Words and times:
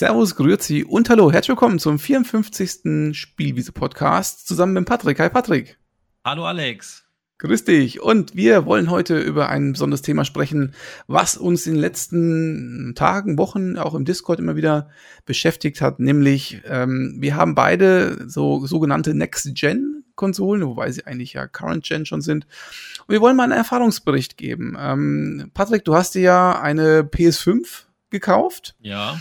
Servus, 0.00 0.36
Grüezi 0.36 0.84
und 0.84 1.10
hallo, 1.10 1.32
herzlich 1.32 1.48
willkommen 1.48 1.80
zum 1.80 1.98
54. 1.98 3.16
Spielwiese-Podcast 3.16 4.46
zusammen 4.46 4.74
mit 4.74 4.86
Patrick. 4.86 5.18
Hi 5.18 5.28
Patrick. 5.28 5.76
Hallo 6.24 6.46
Alex. 6.46 7.04
Grüß 7.38 7.64
dich. 7.64 8.00
Und 8.00 8.36
wir 8.36 8.64
wollen 8.64 8.90
heute 8.90 9.18
über 9.18 9.48
ein 9.48 9.72
besonderes 9.72 10.02
Thema 10.02 10.24
sprechen, 10.24 10.72
was 11.08 11.36
uns 11.36 11.66
in 11.66 11.72
den 11.72 11.80
letzten 11.80 12.92
Tagen, 12.94 13.38
Wochen 13.38 13.76
auch 13.76 13.96
im 13.96 14.04
Discord 14.04 14.38
immer 14.38 14.54
wieder 14.54 14.88
beschäftigt 15.26 15.80
hat, 15.80 15.98
nämlich 15.98 16.62
ähm, 16.66 17.16
wir 17.18 17.34
haben 17.34 17.56
beide 17.56 18.28
so 18.30 18.64
sogenannte 18.66 19.14
Next-Gen-Konsolen, 19.14 20.64
wobei 20.64 20.92
sie 20.92 21.06
eigentlich 21.06 21.32
ja 21.32 21.48
Current-Gen 21.48 22.06
schon 22.06 22.20
sind. 22.20 22.46
Und 23.08 23.14
wir 23.14 23.20
wollen 23.20 23.34
mal 23.34 23.42
einen 23.42 23.52
Erfahrungsbericht 23.52 24.36
geben. 24.36 24.76
Ähm, 24.78 25.50
Patrick, 25.54 25.84
du 25.84 25.96
hast 25.96 26.14
dir 26.14 26.22
ja 26.22 26.60
eine 26.60 27.00
PS5 27.02 27.86
gekauft. 28.10 28.76
Ja. 28.78 29.18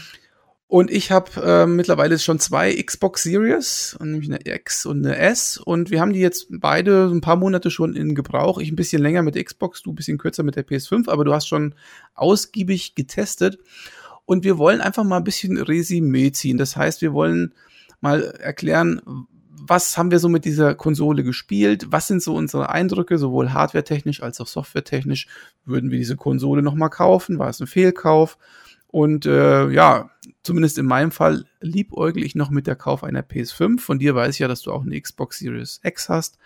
Und 0.70 0.91
ich 0.91 1.12
habe 1.12 1.31
äh, 1.41 1.66
mittlerweile 1.66 2.20
schon 2.20 2.39
zwei 2.39 2.73
Xbox 2.73 3.23
Series, 3.23 3.98
nämlich 4.02 4.30
eine 4.30 4.45
X 4.45 4.85
und 4.85 5.05
eine 5.05 5.17
S. 5.17 5.58
Und 5.58 5.91
wir 5.91 6.02
haben 6.02 6.12
die 6.12 6.20
jetzt 6.20 6.48
beide 6.49 7.05
ein 7.05 7.21
paar 7.21 7.38
Monate 7.38 7.71
schon 7.71 7.95
in 7.95 8.16
Gebrauch. 8.16 8.59
Ich 8.59 8.70
ein 8.70 8.75
bisschen 8.75 9.02
länger 9.02 9.22
mit 9.22 9.35
der 9.35 9.45
Xbox, 9.45 9.81
du 9.84 9.91
ein 9.94 9.95
bisschen 9.95 10.17
kürzer 10.17 10.44
mit 10.44 10.58
der 10.58 10.67
PS5, 10.67 11.09
aber 11.09 11.23
du 11.23 11.34
hast 11.34 11.48
schon 11.48 11.73
ausgiebig 12.16 12.95
getestet. 12.95 13.59
Und 14.25 14.44
wir 14.44 14.58
wollen 14.58 14.81
einfach 14.81 15.05
mal 15.05 15.17
ein 15.17 15.23
bisschen 15.23 15.58
Resümee 15.58 16.34
ziehen. 16.34 16.58
Das 16.58 16.75
heißt, 16.75 17.02
wir 17.02 17.13
wollen 17.13 17.53
mal 18.02 18.23
erklären, 18.23 19.02
was 19.49 19.97
haben 19.97 20.11
wir 20.11 20.20
so 20.20 20.27
mit 20.27 20.44
dieser 20.44 20.75
Konsole 20.75 21.23
gespielt? 21.23 21.88
Was 21.92 22.08
sind 22.08 22.22
so 22.22 22.36
unsere 22.36 22.70
Eindrücke, 22.70 23.17
sowohl 23.17 23.53
hardwaretechnisch 23.53 24.22
als 24.22 24.42
auch 24.42 24.47
softwaretechnisch? 24.47 25.27
Würden 25.64 25.92
wir 25.92 25.97
diese 25.97 26.17
Konsole 26.17 26.61
nochmal 26.61 26.89
kaufen? 26.89 27.39
War 27.39 27.49
es 27.49 27.61
ein 27.61 27.67
Fehlkauf? 27.67 28.38
Und 28.88 29.25
äh, 29.25 29.70
ja, 29.70 30.09
zumindest 30.44 30.78
in 30.78 30.86
meinem 30.86 31.11
Fall 31.11 31.45
liebäugel 31.59 32.23
ich 32.23 32.36
noch 32.36 32.50
mit 32.50 32.67
der 32.67 32.75
Kauf 32.75 33.03
einer 33.03 33.22
PS5. 33.22 33.80
Von 33.80 34.00
dir 34.00 34.16
weiß 34.16 34.36
ich 34.36 34.39
ja, 34.39 34.47
dass 34.47 34.61
du 34.61 34.72
auch 34.72 34.83
eine 34.83 35.00
Xbox 35.00 35.39
Series 35.39 35.80
X 35.83 36.09
hast. 36.09 36.38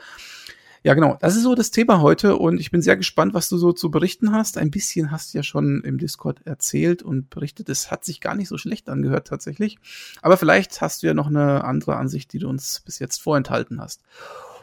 Ja, 0.83 0.95
genau. 0.95 1.17
Das 1.21 1.35
ist 1.35 1.43
so 1.43 1.53
das 1.53 1.69
Thema 1.69 2.01
heute 2.01 2.37
und 2.37 2.59
ich 2.59 2.71
bin 2.71 2.81
sehr 2.81 2.97
gespannt, 2.97 3.35
was 3.35 3.49
du 3.49 3.57
so 3.57 3.71
zu 3.71 3.91
berichten 3.91 4.31
hast. 4.31 4.57
Ein 4.57 4.71
bisschen 4.71 5.11
hast 5.11 5.33
du 5.33 5.37
ja 5.37 5.43
schon 5.43 5.81
im 5.83 5.99
Discord 5.99 6.45
erzählt 6.45 7.03
und 7.03 7.29
berichtet. 7.29 7.69
Es 7.69 7.91
hat 7.91 8.03
sich 8.03 8.19
gar 8.19 8.33
nicht 8.33 8.47
so 8.47 8.57
schlecht 8.57 8.89
angehört 8.89 9.27
tatsächlich. 9.27 9.77
Aber 10.23 10.37
vielleicht 10.37 10.81
hast 10.81 11.03
du 11.03 11.07
ja 11.07 11.13
noch 11.13 11.27
eine 11.27 11.63
andere 11.65 11.97
Ansicht, 11.97 12.33
die 12.33 12.39
du 12.39 12.49
uns 12.49 12.81
bis 12.83 12.97
jetzt 12.97 13.21
vorenthalten 13.21 13.79
hast. 13.79 14.01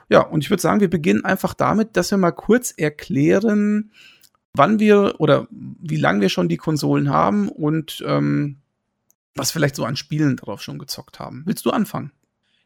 Ja, 0.09 0.23
und 0.23 0.43
ich 0.43 0.51
würde 0.51 0.63
sagen, 0.63 0.81
wir 0.81 0.91
beginnen 0.91 1.25
einfach 1.25 1.55
damit, 1.55 1.97
dass 1.97 2.11
wir 2.11 2.19
mal 2.19 2.33
kurz 2.33 2.73
erklären, 2.77 3.93
wann 4.55 4.81
wir 4.81 5.15
oder 5.19 5.47
wie 5.51 5.97
lange 5.97 6.23
wir 6.23 6.29
schon 6.31 6.49
die 6.49 6.57
Konsolen 6.57 7.11
haben 7.11 7.49
und 7.49 8.03
ähm, 8.07 8.57
was 9.39 9.51
vielleicht 9.51 9.77
so 9.77 9.85
an 9.85 9.97
Spielen 9.97 10.37
darauf 10.37 10.63
schon 10.63 10.79
gezockt 10.79 11.19
haben. 11.19 11.43
Willst 11.47 11.65
du 11.65 11.71
anfangen? 11.71 12.13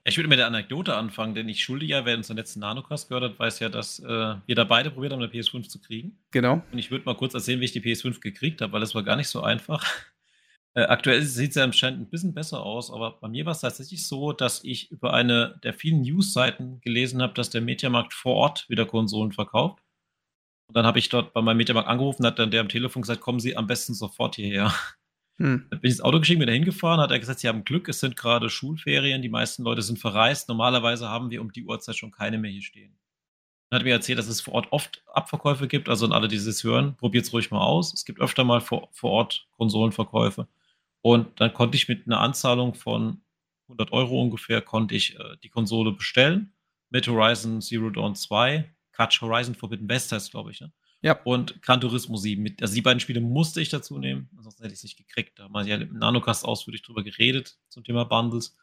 Ich 0.04 0.16
würde 0.16 0.28
mit 0.28 0.38
der 0.38 0.48
Anekdote 0.48 0.96
anfangen, 0.96 1.34
denn 1.34 1.48
ich 1.48 1.62
schulde 1.62 1.86
ja, 1.86 2.04
wer 2.04 2.16
uns 2.16 2.26
den 2.26 2.36
letzten 2.36 2.58
Nanocast 2.60 3.08
gehört 3.08 3.24
hat, 3.24 3.38
weiß 3.38 3.60
ja, 3.60 3.68
dass 3.68 4.00
äh, 4.00 4.34
wir 4.46 4.54
da 4.56 4.64
beide 4.64 4.90
probiert 4.90 5.12
haben, 5.12 5.22
eine 5.22 5.30
PS5 5.30 5.68
zu 5.68 5.80
kriegen. 5.80 6.18
Genau. 6.32 6.62
Und 6.72 6.78
ich 6.78 6.90
würde 6.90 7.04
mal 7.04 7.14
kurz 7.14 7.34
erzählen, 7.34 7.60
wie 7.60 7.66
ich 7.66 7.72
die 7.72 7.80
PS5 7.80 8.20
gekriegt 8.20 8.60
habe, 8.62 8.72
weil 8.72 8.80
das 8.80 8.96
war 8.96 9.04
gar 9.04 9.16
nicht 9.16 9.28
so 9.28 9.42
einfach. 9.42 9.84
Äh, 10.74 10.84
aktuell 10.84 11.20
sieht 11.20 11.50
es 11.50 11.56
ja 11.56 11.64
anscheinend 11.64 12.00
ein 12.00 12.08
bisschen 12.08 12.32
besser 12.32 12.62
aus, 12.62 12.90
aber 12.90 13.18
bei 13.20 13.28
mir 13.28 13.44
war 13.44 13.52
es 13.52 13.60
tatsächlich 13.60 14.08
so, 14.08 14.32
dass 14.32 14.64
ich 14.64 14.90
über 14.90 15.12
eine 15.12 15.60
der 15.62 15.74
vielen 15.74 16.00
News-Seiten 16.00 16.80
gelesen 16.80 17.20
habe, 17.20 17.34
dass 17.34 17.50
der 17.50 17.60
Mediamarkt 17.60 18.14
vor 18.14 18.36
Ort 18.36 18.70
wieder 18.70 18.86
Konsolen 18.86 19.32
verkauft. 19.32 19.82
Und 20.68 20.76
dann 20.78 20.86
habe 20.86 20.98
ich 20.98 21.10
dort 21.10 21.34
bei 21.34 21.42
meinem 21.42 21.58
Mediamarkt 21.58 21.90
angerufen, 21.90 22.24
hat 22.24 22.38
dann 22.38 22.50
der 22.50 22.62
am 22.62 22.70
Telefon 22.70 23.02
gesagt, 23.02 23.20
kommen 23.20 23.38
Sie 23.38 23.54
am 23.54 23.66
besten 23.66 23.92
sofort 23.92 24.36
hierher. 24.36 24.72
Hm. 25.42 25.66
Dann 25.70 25.80
bin 25.80 25.88
ich 25.88 25.96
ins 25.96 26.00
Auto 26.00 26.20
gestiegen, 26.20 26.38
bin 26.38 26.46
da 26.46 26.52
hingefahren, 26.52 27.00
hat 27.00 27.10
er 27.10 27.18
gesagt, 27.18 27.40
Sie 27.40 27.48
haben 27.48 27.64
Glück, 27.64 27.88
es 27.88 27.98
sind 27.98 28.16
gerade 28.16 28.48
Schulferien, 28.48 29.22
die 29.22 29.28
meisten 29.28 29.64
Leute 29.64 29.82
sind 29.82 29.98
verreist. 29.98 30.48
Normalerweise 30.48 31.08
haben 31.08 31.30
wir 31.30 31.40
um 31.40 31.50
die 31.50 31.64
Uhrzeit 31.64 31.96
schon 31.96 32.12
keine 32.12 32.38
mehr 32.38 32.52
hier 32.52 32.62
stehen. 32.62 32.96
Dann 33.68 33.80
hat 33.80 33.82
er 33.82 33.88
mir 33.88 33.94
erzählt, 33.94 34.20
dass 34.20 34.28
es 34.28 34.40
vor 34.40 34.54
Ort 34.54 34.68
oft 34.70 35.02
Abverkäufe 35.12 35.66
gibt, 35.66 35.88
also 35.88 36.06
an 36.06 36.12
alle, 36.12 36.28
die 36.28 36.36
es 36.36 36.62
hören, 36.62 36.94
probiert 36.96 37.24
es 37.24 37.32
ruhig 37.32 37.50
mal 37.50 37.60
aus. 37.60 37.92
Es 37.92 38.04
gibt 38.04 38.20
öfter 38.20 38.44
mal 38.44 38.60
vor, 38.60 38.88
vor 38.92 39.10
Ort 39.10 39.48
Konsolenverkäufe. 39.56 40.46
Und 41.00 41.40
dann 41.40 41.52
konnte 41.52 41.76
ich 41.76 41.88
mit 41.88 42.06
einer 42.06 42.20
Anzahlung 42.20 42.74
von 42.74 43.22
100 43.64 43.90
Euro 43.92 44.22
ungefähr, 44.22 44.62
konnte 44.62 44.94
ich 44.94 45.18
äh, 45.18 45.36
die 45.42 45.48
Konsole 45.48 45.90
bestellen 45.90 46.52
mit 46.90 47.08
Horizon 47.08 47.60
Zero 47.60 47.90
Dawn 47.90 48.14
2 48.14 48.72
Quatsch, 48.92 49.20
Horizon 49.20 49.56
Forbidden 49.56 49.88
West 49.88 50.12
heißt, 50.12 50.30
glaube 50.30 50.52
ich, 50.52 50.60
ne? 50.60 50.70
Ja. 51.02 51.20
Und 51.24 51.60
Gran 51.62 51.80
Turismo 51.80 52.16
7. 52.16 52.42
Mit, 52.42 52.62
also 52.62 52.74
die 52.74 52.82
beiden 52.82 53.00
Spiele 53.00 53.20
musste 53.20 53.60
ich 53.60 53.68
dazu 53.68 53.98
nehmen, 53.98 54.30
ansonsten 54.36 54.62
hätte 54.62 54.72
ich 54.72 54.78
es 54.78 54.84
nicht 54.84 54.96
gekriegt. 54.96 55.38
Da 55.38 55.44
haben 55.44 55.52
wir 55.52 55.64
ja 55.64 55.76
im 55.76 55.98
Nanocast 55.98 56.44
ausführlich 56.44 56.82
drüber 56.82 57.02
geredet 57.02 57.58
zum 57.68 57.84
Thema 57.84 58.04
Bundles. 58.04 58.56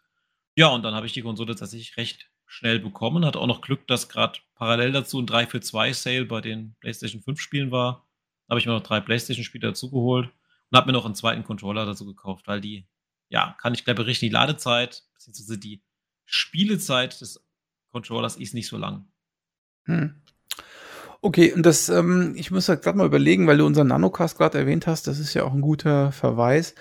Ja, 0.55 0.67
und 0.69 0.83
dann 0.83 0.95
habe 0.95 1.05
ich 1.05 1.13
die 1.13 1.21
Konsole 1.21 1.55
tatsächlich 1.55 1.97
recht 1.97 2.29
schnell 2.45 2.79
bekommen. 2.79 3.25
Hatte 3.25 3.39
auch 3.39 3.47
noch 3.47 3.61
Glück, 3.61 3.87
dass 3.87 4.09
gerade 4.09 4.39
parallel 4.55 4.93
dazu 4.93 5.19
ein 5.19 5.27
3 5.27 5.47
für 5.47 5.59
2 5.59 5.93
Sale 5.93 6.25
bei 6.25 6.41
den 6.41 6.75
PlayStation 6.79 7.21
5 7.21 7.39
Spielen 7.39 7.71
war. 7.71 8.07
Da 8.47 8.53
habe 8.53 8.59
ich 8.59 8.65
mir 8.65 8.73
noch 8.73 8.81
drei 8.81 8.99
PlayStation-Spiele 8.99 9.67
dazugeholt 9.67 10.27
und 10.71 10.77
habe 10.77 10.87
mir 10.87 10.93
noch 10.93 11.05
einen 11.05 11.13
zweiten 11.13 11.43
Controller 11.43 11.85
dazu 11.85 12.05
gekauft, 12.05 12.47
weil 12.47 12.61
die, 12.61 12.87
ja, 13.29 13.55
kann 13.61 13.75
ich 13.75 13.85
gleich 13.85 13.95
berichten, 13.95 14.25
die 14.25 14.31
Ladezeit, 14.31 15.03
beziehungsweise 15.13 15.59
die 15.59 15.83
Spielezeit 16.25 17.21
des 17.21 17.45
Controllers 17.91 18.37
ist 18.37 18.55
nicht 18.55 18.67
so 18.67 18.77
lang. 18.77 19.07
Hm. 19.83 20.19
Okay, 21.21 21.51
und 21.51 21.65
das, 21.65 21.89
ähm, 21.89 22.33
ich 22.35 22.49
muss 22.49 22.69
halt 22.69 22.81
gerade 22.81 22.97
mal 22.97 23.05
überlegen, 23.05 23.45
weil 23.45 23.57
du 23.57 23.65
unseren 23.65 23.87
Nanocast 23.87 24.37
gerade 24.37 24.57
erwähnt 24.57 24.87
hast, 24.87 25.05
das 25.07 25.19
ist 25.19 25.33
ja 25.33 25.43
auch 25.43 25.53
ein 25.53 25.61
guter 25.61 26.13
Verweis. 26.13 26.75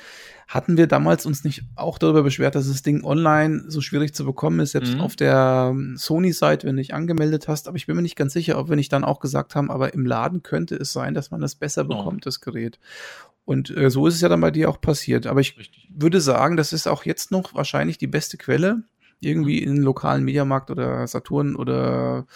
Hatten 0.46 0.76
wir 0.76 0.86
damals 0.86 1.26
uns 1.26 1.44
nicht 1.44 1.64
auch 1.74 1.98
darüber 1.98 2.22
beschwert, 2.22 2.54
dass 2.54 2.68
das 2.68 2.82
Ding 2.82 3.04
online 3.04 3.64
so 3.66 3.80
schwierig 3.80 4.14
zu 4.14 4.24
bekommen 4.24 4.60
ist, 4.60 4.72
selbst 4.72 4.94
mhm. 4.94 5.00
auf 5.00 5.16
der 5.16 5.70
ähm, 5.72 5.96
Sony-Seite, 5.98 6.66
wenn 6.66 6.76
du 6.76 6.82
dich 6.82 6.94
angemeldet 6.94 7.48
hast. 7.48 7.68
Aber 7.68 7.76
ich 7.76 7.86
bin 7.86 7.96
mir 7.96 8.02
nicht 8.02 8.16
ganz 8.16 8.32
sicher, 8.32 8.58
ob 8.58 8.68
wir 8.68 8.76
nicht 8.76 8.92
dann 8.92 9.04
auch 9.04 9.20
gesagt 9.20 9.56
haben, 9.56 9.70
aber 9.70 9.92
im 9.92 10.06
Laden 10.06 10.42
könnte 10.42 10.76
es 10.76 10.92
sein, 10.92 11.14
dass 11.14 11.30
man 11.30 11.40
das 11.40 11.56
besser 11.56 11.82
genau. 11.82 11.98
bekommt, 11.98 12.24
das 12.24 12.40
Gerät. 12.40 12.78
Und 13.44 13.76
äh, 13.76 13.90
so 13.90 14.06
ist 14.06 14.14
es 14.14 14.20
ja 14.20 14.28
dann 14.28 14.40
bei 14.40 14.50
dir 14.50 14.70
auch 14.70 14.80
passiert. 14.80 15.26
Aber 15.26 15.40
ich 15.40 15.58
Richtig. 15.58 15.88
würde 15.90 16.20
sagen, 16.20 16.56
das 16.56 16.72
ist 16.72 16.86
auch 16.86 17.04
jetzt 17.04 17.30
noch 17.30 17.54
wahrscheinlich 17.54 17.98
die 17.98 18.06
beste 18.06 18.38
Quelle 18.38 18.84
irgendwie 19.20 19.62
in 19.62 19.70
einen 19.70 19.82
lokalen 19.82 20.24
Mediamarkt 20.24 20.70
oder 20.70 21.06
Saturn 21.06 21.56
oder 21.56 22.26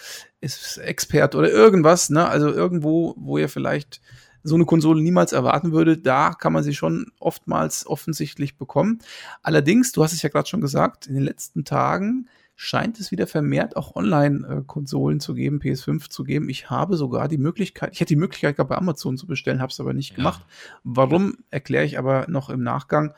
ist 0.40 0.78
Expert 0.78 1.34
oder 1.34 1.50
irgendwas, 1.50 2.10
ne? 2.10 2.28
Also 2.28 2.48
irgendwo, 2.50 3.14
wo 3.16 3.38
ihr 3.38 3.48
vielleicht 3.48 4.00
so 4.42 4.56
eine 4.56 4.64
Konsole 4.64 5.00
niemals 5.00 5.32
erwarten 5.32 5.72
würde, 5.72 5.96
da 5.96 6.32
kann 6.32 6.52
man 6.52 6.64
sie 6.64 6.74
schon 6.74 7.12
oftmals 7.20 7.86
offensichtlich 7.86 8.58
bekommen. 8.58 8.98
Allerdings, 9.42 9.92
du 9.92 10.02
hast 10.02 10.12
es 10.12 10.22
ja 10.22 10.28
gerade 10.28 10.48
schon 10.48 10.60
gesagt, 10.60 11.06
in 11.06 11.14
den 11.14 11.22
letzten 11.22 11.64
Tagen 11.64 12.28
scheint 12.54 13.00
es 13.00 13.10
wieder 13.10 13.26
vermehrt 13.26 13.76
auch 13.76 13.96
Online-Konsolen 13.96 15.20
zu 15.20 15.34
geben, 15.34 15.58
PS5 15.58 16.10
zu 16.10 16.22
geben. 16.22 16.48
Ich 16.48 16.70
habe 16.70 16.96
sogar 16.96 17.28
die 17.28 17.38
Möglichkeit, 17.38 17.90
ich 17.92 18.00
hätte 18.00 18.14
die 18.14 18.20
Möglichkeit 18.20 18.56
gehabt, 18.56 18.70
bei 18.70 18.76
Amazon 18.76 19.16
zu 19.16 19.26
bestellen, 19.26 19.60
habe 19.60 19.72
es 19.72 19.80
aber 19.80 19.94
nicht 19.94 20.10
ja. 20.10 20.16
gemacht. 20.16 20.44
Warum, 20.84 21.38
erkläre 21.50 21.84
ich 21.84 21.98
aber 21.98 22.26
noch 22.28 22.50
im 22.50 22.62
Nachgang. 22.62 23.14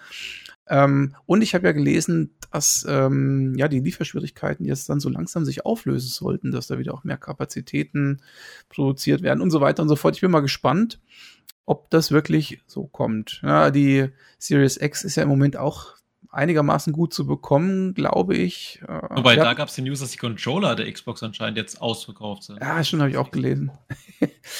Ähm, 0.66 1.14
und 1.26 1.42
ich 1.42 1.54
habe 1.54 1.66
ja 1.66 1.72
gelesen, 1.72 2.34
dass 2.50 2.86
ähm, 2.88 3.54
ja 3.56 3.68
die 3.68 3.80
Lieferschwierigkeiten 3.80 4.64
jetzt 4.64 4.88
dann 4.88 5.00
so 5.00 5.08
langsam 5.08 5.44
sich 5.44 5.66
auflösen 5.66 6.08
sollten, 6.08 6.52
dass 6.52 6.68
da 6.68 6.78
wieder 6.78 6.94
auch 6.94 7.04
mehr 7.04 7.18
Kapazitäten 7.18 8.22
produziert 8.68 9.22
werden 9.22 9.40
und 9.40 9.50
so 9.50 9.60
weiter 9.60 9.82
und 9.82 9.88
so 9.88 9.96
fort. 9.96 10.14
Ich 10.14 10.20
bin 10.20 10.30
mal 10.30 10.40
gespannt, 10.40 11.00
ob 11.66 11.90
das 11.90 12.10
wirklich 12.10 12.62
so 12.66 12.86
kommt. 12.86 13.40
Ja, 13.42 13.70
die 13.70 14.08
Series 14.38 14.80
X 14.80 15.04
ist 15.04 15.16
ja 15.16 15.22
im 15.22 15.28
Moment 15.28 15.56
auch 15.56 15.94
einigermaßen 16.30 16.92
gut 16.92 17.14
zu 17.14 17.26
bekommen, 17.26 17.94
glaube 17.94 18.36
ich. 18.36 18.80
Äh, 18.88 19.16
Wobei, 19.16 19.36
ja. 19.36 19.44
da 19.44 19.54
gab 19.54 19.68
es 19.68 19.74
die 19.74 19.82
News, 19.82 20.00
dass 20.00 20.10
die 20.10 20.18
Controller 20.18 20.74
der 20.74 20.90
Xbox 20.92 21.22
anscheinend 21.22 21.56
jetzt 21.56 21.80
ausverkauft 21.80 22.44
sind. 22.44 22.60
Ja, 22.60 22.82
schon 22.82 23.00
habe 23.00 23.10
ich 23.10 23.16
auch 23.16 23.30
gelesen. 23.30 23.70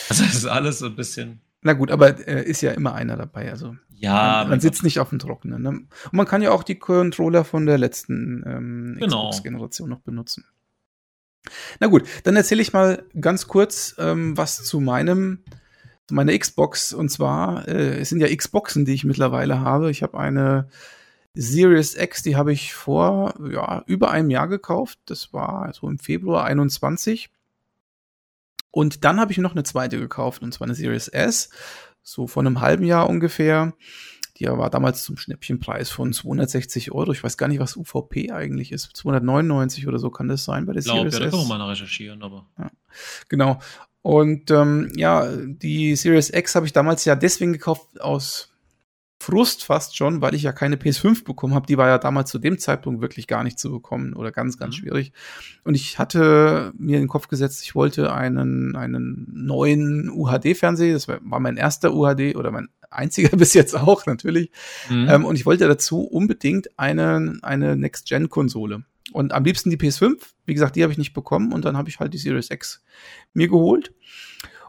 also 0.08 0.24
das 0.24 0.34
ist 0.34 0.46
alles 0.46 0.78
so 0.78 0.86
ein 0.86 0.96
bisschen. 0.96 1.40
Na 1.64 1.72
gut, 1.72 1.90
aber 1.90 2.28
äh, 2.28 2.44
ist 2.44 2.60
ja 2.60 2.72
immer 2.72 2.94
einer 2.94 3.16
dabei. 3.16 3.50
Also 3.50 3.74
ja, 3.88 4.40
man, 4.42 4.50
man 4.50 4.60
sitzt 4.60 4.84
nicht 4.84 5.00
auf 5.00 5.08
dem 5.08 5.18
Trockenen. 5.18 5.62
Ne? 5.62 5.68
Und 5.70 5.88
man 6.12 6.26
kann 6.26 6.42
ja 6.42 6.50
auch 6.50 6.62
die 6.62 6.78
Controller 6.78 7.42
von 7.42 7.64
der 7.64 7.78
letzten 7.78 8.44
ähm, 8.46 8.96
genau. 9.00 9.30
Xbox-Generation 9.30 9.88
noch 9.88 10.00
benutzen. 10.00 10.44
Na 11.80 11.86
gut, 11.86 12.04
dann 12.24 12.36
erzähle 12.36 12.60
ich 12.60 12.74
mal 12.74 13.04
ganz 13.18 13.48
kurz 13.48 13.94
ähm, 13.98 14.36
was 14.36 14.62
zu 14.62 14.78
meinem 14.80 15.42
zu 16.06 16.14
meiner 16.14 16.38
Xbox. 16.38 16.92
Und 16.92 17.08
zwar, 17.08 17.66
äh, 17.66 18.00
es 18.00 18.10
sind 18.10 18.20
ja 18.20 18.34
Xboxen, 18.34 18.84
die 18.84 18.92
ich 18.92 19.04
mittlerweile 19.04 19.60
habe. 19.60 19.90
Ich 19.90 20.02
habe 20.02 20.18
eine 20.18 20.68
Series 21.32 21.96
X, 21.96 22.22
die 22.22 22.36
habe 22.36 22.52
ich 22.52 22.74
vor 22.74 23.34
ja, 23.50 23.82
über 23.86 24.10
einem 24.10 24.28
Jahr 24.28 24.48
gekauft. 24.48 24.98
Das 25.06 25.32
war 25.32 25.72
so 25.72 25.88
im 25.88 25.98
Februar 25.98 26.44
21. 26.44 27.30
Und 28.74 29.04
dann 29.04 29.20
habe 29.20 29.30
ich 29.30 29.38
noch 29.38 29.52
eine 29.52 29.62
zweite 29.62 30.00
gekauft, 30.00 30.42
und 30.42 30.52
zwar 30.52 30.66
eine 30.66 30.74
Series 30.74 31.06
S 31.06 31.48
so 32.02 32.26
vor 32.26 32.42
einem 32.42 32.60
halben 32.60 32.84
Jahr 32.84 33.08
ungefähr. 33.08 33.72
Die 34.36 34.46
war 34.46 34.68
damals 34.68 35.04
zum 35.04 35.16
Schnäppchenpreis 35.16 35.90
von 35.90 36.12
260 36.12 36.90
Euro. 36.90 37.12
Ich 37.12 37.22
weiß 37.22 37.36
gar 37.36 37.46
nicht, 37.46 37.60
was 37.60 37.76
UVP 37.76 38.32
eigentlich 38.32 38.72
ist. 38.72 38.90
299 38.96 39.86
oder 39.86 40.00
so 40.00 40.10
kann 40.10 40.26
das 40.26 40.44
sein 40.44 40.66
bei 40.66 40.72
der 40.72 40.82
Glaub, 40.82 40.96
Series 40.96 41.14
ja, 41.14 41.20
S. 41.20 41.30
Da 41.30 41.38
können 41.38 41.48
wir 41.48 41.56
mal 41.56 41.68
recherchieren, 41.68 42.22
aber. 42.24 42.46
Ja, 42.58 42.72
genau. 43.28 43.60
Und 44.02 44.50
ähm, 44.50 44.92
ja, 44.96 45.28
die 45.36 45.94
Series 45.94 46.30
X 46.30 46.56
habe 46.56 46.66
ich 46.66 46.72
damals 46.72 47.04
ja 47.04 47.14
deswegen 47.14 47.52
gekauft 47.52 48.00
aus 48.00 48.53
Frust 49.24 49.64
fast 49.64 49.96
schon, 49.96 50.20
weil 50.20 50.34
ich 50.34 50.42
ja 50.42 50.52
keine 50.52 50.76
PS5 50.76 51.24
bekommen 51.24 51.54
habe. 51.54 51.66
Die 51.66 51.78
war 51.78 51.88
ja 51.88 51.96
damals 51.96 52.30
zu 52.30 52.38
dem 52.38 52.58
Zeitpunkt 52.58 53.00
wirklich 53.00 53.26
gar 53.26 53.42
nicht 53.42 53.58
zu 53.58 53.70
bekommen 53.70 54.12
oder 54.12 54.30
ganz, 54.32 54.58
ganz 54.58 54.76
mhm. 54.76 54.80
schwierig. 54.80 55.12
Und 55.64 55.74
ich 55.74 55.98
hatte 55.98 56.72
mir 56.76 56.96
in 56.96 57.04
den 57.04 57.08
Kopf 57.08 57.28
gesetzt, 57.28 57.62
ich 57.62 57.74
wollte 57.74 58.12
einen, 58.12 58.76
einen 58.76 59.26
neuen 59.32 60.10
UHD-Fernseher. 60.10 60.92
Das 60.92 61.08
war 61.08 61.20
mein 61.22 61.56
erster 61.56 61.94
UHD 61.94 62.36
oder 62.36 62.50
mein 62.50 62.68
einziger 62.90 63.34
bis 63.36 63.54
jetzt 63.54 63.74
auch 63.74 64.04
natürlich. 64.04 64.50
Mhm. 64.90 65.08
Ähm, 65.08 65.24
und 65.24 65.36
ich 65.36 65.46
wollte 65.46 65.66
dazu 65.66 66.02
unbedingt 66.02 66.78
eine, 66.78 67.38
eine 67.40 67.76
Next-Gen-Konsole. 67.76 68.84
Und 69.12 69.32
am 69.32 69.44
liebsten 69.44 69.70
die 69.70 69.78
PS5. 69.78 70.16
Wie 70.44 70.54
gesagt, 70.54 70.76
die 70.76 70.82
habe 70.82 70.92
ich 70.92 70.98
nicht 70.98 71.14
bekommen. 71.14 71.52
Und 71.52 71.64
dann 71.64 71.78
habe 71.78 71.88
ich 71.88 71.98
halt 71.98 72.12
die 72.12 72.18
Series 72.18 72.50
X 72.50 72.82
mir 73.32 73.48
geholt. 73.48 73.94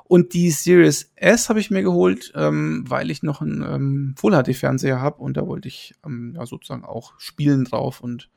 Und 0.07 0.34
die 0.34 0.52
Series 0.52 1.12
S 1.16 1.50
habe 1.50 1.60
ich 1.60 1.72
mir 1.72 1.81
geholt, 1.81 2.31
ähm, 2.36 2.84
weil 2.88 3.10
ich 3.10 3.24
noch 3.24 3.42
einen 3.42 3.63
ähm, 3.63 4.16
Full-HD-Fernseher 4.18 5.02
habe 5.02 5.22
und 5.22 5.36
da 5.36 5.48
wollte 5.48 5.68
ich 5.68 5.96
ähm, 6.06 6.34
ja 6.36 6.46
sozusagen 6.46 6.86
auch 6.86 7.13
spielen 7.18 7.66
drauf. 7.66 8.02
Und 8.02 8.30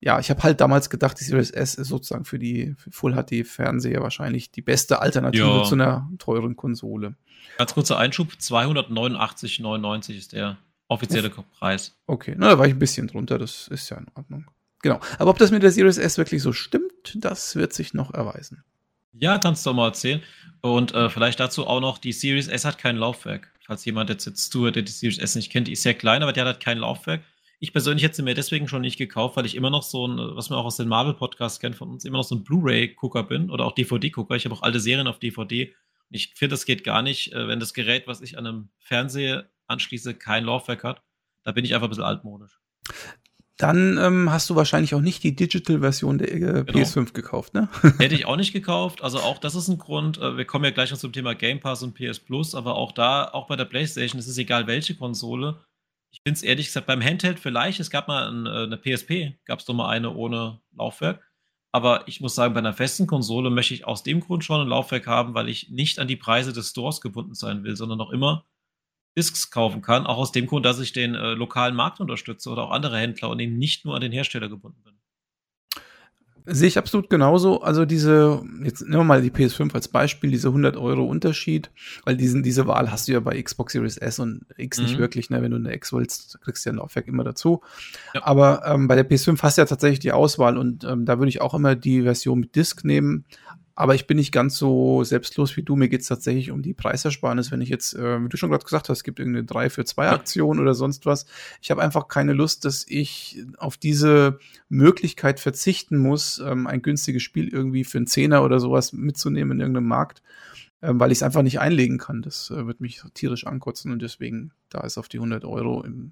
ja, 0.00 0.18
ich 0.18 0.30
habe 0.30 0.42
halt 0.42 0.62
damals 0.62 0.88
gedacht, 0.88 1.20
die 1.20 1.24
Series 1.24 1.50
S 1.50 1.74
ist 1.74 1.88
sozusagen 1.88 2.24
für 2.24 2.38
die 2.38 2.74
Full-HD-Fernseher 2.90 4.00
wahrscheinlich 4.00 4.50
die 4.50 4.62
beste 4.62 5.02
Alternative 5.02 5.44
ja. 5.44 5.64
zu 5.64 5.74
einer 5.74 6.10
teuren 6.18 6.56
Konsole. 6.56 7.16
Ganz 7.58 7.74
kurzer 7.74 7.98
Einschub, 7.98 8.32
289,99 8.40 10.16
ist 10.16 10.32
der 10.32 10.56
offizielle 10.88 11.28
Uff. 11.28 11.44
Preis. 11.58 11.96
Okay, 12.06 12.34
na, 12.38 12.48
da 12.48 12.58
war 12.58 12.66
ich 12.66 12.72
ein 12.72 12.78
bisschen 12.78 13.08
drunter, 13.08 13.36
das 13.36 13.68
ist 13.68 13.90
ja 13.90 13.98
in 13.98 14.06
Ordnung. 14.14 14.46
Genau. 14.80 15.00
Aber 15.18 15.30
ob 15.30 15.38
das 15.38 15.50
mit 15.50 15.62
der 15.62 15.72
Series 15.72 15.98
S 15.98 16.16
wirklich 16.16 16.40
so 16.40 16.52
stimmt, 16.52 17.16
das 17.16 17.56
wird 17.56 17.74
sich 17.74 17.92
noch 17.92 18.14
erweisen. 18.14 18.64
Ja, 19.12 19.38
kannst 19.38 19.64
du 19.64 19.70
doch 19.70 19.76
mal 19.76 19.88
erzählen. 19.88 20.22
Und 20.60 20.94
äh, 20.94 21.08
vielleicht 21.10 21.40
dazu 21.40 21.66
auch 21.66 21.80
noch, 21.80 21.98
die 21.98 22.12
Series 22.12 22.48
S 22.48 22.64
hat 22.64 22.78
kein 22.78 22.96
Laufwerk. 22.96 23.52
Falls 23.64 23.84
jemand 23.84 24.10
jetzt, 24.10 24.26
jetzt 24.26 24.50
zuhört, 24.50 24.76
der 24.76 24.82
die 24.82 24.92
Series 24.92 25.18
S 25.18 25.34
nicht 25.34 25.50
kennt, 25.50 25.68
die 25.68 25.72
ist 25.72 25.82
sehr 25.82 25.94
klein, 25.94 26.22
aber 26.22 26.32
die 26.32 26.40
hat 26.40 26.46
halt 26.46 26.60
kein 26.60 26.78
Laufwerk. 26.78 27.22
Ich 27.60 27.72
persönlich 27.72 28.04
hätte 28.04 28.16
sie 28.16 28.22
mir 28.22 28.34
deswegen 28.34 28.68
schon 28.68 28.82
nicht 28.82 28.98
gekauft, 28.98 29.36
weil 29.36 29.46
ich 29.46 29.56
immer 29.56 29.70
noch 29.70 29.82
so 29.82 30.06
ein, 30.06 30.16
was 30.36 30.48
man 30.48 30.58
auch 30.58 30.64
aus 30.64 30.76
den 30.76 30.88
Marvel-Podcasts 30.88 31.58
kennt 31.58 31.76
von 31.76 31.90
uns, 31.90 32.04
immer 32.04 32.18
noch 32.18 32.24
so 32.24 32.36
ein 32.36 32.44
Blu-ray-Gucker 32.44 33.24
bin 33.24 33.50
oder 33.50 33.64
auch 33.64 33.72
DVD-Gucker. 33.72 34.36
Ich 34.36 34.44
habe 34.44 34.54
auch 34.54 34.62
alte 34.62 34.80
Serien 34.80 35.08
auf 35.08 35.18
DVD. 35.18 35.66
Und 35.66 36.14
ich 36.14 36.34
finde, 36.34 36.54
das 36.54 36.66
geht 36.66 36.84
gar 36.84 37.02
nicht, 37.02 37.32
äh, 37.32 37.48
wenn 37.48 37.60
das 37.60 37.74
Gerät, 37.74 38.06
was 38.06 38.20
ich 38.20 38.38
an 38.38 38.46
einem 38.46 38.68
Fernseher 38.78 39.48
anschließe, 39.66 40.14
kein 40.14 40.44
Laufwerk 40.44 40.84
hat. 40.84 41.02
Da 41.44 41.52
bin 41.52 41.64
ich 41.64 41.74
einfach 41.74 41.88
ein 41.88 41.90
bisschen 41.90 42.04
altmodisch 42.04 42.60
dann 43.58 43.98
ähm, 43.98 44.30
hast 44.30 44.48
du 44.48 44.54
wahrscheinlich 44.54 44.94
auch 44.94 45.00
nicht 45.00 45.24
die 45.24 45.34
Digital-Version 45.34 46.18
der 46.18 46.32
äh, 46.32 46.38
genau. 46.38 46.62
PS5 46.64 47.12
gekauft, 47.12 47.54
ne? 47.54 47.68
Hätte 47.98 48.14
ich 48.14 48.24
auch 48.24 48.36
nicht 48.36 48.52
gekauft. 48.52 49.02
Also 49.02 49.18
auch 49.18 49.38
das 49.38 49.56
ist 49.56 49.66
ein 49.66 49.78
Grund. 49.78 50.16
Äh, 50.18 50.36
wir 50.36 50.44
kommen 50.44 50.64
ja 50.64 50.70
gleich 50.70 50.92
noch 50.92 50.98
zum 50.98 51.12
Thema 51.12 51.34
Game 51.34 51.58
Pass 51.58 51.82
und 51.82 51.94
PS 51.94 52.20
Plus, 52.20 52.54
aber 52.54 52.76
auch 52.76 52.92
da, 52.92 53.24
auch 53.24 53.48
bei 53.48 53.56
der 53.56 53.64
PlayStation, 53.64 54.20
es 54.20 54.28
ist 54.28 54.38
egal 54.38 54.68
welche 54.68 54.94
Konsole. 54.94 55.60
Ich 56.12 56.20
finde 56.24 56.36
es 56.36 56.42
ehrlich 56.42 56.66
gesagt 56.66 56.86
beim 56.86 57.02
Handheld 57.02 57.40
vielleicht, 57.40 57.80
es 57.80 57.90
gab 57.90 58.06
mal 58.06 58.28
ein, 58.28 58.46
äh, 58.46 58.50
eine 58.62 58.76
PSP, 58.78 59.36
gab 59.44 59.58
es 59.58 59.64
doch 59.64 59.74
mal 59.74 59.88
eine 59.88 60.14
ohne 60.14 60.60
Laufwerk. 60.76 61.20
Aber 61.72 62.06
ich 62.06 62.20
muss 62.20 62.36
sagen, 62.36 62.54
bei 62.54 62.60
einer 62.60 62.72
festen 62.72 63.08
Konsole 63.08 63.50
möchte 63.50 63.74
ich 63.74 63.86
aus 63.86 64.04
dem 64.04 64.20
Grund 64.20 64.44
schon 64.44 64.60
ein 64.60 64.68
Laufwerk 64.68 65.06
haben, 65.08 65.34
weil 65.34 65.48
ich 65.48 65.68
nicht 65.68 65.98
an 65.98 66.08
die 66.08 66.16
Preise 66.16 66.52
des 66.52 66.70
Stores 66.70 67.00
gebunden 67.00 67.34
sein 67.34 67.64
will, 67.64 67.76
sondern 67.76 67.98
noch 67.98 68.10
immer 68.10 68.46
Discs 69.18 69.50
kaufen 69.50 69.82
kann, 69.82 70.06
auch 70.06 70.16
aus 70.16 70.30
dem 70.30 70.46
Grund, 70.46 70.64
dass 70.64 70.78
ich 70.78 70.92
den 70.92 71.16
äh, 71.16 71.34
lokalen 71.34 71.74
Markt 71.74 71.98
unterstütze 71.98 72.50
oder 72.50 72.62
auch 72.62 72.70
andere 72.70 72.96
Händler 72.98 73.30
und 73.30 73.40
eben 73.40 73.58
nicht 73.58 73.84
nur 73.84 73.96
an 73.96 74.00
den 74.00 74.12
Hersteller 74.12 74.48
gebunden 74.48 74.80
bin. 74.84 74.94
Sehe 76.50 76.68
ich 76.68 76.78
absolut 76.78 77.10
genauso. 77.10 77.60
Also 77.60 77.84
diese, 77.84 78.42
jetzt 78.62 78.80
nehmen 78.80 79.00
wir 79.00 79.04
mal 79.04 79.20
die 79.20 79.30
PS5 79.30 79.74
als 79.74 79.88
Beispiel, 79.88 80.30
diese 80.30 80.48
100 80.48 80.78
Euro 80.78 81.04
Unterschied, 81.04 81.70
weil 82.04 82.16
diesen, 82.16 82.42
diese 82.42 82.66
Wahl 82.66 82.90
hast 82.90 83.06
du 83.06 83.12
ja 83.12 83.20
bei 83.20 83.42
Xbox 83.42 83.74
Series 83.74 83.98
S 83.98 84.18
und 84.18 84.46
X 84.56 84.78
mhm. 84.78 84.84
nicht 84.84 84.98
wirklich, 84.98 85.28
ne? 85.28 85.42
Wenn 85.42 85.50
du 85.50 85.58
eine 85.58 85.74
X 85.74 85.92
willst, 85.92 86.40
kriegst 86.40 86.64
du 86.64 86.70
ja 86.70 86.72
ein 86.72 86.78
Laufwerk 86.78 87.06
immer 87.06 87.22
dazu. 87.22 87.60
Ja. 88.14 88.24
Aber 88.24 88.62
ähm, 88.64 88.88
bei 88.88 88.94
der 88.94 89.08
PS5 89.08 89.42
hast 89.42 89.58
du 89.58 89.62
ja 89.62 89.66
tatsächlich 89.66 89.98
die 89.98 90.12
Auswahl 90.12 90.56
und 90.56 90.84
ähm, 90.84 91.04
da 91.04 91.18
würde 91.18 91.28
ich 91.28 91.42
auch 91.42 91.52
immer 91.52 91.74
die 91.74 92.00
Version 92.02 92.40
mit 92.40 92.56
Disc 92.56 92.82
nehmen. 92.82 93.26
Aber 93.80 93.94
ich 93.94 94.08
bin 94.08 94.16
nicht 94.16 94.32
ganz 94.32 94.56
so 94.56 95.04
selbstlos 95.04 95.56
wie 95.56 95.62
du. 95.62 95.76
Mir 95.76 95.88
geht 95.88 96.00
es 96.00 96.08
tatsächlich 96.08 96.50
um 96.50 96.62
die 96.62 96.74
Preisersparnis. 96.74 97.52
Wenn 97.52 97.60
ich 97.60 97.68
jetzt, 97.68 97.94
äh, 97.94 98.20
wie 98.20 98.28
du 98.28 98.36
schon 98.36 98.50
gerade 98.50 98.64
gesagt 98.64 98.88
hast, 98.88 98.98
es 98.98 99.04
gibt 99.04 99.20
irgendeine 99.20 99.46
3 99.46 99.70
für 99.70 99.84
2 99.84 100.08
Aktion 100.08 100.58
oder 100.58 100.74
sonst 100.74 101.06
was. 101.06 101.26
Ich 101.62 101.70
habe 101.70 101.80
einfach 101.80 102.08
keine 102.08 102.32
Lust, 102.32 102.64
dass 102.64 102.84
ich 102.88 103.40
auf 103.56 103.76
diese 103.76 104.40
Möglichkeit 104.68 105.38
verzichten 105.38 105.96
muss, 105.96 106.40
ähm, 106.40 106.66
ein 106.66 106.82
günstiges 106.82 107.22
Spiel 107.22 107.46
irgendwie 107.46 107.84
für 107.84 107.98
einen 107.98 108.08
Zehner 108.08 108.42
oder 108.42 108.58
sowas 108.58 108.92
mitzunehmen 108.92 109.52
in 109.52 109.60
irgendeinem 109.60 109.86
Markt, 109.86 110.24
ähm, 110.82 110.98
weil 110.98 111.12
ich 111.12 111.18
es 111.18 111.22
einfach 111.22 111.42
nicht 111.42 111.60
einlegen 111.60 111.98
kann. 111.98 112.20
Das 112.20 112.50
äh, 112.50 112.66
wird 112.66 112.80
mich 112.80 113.00
tierisch 113.14 113.46
ankotzen 113.46 113.92
und 113.92 114.02
deswegen, 114.02 114.50
da 114.70 114.80
ist 114.80 114.98
auf 114.98 115.08
die 115.08 115.18
100 115.18 115.44
Euro 115.44 115.84
im, 115.84 116.10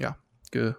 ja, 0.00 0.16
ge 0.50 0.74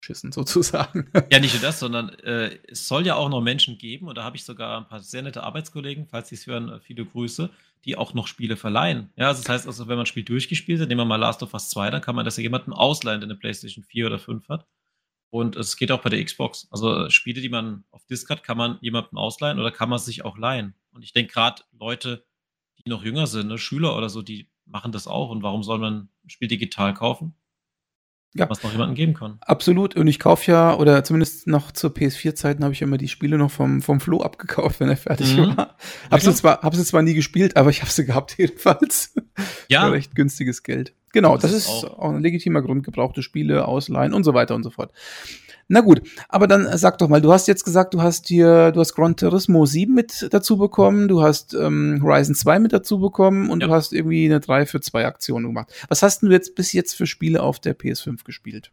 schissen 0.00 0.32
sozusagen. 0.32 1.10
Ja, 1.30 1.38
nicht 1.38 1.54
nur 1.54 1.62
das, 1.62 1.80
sondern 1.80 2.10
äh, 2.20 2.58
es 2.68 2.88
soll 2.88 3.06
ja 3.06 3.16
auch 3.16 3.28
noch 3.28 3.40
Menschen 3.40 3.78
geben, 3.78 4.08
und 4.08 4.16
da 4.16 4.24
habe 4.24 4.36
ich 4.36 4.44
sogar 4.44 4.78
ein 4.78 4.88
paar 4.88 5.00
sehr 5.00 5.22
nette 5.22 5.42
Arbeitskollegen, 5.42 6.06
falls 6.06 6.28
sie 6.28 6.36
es 6.36 6.46
hören, 6.46 6.68
äh, 6.68 6.80
viele 6.80 7.04
Grüße, 7.04 7.50
die 7.84 7.96
auch 7.96 8.14
noch 8.14 8.26
Spiele 8.26 8.56
verleihen. 8.56 9.10
Ja, 9.16 9.28
also 9.28 9.42
das 9.42 9.48
heißt 9.48 9.66
also, 9.66 9.88
wenn 9.88 9.96
man 9.96 10.04
ein 10.04 10.06
Spiel 10.06 10.24
durchgespielt 10.24 10.80
hat, 10.80 10.88
nehmen 10.88 11.00
wir 11.00 11.04
mal 11.04 11.16
Last 11.16 11.42
of 11.42 11.54
Us 11.54 11.70
2, 11.70 11.90
dann 11.90 12.02
kann 12.02 12.16
man 12.16 12.24
das 12.24 12.36
ja 12.36 12.42
jemandem 12.42 12.72
ausleihen, 12.72 13.20
der 13.20 13.28
eine 13.28 13.38
PlayStation 13.38 13.84
4 13.84 14.06
oder 14.06 14.18
5 14.18 14.48
hat. 14.48 14.66
Und 15.30 15.56
es 15.56 15.76
geht 15.76 15.92
auch 15.92 16.00
bei 16.00 16.10
der 16.10 16.24
Xbox. 16.24 16.68
Also 16.70 17.06
äh, 17.06 17.10
Spiele, 17.10 17.40
die 17.40 17.48
man 17.50 17.84
auf 17.90 18.06
Disc 18.06 18.28
hat, 18.30 18.42
kann 18.42 18.56
man 18.56 18.78
jemandem 18.80 19.18
ausleihen 19.18 19.58
oder 19.58 19.70
kann 19.70 19.90
man 19.90 19.98
sich 19.98 20.24
auch 20.24 20.38
leihen. 20.38 20.74
Und 20.92 21.02
ich 21.02 21.12
denke 21.12 21.32
gerade 21.32 21.62
Leute, 21.78 22.24
die 22.78 22.88
noch 22.88 23.04
jünger 23.04 23.26
sind, 23.26 23.48
ne, 23.48 23.58
Schüler 23.58 23.96
oder 23.96 24.08
so, 24.08 24.22
die 24.22 24.48
machen 24.64 24.92
das 24.92 25.06
auch. 25.06 25.30
Und 25.30 25.42
warum 25.42 25.62
soll 25.62 25.78
man 25.78 26.08
ein 26.24 26.30
Spiel 26.30 26.48
digital 26.48 26.94
kaufen? 26.94 27.34
Ja. 28.34 28.48
was 28.48 28.62
noch 28.62 28.72
jemanden 28.72 28.94
geben 28.94 29.14
kann. 29.14 29.38
Absolut. 29.40 29.96
Und 29.96 30.06
ich 30.06 30.18
kaufe 30.18 30.50
ja, 30.50 30.76
oder 30.76 31.02
zumindest 31.04 31.46
noch 31.46 31.72
zur 31.72 31.90
PS4-Zeiten 31.90 32.62
habe 32.64 32.74
ich 32.74 32.82
immer 32.82 32.98
die 32.98 33.08
Spiele 33.08 33.38
noch 33.38 33.50
vom, 33.50 33.82
vom 33.82 34.00
Flo 34.00 34.20
abgekauft, 34.22 34.80
wenn 34.80 34.88
er 34.88 34.96
fertig 34.96 35.36
mhm. 35.36 35.56
war. 35.56 35.76
Hab 36.10 36.20
sie, 36.20 36.34
zwar, 36.34 36.62
hab 36.62 36.74
sie 36.74 36.84
zwar 36.84 37.02
nie 37.02 37.14
gespielt, 37.14 37.56
aber 37.56 37.70
ich 37.70 37.80
habe 37.80 37.90
sie 37.90 38.04
gehabt 38.04 38.34
jedenfalls. 38.38 39.14
Ja. 39.68 39.86
Für 39.86 39.92
recht 39.92 40.14
günstiges 40.14 40.62
Geld. 40.62 40.94
Genau, 41.12 41.34
das, 41.34 41.42
das 41.42 41.52
ist, 41.52 41.68
ist 41.68 41.84
auch. 41.84 41.98
auch 41.98 42.10
ein 42.10 42.20
legitimer 42.20 42.62
Grund, 42.62 42.84
gebrauchte 42.84 43.22
Spiele 43.22 43.66
ausleihen 43.66 44.12
und 44.12 44.24
so 44.24 44.34
weiter 44.34 44.54
und 44.54 44.62
so 44.62 44.70
fort. 44.70 44.92
Na 45.70 45.82
gut, 45.82 46.00
aber 46.30 46.46
dann 46.46 46.78
sag 46.78 46.96
doch 46.96 47.08
mal, 47.08 47.20
du 47.20 47.30
hast 47.30 47.46
jetzt 47.46 47.62
gesagt, 47.62 47.92
du 47.92 48.00
hast 48.00 48.26
hier, 48.26 48.72
du 48.72 48.80
hast 48.80 48.94
Gran 48.94 49.16
Turismo 49.16 49.66
7 49.66 49.92
mit 49.94 50.28
dazu 50.30 50.56
bekommen, 50.56 51.08
du 51.08 51.22
hast 51.22 51.52
ähm, 51.52 52.00
Horizon 52.02 52.34
2 52.34 52.58
mit 52.58 52.72
dazu 52.72 52.98
bekommen 52.98 53.50
und 53.50 53.60
ja. 53.60 53.68
du 53.68 53.74
hast 53.74 53.92
irgendwie 53.92 54.24
eine 54.24 54.40
3 54.40 54.64
für 54.64 54.80
2 54.80 55.04
Aktion 55.04 55.42
gemacht. 55.42 55.70
Was 55.88 56.02
hast 56.02 56.22
du 56.22 56.30
jetzt 56.30 56.54
bis 56.54 56.72
jetzt 56.72 56.94
für 56.94 57.06
Spiele 57.06 57.42
auf 57.42 57.60
der 57.60 57.78
PS5 57.78 58.24
gespielt? 58.24 58.72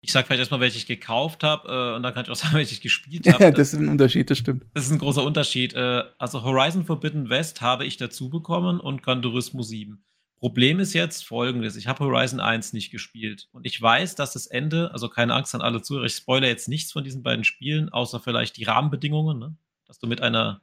Ich 0.00 0.12
sag 0.12 0.26
vielleicht 0.26 0.38
erstmal, 0.38 0.60
welche 0.60 0.78
ich 0.78 0.86
gekauft 0.86 1.42
habe 1.42 1.68
äh, 1.68 1.96
und 1.96 2.04
dann 2.04 2.14
kann 2.14 2.24
ich 2.24 2.30
auch 2.30 2.36
sagen, 2.40 2.54
welche 2.54 2.72
ich 2.72 2.82
gespielt 2.82 3.26
habe. 3.32 3.42
Ja, 3.42 3.50
das 3.50 3.72
ist 3.72 3.80
ein 3.80 3.88
Unterschied, 3.88 4.30
das 4.30 4.38
stimmt. 4.38 4.64
Das 4.74 4.84
ist 4.84 4.92
ein 4.92 4.98
großer 4.98 5.24
Unterschied. 5.24 5.74
Äh, 5.74 6.04
also 6.18 6.44
Horizon 6.44 6.84
Forbidden 6.84 7.30
West 7.30 7.62
habe 7.62 7.84
ich 7.84 7.96
dazu 7.96 8.30
bekommen 8.30 8.78
und 8.78 9.02
Gran 9.02 9.22
Turismo 9.22 9.62
7. 9.62 10.04
Problem 10.38 10.78
ist 10.80 10.92
jetzt 10.94 11.24
folgendes: 11.24 11.76
Ich 11.76 11.86
habe 11.86 12.04
Horizon 12.04 12.40
1 12.40 12.72
nicht 12.72 12.90
gespielt 12.90 13.48
und 13.52 13.66
ich 13.66 13.80
weiß, 13.80 14.14
dass 14.14 14.32
das 14.32 14.46
Ende, 14.46 14.90
also 14.92 15.08
keine 15.08 15.34
Angst 15.34 15.54
an 15.54 15.60
alle 15.60 15.82
Zuhörer, 15.82 16.06
ich 16.06 16.14
spoilere 16.14 16.48
jetzt 16.50 16.68
nichts 16.68 16.92
von 16.92 17.04
diesen 17.04 17.22
beiden 17.22 17.44
Spielen, 17.44 17.88
außer 17.88 18.20
vielleicht 18.20 18.56
die 18.56 18.64
Rahmenbedingungen, 18.64 19.38
ne? 19.38 19.56
dass 19.86 19.98
du 19.98 20.06
mit 20.06 20.20
einer 20.22 20.62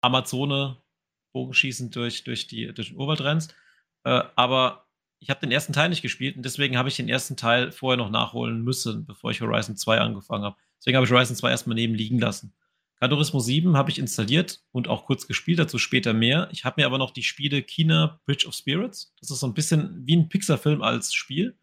Amazone 0.00 0.78
bogenschießend 1.32 1.94
durch, 1.94 2.24
durch, 2.24 2.46
die, 2.46 2.72
durch 2.72 2.88
den 2.88 2.98
Urwald 2.98 3.20
rennst. 3.20 3.54
Äh, 4.04 4.22
aber 4.36 4.86
ich 5.18 5.30
habe 5.30 5.40
den 5.40 5.50
ersten 5.50 5.72
Teil 5.72 5.88
nicht 5.88 6.02
gespielt 6.02 6.36
und 6.36 6.44
deswegen 6.44 6.76
habe 6.76 6.88
ich 6.88 6.96
den 6.96 7.08
ersten 7.08 7.36
Teil 7.36 7.72
vorher 7.72 7.96
noch 7.96 8.10
nachholen 8.10 8.62
müssen, 8.62 9.06
bevor 9.06 9.30
ich 9.30 9.40
Horizon 9.40 9.76
2 9.76 10.00
angefangen 10.00 10.44
habe. 10.44 10.56
Deswegen 10.78 10.96
habe 10.96 11.06
ich 11.06 11.12
Horizon 11.12 11.36
2 11.36 11.50
erstmal 11.50 11.74
neben 11.74 11.94
liegen 11.94 12.18
lassen. 12.18 12.54
Gran 13.04 13.10
Turismo 13.10 13.38
7 13.38 13.76
habe 13.76 13.90
ich 13.90 13.98
installiert 13.98 14.62
und 14.72 14.88
auch 14.88 15.04
kurz 15.04 15.26
gespielt, 15.26 15.58
dazu 15.58 15.76
später 15.76 16.14
mehr. 16.14 16.48
Ich 16.52 16.64
habe 16.64 16.80
mir 16.80 16.86
aber 16.86 16.96
noch 16.96 17.10
die 17.10 17.22
Spiele 17.22 17.60
Kina 17.60 18.18
Bridge 18.24 18.48
of 18.48 18.54
Spirits, 18.54 19.12
das 19.20 19.30
ist 19.30 19.40
so 19.40 19.46
ein 19.46 19.52
bisschen 19.52 20.06
wie 20.06 20.16
ein 20.16 20.30
Pixar-Film 20.30 20.80
als 20.80 21.12
Spiel, 21.12 21.54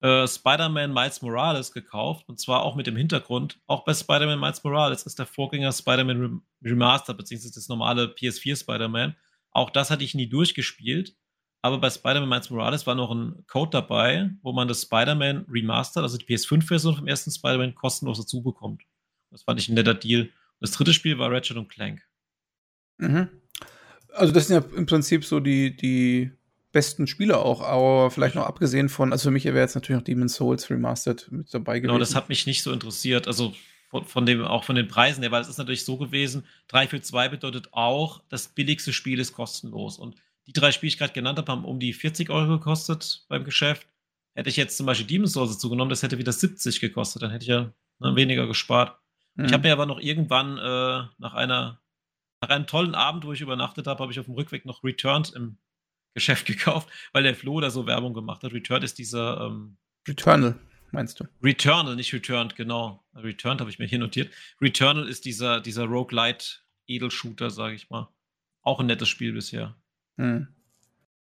äh, 0.00 0.28
Spider-Man 0.28 0.92
Miles 0.92 1.22
Morales 1.22 1.72
gekauft 1.72 2.28
und 2.28 2.38
zwar 2.38 2.62
auch 2.62 2.76
mit 2.76 2.86
dem 2.86 2.94
Hintergrund, 2.94 3.58
auch 3.66 3.84
bei 3.84 3.92
Spider-Man 3.92 4.38
Miles 4.38 4.62
Morales 4.62 5.02
ist 5.02 5.18
der 5.18 5.26
Vorgänger 5.26 5.72
Spider-Man 5.72 6.40
Remastered, 6.62 7.18
beziehungsweise 7.18 7.54
das 7.54 7.68
normale 7.68 8.04
PS4 8.04 8.54
Spider-Man. 8.60 9.16
Auch 9.50 9.70
das 9.70 9.90
hatte 9.90 10.04
ich 10.04 10.14
nie 10.14 10.28
durchgespielt, 10.28 11.16
aber 11.62 11.78
bei 11.78 11.90
Spider-Man 11.90 12.28
Miles 12.28 12.48
Morales 12.48 12.86
war 12.86 12.94
noch 12.94 13.10
ein 13.10 13.44
Code 13.48 13.70
dabei, 13.72 14.30
wo 14.42 14.52
man 14.52 14.68
das 14.68 14.82
Spider-Man 14.82 15.46
Remastered, 15.50 16.04
also 16.04 16.16
die 16.16 16.26
PS5-Version 16.26 16.94
vom 16.94 17.08
ersten 17.08 17.32
Spider-Man, 17.32 17.74
kostenlos 17.74 18.18
dazu 18.18 18.40
bekommt. 18.40 18.84
Das 19.32 19.42
fand 19.42 19.58
ich 19.58 19.68
ein 19.68 19.74
netter 19.74 19.94
Deal. 19.94 20.30
Das 20.60 20.72
dritte 20.72 20.92
Spiel 20.92 21.18
war 21.18 21.30
Ratchet 21.30 21.56
und 21.56 21.68
Clank. 21.68 22.02
Mhm. 22.98 23.28
Also 24.12 24.32
das 24.32 24.48
sind 24.48 24.62
ja 24.62 24.76
im 24.76 24.86
Prinzip 24.86 25.24
so 25.24 25.40
die, 25.40 25.76
die 25.76 26.32
besten 26.72 27.06
Spiele 27.06 27.38
auch, 27.38 27.62
aber 27.62 28.10
vielleicht 28.10 28.34
noch 28.34 28.44
abgesehen 28.46 28.88
von, 28.88 29.12
also 29.12 29.28
für 29.28 29.32
mich 29.32 29.44
wäre 29.44 29.58
jetzt 29.58 29.74
natürlich 29.74 29.98
noch 29.98 30.04
Demon's 30.04 30.34
Souls 30.34 30.70
Remastered 30.70 31.30
mit 31.30 31.52
dabei 31.52 31.78
gewesen. 31.78 31.88
Genau, 31.88 31.98
das 31.98 32.14
hat 32.14 32.28
mich 32.28 32.46
nicht 32.46 32.62
so 32.62 32.72
interessiert, 32.72 33.26
also 33.26 33.54
von, 33.88 34.04
von 34.04 34.26
dem, 34.26 34.44
auch 34.44 34.64
von 34.64 34.76
den 34.76 34.88
Preisen 34.88 35.22
her, 35.22 35.30
weil 35.30 35.42
es 35.42 35.48
ist 35.48 35.58
natürlich 35.58 35.84
so 35.84 35.96
gewesen, 35.96 36.44
3 36.68 36.88
für 36.88 37.00
2 37.00 37.28
bedeutet 37.28 37.68
auch, 37.72 38.22
das 38.28 38.48
billigste 38.48 38.92
Spiel 38.92 39.18
ist 39.18 39.32
kostenlos 39.32 39.98
und 39.98 40.16
die 40.46 40.52
drei 40.52 40.72
Spiele, 40.72 40.88
die 40.90 40.94
ich 40.94 40.98
gerade 40.98 41.12
genannt 41.12 41.38
habe, 41.38 41.50
haben 41.50 41.64
um 41.64 41.78
die 41.78 41.92
40 41.92 42.30
Euro 42.30 42.58
gekostet 42.58 43.24
beim 43.28 43.44
Geschäft 43.44 43.86
hätte 44.34 44.50
ich 44.50 44.56
jetzt 44.56 44.76
zum 44.76 44.86
Beispiel 44.86 45.06
Demon's 45.06 45.32
Souls 45.32 45.58
zugenommen, 45.58 45.90
das 45.90 46.02
hätte 46.02 46.18
wieder 46.18 46.32
70 46.32 46.80
gekostet, 46.80 47.22
dann 47.22 47.30
hätte 47.30 47.42
ich 47.42 47.48
ja 47.48 47.72
ne, 47.98 48.16
weniger 48.16 48.46
gespart. 48.46 48.98
Mhm. 49.34 49.44
Ich 49.44 49.52
habe 49.52 49.66
mir 49.68 49.72
aber 49.72 49.86
noch 49.86 50.00
irgendwann 50.00 50.58
äh, 50.58 51.08
nach 51.18 51.34
einer 51.34 51.80
nach 52.40 52.48
einem 52.48 52.66
tollen 52.66 52.94
Abend, 52.94 53.24
wo 53.24 53.32
ich 53.32 53.42
übernachtet 53.42 53.86
habe, 53.86 54.02
habe 54.02 54.12
ich 54.12 54.18
auf 54.18 54.26
dem 54.26 54.34
Rückweg 54.34 54.64
noch 54.64 54.82
Returned 54.82 55.32
im 55.34 55.58
Geschäft 56.14 56.46
gekauft, 56.46 56.88
weil 57.12 57.22
der 57.22 57.34
Flo 57.34 57.60
da 57.60 57.70
so 57.70 57.86
Werbung 57.86 58.14
gemacht 58.14 58.42
hat. 58.42 58.52
Returned 58.52 58.84
ist 58.84 58.98
dieser 58.98 59.46
ähm, 59.46 59.76
Returnal, 60.08 60.58
meinst 60.90 61.20
du? 61.20 61.24
Returnal, 61.42 61.96
nicht 61.96 62.12
Returned, 62.12 62.56
genau. 62.56 63.04
Returned 63.14 63.60
habe 63.60 63.70
ich 63.70 63.78
mir 63.78 63.86
hier 63.86 63.98
notiert. 63.98 64.32
Returnal 64.60 65.06
ist 65.06 65.24
dieser, 65.24 65.60
dieser 65.60 65.84
Roguelite 65.84 66.60
Edelshooter, 66.86 67.50
sage 67.50 67.74
ich 67.74 67.90
mal. 67.90 68.08
Auch 68.62 68.80
ein 68.80 68.86
nettes 68.86 69.08
Spiel 69.08 69.32
bisher. 69.32 69.76
Hm. 70.16 70.48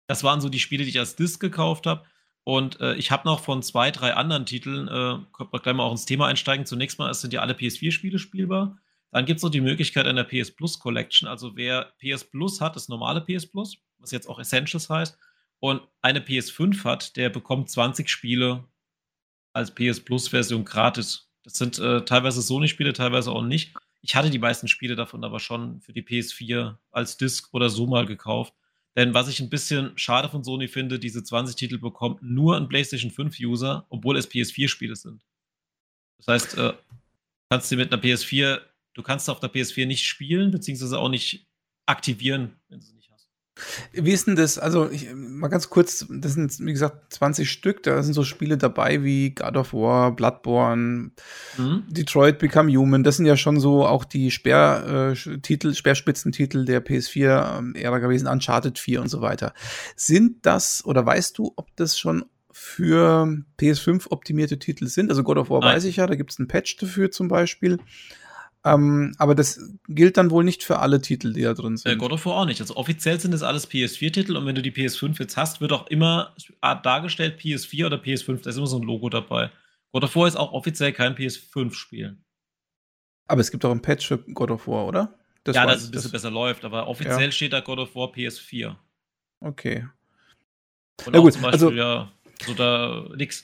Das 0.08 0.24
waren 0.24 0.42
so 0.42 0.50
die 0.50 0.60
Spiele, 0.60 0.84
die 0.84 0.90
ich 0.90 1.00
als 1.00 1.16
Disc 1.16 1.40
gekauft 1.40 1.86
habe. 1.86 2.06
Und 2.44 2.80
äh, 2.80 2.96
ich 2.96 3.12
habe 3.12 3.28
noch 3.28 3.40
von 3.40 3.62
zwei, 3.62 3.92
drei 3.92 4.14
anderen 4.14 4.46
Titeln, 4.46 4.88
äh, 4.88 4.92
können 5.32 5.50
wir 5.52 5.60
gleich 5.60 5.76
mal 5.76 5.84
auch 5.84 5.92
ins 5.92 6.06
Thema 6.06 6.28
einsteigen. 6.28 6.66
Zunächst 6.66 6.98
mal, 6.98 7.10
es 7.10 7.22
sind 7.22 7.34
ja 7.34 7.42
alle 7.42 7.54
PS4-Spiele 7.54 8.18
spielbar. 8.20 8.80
Dann 9.12 9.26
gibt 9.26 9.38
es 9.38 9.44
noch 9.44 9.52
die 9.52 9.62
Möglichkeit 9.62 10.08
einer 10.08 10.24
PS 10.24 10.52
Plus 10.52 10.80
Collection. 10.80 11.28
Also 11.28 11.56
wer 11.56 11.94
PS 12.00 12.24
Plus 12.24 12.62
hat, 12.62 12.76
das 12.76 12.90
normale 12.90 13.22
PS 13.22 13.46
Plus, 13.46 13.78
was 14.00 14.12
jetzt 14.12 14.28
auch 14.28 14.40
Essentials 14.40 14.90
heißt, 14.90 15.18
und 15.60 15.82
eine 16.02 16.20
PS5 16.22 16.84
hat, 16.84 17.16
der 17.18 17.30
bekommt 17.30 17.70
20 17.70 18.10
Spiele 18.10 18.66
als 19.54 19.72
PS 19.74 20.00
Plus 20.00 20.30
Version 20.30 20.66
gratis. 20.66 21.30
Das 21.44 21.54
sind 21.54 21.78
äh, 21.78 22.04
teilweise 22.04 22.42
Sony-Spiele, 22.42 22.94
teilweise 22.94 23.32
auch 23.32 23.44
nicht. 23.44 23.76
Ich 24.02 24.16
hatte 24.16 24.32
die 24.32 24.40
meisten 24.40 24.68
Spiele 24.68 24.96
davon 24.96 25.24
aber 25.24 25.40
schon 25.40 25.80
für 25.82 25.94
die 25.94 26.02
PS4 26.02 26.78
als 26.90 27.18
Disc 27.18 27.54
oder 27.54 27.70
so 27.70 27.86
mal 27.86 28.08
gekauft. 28.08 28.56
Denn 28.98 29.14
was 29.14 29.30
ich 29.30 29.40
ein 29.40 29.50
bisschen 29.50 29.98
schade 29.98 30.30
von 30.30 30.44
Sony 30.44 30.68
finde, 30.68 31.00
diese 31.00 31.24
20 31.24 31.56
Titel 31.56 31.78
bekommt 31.78 32.22
nur 32.22 32.58
ein 32.58 32.68
PlayStation 32.68 33.12
5 33.12 33.40
User, 33.40 33.86
obwohl 33.90 34.18
es 34.18 34.30
PS4-Spiele 34.30 34.96
sind. 34.96 35.24
Das 36.18 36.28
heißt, 36.28 36.58
äh, 36.58 36.74
kannst 37.50 37.72
du 37.72 37.78
mit 37.78 37.92
einer 37.92 38.02
PS4, 38.02 38.62
du 38.94 39.04
kannst 39.04 39.30
auf 39.30 39.40
der 39.40 39.52
PS4 39.52 39.86
nicht 39.86 40.06
spielen, 40.06 40.52
beziehungsweise 40.52 41.00
auch 41.00 41.10
nicht 41.10 41.48
aktivieren, 41.86 42.60
wenn 42.68 42.80
du 42.80 42.86
sie 42.86 42.94
nicht 42.94 43.01
wie 43.92 44.12
ist 44.12 44.28
denn 44.28 44.36
das? 44.36 44.58
Also, 44.58 44.90
ich, 44.90 45.14
mal 45.14 45.50
ganz 45.50 45.70
kurz, 45.70 46.06
das 46.10 46.34
sind, 46.34 46.58
wie 46.60 46.72
gesagt, 46.72 47.14
20 47.14 47.50
Stück. 47.50 47.84
Da 47.84 48.02
sind 48.02 48.14
so 48.14 48.24
Spiele 48.24 48.58
dabei 48.58 49.04
wie 49.04 49.32
God 49.32 49.58
of 49.58 49.74
War, 49.74 50.16
Bloodborne, 50.16 51.12
mhm. 51.58 51.84
Detroit 51.90 52.40
Become 52.40 52.72
Human. 52.72 53.04
Das 53.04 53.18
sind 53.18 53.26
ja 53.26 53.36
schon 53.36 53.60
so 53.60 53.86
auch 53.86 54.06
die 54.06 54.32
Sperrtitel, 54.32 55.72
äh, 55.72 55.74
Speerspitzentitel 55.74 56.66
der 56.66 56.84
PS4-Ära 56.84 57.96
ähm, 57.96 58.02
gewesen, 58.02 58.28
Uncharted 58.28 58.80
4 58.80 59.02
und 59.02 59.10
so 59.10 59.22
weiter. 59.22 59.54
Sind 59.96 60.46
das, 60.46 60.86
oder 60.86 61.06
weißt 61.06 61.38
du, 61.38 61.54
ob 61.56 61.76
das 61.76 62.00
schon 62.00 62.26
für 62.52 63.44
PS5 63.60 64.08
optimierte 64.12 64.60
Titel 64.60 64.88
sind? 64.88 65.10
Also 65.10 65.24
God 65.24 65.38
of 65.38 65.50
War 65.50 65.60
Nein. 65.60 65.76
weiß 65.76 65.86
ich 65.86 65.98
ja, 65.98 66.08
da 66.08 66.16
gibt 66.16 66.32
es 66.32 66.40
einen 66.40 66.48
Patch 66.48 66.78
dafür 66.78 67.12
zum 67.12 67.28
Beispiel. 67.28 67.80
Ähm, 68.64 69.16
aber 69.18 69.34
das 69.34 69.60
gilt 69.88 70.18
dann 70.18 70.30
wohl 70.30 70.44
nicht 70.44 70.64
für 70.64 70.80
alle 70.80 71.02
Titel, 71.02 71.34
die 71.34 71.42
da 71.42 71.54
drin 71.54 71.78
sind. 71.78 71.92
Äh, 71.92 71.96
God 71.96 72.12
of 72.12 72.26
War 72.26 72.36
auch 72.36 72.46
nicht. 72.46 72.62
Also 72.62 72.76
offiziell 72.76 73.20
sind 73.20 73.34
es 73.34 73.42
alles 73.42 73.70
PS4-Titel 73.70 74.38
und 74.38 74.46
wenn 74.46 74.54
du 74.54 74.62
die 74.62 74.72
PS5 74.72 75.20
jetzt 75.20 75.36
hast, 75.36 75.62
wird 75.62 75.72
auch 75.72 75.88
immer 75.88 76.36
dargestellt 76.84 77.40
PS4 77.40 77.88
oder 77.88 77.98
PS5. 77.98 78.44
Da 78.44 78.52
ist 78.52 78.58
immer 78.58 78.68
so 78.68 78.78
ein 78.78 78.84
Logo 78.84 79.10
dabei. 79.10 79.50
God 79.92 80.04
of 80.04 80.16
War 80.16 80.28
ist 80.28 80.36
auch 80.36 80.54
offiziell 80.54 80.94
kein 80.94 81.16
PS5-Spiel. 81.16 82.18
Aber 83.28 83.42
es 83.42 83.50
gibt 83.50 83.66
auch 83.66 83.72
ein 83.72 83.82
Patch 83.82 84.08
für 84.08 84.20
God 84.20 84.52
of 84.52 84.68
War, 84.68 84.86
oder? 84.86 85.18
Das 85.44 85.56
ja, 85.56 85.66
dass 85.66 85.82
es 85.82 85.88
ein 85.88 85.92
bisschen 85.92 86.12
das 86.12 86.22
besser 86.22 86.32
läuft, 86.32 86.64
aber 86.64 86.88
offiziell 86.88 87.26
ja. 87.26 87.32
steht 87.32 87.54
da 87.54 87.62
God 87.62 87.80
of 87.80 87.96
War 87.96 88.10
PS4. 88.10 88.76
Okay. 89.40 89.88
Und 91.06 91.14
Na 91.14 91.20
gut, 91.20 91.34
zum 91.34 91.42
Beispiel, 91.42 91.68
also, 91.68 91.72
ja, 91.72 92.12
so 92.46 92.54
da 92.54 93.08
nix. 93.16 93.44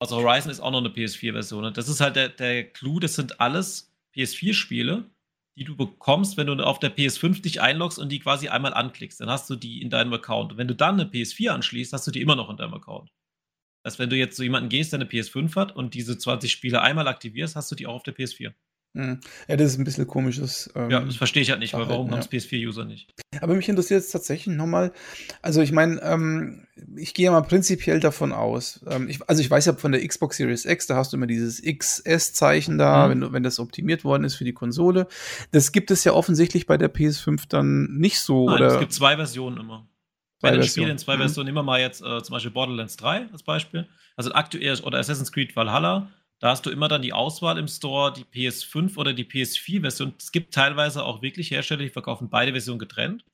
Also 0.00 0.16
Horizon 0.16 0.50
ist 0.50 0.60
auch 0.60 0.72
noch 0.72 0.80
eine 0.80 0.88
PS4-Version. 0.88 1.62
Ne? 1.62 1.72
Das 1.72 1.88
ist 1.88 2.00
halt 2.00 2.16
der, 2.16 2.28
der 2.28 2.64
Clou, 2.64 2.98
das 2.98 3.14
sind 3.14 3.40
alles 3.40 3.95
PS4-Spiele, 4.16 5.10
die 5.56 5.64
du 5.64 5.76
bekommst, 5.76 6.36
wenn 6.36 6.46
du 6.46 6.54
auf 6.54 6.78
der 6.78 6.94
PS5 6.94 7.42
dich 7.42 7.60
einloggst 7.60 7.98
und 7.98 8.10
die 8.10 8.20
quasi 8.20 8.48
einmal 8.48 8.74
anklickst. 8.74 9.20
Dann 9.20 9.30
hast 9.30 9.48
du 9.48 9.56
die 9.56 9.80
in 9.80 9.90
deinem 9.90 10.12
Account. 10.12 10.52
Und 10.52 10.58
wenn 10.58 10.68
du 10.68 10.74
dann 10.74 11.00
eine 11.00 11.08
PS4 11.08 11.50
anschließt, 11.50 11.92
hast 11.92 12.06
du 12.06 12.10
die 12.10 12.20
immer 12.20 12.36
noch 12.36 12.50
in 12.50 12.56
deinem 12.56 12.74
Account. 12.74 13.10
Das 13.82 13.94
heißt, 13.94 13.98
wenn 14.00 14.10
du 14.10 14.16
jetzt 14.16 14.36
zu 14.36 14.42
jemanden 14.42 14.68
gehst, 14.68 14.92
der 14.92 15.00
eine 15.00 15.08
PS5 15.08 15.54
hat 15.56 15.76
und 15.76 15.94
diese 15.94 16.18
20 16.18 16.50
Spiele 16.50 16.82
einmal 16.82 17.08
aktivierst, 17.08 17.56
hast 17.56 17.70
du 17.70 17.76
die 17.76 17.86
auch 17.86 17.94
auf 17.94 18.02
der 18.02 18.16
PS4. 18.16 18.52
Hm. 18.96 19.20
Ja, 19.46 19.56
das 19.56 19.72
ist 19.72 19.78
ein 19.78 19.84
bisschen 19.84 20.06
komisches. 20.06 20.70
Ähm, 20.74 20.90
ja, 20.90 21.00
das 21.00 21.16
verstehe 21.16 21.42
ich 21.42 21.50
halt 21.50 21.60
nicht, 21.60 21.74
weil 21.74 21.86
warum 21.86 22.06
ja. 22.06 22.12
haben 22.12 22.20
es 22.20 22.30
PS4-User 22.30 22.86
nicht? 22.86 23.12
Aber 23.42 23.54
mich 23.54 23.68
interessiert 23.68 24.00
jetzt 24.00 24.10
tatsächlich 24.10 24.56
nochmal, 24.56 24.90
also 25.42 25.60
ich 25.60 25.70
meine, 25.70 26.00
ähm, 26.02 26.66
ich 26.96 27.12
gehe 27.12 27.30
mal 27.30 27.42
prinzipiell 27.42 28.00
davon 28.00 28.32
aus, 28.32 28.82
ähm, 28.88 29.10
ich, 29.10 29.20
also 29.28 29.42
ich 29.42 29.50
weiß 29.50 29.66
ja 29.66 29.74
von 29.74 29.92
der 29.92 30.06
Xbox 30.06 30.38
Series 30.38 30.64
X, 30.64 30.86
da 30.86 30.96
hast 30.96 31.12
du 31.12 31.18
immer 31.18 31.26
dieses 31.26 31.60
XS-Zeichen 31.60 32.78
da, 32.78 33.06
mhm. 33.06 33.10
wenn, 33.10 33.32
wenn 33.34 33.42
das 33.42 33.60
optimiert 33.60 34.02
worden 34.02 34.24
ist 34.24 34.36
für 34.36 34.44
die 34.44 34.54
Konsole. 34.54 35.08
Das 35.52 35.72
gibt 35.72 35.90
es 35.90 36.02
ja 36.04 36.14
offensichtlich 36.14 36.66
bei 36.66 36.78
der 36.78 36.92
PS5 36.92 37.42
dann 37.50 37.98
nicht 37.98 38.20
so. 38.20 38.48
Nein, 38.48 38.56
oder? 38.56 38.66
es 38.68 38.80
gibt 38.80 38.94
zwei 38.94 39.16
Versionen 39.16 39.58
immer. 39.58 39.86
Bei 40.40 40.52
den 40.52 40.62
Spielen 40.62 40.90
in 40.90 40.98
zwei 40.98 41.16
mhm. 41.16 41.20
Versionen, 41.20 41.46
nehmen 41.46 41.58
wir 41.58 41.62
mal 41.62 41.80
jetzt 41.80 42.00
äh, 42.00 42.22
zum 42.22 42.32
Beispiel 42.32 42.50
Borderlands 42.50 42.96
3 42.96 43.28
als 43.30 43.42
Beispiel. 43.42 43.86
Also 44.16 44.32
aktuell, 44.32 44.80
oder 44.80 44.98
Assassin's 44.98 45.32
Creed 45.32 45.54
Valhalla, 45.54 46.08
da 46.38 46.50
hast 46.50 46.66
du 46.66 46.70
immer 46.70 46.88
dann 46.88 47.02
die 47.02 47.12
Auswahl 47.12 47.58
im 47.58 47.68
Store, 47.68 48.12
die 48.12 48.24
PS5 48.24 48.96
oder 48.98 49.14
die 49.14 49.24
PS4-Version. 49.24 50.14
Es 50.18 50.32
gibt 50.32 50.52
teilweise 50.52 51.04
auch 51.04 51.22
wirklich 51.22 51.50
Hersteller, 51.50 51.82
die 51.82 51.88
verkaufen 51.88 52.28
beide 52.28 52.52
Versionen 52.52 52.78
getrennt. 52.78 53.24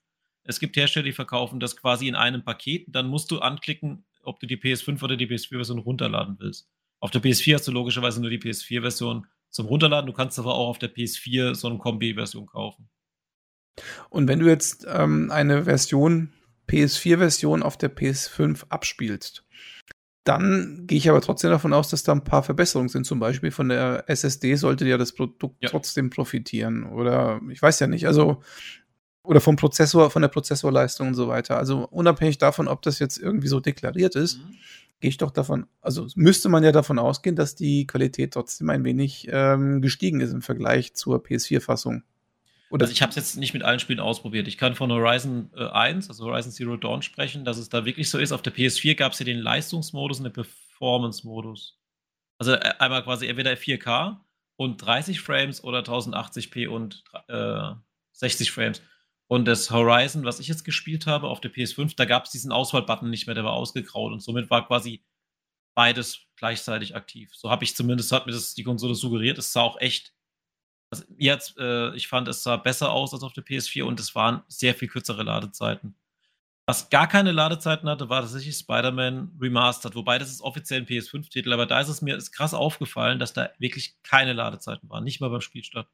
Es 0.44 0.60
gibt 0.60 0.76
Hersteller, 0.76 1.04
die 1.04 1.12
verkaufen 1.12 1.60
das 1.60 1.76
quasi 1.76 2.06
in 2.06 2.14
einem 2.14 2.44
Paket. 2.44 2.86
Dann 2.88 3.08
musst 3.08 3.30
du 3.30 3.40
anklicken, 3.40 4.04
ob 4.22 4.38
du 4.38 4.46
die 4.46 4.56
PS5 4.56 5.02
oder 5.02 5.16
die 5.16 5.26
PS4-Version 5.26 5.78
runterladen 5.78 6.36
willst. 6.38 6.68
Auf 7.00 7.10
der 7.10 7.20
PS4 7.20 7.54
hast 7.54 7.66
du 7.66 7.72
logischerweise 7.72 8.20
nur 8.20 8.30
die 8.30 8.38
PS4-Version 8.38 9.26
zum 9.50 9.66
Runterladen. 9.66 10.06
Du 10.06 10.12
kannst 10.12 10.38
aber 10.38 10.54
auch 10.54 10.68
auf 10.68 10.78
der 10.78 10.94
PS4 10.94 11.56
so 11.56 11.68
eine 11.68 11.78
Kombi-Version 11.78 12.46
kaufen. 12.46 12.88
Und 14.10 14.28
wenn 14.28 14.38
du 14.38 14.46
jetzt 14.46 14.86
ähm, 14.88 15.30
eine 15.32 15.64
Version, 15.64 16.32
PS4-Version 16.68 17.62
auf 17.62 17.76
der 17.76 17.94
PS5 17.94 18.68
abspielst, 18.68 19.44
dann 20.24 20.84
gehe 20.86 20.98
ich 20.98 21.10
aber 21.10 21.20
trotzdem 21.20 21.50
davon 21.50 21.72
aus, 21.72 21.88
dass 21.88 22.04
da 22.04 22.12
ein 22.12 22.24
paar 22.24 22.42
Verbesserungen 22.42 22.88
sind. 22.88 23.04
Zum 23.06 23.18
Beispiel 23.18 23.50
von 23.50 23.68
der 23.68 24.04
SSD 24.08 24.54
sollte 24.54 24.86
ja 24.86 24.96
das 24.96 25.12
Produkt 25.12 25.56
ja. 25.60 25.68
trotzdem 25.68 26.10
profitieren. 26.10 26.84
Oder 26.84 27.40
ich 27.50 27.60
weiß 27.60 27.80
ja 27.80 27.88
nicht. 27.88 28.06
Also, 28.06 28.40
oder 29.24 29.40
vom 29.40 29.56
Prozessor, 29.56 30.10
von 30.10 30.22
der 30.22 30.28
Prozessorleistung 30.28 31.08
und 31.08 31.14
so 31.14 31.28
weiter. 31.28 31.58
Also 31.58 31.88
unabhängig 31.88 32.38
davon, 32.38 32.68
ob 32.68 32.82
das 32.82 32.98
jetzt 33.00 33.18
irgendwie 33.18 33.48
so 33.48 33.58
deklariert 33.58 34.14
ist, 34.14 34.38
mhm. 34.38 34.54
gehe 35.00 35.10
ich 35.10 35.16
doch 35.16 35.30
davon, 35.30 35.66
also 35.80 36.06
müsste 36.14 36.48
man 36.48 36.64
ja 36.64 36.72
davon 36.72 36.98
ausgehen, 36.98 37.36
dass 37.36 37.54
die 37.54 37.86
Qualität 37.86 38.32
trotzdem 38.32 38.70
ein 38.70 38.84
wenig 38.84 39.28
ähm, 39.30 39.80
gestiegen 39.80 40.20
ist 40.20 40.32
im 40.32 40.42
Vergleich 40.42 40.94
zur 40.94 41.18
PS4-Fassung. 41.18 42.02
Oder 42.72 42.84
also 42.84 42.92
ich 42.94 43.02
habe 43.02 43.10
es 43.10 43.16
jetzt 43.16 43.36
nicht 43.36 43.52
mit 43.52 43.62
allen 43.62 43.80
Spielen 43.80 44.00
ausprobiert. 44.00 44.48
Ich 44.48 44.56
kann 44.56 44.74
von 44.74 44.90
Horizon 44.90 45.50
äh, 45.54 45.66
1, 45.66 46.08
also 46.08 46.24
Horizon 46.24 46.52
Zero 46.52 46.78
Dawn 46.78 47.02
sprechen, 47.02 47.44
dass 47.44 47.58
es 47.58 47.68
da 47.68 47.84
wirklich 47.84 48.08
so 48.08 48.18
ist. 48.18 48.32
Auf 48.32 48.40
der 48.40 48.54
PS4 48.54 48.94
gab 48.94 49.12
es 49.12 49.18
ja 49.18 49.26
den 49.26 49.40
Leistungsmodus 49.40 50.18
und 50.18 50.24
den 50.24 50.32
Performance-Modus. 50.32 51.78
Also 52.38 52.54
äh, 52.54 52.72
einmal 52.78 53.04
quasi 53.04 53.26
entweder 53.26 53.52
4K 53.52 54.16
und 54.56 54.78
30 54.78 55.20
Frames 55.20 55.62
oder 55.62 55.80
1080p 55.80 56.66
und 56.68 57.04
äh, 57.28 57.74
60 58.12 58.50
Frames. 58.50 58.80
Und 59.26 59.44
das 59.44 59.70
Horizon, 59.70 60.24
was 60.24 60.40
ich 60.40 60.48
jetzt 60.48 60.64
gespielt 60.64 61.06
habe 61.06 61.28
auf 61.28 61.42
der 61.42 61.52
PS5, 61.52 61.94
da 61.94 62.06
gab 62.06 62.24
es 62.24 62.30
diesen 62.30 62.52
Auswahlbutton 62.52 63.10
nicht 63.10 63.26
mehr, 63.26 63.34
der 63.34 63.44
war 63.44 63.52
ausgegraut 63.52 64.12
und 64.12 64.20
somit 64.20 64.48
war 64.48 64.66
quasi 64.66 65.04
beides 65.74 66.20
gleichzeitig 66.36 66.96
aktiv. 66.96 67.34
So 67.34 67.50
habe 67.50 67.64
ich 67.64 67.76
zumindest, 67.76 68.12
hat 68.12 68.24
mir 68.24 68.32
das 68.32 68.54
die 68.54 68.64
Konsole 68.64 68.94
suggeriert. 68.94 69.36
Es 69.36 69.52
sah 69.52 69.60
auch 69.60 69.78
echt 69.78 70.14
also 70.92 71.04
jetzt, 71.16 71.56
äh, 71.58 71.94
ich 71.94 72.06
fand, 72.06 72.28
es 72.28 72.42
sah 72.42 72.58
besser 72.58 72.92
aus 72.92 73.14
als 73.14 73.22
auf 73.22 73.32
der 73.32 73.42
PS4 73.42 73.84
und 73.84 73.98
es 73.98 74.14
waren 74.14 74.42
sehr 74.48 74.74
viel 74.74 74.88
kürzere 74.88 75.22
Ladezeiten. 75.22 75.94
Was 76.66 76.90
gar 76.90 77.08
keine 77.08 77.32
Ladezeiten 77.32 77.88
hatte, 77.88 78.10
war 78.10 78.20
tatsächlich 78.20 78.56
Spider-Man 78.56 79.38
Remastered, 79.40 79.94
wobei 79.94 80.18
das 80.18 80.30
ist 80.30 80.42
offiziell 80.42 80.82
ein 80.82 80.86
PS5-Titel, 80.86 81.50
aber 81.54 81.64
da 81.64 81.80
ist 81.80 81.88
es 81.88 82.02
mir 82.02 82.14
ist 82.14 82.30
krass 82.30 82.52
aufgefallen, 82.52 83.18
dass 83.18 83.32
da 83.32 83.48
wirklich 83.58 83.96
keine 84.02 84.34
Ladezeiten 84.34 84.90
waren, 84.90 85.02
nicht 85.02 85.18
mal 85.22 85.30
beim 85.30 85.40
Spielstart. 85.40 85.88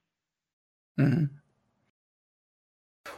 Mhm. 0.97 1.39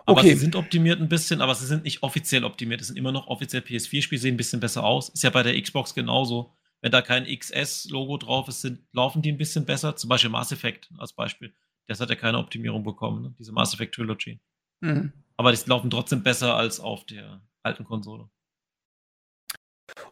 Aber 0.04 0.20
okay. 0.20 0.34
sie 0.34 0.40
sind 0.40 0.56
optimiert 0.56 1.00
ein 1.00 1.08
bisschen, 1.08 1.40
aber 1.40 1.54
sie 1.54 1.66
sind 1.66 1.84
nicht 1.84 2.02
offiziell 2.02 2.44
optimiert. 2.44 2.82
Es 2.82 2.88
sind 2.88 2.98
immer 2.98 3.10
noch 3.10 3.26
offiziell 3.26 3.62
PS4-Spiele, 3.62 4.20
sehen 4.20 4.34
ein 4.34 4.36
bisschen 4.36 4.60
besser 4.60 4.84
aus. 4.84 5.08
Ist 5.08 5.24
ja 5.24 5.30
bei 5.30 5.42
der 5.42 5.60
Xbox 5.60 5.94
genauso. 5.94 6.54
Wenn 6.82 6.92
da 6.92 7.00
kein 7.00 7.24
XS-Logo 7.24 8.18
drauf 8.18 8.48
ist, 8.48 8.60
sind, 8.60 8.80
laufen 8.92 9.22
die 9.22 9.32
ein 9.32 9.38
bisschen 9.38 9.64
besser. 9.64 9.96
Zum 9.96 10.08
Beispiel 10.08 10.30
Mass 10.30 10.52
Effect 10.52 10.90
als 10.98 11.14
Beispiel 11.14 11.54
das 11.90 12.00
hat 12.00 12.08
ja 12.08 12.14
keine 12.14 12.38
Optimierung 12.38 12.84
bekommen, 12.84 13.22
ne? 13.22 13.34
diese 13.36 13.50
Mass 13.50 13.74
Effect 13.74 13.96
Trilogy. 13.96 14.38
Mhm. 14.80 15.12
Aber 15.36 15.50
die 15.50 15.58
laufen 15.68 15.90
trotzdem 15.90 16.22
besser 16.22 16.54
als 16.54 16.78
auf 16.78 17.04
der 17.04 17.40
alten 17.64 17.84
Konsole. 17.84 18.28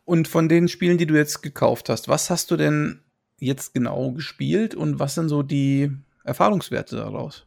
Und 0.05 0.27
von 0.27 0.49
den 0.49 0.67
Spielen, 0.67 0.99
die 0.99 1.07
du 1.07 1.15
jetzt 1.15 1.41
gekauft 1.41 1.89
hast, 1.89 2.09
was 2.09 2.31
hast 2.31 2.51
du 2.51 2.57
denn 2.57 3.05
jetzt 3.39 3.75
genau 3.75 4.11
gespielt 4.11 4.75
und 4.75 4.99
was 4.99 5.15
sind 5.15 5.29
so 5.29 5.45
die 5.45 5.93
Erfahrungswerte 6.25 6.97
daraus? 6.97 7.47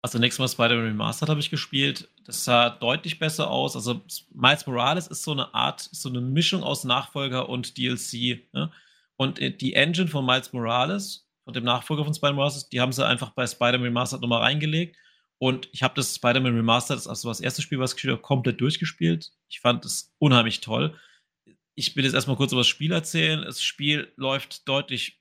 Also 0.00 0.18
nächstes 0.18 0.38
Mal 0.38 0.48
Spider-Man 0.48 0.86
Remastered 0.86 1.28
habe 1.28 1.40
ich 1.40 1.50
gespielt. 1.50 2.08
Das 2.24 2.44
sah 2.44 2.70
deutlich 2.70 3.18
besser 3.18 3.50
aus. 3.50 3.76
Also 3.76 4.00
Miles 4.32 4.66
Morales 4.66 5.06
ist 5.06 5.22
so 5.22 5.32
eine 5.32 5.52
Art, 5.52 5.86
so 5.92 6.08
eine 6.08 6.22
Mischung 6.22 6.62
aus 6.62 6.84
Nachfolger 6.84 7.50
und 7.50 7.76
DLC. 7.76 8.40
Ne? 8.54 8.72
Und 9.16 9.38
äh, 9.38 9.50
die 9.50 9.74
Engine 9.74 10.08
von 10.08 10.24
Miles 10.24 10.54
Morales, 10.54 11.29
von 11.50 11.54
dem 11.54 11.64
Nachfolger 11.64 12.04
von 12.04 12.14
Spider-Man 12.14 12.36
Morales, 12.36 12.68
die 12.68 12.80
haben 12.80 12.92
sie 12.92 13.04
einfach 13.06 13.30
bei 13.30 13.46
Spider-Man 13.46 13.82
Remastered 13.82 14.22
nochmal 14.22 14.42
reingelegt. 14.42 14.96
Und 15.38 15.68
ich 15.72 15.82
habe 15.82 15.94
das 15.94 16.14
Spider-Man 16.14 16.54
Remastered, 16.54 17.06
also 17.06 17.28
das 17.28 17.40
erste 17.40 17.62
Spiel, 17.62 17.80
was 17.80 17.90
ich 17.90 17.96
gespielt 17.96 18.12
habe, 18.12 18.22
komplett 18.22 18.60
durchgespielt. 18.60 19.32
Ich 19.48 19.60
fand 19.60 19.84
es 19.84 20.14
unheimlich 20.18 20.60
toll. 20.60 20.94
Ich 21.74 21.96
will 21.96 22.04
jetzt 22.04 22.14
erstmal 22.14 22.36
kurz 22.36 22.52
über 22.52 22.60
das 22.60 22.68
Spiel 22.68 22.92
erzählen. 22.92 23.42
Das 23.42 23.62
Spiel 23.62 24.12
läuft 24.16 24.68
deutlich 24.68 25.20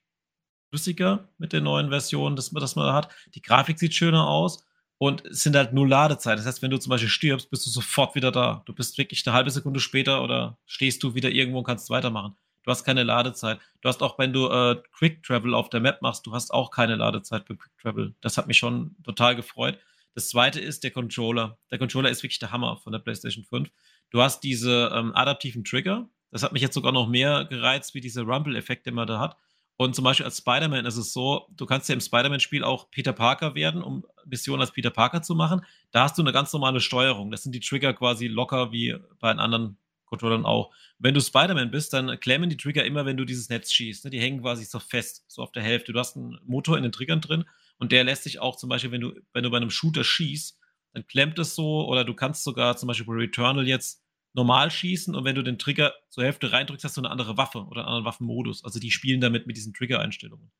flüssiger 0.69 1.29
mit 1.37 1.51
der 1.51 1.61
neuen 1.61 1.89
Version, 1.89 2.35
das, 2.35 2.51
das 2.51 2.75
man 2.75 2.93
hat. 2.93 3.09
Die 3.33 3.41
Grafik 3.41 3.79
sieht 3.79 3.95
schöner 3.95 4.27
aus 4.27 4.67
und 4.99 5.25
es 5.25 5.41
sind 5.41 5.55
halt 5.55 5.73
nur 5.73 5.87
Ladezeiten. 5.87 6.37
Das 6.37 6.45
heißt, 6.45 6.61
wenn 6.61 6.69
du 6.69 6.77
zum 6.77 6.91
Beispiel 6.91 7.09
stirbst, 7.09 7.49
bist 7.49 7.65
du 7.65 7.71
sofort 7.71 8.13
wieder 8.13 8.31
da. 8.31 8.61
Du 8.65 8.73
bist 8.73 8.97
wirklich 8.97 9.25
eine 9.25 9.35
halbe 9.35 9.49
Sekunde 9.49 9.79
später 9.79 10.21
oder 10.21 10.59
stehst 10.65 11.01
du 11.01 11.15
wieder 11.15 11.31
irgendwo 11.31 11.59
und 11.59 11.63
kannst 11.63 11.89
weitermachen. 11.89 12.35
Du 12.63 12.71
hast 12.71 12.83
keine 12.83 13.03
Ladezeit. 13.03 13.59
Du 13.81 13.89
hast 13.89 14.01
auch, 14.03 14.19
wenn 14.19 14.33
du 14.33 14.47
äh, 14.47 14.81
Quick 14.91 15.23
Travel 15.23 15.53
auf 15.53 15.69
der 15.69 15.79
Map 15.79 16.01
machst, 16.01 16.25
du 16.25 16.33
hast 16.33 16.51
auch 16.51 16.71
keine 16.71 16.95
Ladezeit 16.95 17.47
für 17.47 17.55
Quick 17.55 17.77
Travel. 17.81 18.15
Das 18.21 18.37
hat 18.37 18.47
mich 18.47 18.57
schon 18.57 18.95
total 19.03 19.35
gefreut. 19.35 19.79
Das 20.15 20.29
zweite 20.29 20.59
ist 20.59 20.83
der 20.83 20.91
Controller. 20.91 21.57
Der 21.71 21.77
Controller 21.77 22.09
ist 22.09 22.23
wirklich 22.23 22.39
der 22.39 22.51
Hammer 22.51 22.77
von 22.77 22.91
der 22.91 22.99
PlayStation 22.99 23.43
5. 23.43 23.69
Du 24.09 24.21
hast 24.21 24.41
diese 24.41 24.91
ähm, 24.93 25.15
adaptiven 25.15 25.63
Trigger. 25.63 26.09
Das 26.31 26.43
hat 26.43 26.51
mich 26.51 26.61
jetzt 26.61 26.73
sogar 26.73 26.91
noch 26.91 27.07
mehr 27.07 27.45
gereizt, 27.45 27.93
wie 27.95 28.01
dieser 28.01 28.23
Rumble-Effekt, 28.23 28.85
den 28.85 28.95
man 28.95 29.07
da 29.07 29.19
hat. 29.19 29.37
Und 29.77 29.95
zum 29.95 30.03
Beispiel 30.03 30.25
als 30.25 30.39
Spider-Man 30.39 30.85
ist 30.85 30.97
es 30.97 31.13
so, 31.13 31.47
du 31.51 31.65
kannst 31.65 31.87
ja 31.87 31.93
im 31.93 32.01
Spider-Man-Spiel 32.01 32.65
auch 32.65 32.91
Peter 32.91 33.13
Parker 33.13 33.55
werden, 33.55 33.81
um 33.81 34.05
Missionen 34.25 34.59
als 34.59 34.71
Peter 34.71 34.89
Parker 34.89 35.21
zu 35.21 35.35
machen. 35.35 35.61
Da 35.91 36.03
hast 36.03 36.17
du 36.17 36.21
eine 36.21 36.33
ganz 36.33 36.51
normale 36.51 36.81
Steuerung. 36.81 37.31
Das 37.31 37.43
sind 37.43 37.55
die 37.55 37.61
Trigger 37.61 37.93
quasi 37.93 38.27
locker 38.27 38.73
wie 38.73 38.97
bei 39.21 39.31
den 39.31 39.39
anderen 39.39 39.77
Controllern 40.09 40.45
auch. 40.45 40.73
Wenn 40.97 41.13
du 41.13 41.21
Spider-Man 41.21 41.71
bist, 41.71 41.93
dann 41.93 42.19
klemmen 42.19 42.49
die 42.49 42.57
Trigger 42.57 42.83
immer, 42.85 43.05
wenn 43.05 43.17
du 43.17 43.25
dieses 43.25 43.49
Netz 43.49 43.71
schießt. 43.71 44.05
Ne? 44.05 44.11
Die 44.11 44.19
hängen 44.19 44.41
quasi 44.41 44.65
so 44.65 44.79
fest, 44.79 45.23
so 45.27 45.41
auf 45.41 45.51
der 45.51 45.63
Hälfte. 45.63 45.93
Du 45.93 45.99
hast 45.99 46.17
einen 46.17 46.39
Motor 46.45 46.77
in 46.77 46.83
den 46.83 46.91
Triggern 46.91 47.21
drin 47.21 47.45
und 47.77 47.91
der 47.91 48.03
lässt 48.03 48.23
sich 48.23 48.39
auch 48.39 48.55
zum 48.55 48.69
Beispiel, 48.69 48.91
wenn 48.91 49.01
du, 49.01 49.13
wenn 49.33 49.43
du 49.43 49.49
bei 49.49 49.57
einem 49.57 49.69
Shooter 49.69 50.03
schießt, 50.03 50.59
dann 50.93 51.07
klemmt 51.07 51.39
es 51.39 51.55
so 51.55 51.87
oder 51.87 52.03
du 52.03 52.13
kannst 52.13 52.43
sogar 52.43 52.75
zum 52.77 52.87
Beispiel 52.87 53.05
bei 53.05 53.13
Returnal 53.13 53.67
jetzt 53.67 54.03
normal 54.33 54.71
schießen 54.71 55.15
und 55.15 55.23
wenn 55.23 55.35
du 55.35 55.43
den 55.43 55.57
Trigger 55.57 55.93
zur 56.09 56.23
Hälfte 56.23 56.51
reindrückst, 56.51 56.83
hast 56.83 56.97
du 56.97 57.01
eine 57.01 57.09
andere 57.09 57.37
Waffe 57.37 57.59
oder 57.59 57.81
einen 57.81 57.87
anderen 57.87 58.05
Waffenmodus. 58.05 58.63
Also 58.63 58.79
die 58.79 58.91
spielen 58.91 59.21
damit 59.21 59.47
mit 59.47 59.57
diesen 59.57 59.73
Trigger-Einstellungen. 59.73 60.51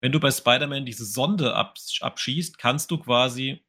Wenn 0.00 0.12
du 0.12 0.20
bei 0.20 0.30
Spider-Man 0.30 0.84
diese 0.84 1.04
Sonde 1.04 1.54
abschießt, 1.54 2.58
kannst 2.58 2.90
du 2.90 2.98
quasi, 2.98 3.64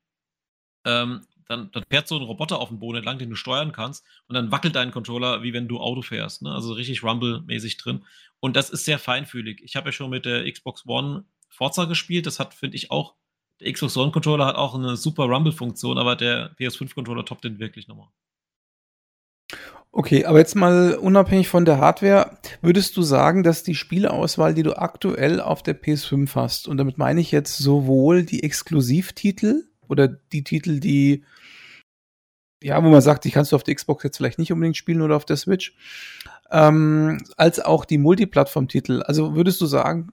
ähm, 0.85 1.25
dann, 1.47 1.71
dann 1.71 1.83
fährt 1.89 2.07
so 2.07 2.17
ein 2.17 2.23
Roboter 2.23 2.59
auf 2.59 2.69
dem 2.69 2.79
Boden 2.79 2.97
entlang, 2.97 3.17
den 3.17 3.29
du 3.29 3.35
steuern 3.35 3.71
kannst 3.71 4.05
und 4.27 4.35
dann 4.35 4.51
wackelt 4.51 4.75
dein 4.75 4.91
Controller, 4.91 5.43
wie 5.43 5.53
wenn 5.53 5.67
du 5.67 5.79
Auto 5.79 6.01
fährst. 6.01 6.41
Ne? 6.41 6.51
Also 6.51 6.73
richtig 6.73 7.03
Rumble-mäßig 7.03 7.77
drin. 7.77 8.05
Und 8.39 8.55
das 8.55 8.69
ist 8.69 8.85
sehr 8.85 8.99
feinfühlig. 8.99 9.61
Ich 9.63 9.75
habe 9.75 9.89
ja 9.89 9.91
schon 9.91 10.09
mit 10.09 10.25
der 10.25 10.51
Xbox 10.51 10.85
One 10.85 11.25
Forza 11.49 11.85
gespielt. 11.85 12.25
Das 12.25 12.39
hat, 12.39 12.53
finde 12.53 12.75
ich, 12.75 12.91
auch, 12.91 13.15
der 13.59 13.71
Xbox 13.71 13.95
One 13.97 14.11
Controller 14.11 14.45
hat 14.45 14.55
auch 14.55 14.75
eine 14.75 14.97
super 14.97 15.25
Rumble-Funktion, 15.25 15.97
aber 15.97 16.15
der 16.15 16.55
PS5 16.57 16.93
Controller 16.93 17.25
toppt 17.25 17.43
den 17.45 17.59
wirklich 17.59 17.87
nochmal. 17.87 18.09
Okay, 19.95 20.25
aber 20.25 20.39
jetzt 20.39 20.55
mal 20.55 20.95
unabhängig 20.95 21.47
von 21.47 21.65
der 21.65 21.77
Hardware, 21.77 22.39
würdest 22.63 22.97
du 22.97 23.03
sagen, 23.03 23.43
dass 23.43 23.61
die 23.61 23.75
Spieleauswahl, 23.75 24.55
die 24.55 24.63
du 24.63 24.75
aktuell 24.75 25.39
auf 25.39 25.61
der 25.61 25.79
PS5 25.79 26.33
hast, 26.33 26.67
und 26.67 26.77
damit 26.77 26.97
meine 26.97 27.21
ich 27.21 27.31
jetzt 27.31 27.59
sowohl 27.59 28.23
die 28.23 28.41
Exklusivtitel 28.41 29.65
oder 29.87 30.07
die 30.07 30.43
Titel, 30.43 30.79
die, 30.79 31.23
ja, 32.63 32.83
wo 32.83 32.89
man 32.89 33.01
sagt, 33.01 33.25
die 33.25 33.31
kannst 33.31 33.51
du 33.51 33.55
auf 33.55 33.63
der 33.63 33.75
Xbox 33.75 34.03
jetzt 34.03 34.17
vielleicht 34.17 34.39
nicht 34.39 34.51
unbedingt 34.51 34.77
spielen 34.77 35.01
oder 35.01 35.15
auf 35.15 35.25
der 35.25 35.37
Switch, 35.37 35.75
ähm, 36.49 37.21
als 37.35 37.59
auch 37.59 37.85
die 37.85 37.97
Multiplattform-Titel. 37.97 39.01
Also 39.01 39.35
würdest 39.35 39.59
du 39.59 39.65
sagen, 39.65 40.09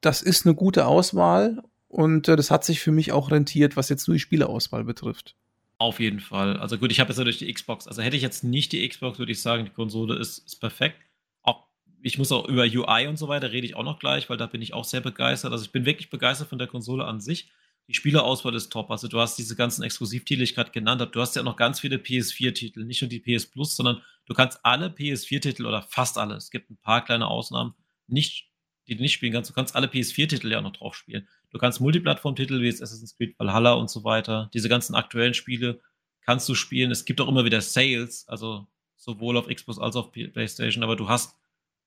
das 0.00 0.22
ist 0.22 0.46
eine 0.46 0.54
gute 0.54 0.86
Auswahl 0.86 1.62
und 1.88 2.28
äh, 2.28 2.36
das 2.36 2.50
hat 2.50 2.64
sich 2.64 2.80
für 2.80 2.92
mich 2.92 3.12
auch 3.12 3.30
rentiert, 3.30 3.76
was 3.76 3.88
jetzt 3.88 4.06
nur 4.06 4.14
die 4.14 4.20
Spieleauswahl 4.20 4.84
betrifft. 4.84 5.34
Auf 5.78 5.98
jeden 5.98 6.20
Fall. 6.20 6.56
Also 6.58 6.78
gut, 6.78 6.92
ich 6.92 7.00
habe 7.00 7.10
jetzt 7.10 7.18
natürlich 7.18 7.38
die 7.38 7.52
Xbox. 7.52 7.88
Also 7.88 8.02
hätte 8.02 8.16
ich 8.16 8.22
jetzt 8.22 8.44
nicht 8.44 8.70
die 8.70 8.88
Xbox, 8.88 9.18
würde 9.18 9.32
ich 9.32 9.42
sagen, 9.42 9.64
die 9.64 9.72
Konsole 9.72 10.14
ist, 10.14 10.38
ist 10.38 10.60
perfekt. 10.60 10.96
Auch, 11.42 11.64
ich 12.00 12.18
muss 12.18 12.30
auch 12.30 12.48
über 12.48 12.62
UI 12.62 13.08
und 13.08 13.18
so 13.18 13.26
weiter 13.26 13.50
rede 13.50 13.66
ich 13.66 13.74
auch 13.74 13.82
noch 13.82 13.98
gleich, 13.98 14.30
weil 14.30 14.36
da 14.36 14.46
bin 14.46 14.62
ich 14.62 14.74
auch 14.74 14.84
sehr 14.84 15.00
begeistert. 15.00 15.50
Also 15.50 15.64
ich 15.64 15.72
bin 15.72 15.84
wirklich 15.84 16.08
begeistert 16.08 16.48
von 16.48 16.58
der 16.58 16.68
Konsole 16.68 17.04
an 17.04 17.20
sich. 17.20 17.50
Die 17.92 17.96
Spielerauswahl 17.96 18.54
ist 18.54 18.70
top. 18.70 18.90
Also 18.90 19.06
du 19.06 19.20
hast 19.20 19.36
diese 19.36 19.54
ganzen 19.54 19.82
Exklusivtitel, 19.82 20.38
die 20.38 20.44
ich 20.44 20.54
gerade 20.54 20.70
genannt 20.70 21.02
habe. 21.02 21.10
Du 21.10 21.20
hast 21.20 21.36
ja 21.36 21.42
noch 21.42 21.56
ganz 21.56 21.78
viele 21.78 21.96
PS4-Titel, 21.96 22.84
nicht 22.84 23.02
nur 23.02 23.10
die 23.10 23.20
PS 23.20 23.44
Plus, 23.44 23.76
sondern 23.76 24.00
du 24.24 24.32
kannst 24.32 24.60
alle 24.62 24.86
PS4-Titel 24.86 25.66
oder 25.66 25.82
fast 25.82 26.16
alle, 26.16 26.36
es 26.36 26.50
gibt 26.50 26.70
ein 26.70 26.78
paar 26.78 27.04
kleine 27.04 27.26
Ausnahmen, 27.26 27.74
nicht, 28.06 28.48
die 28.88 28.96
du 28.96 29.02
nicht 29.02 29.12
spielen 29.12 29.34
kannst. 29.34 29.50
Du 29.50 29.54
kannst 29.54 29.76
alle 29.76 29.88
PS4-Titel 29.88 30.50
ja 30.50 30.62
noch 30.62 30.72
drauf 30.72 30.94
spielen. 30.94 31.28
Du 31.50 31.58
kannst 31.58 31.82
Multiplattform-Titel 31.82 32.62
wie 32.62 32.70
Assassin's 32.70 33.14
Creed 33.14 33.38
Valhalla 33.38 33.74
und 33.74 33.90
so 33.90 34.04
weiter, 34.04 34.48
diese 34.54 34.70
ganzen 34.70 34.94
aktuellen 34.94 35.34
Spiele 35.34 35.82
kannst 36.22 36.48
du 36.48 36.54
spielen. 36.54 36.90
Es 36.92 37.04
gibt 37.04 37.20
auch 37.20 37.28
immer 37.28 37.44
wieder 37.44 37.60
Sales, 37.60 38.26
also 38.26 38.68
sowohl 38.96 39.36
auf 39.36 39.48
Xbox 39.48 39.78
als 39.78 39.96
auch 39.96 40.06
auf 40.06 40.12
PlayStation, 40.12 40.82
aber 40.82 40.96
du 40.96 41.10
hast 41.10 41.36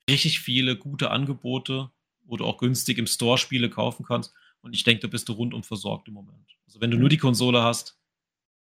richtig 0.07 0.39
viele 0.39 0.77
gute 0.77 1.09
Angebote, 1.09 1.89
wo 2.25 2.37
du 2.37 2.45
auch 2.45 2.59
günstig 2.59 2.99
im 2.99 3.07
Store 3.07 3.39
Spiele 3.39 3.71
kaufen 3.71 4.05
kannst. 4.05 4.35
Und 4.65 4.73
ich 4.73 4.83
denke, 4.83 5.01
da 5.01 5.07
bist 5.07 5.29
du 5.29 5.33
rundum 5.33 5.61
versorgt 5.61 6.07
im 6.07 6.15
Moment. 6.15 6.57
Also 6.65 6.81
wenn 6.81 6.89
du 6.89 6.97
nur 6.97 7.07
die 7.07 7.19
Konsole 7.19 7.61
hast, 7.61 7.99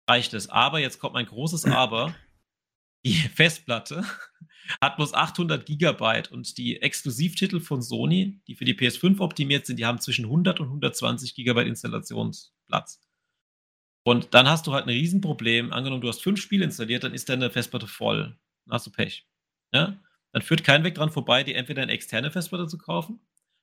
reicht 0.10 0.34
es. 0.34 0.50
Aber 0.50 0.80
jetzt 0.80 0.98
kommt 0.98 1.14
mein 1.14 1.28
großes 1.28 1.66
Aber. 1.66 2.16
Die 3.06 3.14
Festplatte 3.14 4.04
hat 4.82 4.96
bloß 4.96 5.14
800 5.14 5.64
Gigabyte 5.64 6.32
und 6.32 6.58
die 6.58 6.82
Exklusivtitel 6.82 7.60
von 7.60 7.84
Sony, 7.84 8.42
die 8.48 8.56
für 8.56 8.66
die 8.66 8.74
PS5 8.74 9.20
optimiert 9.20 9.68
sind, 9.68 9.78
die 9.78 9.86
haben 9.86 10.00
zwischen 10.00 10.26
100 10.26 10.60
und 10.60 10.68
120 10.68 11.36
Gigabyte 11.36 11.68
Installationsplatz. 11.68 13.00
Und 14.04 14.34
dann 14.34 14.50
hast 14.50 14.66
du 14.66 14.74
halt 14.74 14.86
ein 14.86 14.90
Riesenproblem. 14.90 15.72
Angenommen, 15.72 16.02
du 16.02 16.08
hast 16.08 16.24
fünf 16.24 16.42
Spiele 16.42 16.66
installiert, 16.66 17.04
dann 17.04 17.14
ist 17.14 17.30
deine 17.30 17.52
Festplatte 17.52 17.86
voll. 17.86 18.40
Dann 18.66 18.74
hast 18.74 18.88
du 18.88 18.92
Pech. 18.92 19.28
Ja? 19.72 20.00
Dann 20.32 20.42
führt 20.42 20.64
kein 20.64 20.84
Weg 20.84 20.96
dran 20.96 21.12
vorbei, 21.12 21.44
dir 21.44 21.58
entweder 21.58 21.84
eine 21.84 21.92
externe 21.92 22.32
Festplatte 22.32 22.66
zu 22.66 22.80
kaufen. 22.80 23.20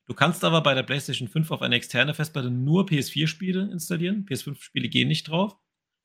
Du 0.08 0.14
kannst 0.14 0.42
aber 0.42 0.62
bei 0.62 0.72
der 0.74 0.82
PlayStation 0.82 1.28
5 1.28 1.50
auf 1.50 1.60
eine 1.60 1.76
externe 1.76 2.14
Festplatte 2.14 2.50
nur 2.50 2.86
PS4-Spiele 2.86 3.70
installieren. 3.70 4.24
PS5-Spiele 4.26 4.88
gehen 4.88 5.06
nicht 5.06 5.28
drauf, 5.28 5.54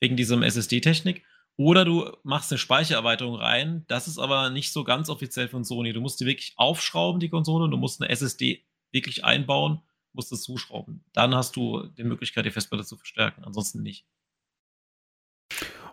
wegen 0.02 0.18
diesem 0.18 0.44
SSD-Technik. 0.44 1.24
Oder 1.56 1.86
du 1.86 2.12
machst 2.24 2.52
eine 2.52 2.58
Speichererweiterung 2.58 3.36
rein. 3.36 3.86
Das 3.88 4.10
ist 4.10 4.18
aber 4.18 4.50
nicht 4.50 4.74
so 4.74 4.84
ganz 4.84 5.10
offiziell 5.10 5.48
von 5.48 5.64
Sony. 5.64 5.94
Du 5.94 6.02
musst 6.02 6.20
die 6.20 6.26
wirklich 6.26 6.54
aufschrauben, 6.58 7.22
die 7.22 7.30
Konsole, 7.30 7.64
und 7.64 7.72
du 7.72 7.78
musst 7.78 8.02
eine 8.02 8.10
SSD 8.10 8.66
wirklich 8.92 9.24
einbauen, 9.24 9.80
musst 10.12 10.34
es 10.34 10.44
zuschrauben. 10.44 11.06
Dann 11.14 11.34
hast 11.34 11.56
du 11.56 11.88
die 11.98 12.04
Möglichkeit, 12.04 12.46
die 12.46 12.52
Festplatte 12.52 12.84
zu 12.84 12.98
verstärken. 12.98 13.46
Ansonsten 13.46 13.84
nicht. 13.84 14.06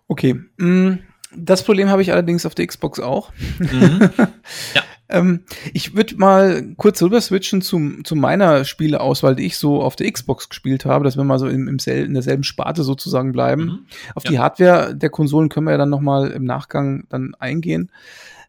Okay. 0.09 0.35
Mm, 0.57 0.99
das 1.37 1.65
Problem 1.65 1.89
habe 1.89 2.03
ich 2.03 2.11
allerdings 2.11 2.45
auf 2.45 2.57
der 2.57 2.67
Xbox 2.67 2.99
auch. 2.99 3.33
Mhm. 3.61 4.11
Ja. 4.75 4.83
Ähm, 5.11 5.45
ich 5.73 5.95
würde 5.95 6.17
mal 6.17 6.75
kurz 6.77 7.03
rüber 7.03 7.21
switchen 7.21 7.63
zu, 7.63 8.03
zu 8.03 8.17
meiner 8.17 8.65
Spieleauswahl, 8.65 9.37
die 9.37 9.47
ich 9.47 9.59
so 9.59 9.83
auf 9.83 9.97
der 9.97 10.11
Xbox 10.11 10.49
gespielt 10.49 10.85
habe, 10.85 11.05
dass 11.05 11.17
wir 11.17 11.25
mal 11.25 11.39
so 11.39 11.49
im, 11.49 11.69
im 11.69 11.79
sel 11.79 12.05
in 12.05 12.15
derselben 12.15 12.45
Sparte 12.45 12.83
sozusagen 12.83 13.33
bleiben. 13.33 13.65
Mhm. 13.65 13.79
Auf 14.15 14.25
ja. 14.25 14.31
die 14.31 14.39
Hardware 14.39 14.97
der 14.97 15.11
Konsolen 15.11 15.49
können 15.49 15.67
wir 15.67 15.73
ja 15.73 15.79
dann 15.79 15.91
nochmal 15.91 16.31
im 16.31 16.45
Nachgang 16.45 17.05
dann 17.09 17.35
eingehen. 17.39 17.91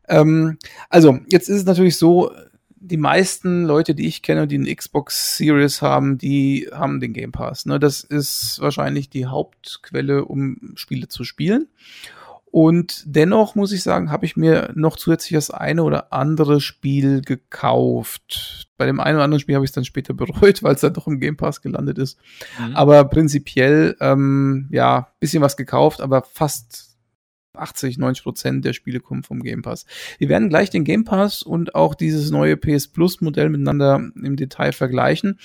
Ähm, 0.08 0.58
also, 0.89 1.19
jetzt 1.30 1.50
ist 1.50 1.58
es 1.58 1.65
natürlich 1.65 1.97
so, 1.97 2.32
die 2.84 2.97
meisten 2.97 3.63
Leute, 3.63 3.93
die 3.93 4.08
ich 4.08 4.24
kenne, 4.24 4.47
die 4.47 4.56
eine 4.56 4.76
Xbox 4.76 5.38
Series 5.38 5.82
haben, 5.84 6.17
die 6.17 6.67
haben 6.71 7.00
den 7.00 7.13
Game 7.13 7.32
Pass. 7.32 7.67
Ne? 7.67 7.80
Das 7.80 8.04
ist 8.04 8.60
wahrscheinlich 8.60 9.10
die 9.10 9.28
Hauptquelle, 9.28 10.26
um 10.26 10.74
Spiele 10.76 11.08
zu 11.08 11.24
spielen. 11.24 11.67
Und 12.52 13.04
dennoch 13.06 13.56
muss 13.56 13.72
ich 13.72 13.82
sagen, 13.82 14.12
habe 14.12 14.26
ich 14.26 14.36
mir 14.36 14.72
noch 14.76 14.98
zusätzlich 14.98 15.32
das 15.32 15.52
eine 15.52 15.84
oder 15.84 16.12
andere 16.12 16.60
Spiel 16.60 17.22
gekauft. 17.22 18.68
Bei 18.78 18.86
dem 18.86 19.00
einen 19.00 19.16
oder 19.16 19.24
anderen 19.24 19.40
Spiel 19.40 19.56
habe 19.56 19.64
ich 19.64 19.70
es 19.70 19.76
dann 19.76 19.86
später 19.86 20.14
bereut, 20.14 20.62
weil 20.62 20.76
es 20.76 20.82
dann 20.82 20.94
doch 20.94 21.08
im 21.08 21.22
Game 21.22 21.38
Pass 21.38 21.62
gelandet 21.62 21.98
ist. 21.98 22.20
Mhm. 22.60 22.76
Aber 22.76 23.06
prinzipiell, 23.06 23.96
ähm, 24.02 24.68
ja, 24.70 25.14
bisschen 25.22 25.42
was 25.42 25.56
gekauft, 25.56 26.02
aber 26.02 26.24
fast 26.24 26.98
80, 27.54 27.98
90 27.98 28.24
Prozent 28.24 28.66
der 28.66 28.74
Spiele 28.74 29.00
kommen 29.00 29.24
vom 29.24 29.42
Game 29.42 29.62
Pass. 29.62 29.86
Wir 30.18 30.28
werden 30.28 30.50
gleich 30.50 30.70
den 30.70 30.84
Game 30.84 31.06
Pass 31.06 31.44
und 31.44 31.74
auch 31.74 31.96
dieses 31.96 32.32
neue 32.32 32.58
PS 32.58 32.90
Plus 32.90 33.22
Modell 33.22 33.50
miteinander 33.50 33.96
im 34.16 34.36
Detail 34.36 34.74
vergleichen. 34.74 35.40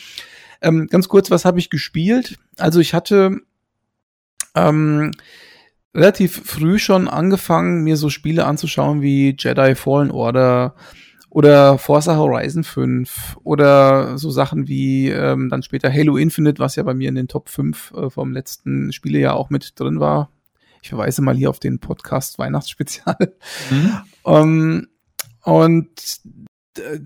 Ähm, 0.60 0.88
ganz 0.88 1.08
kurz, 1.08 1.30
was 1.30 1.44
habe 1.44 1.60
ich 1.60 1.70
gespielt? 1.70 2.38
Also 2.56 2.80
ich 2.80 2.94
hatte 2.94 3.40
ähm, 4.56 5.12
relativ 5.96 6.42
früh 6.44 6.78
schon 6.78 7.08
angefangen, 7.08 7.82
mir 7.82 7.96
so 7.96 8.10
Spiele 8.10 8.44
anzuschauen 8.44 9.02
wie 9.02 9.34
Jedi 9.38 9.74
Fallen 9.74 10.10
Order 10.10 10.74
oder 11.30 11.78
Forza 11.78 12.16
Horizon 12.16 12.64
5 12.64 13.38
oder 13.42 14.16
so 14.18 14.30
Sachen 14.30 14.68
wie 14.68 15.08
ähm, 15.08 15.48
dann 15.48 15.62
später 15.62 15.92
Halo 15.92 16.16
Infinite, 16.16 16.60
was 16.60 16.76
ja 16.76 16.82
bei 16.82 16.94
mir 16.94 17.08
in 17.08 17.14
den 17.14 17.28
Top 17.28 17.48
5 17.48 17.92
äh, 17.96 18.10
vom 18.10 18.32
letzten 18.32 18.92
Spielejahr 18.92 19.36
auch 19.36 19.50
mit 19.50 19.78
drin 19.78 20.00
war. 20.00 20.30
Ich 20.82 20.90
verweise 20.90 21.22
mal 21.22 21.34
hier 21.34 21.50
auf 21.50 21.58
den 21.58 21.78
Podcast 21.78 22.38
Weihnachtsspezial. 22.38 23.34
Mhm. 23.70 23.96
ähm, 24.26 24.88
und 25.42 25.88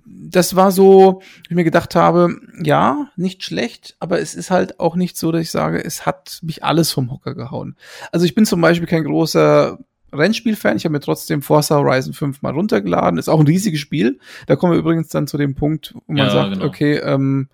das 0.06 0.56
war 0.56 0.70
so, 0.70 1.22
ich 1.48 1.54
mir 1.54 1.64
gedacht 1.64 1.94
habe, 1.94 2.40
ja, 2.62 3.10
nicht 3.16 3.42
schlecht, 3.44 3.96
aber 3.98 4.20
es 4.20 4.34
ist 4.34 4.50
halt 4.50 4.80
auch 4.80 4.96
nicht 4.96 5.16
so, 5.16 5.32
dass 5.32 5.42
ich 5.42 5.50
sage, 5.50 5.82
es 5.82 6.06
hat 6.06 6.38
mich 6.42 6.64
alles 6.64 6.92
vom 6.92 7.10
Hocker 7.10 7.34
gehauen. 7.34 7.76
Also 8.12 8.26
ich 8.26 8.34
bin 8.34 8.46
zum 8.46 8.60
Beispiel 8.60 8.88
kein 8.88 9.04
großer 9.04 9.78
Rennspiel-Fan. 10.12 10.76
Ich 10.76 10.84
habe 10.84 10.92
mir 10.92 11.00
trotzdem 11.00 11.42
Forza 11.42 11.76
Horizon 11.76 12.12
5 12.12 12.42
mal 12.42 12.52
runtergeladen. 12.52 13.18
Ist 13.18 13.28
auch 13.28 13.40
ein 13.40 13.46
riesiges 13.46 13.80
Spiel. 13.80 14.18
Da 14.46 14.56
kommen 14.56 14.72
wir 14.72 14.78
übrigens 14.78 15.08
dann 15.08 15.26
zu 15.26 15.38
dem 15.38 15.54
Punkt, 15.54 15.94
wo 16.06 16.12
man 16.12 16.26
ja, 16.26 16.30
sagt, 16.30 16.54
genau. 16.54 16.64
okay, 16.64 16.96
ähm, 16.96 17.48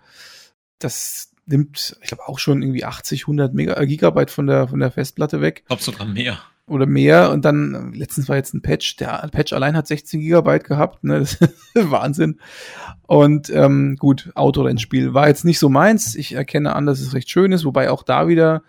das 0.79 1.33
nimmt, 1.47 1.97
ich 2.03 2.09
glaube 2.09 2.27
auch 2.27 2.39
schon 2.39 2.63
irgendwie 2.63 2.85
80, 2.85 3.23
100 3.23 3.55
Mega, 3.55 3.83
Gigabyte 3.85 4.31
von 4.31 4.47
der 4.47 4.69
von 4.69 4.81
der 4.81 4.91
Festplatte 4.91 5.41
weg. 5.41 5.61
Ich 5.63 5.67
glaube 5.67 5.83
sogar 5.83 6.07
mehr. 6.07 6.39
Oder 6.69 6.87
mehr. 6.87 7.31
Und 7.31 7.45
dann 7.45 7.93
letztens 7.93 8.29
war 8.29 8.37
jetzt 8.37 8.53
ein 8.53 8.63
Patch. 8.63 8.97
Der 8.97 9.29
Patch 9.31 9.53
allein 9.53 9.77
hat 9.77 9.87
16 9.87 10.21
Gigabyte 10.21 10.65
gehabt. 10.65 11.05
Ne? 11.05 11.21
Das 11.21 11.35
ist 11.35 11.51
Wahnsinn. 11.75 12.41
Und 13.07 13.51
ähm, 13.51 13.97
gut, 13.99 14.31
Autorennspiel 14.35 15.15
war 15.15 15.29
jetzt 15.29 15.45
nicht 15.45 15.61
so 15.61 15.69
meins. 15.69 16.17
Ich 16.17 16.33
erkenne 16.33 16.75
an, 16.75 16.87
dass 16.87 17.01
es 17.01 17.15
recht 17.15 17.31
schön 17.31 17.53
ist, 17.53 17.65
wobei 17.65 17.91
auch 17.91 18.03
da 18.03 18.27
wieder 18.27 18.63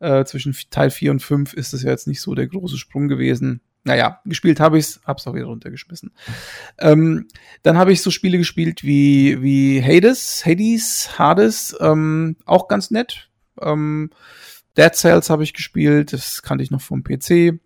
äh, 0.00 0.24
zwischen 0.24 0.56
Teil 0.70 0.90
4 0.90 1.10
und 1.10 1.22
5 1.22 1.52
ist 1.52 1.74
es 1.74 1.82
ja 1.82 1.90
jetzt 1.90 2.08
nicht 2.08 2.20
so 2.20 2.34
der 2.34 2.46
große 2.46 2.78
Sprung 2.78 3.08
gewesen. 3.08 3.60
Naja, 3.84 4.20
gespielt 4.24 4.60
habe 4.60 4.78
ich's, 4.78 5.00
hab's 5.04 5.26
auch 5.26 5.34
wieder 5.34 5.46
runtergeschmissen. 5.46 6.12
Ähm, 6.78 7.26
dann 7.62 7.76
habe 7.76 7.92
ich 7.92 8.00
so 8.00 8.10
Spiele 8.10 8.38
gespielt 8.38 8.84
wie, 8.84 9.42
wie 9.42 9.82
Hades, 9.82 10.44
Hades, 10.46 11.18
Hades, 11.18 11.76
ähm, 11.80 12.36
auch 12.46 12.68
ganz 12.68 12.90
nett. 12.90 13.30
Ähm, 13.60 14.10
Dead 14.76 14.94
Cells 14.94 15.30
habe 15.30 15.44
ich 15.44 15.54
gespielt, 15.54 16.12
das 16.12 16.42
kannte 16.42 16.64
ich 16.64 16.70
noch 16.70 16.80
vom 16.80 17.02
PC. 17.02 17.60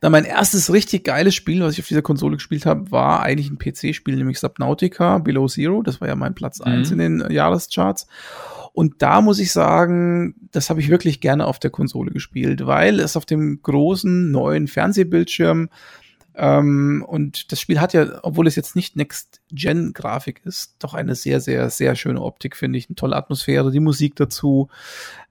Dann 0.00 0.12
mein 0.12 0.24
erstes 0.24 0.72
richtig 0.72 1.04
geiles 1.04 1.34
Spiel, 1.34 1.62
was 1.62 1.74
ich 1.74 1.80
auf 1.80 1.88
dieser 1.88 2.02
Konsole 2.02 2.36
gespielt 2.36 2.66
habe, 2.66 2.90
war 2.90 3.22
eigentlich 3.22 3.50
ein 3.50 3.58
PC-Spiel, 3.58 4.16
nämlich 4.16 4.38
Subnautica 4.38 5.18
Below 5.18 5.46
Zero. 5.48 5.82
Das 5.82 6.00
war 6.00 6.08
ja 6.08 6.16
mein 6.16 6.34
Platz 6.34 6.60
mhm. 6.60 6.84
in 6.84 6.98
den 6.98 7.30
Jahrescharts. 7.30 8.06
Und 8.74 9.02
da 9.02 9.20
muss 9.20 9.38
ich 9.38 9.52
sagen, 9.52 10.34
das 10.50 10.70
habe 10.70 10.80
ich 10.80 10.88
wirklich 10.88 11.20
gerne 11.20 11.46
auf 11.46 11.58
der 11.58 11.70
Konsole 11.70 12.10
gespielt, 12.10 12.66
weil 12.66 13.00
es 13.00 13.16
auf 13.16 13.26
dem 13.26 13.60
großen 13.62 14.30
neuen 14.30 14.66
Fernsehbildschirm 14.66 15.68
ähm, 16.34 17.04
und 17.06 17.52
das 17.52 17.60
Spiel 17.60 17.80
hat 17.80 17.92
ja, 17.92 18.20
obwohl 18.22 18.46
es 18.46 18.56
jetzt 18.56 18.74
nicht 18.74 18.96
Next-Gen-Grafik 18.96 20.40
ist, 20.44 20.76
doch 20.78 20.94
eine 20.94 21.14
sehr, 21.14 21.40
sehr, 21.40 21.68
sehr 21.70 21.94
schöne 21.94 22.22
Optik, 22.22 22.56
finde 22.56 22.78
ich. 22.78 22.88
Eine 22.88 22.96
tolle 22.96 23.16
Atmosphäre, 23.16 23.70
die 23.70 23.80
Musik 23.80 24.16
dazu. 24.16 24.68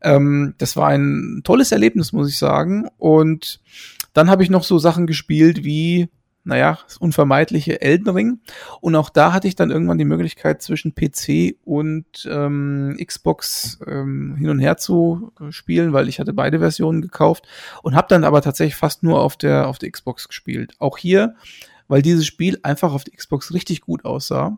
Ähm, 0.01 0.53
das 0.57 0.75
war 0.75 0.89
ein 0.89 1.41
tolles 1.43 1.71
Erlebnis, 1.71 2.13
muss 2.13 2.29
ich 2.29 2.37
sagen. 2.37 2.87
Und 2.97 3.61
dann 4.13 4.29
habe 4.29 4.43
ich 4.43 4.49
noch 4.49 4.63
so 4.63 4.77
Sachen 4.77 5.07
gespielt 5.07 5.63
wie 5.63 6.09
naja, 6.43 6.79
das 6.83 6.97
unvermeidliche 6.97 7.81
Elden 7.81 8.09
Ring. 8.09 8.39
Und 8.79 8.95
auch 8.95 9.09
da 9.09 9.33
hatte 9.33 9.47
ich 9.47 9.55
dann 9.55 9.71
irgendwann 9.71 9.97
die 9.97 10.05
Möglichkeit, 10.05 10.61
zwischen 10.61 10.95
PC 10.95 11.57
und 11.63 12.27
ähm, 12.29 12.97
Xbox 13.03 13.79
ähm, 13.85 14.35
hin 14.37 14.49
und 14.49 14.59
her 14.59 14.77
zu 14.77 15.31
spielen, 15.49 15.93
weil 15.93 16.09
ich 16.09 16.19
hatte 16.19 16.33
beide 16.33 16.59
Versionen 16.59 17.01
gekauft 17.01 17.47
und 17.83 17.95
habe 17.95 18.07
dann 18.09 18.23
aber 18.23 18.41
tatsächlich 18.41 18.75
fast 18.75 19.03
nur 19.03 19.21
auf 19.21 19.37
der, 19.37 19.67
auf 19.67 19.77
der 19.77 19.91
Xbox 19.91 20.27
gespielt. 20.27 20.73
Auch 20.79 20.97
hier, 20.97 21.35
weil 21.87 22.01
dieses 22.01 22.25
Spiel 22.25 22.59
einfach 22.63 22.93
auf 22.93 23.03
der 23.03 23.15
Xbox 23.15 23.53
richtig 23.53 23.81
gut 23.81 24.05
aussah. 24.05 24.57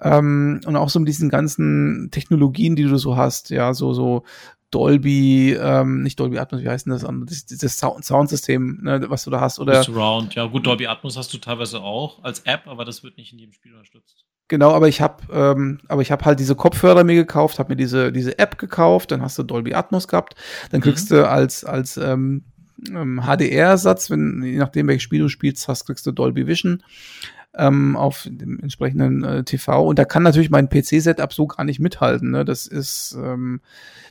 Ähm, 0.00 0.60
und 0.64 0.76
auch 0.76 0.88
so 0.88 0.98
mit 0.98 1.08
diesen 1.08 1.28
ganzen 1.28 2.08
Technologien, 2.10 2.76
die 2.76 2.84
du 2.84 2.96
so 2.96 3.16
hast, 3.16 3.50
ja, 3.50 3.74
so, 3.74 3.92
so 3.92 4.24
Dolby, 4.70 5.52
ähm, 5.60 6.02
nicht 6.02 6.20
Dolby 6.20 6.38
Atmos, 6.38 6.62
wie 6.62 6.68
heißt 6.68 6.86
denn 6.86 6.92
das? 6.92 7.02
Das, 7.02 7.58
das 7.58 7.78
Sound 7.78 8.04
Soundsystem, 8.04 8.80
ne, 8.82 9.04
was 9.08 9.24
du 9.24 9.30
da 9.30 9.40
hast, 9.40 9.58
oder? 9.58 9.82
Surround, 9.82 10.34
ja 10.34 10.46
gut, 10.46 10.66
Dolby 10.66 10.86
Atmos 10.86 11.16
hast 11.16 11.32
du 11.34 11.38
teilweise 11.38 11.80
auch 11.80 12.22
als 12.22 12.40
App, 12.40 12.66
aber 12.66 12.84
das 12.84 13.02
wird 13.02 13.16
nicht 13.16 13.32
in 13.32 13.38
jedem 13.38 13.52
Spiel 13.52 13.72
unterstützt. 13.72 14.24
Genau, 14.48 14.72
aber 14.72 14.88
ich 14.88 15.00
habe, 15.00 15.22
ähm, 15.32 15.80
aber 15.88 16.02
ich 16.02 16.10
habe 16.10 16.24
halt 16.24 16.40
diese 16.40 16.54
Kopfhörer 16.54 17.04
mir 17.04 17.14
gekauft, 17.14 17.58
habe 17.58 17.72
mir 17.72 17.76
diese 17.76 18.12
diese 18.12 18.38
App 18.38 18.58
gekauft, 18.58 19.10
dann 19.10 19.22
hast 19.22 19.38
du 19.38 19.42
Dolby 19.42 19.74
Atmos 19.74 20.08
gehabt, 20.08 20.34
dann 20.70 20.80
kriegst 20.80 21.10
mhm. 21.10 21.16
du 21.16 21.28
als 21.28 21.64
als 21.64 21.96
ähm, 21.96 22.44
HDR-Ersatz, 22.82 24.10
wenn 24.10 24.42
je 24.42 24.58
nachdem 24.58 24.88
welches 24.88 25.02
Spiel 25.02 25.20
du 25.20 25.28
spielst, 25.28 25.68
hast, 25.68 25.84
kriegst 25.86 26.06
du 26.06 26.12
Dolby 26.12 26.46
Vision 26.46 26.82
ähm, 27.54 27.96
auf 27.96 28.28
dem 28.30 28.60
entsprechenden 28.60 29.24
äh, 29.24 29.44
TV. 29.44 29.84
Und 29.84 29.98
da 29.98 30.04
kann 30.04 30.22
natürlich 30.22 30.50
mein 30.50 30.68
PC-Setup 30.68 31.32
so 31.32 31.46
gar 31.46 31.64
nicht 31.64 31.80
mithalten. 31.80 32.30
Ne? 32.30 32.44
Das 32.44 32.66
ist 32.66 33.16
ähm, 33.20 33.60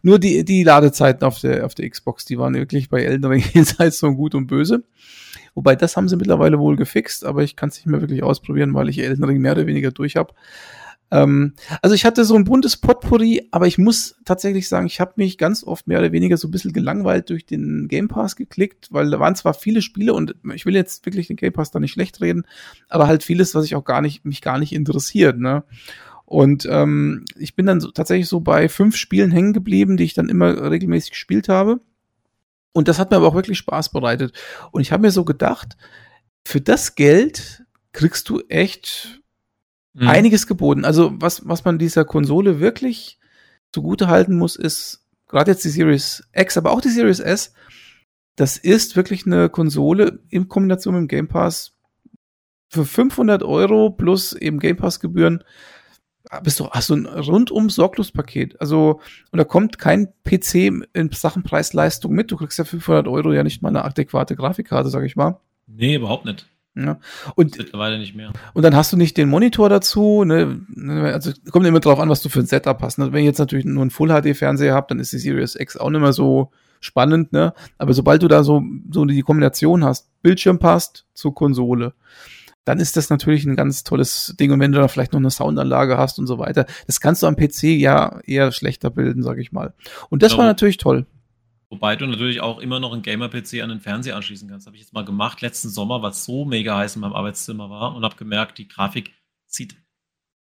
nur 0.02 0.20
die, 0.20 0.44
die 0.44 0.64
Ladezeiten 0.64 1.26
auf 1.26 1.40
der, 1.40 1.66
auf 1.66 1.74
der 1.74 1.90
Xbox, 1.90 2.26
die 2.26 2.38
waren 2.38 2.54
wirklich 2.54 2.90
bei 2.90 3.04
Elden 3.04 3.26
Ring 3.26 3.44
jenseits 3.54 4.00
so 4.00 4.14
gut 4.14 4.36
und 4.36 4.48
böse. 4.48 4.84
Wobei 5.56 5.76
das 5.76 5.96
haben 5.96 6.10
sie 6.10 6.18
mittlerweile 6.18 6.60
wohl 6.60 6.76
gefixt, 6.76 7.26
aber 7.26 7.44
ich 7.44 7.56
kann 7.56 7.70
es 7.70 7.76
nicht 7.76 7.88
mehr 7.88 8.02
wirklich 8.02 8.24
ausprobieren, 8.24 8.74
weil 8.74 8.90
ich 8.90 9.00
Elden 9.00 9.24
Ring 9.24 9.40
mehr 9.40 9.54
oder 9.54 9.68
weniger 9.68 9.92
durch 9.92 10.16
habe. 10.16 10.34
Ähm, 11.12 11.54
also 11.82 11.96
ich 11.96 12.06
hatte 12.06 12.24
so 12.24 12.36
ein 12.36 12.44
buntes 12.44 12.78
Potpourri, 12.78 13.48
aber 13.52 13.68
ich 13.68 13.78
muss 13.78 14.16
tatsächlich 14.26 14.70
sagen, 14.70 14.86
ich 14.86 15.00
habe 15.00 15.14
mich 15.16 15.38
ganz 15.38 15.64
oft 15.64 15.88
mehr 15.88 16.00
oder 16.00 16.12
weniger 16.12 16.38
so 16.38 16.48
ein 16.48 16.52
bisschen 16.52 16.74
gelangweilt 16.74 17.30
durch 17.30 17.46
den 17.46 17.88
Game 17.88 18.08
Pass 18.08 18.36
geklickt, 18.36 18.90
weil 18.92 19.10
da 19.10 19.20
waren 19.20 19.36
zwar 19.36 19.54
viele 19.54 19.82
Spiele 19.82 20.14
und 20.14 20.36
ich 20.54 20.66
will 20.66 20.76
jetzt 20.76 21.06
wirklich 21.06 21.28
den 21.28 21.36
Game 21.36 21.54
Pass 21.54 21.72
da 21.72 21.80
nicht 21.80 21.94
schlecht 21.94 22.22
reden, 22.22 22.46
aber 22.88 23.08
halt 23.08 23.24
vieles, 23.24 23.56
was 23.56 23.66
ich 23.66 23.76
auch 23.76 23.86
gar 23.86 24.02
nicht, 24.02 24.26
mich 24.26 24.42
gar 24.42 24.60
nicht 24.60 24.74
interessiert, 24.74 25.40
ne? 25.40 25.64
Und 26.26 26.68
ähm, 26.70 27.26
ich 27.40 27.56
bin 27.56 27.66
dann 27.66 27.82
so, 27.82 27.90
tatsächlich 27.90 28.28
so 28.28 28.40
bei 28.40 28.70
fünf 28.70 28.96
Spielen 28.96 29.32
hängen 29.32 29.52
geblieben, 29.52 29.98
die 29.98 30.04
ich 30.04 30.14
dann 30.14 30.30
immer 30.30 30.70
regelmäßig 30.70 31.10
gespielt 31.10 31.50
habe. 31.50 31.82
Und 32.72 32.88
das 32.88 33.00
hat 33.00 33.10
mir 33.10 33.18
aber 33.18 33.30
auch 33.30 33.34
wirklich 33.34 33.58
Spaß 33.58 33.90
bereitet. 33.90 34.38
Und 34.72 34.82
ich 34.82 34.92
habe 34.92 35.02
mir 35.02 35.12
so 35.12 35.26
gedacht, 35.26 35.76
für 36.46 36.62
das 36.62 36.94
Geld 36.94 37.64
kriegst 37.94 38.30
du 38.30 38.42
echt 38.48 39.22
mhm. 39.94 40.08
einiges 40.08 40.48
geboten. 40.48 40.86
Also 40.86 41.12
was, 41.16 41.48
was 41.48 41.66
man 41.66 41.80
dieser 41.80 42.06
Konsole 42.06 42.60
wirklich 42.60 43.20
zugute 43.72 44.08
halten 44.08 44.38
muss, 44.38 44.56
ist 44.56 45.06
gerade 45.28 45.52
jetzt 45.52 45.64
die 45.64 45.70
Series 45.70 46.28
X, 46.34 46.58
aber 46.58 46.72
auch 46.72 46.82
die 46.82 46.90
Series 46.90 47.20
S. 47.20 47.54
Das 48.36 48.58
ist 48.58 48.96
wirklich 48.96 49.26
eine 49.26 49.50
Konsole 49.50 50.20
in 50.30 50.48
Kombination 50.48 50.94
mit 50.96 51.02
dem 51.02 51.08
Game 51.08 51.28
Pass 51.28 51.76
für 52.70 52.86
500 52.86 53.44
Euro 53.44 53.90
plus 53.90 54.34
eben 54.34 54.60
Game 54.60 54.78
Pass 54.78 55.00
Gebühren 55.00 55.44
bist 56.44 56.60
du 56.60 56.70
hast 56.70 56.90
du 56.90 56.96
ein 56.96 57.06
rundum 57.06 57.70
sorglos 57.70 58.12
Paket. 58.12 58.60
Also 58.62 59.02
und 59.32 59.38
da 59.38 59.44
kommt 59.44 59.80
kein 59.80 60.14
PC 60.24 60.86
in 60.94 61.10
Sachen 61.12 61.44
Preis-Leistung 61.44 62.12
mit. 62.14 62.32
Du 62.32 62.38
kriegst 62.38 62.60
ja 62.60 62.66
500 62.66 63.08
Euro 63.08 63.34
ja 63.34 63.44
nicht 63.44 63.62
mal 63.62 63.70
eine 63.70 63.84
adäquate 63.84 64.36
Grafikkarte, 64.36 64.90
sag 64.90 65.04
ich 65.06 65.16
mal. 65.16 65.40
Nee, 65.66 65.96
überhaupt 65.96 66.26
nicht. 66.26 66.48
Ja. 66.86 67.00
Und, 67.36 67.58
Mittlerweile 67.58 67.98
nicht 67.98 68.16
mehr. 68.16 68.32
Und 68.54 68.64
dann 68.64 68.76
hast 68.76 68.94
du 68.94 68.98
nicht 68.98 69.18
den 69.18 69.30
Monitor 69.30 69.70
dazu, 69.70 70.24
ne? 70.24 70.62
Also 71.14 71.32
kommt 71.52 71.66
immer 71.66 71.80
drauf 71.80 72.00
an, 72.00 72.10
was 72.10 72.22
du 72.22 72.30
für 72.30 72.40
ein 72.40 72.46
Setup 72.46 72.82
hast. 72.82 72.98
Ne? 72.98 73.12
Wenn 73.12 73.22
ich 73.22 73.26
jetzt 73.26 73.40
natürlich 73.40 73.66
nur 73.66 73.82
einen 73.82 73.92
Full-HD-Fernseher 73.92 74.74
habe, 74.74 74.88
dann 74.90 75.00
ist 75.00 75.12
die 75.12 75.18
Series 75.18 75.56
X 75.56 75.78
auch 75.78 75.90
nicht 75.90 76.02
mehr 76.02 76.14
so 76.14 76.52
spannend, 76.80 77.34
ne? 77.34 77.54
Aber 77.78 77.94
sobald 77.94 78.24
du 78.24 78.28
da 78.28 78.44
so, 78.44 78.64
so 78.92 79.04
die 79.06 79.22
Kombination 79.22 79.84
hast, 79.84 80.10
Bildschirm 80.22 80.60
passt 80.60 81.06
zur 81.14 81.36
Konsole, 81.36 81.94
dann 82.64 82.80
ist 82.80 82.96
das 82.98 83.10
natürlich 83.10 83.46
ein 83.46 83.56
ganz 83.56 83.84
tolles 83.84 84.36
Ding. 84.40 84.52
Und 84.52 84.60
wenn 84.60 84.72
du 84.72 84.80
da 84.80 84.88
vielleicht 84.88 85.14
noch 85.14 85.20
eine 85.20 85.32
Soundanlage 85.32 85.98
hast 85.98 86.20
und 86.20 86.28
so 86.28 86.38
weiter, 86.38 86.66
das 86.88 87.02
kannst 87.02 87.24
du 87.24 87.28
am 87.28 87.36
PC 87.36 87.64
ja 87.64 88.20
eher 88.26 88.52
schlechter 88.52 88.90
bilden, 88.90 89.24
sag 89.24 89.40
ich 89.40 89.52
mal. 89.52 89.74
Und 90.10 90.24
das 90.24 90.34
ja, 90.34 90.38
war 90.38 90.46
natürlich 90.46 90.78
toll. 90.78 91.06
Wobei 91.70 91.96
du 91.96 92.08
natürlich 92.08 92.42
auch 92.42 92.60
immer 92.60 92.80
noch 92.80 92.94
einen 92.94 93.04
Gamer-PC 93.04 93.62
an 93.62 93.70
den 93.70 93.80
Fernseher 93.80 94.16
anschließen 94.16 94.50
kannst. 94.50 94.66
Habe 94.66 94.76
ich 94.76 94.82
jetzt 94.82 94.94
mal 94.94 95.06
gemacht, 95.06 95.42
letzten 95.42 95.70
Sommer, 95.70 96.02
was 96.02 96.26
so 96.26 96.44
mega 96.46 96.76
heiß 96.78 96.96
in 96.96 97.02
meinem 97.02 97.14
Arbeitszimmer 97.14 97.70
war 97.70 97.96
und 97.96 98.04
habe 98.04 98.16
gemerkt, 98.16 98.58
die 98.58 98.68
Grafik 98.68 99.14
sieht 99.46 99.76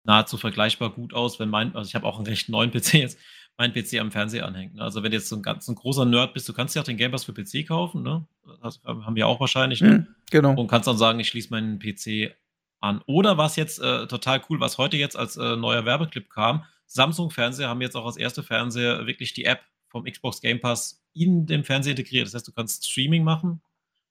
nahezu 0.04 0.38
vergleichbar 0.38 0.90
gut 0.90 1.14
aus, 1.14 1.40
wenn 1.40 1.50
mein, 1.50 1.76
also 1.76 1.88
ich 1.88 1.96
habe 1.96 2.06
auch 2.06 2.18
einen 2.18 2.28
recht 2.28 2.50
neuen 2.50 2.72
PC 2.72 2.96
jetzt, 2.96 3.18
mein 3.58 3.74
PC 3.74 4.00
am 4.00 4.12
Fernseher 4.12 4.46
anhängt. 4.46 4.76
Ne? 4.76 4.82
Also 4.82 5.04
wenn 5.04 5.12
du 5.12 5.18
jetzt 5.18 5.30
so 5.30 5.36
ein 5.36 5.44
ganz 5.44 5.68
ein 5.68 5.76
großer 5.76 6.06
Nerd 6.06 6.34
bist, 6.34 6.50
du 6.50 6.54
kannst 6.54 6.76
ja 6.76 6.82
auch 6.82 6.86
den 6.86 6.98
Game 6.98 7.12
Pass 7.12 7.24
für 7.24 7.34
PC 7.34 7.68
kaufen, 7.68 8.02
ne? 8.02 8.26
Das 8.62 8.82
haben 8.84 9.16
wir 9.16 9.28
auch 9.28 9.40
wahrscheinlich, 9.40 9.82
ne? 9.82 9.90
Mhm, 9.90 10.08
genau. 10.30 10.56
Und 10.56 10.68
kannst 10.68 10.88
dann 10.88 10.98
sagen, 10.98 11.20
ich 11.20 11.30
schließe 11.30 11.50
meinen 11.52 11.80
PC 11.80 12.36
an. 12.80 13.02
Oder 13.06 13.38
was 13.38 13.56
jetzt 13.56 13.80
äh, 13.80 14.08
total 14.08 14.42
cool, 14.50 14.60
was 14.60 14.78
heute 14.78 14.98
jetzt 14.98 15.16
als 15.16 15.38
äh, 15.38 15.56
neuer 15.56 15.86
Werbeclip 15.86 16.30
kam, 16.30 16.66
Samsung-Fernseher 16.88 17.70
haben 17.70 17.82
jetzt 17.82 17.96
auch 17.96 18.06
als 18.06 18.18
erste 18.18 18.44
Fernseher 18.44 19.06
wirklich 19.08 19.34
die 19.34 19.46
App 19.46 19.62
vom 19.88 20.04
Xbox 20.04 20.42
Game 20.42 20.60
Pass 20.60 21.03
in 21.14 21.46
dem 21.46 21.64
Fernseher 21.64 21.92
integriert. 21.92 22.28
Das 22.28 22.34
heißt, 22.34 22.48
du 22.48 22.52
kannst 22.52 22.90
Streaming 22.90 23.24
machen. 23.24 23.62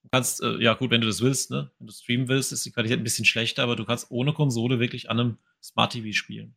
Du 0.03 0.09
kannst, 0.09 0.41
äh, 0.41 0.57
ja 0.57 0.73
gut, 0.73 0.91
wenn 0.91 1.01
du 1.01 1.07
das 1.07 1.21
willst, 1.21 1.49
ne? 1.49 1.71
Wenn 1.79 1.87
du 1.87 1.93
streamen 1.93 2.27
willst, 2.27 2.51
ist 2.51 2.65
die 2.65 2.71
Qualität 2.71 2.99
ein 2.99 3.03
bisschen 3.03 3.25
schlechter, 3.25 3.63
aber 3.63 3.75
du 3.75 3.85
kannst 3.85 4.11
ohne 4.11 4.33
Konsole 4.33 4.79
wirklich 4.79 5.09
an 5.09 5.19
einem 5.19 5.37
Smart 5.61 5.93
TV 5.93 6.11
spielen. 6.11 6.55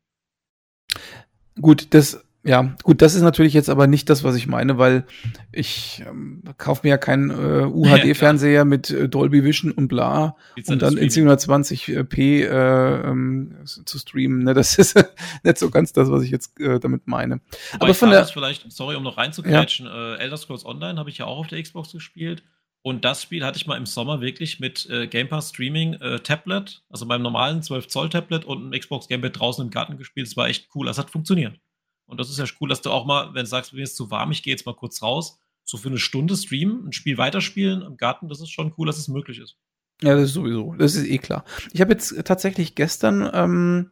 Gut, 1.61 1.95
das 1.95 2.26
Ja, 2.47 2.77
gut, 2.85 3.03
das 3.03 3.15
ist 3.15 3.23
natürlich 3.23 3.55
jetzt 3.55 3.69
aber 3.69 3.89
nicht 3.89 4.09
das, 4.09 4.23
was 4.23 4.37
ich 4.37 4.47
meine, 4.47 4.79
weil 4.79 5.05
ich 5.51 6.05
ähm, 6.07 6.43
kaufe 6.59 6.83
mir 6.85 6.91
ja 6.91 6.99
keinen 6.99 7.31
äh, 7.31 7.67
UHD-Fernseher 7.67 8.53
ja, 8.53 8.65
mit 8.65 8.89
äh, 8.91 9.09
Dolby 9.09 9.43
Vision 9.43 9.73
und 9.73 9.89
bla 9.89 10.37
und 10.67 10.81
dann 10.81 10.97
in 10.97 11.09
720p 11.09 12.19
äh, 12.19 13.11
ähm, 13.11 13.57
zu 13.65 13.99
streamen. 13.99 14.45
Ne? 14.45 14.55
Das 14.55 14.79
ist 14.79 14.97
nicht 15.43 15.59
so 15.59 15.71
ganz 15.71 15.93
das, 15.93 16.09
was 16.09 16.23
ich 16.23 16.31
jetzt 16.31 16.61
äh, 16.61 16.79
damit 16.79 17.09
meine. 17.09 17.41
Wobei 17.73 17.87
aber 17.87 17.95
von 17.95 18.11
der 18.11 18.25
vielleicht, 18.27 18.71
sorry, 18.71 18.95
um 18.95 19.03
noch 19.03 19.17
reinzugrätschen, 19.17 19.87
ja. 19.87 20.15
äh, 20.15 20.19
Elder 20.19 20.37
Scrolls 20.37 20.65
Online 20.65 21.01
habe 21.01 21.11
ich 21.11 21.19
ja 21.19 21.27
auch 21.27 21.39
auf 21.39 21.49
der 21.49 21.61
Xbox 21.61 21.91
gespielt. 21.91 22.45
Und 22.83 23.05
das 23.05 23.21
Spiel 23.21 23.45
hatte 23.45 23.59
ich 23.59 23.67
mal 23.67 23.77
im 23.77 23.87
Sommer 23.87 24.21
wirklich 24.21 24.61
mit 24.61 24.89
äh, 24.89 25.09
Game 25.09 25.29
Pass 25.29 25.49
Streaming 25.49 25.95
äh, 25.95 26.21
Tablet, 26.21 26.85
also 26.89 27.05
beim 27.07 27.21
normalen 27.21 27.61
12 27.61 27.89
Zoll 27.89 28.09
Tablet 28.09 28.45
und 28.45 28.63
einem 28.63 28.81
Xbox 28.81 29.09
Gamepad 29.09 29.41
draußen 29.41 29.65
im 29.65 29.73
Garten 29.73 29.99
gespielt. 29.99 30.29
Es 30.29 30.37
war 30.37 30.47
echt 30.47 30.69
cool. 30.77 30.87
Das 30.87 30.97
hat 30.97 31.11
funktioniert. 31.11 31.59
Und 32.07 32.19
das 32.21 32.31
ist 32.31 32.39
ja 32.39 32.45
cool, 32.61 32.69
dass 32.69 32.83
du 32.83 32.91
auch 32.91 33.05
mal, 33.05 33.35
wenn 33.35 33.45
du 33.45 33.47
sagst, 33.47 33.73
mir 33.73 33.83
ist 33.83 33.97
zu 33.97 34.11
warm, 34.11 34.31
ich 34.31 34.43
gehe 34.43 34.53
jetzt 34.53 34.67
mal 34.67 34.75
kurz 34.75 35.03
raus, 35.03 35.39
so 35.65 35.77
für 35.77 35.89
eine 35.89 35.99
Stunde 35.99 36.37
streamen, 36.37 36.87
ein 36.87 36.93
Spiel 36.93 37.19
weiterspielen 37.19 37.83
im 37.83 37.97
Garten, 37.97 38.29
das 38.29 38.41
ist 38.41 38.51
schon 38.51 38.73
cool, 38.79 38.87
dass 38.87 38.99
es 38.99 39.09
möglich 39.09 39.39
ist. 39.39 39.57
Ja, 40.03 40.15
das 40.15 40.25
ist 40.25 40.35
sowieso, 40.35 40.75
das 40.75 40.95
ist 40.95 41.07
eh 41.07 41.19
klar. 41.19 41.45
Ich 41.73 41.81
habe 41.81 41.93
jetzt 41.93 42.15
tatsächlich 42.27 42.75
gestern 42.75 43.29
ähm, 43.33 43.91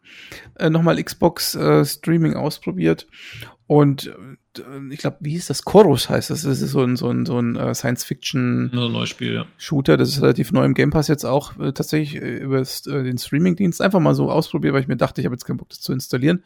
äh, 0.56 0.68
nochmal 0.68 1.02
Xbox 1.02 1.54
äh, 1.54 1.84
Streaming 1.84 2.34
ausprobiert 2.34 3.06
und 3.66 4.14
äh, 4.58 4.62
ich 4.90 4.98
glaube, 4.98 5.18
wie 5.20 5.30
hieß 5.30 5.46
das? 5.46 5.64
Chorus 5.64 6.08
heißt 6.08 6.30
das. 6.30 6.42
Das 6.42 6.60
ist 6.60 6.70
so 6.70 6.82
ein, 6.82 6.96
so 6.96 7.08
ein, 7.08 7.24
so 7.24 7.38
ein 7.38 7.56
äh, 7.56 7.74
Science-Fiction-Shooter. 7.74 9.92
Ja. 9.92 9.96
Das 9.96 10.10
ist 10.10 10.20
relativ 10.20 10.52
neu 10.52 10.64
im 10.64 10.74
Game 10.74 10.90
Pass 10.90 11.08
jetzt 11.08 11.24
auch 11.24 11.58
äh, 11.58 11.72
tatsächlich 11.72 12.20
äh, 12.20 12.36
über 12.36 12.60
äh, 12.60 13.02
den 13.02 13.18
Streaming-Dienst 13.18 13.80
einfach 13.80 14.00
mal 14.00 14.14
so 14.14 14.30
ausprobiert, 14.30 14.74
weil 14.74 14.82
ich 14.82 14.88
mir 14.88 14.96
dachte, 14.96 15.20
ich 15.20 15.26
habe 15.26 15.34
jetzt 15.34 15.44
keinen 15.44 15.56
Bock, 15.56 15.70
das 15.70 15.80
zu 15.80 15.92
installieren. 15.92 16.44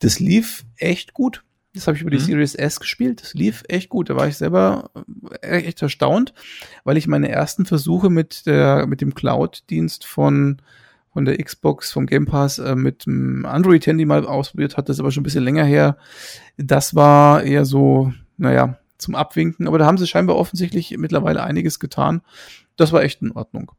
Das 0.00 0.18
lief 0.18 0.64
echt 0.76 1.14
gut. 1.14 1.44
Das 1.72 1.86
habe 1.86 1.96
ich 1.96 2.02
über 2.02 2.10
die 2.10 2.16
mhm. 2.16 2.22
Series 2.22 2.54
S 2.54 2.80
gespielt. 2.80 3.22
Das 3.22 3.34
lief 3.34 3.62
echt 3.68 3.90
gut. 3.90 4.10
Da 4.10 4.16
war 4.16 4.26
ich 4.26 4.36
selber 4.36 4.90
äh, 5.42 5.62
echt 5.62 5.82
erstaunt, 5.82 6.34
weil 6.84 6.96
ich 6.96 7.06
meine 7.06 7.28
ersten 7.28 7.66
Versuche 7.66 8.10
mit 8.10 8.46
der 8.46 8.86
mit 8.86 9.00
dem 9.00 9.14
Cloud-Dienst 9.14 10.04
von 10.04 10.60
von 11.16 11.24
der 11.24 11.42
Xbox 11.42 11.92
vom 11.92 12.04
Game 12.04 12.26
Pass 12.26 12.58
äh, 12.58 12.76
mit 12.76 13.06
dem 13.06 13.46
Android-Handy 13.46 14.04
mal 14.04 14.26
ausprobiert 14.26 14.76
hatte. 14.76 14.88
Das 14.88 14.96
ist 14.96 15.00
aber 15.00 15.10
schon 15.10 15.22
ein 15.22 15.24
bisschen 15.24 15.44
länger 15.44 15.64
her. 15.64 15.96
Das 16.58 16.94
war 16.94 17.42
eher 17.42 17.64
so, 17.64 18.12
naja, 18.36 18.78
zum 18.98 19.14
Abwinken. 19.14 19.66
Aber 19.66 19.78
da 19.78 19.86
haben 19.86 19.96
sie 19.96 20.06
scheinbar 20.06 20.36
offensichtlich 20.36 20.94
mittlerweile 20.98 21.42
einiges 21.42 21.80
getan. 21.80 22.20
Das 22.76 22.92
war 22.92 23.02
echt 23.02 23.22
in 23.22 23.32
Ordnung. 23.32 23.72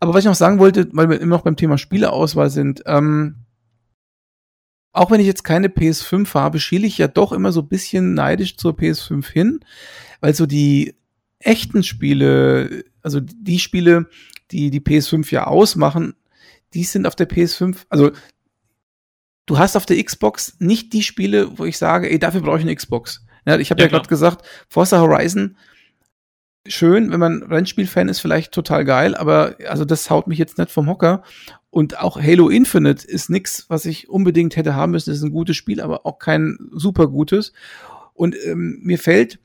Aber 0.00 0.14
was 0.14 0.24
ich 0.24 0.28
noch 0.28 0.34
sagen 0.34 0.58
wollte, 0.58 0.88
weil 0.90 1.08
wir 1.08 1.20
immer 1.20 1.36
noch 1.36 1.44
beim 1.44 1.54
Thema 1.54 1.78
Spieleauswahl 1.78 2.50
sind, 2.50 2.82
ähm, 2.86 3.36
auch 4.92 5.12
wenn 5.12 5.20
ich 5.20 5.28
jetzt 5.28 5.44
keine 5.44 5.68
PS5 5.68 6.34
habe, 6.34 6.58
schiele 6.58 6.88
ich 6.88 6.98
ja 6.98 7.06
doch 7.06 7.30
immer 7.30 7.52
so 7.52 7.60
ein 7.60 7.68
bisschen 7.68 8.14
neidisch 8.14 8.56
zur 8.56 8.72
PS5 8.72 9.30
hin, 9.30 9.60
weil 10.20 10.34
so 10.34 10.44
die 10.44 10.96
echten 11.38 11.84
Spiele, 11.84 12.84
also 13.00 13.20
die 13.20 13.60
Spiele, 13.60 14.08
die 14.50 14.70
die 14.70 14.80
PS5 14.80 15.30
ja 15.30 15.46
ausmachen, 15.46 16.14
die 16.74 16.84
sind 16.84 17.06
auf 17.06 17.16
der 17.16 17.28
PS5, 17.28 17.84
also 17.88 18.12
du 19.46 19.58
hast 19.58 19.76
auf 19.76 19.86
der 19.86 20.02
Xbox 20.02 20.56
nicht 20.58 20.92
die 20.92 21.02
Spiele, 21.02 21.58
wo 21.58 21.64
ich 21.64 21.78
sage, 21.78 22.10
ey, 22.10 22.18
dafür 22.18 22.40
brauche 22.40 22.58
ich 22.58 22.62
eine 22.62 22.74
Xbox. 22.74 23.24
Ja, 23.46 23.58
ich 23.58 23.70
habe 23.70 23.80
ja, 23.80 23.86
ja 23.86 23.90
gerade 23.90 24.08
gesagt, 24.08 24.46
Forza 24.68 25.00
Horizon 25.00 25.56
schön, 26.66 27.10
wenn 27.10 27.20
man 27.20 27.42
Rennspiel-Fan 27.42 28.08
ist, 28.08 28.20
vielleicht 28.20 28.52
total 28.52 28.84
geil, 28.84 29.14
aber 29.14 29.56
also 29.68 29.84
das 29.84 30.08
haut 30.10 30.26
mich 30.26 30.38
jetzt 30.38 30.58
nicht 30.58 30.70
vom 30.70 30.88
Hocker. 30.88 31.22
Und 31.70 31.98
auch 31.98 32.20
Halo 32.20 32.48
Infinite 32.48 33.06
ist 33.06 33.30
nix, 33.30 33.66
was 33.68 33.84
ich 33.84 34.08
unbedingt 34.08 34.56
hätte 34.56 34.74
haben 34.74 34.92
müssen. 34.92 35.10
Das 35.10 35.18
ist 35.18 35.24
ein 35.24 35.32
gutes 35.32 35.56
Spiel, 35.56 35.80
aber 35.80 36.06
auch 36.06 36.18
kein 36.18 36.56
super 36.70 37.08
gutes. 37.08 37.52
Und 38.12 38.36
ähm, 38.46 38.78
mir 38.82 38.98
fällt, 38.98 39.40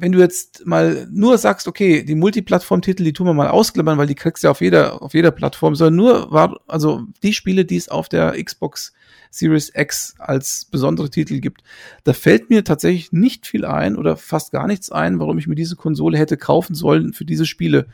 wenn 0.00 0.12
du 0.12 0.18
jetzt 0.18 0.66
mal 0.66 1.06
nur 1.10 1.36
sagst, 1.36 1.68
okay, 1.68 2.02
die 2.02 2.14
Multiplattform-Titel, 2.14 3.04
die 3.04 3.12
tun 3.12 3.26
wir 3.26 3.34
mal 3.34 3.48
ausklammern, 3.48 3.98
weil 3.98 4.06
die 4.06 4.14
kriegst 4.14 4.42
du 4.42 4.46
ja 4.46 4.50
auf 4.50 4.62
jeder, 4.62 5.02
auf 5.02 5.12
jeder 5.12 5.30
Plattform, 5.30 5.74
sondern 5.74 5.96
nur 5.96 6.32
war, 6.32 6.58
also 6.66 7.02
die 7.22 7.34
Spiele, 7.34 7.64
die 7.66 7.76
es 7.76 7.90
auf 7.90 8.08
der 8.08 8.42
Xbox 8.42 8.94
Series 9.30 9.70
X 9.74 10.14
als 10.18 10.64
besondere 10.64 11.10
Titel 11.10 11.40
gibt, 11.40 11.62
da 12.04 12.14
fällt 12.14 12.50
mir 12.50 12.64
tatsächlich 12.64 13.12
nicht 13.12 13.46
viel 13.46 13.64
ein 13.64 13.96
oder 13.96 14.16
fast 14.16 14.52
gar 14.52 14.66
nichts 14.66 14.90
ein, 14.90 15.20
warum 15.20 15.38
ich 15.38 15.46
mir 15.46 15.54
diese 15.54 15.76
Konsole 15.76 16.18
hätte 16.18 16.36
kaufen 16.36 16.74
sollen 16.74 17.12
für 17.12 17.24
diese 17.24 17.46
Spiele. 17.46 17.86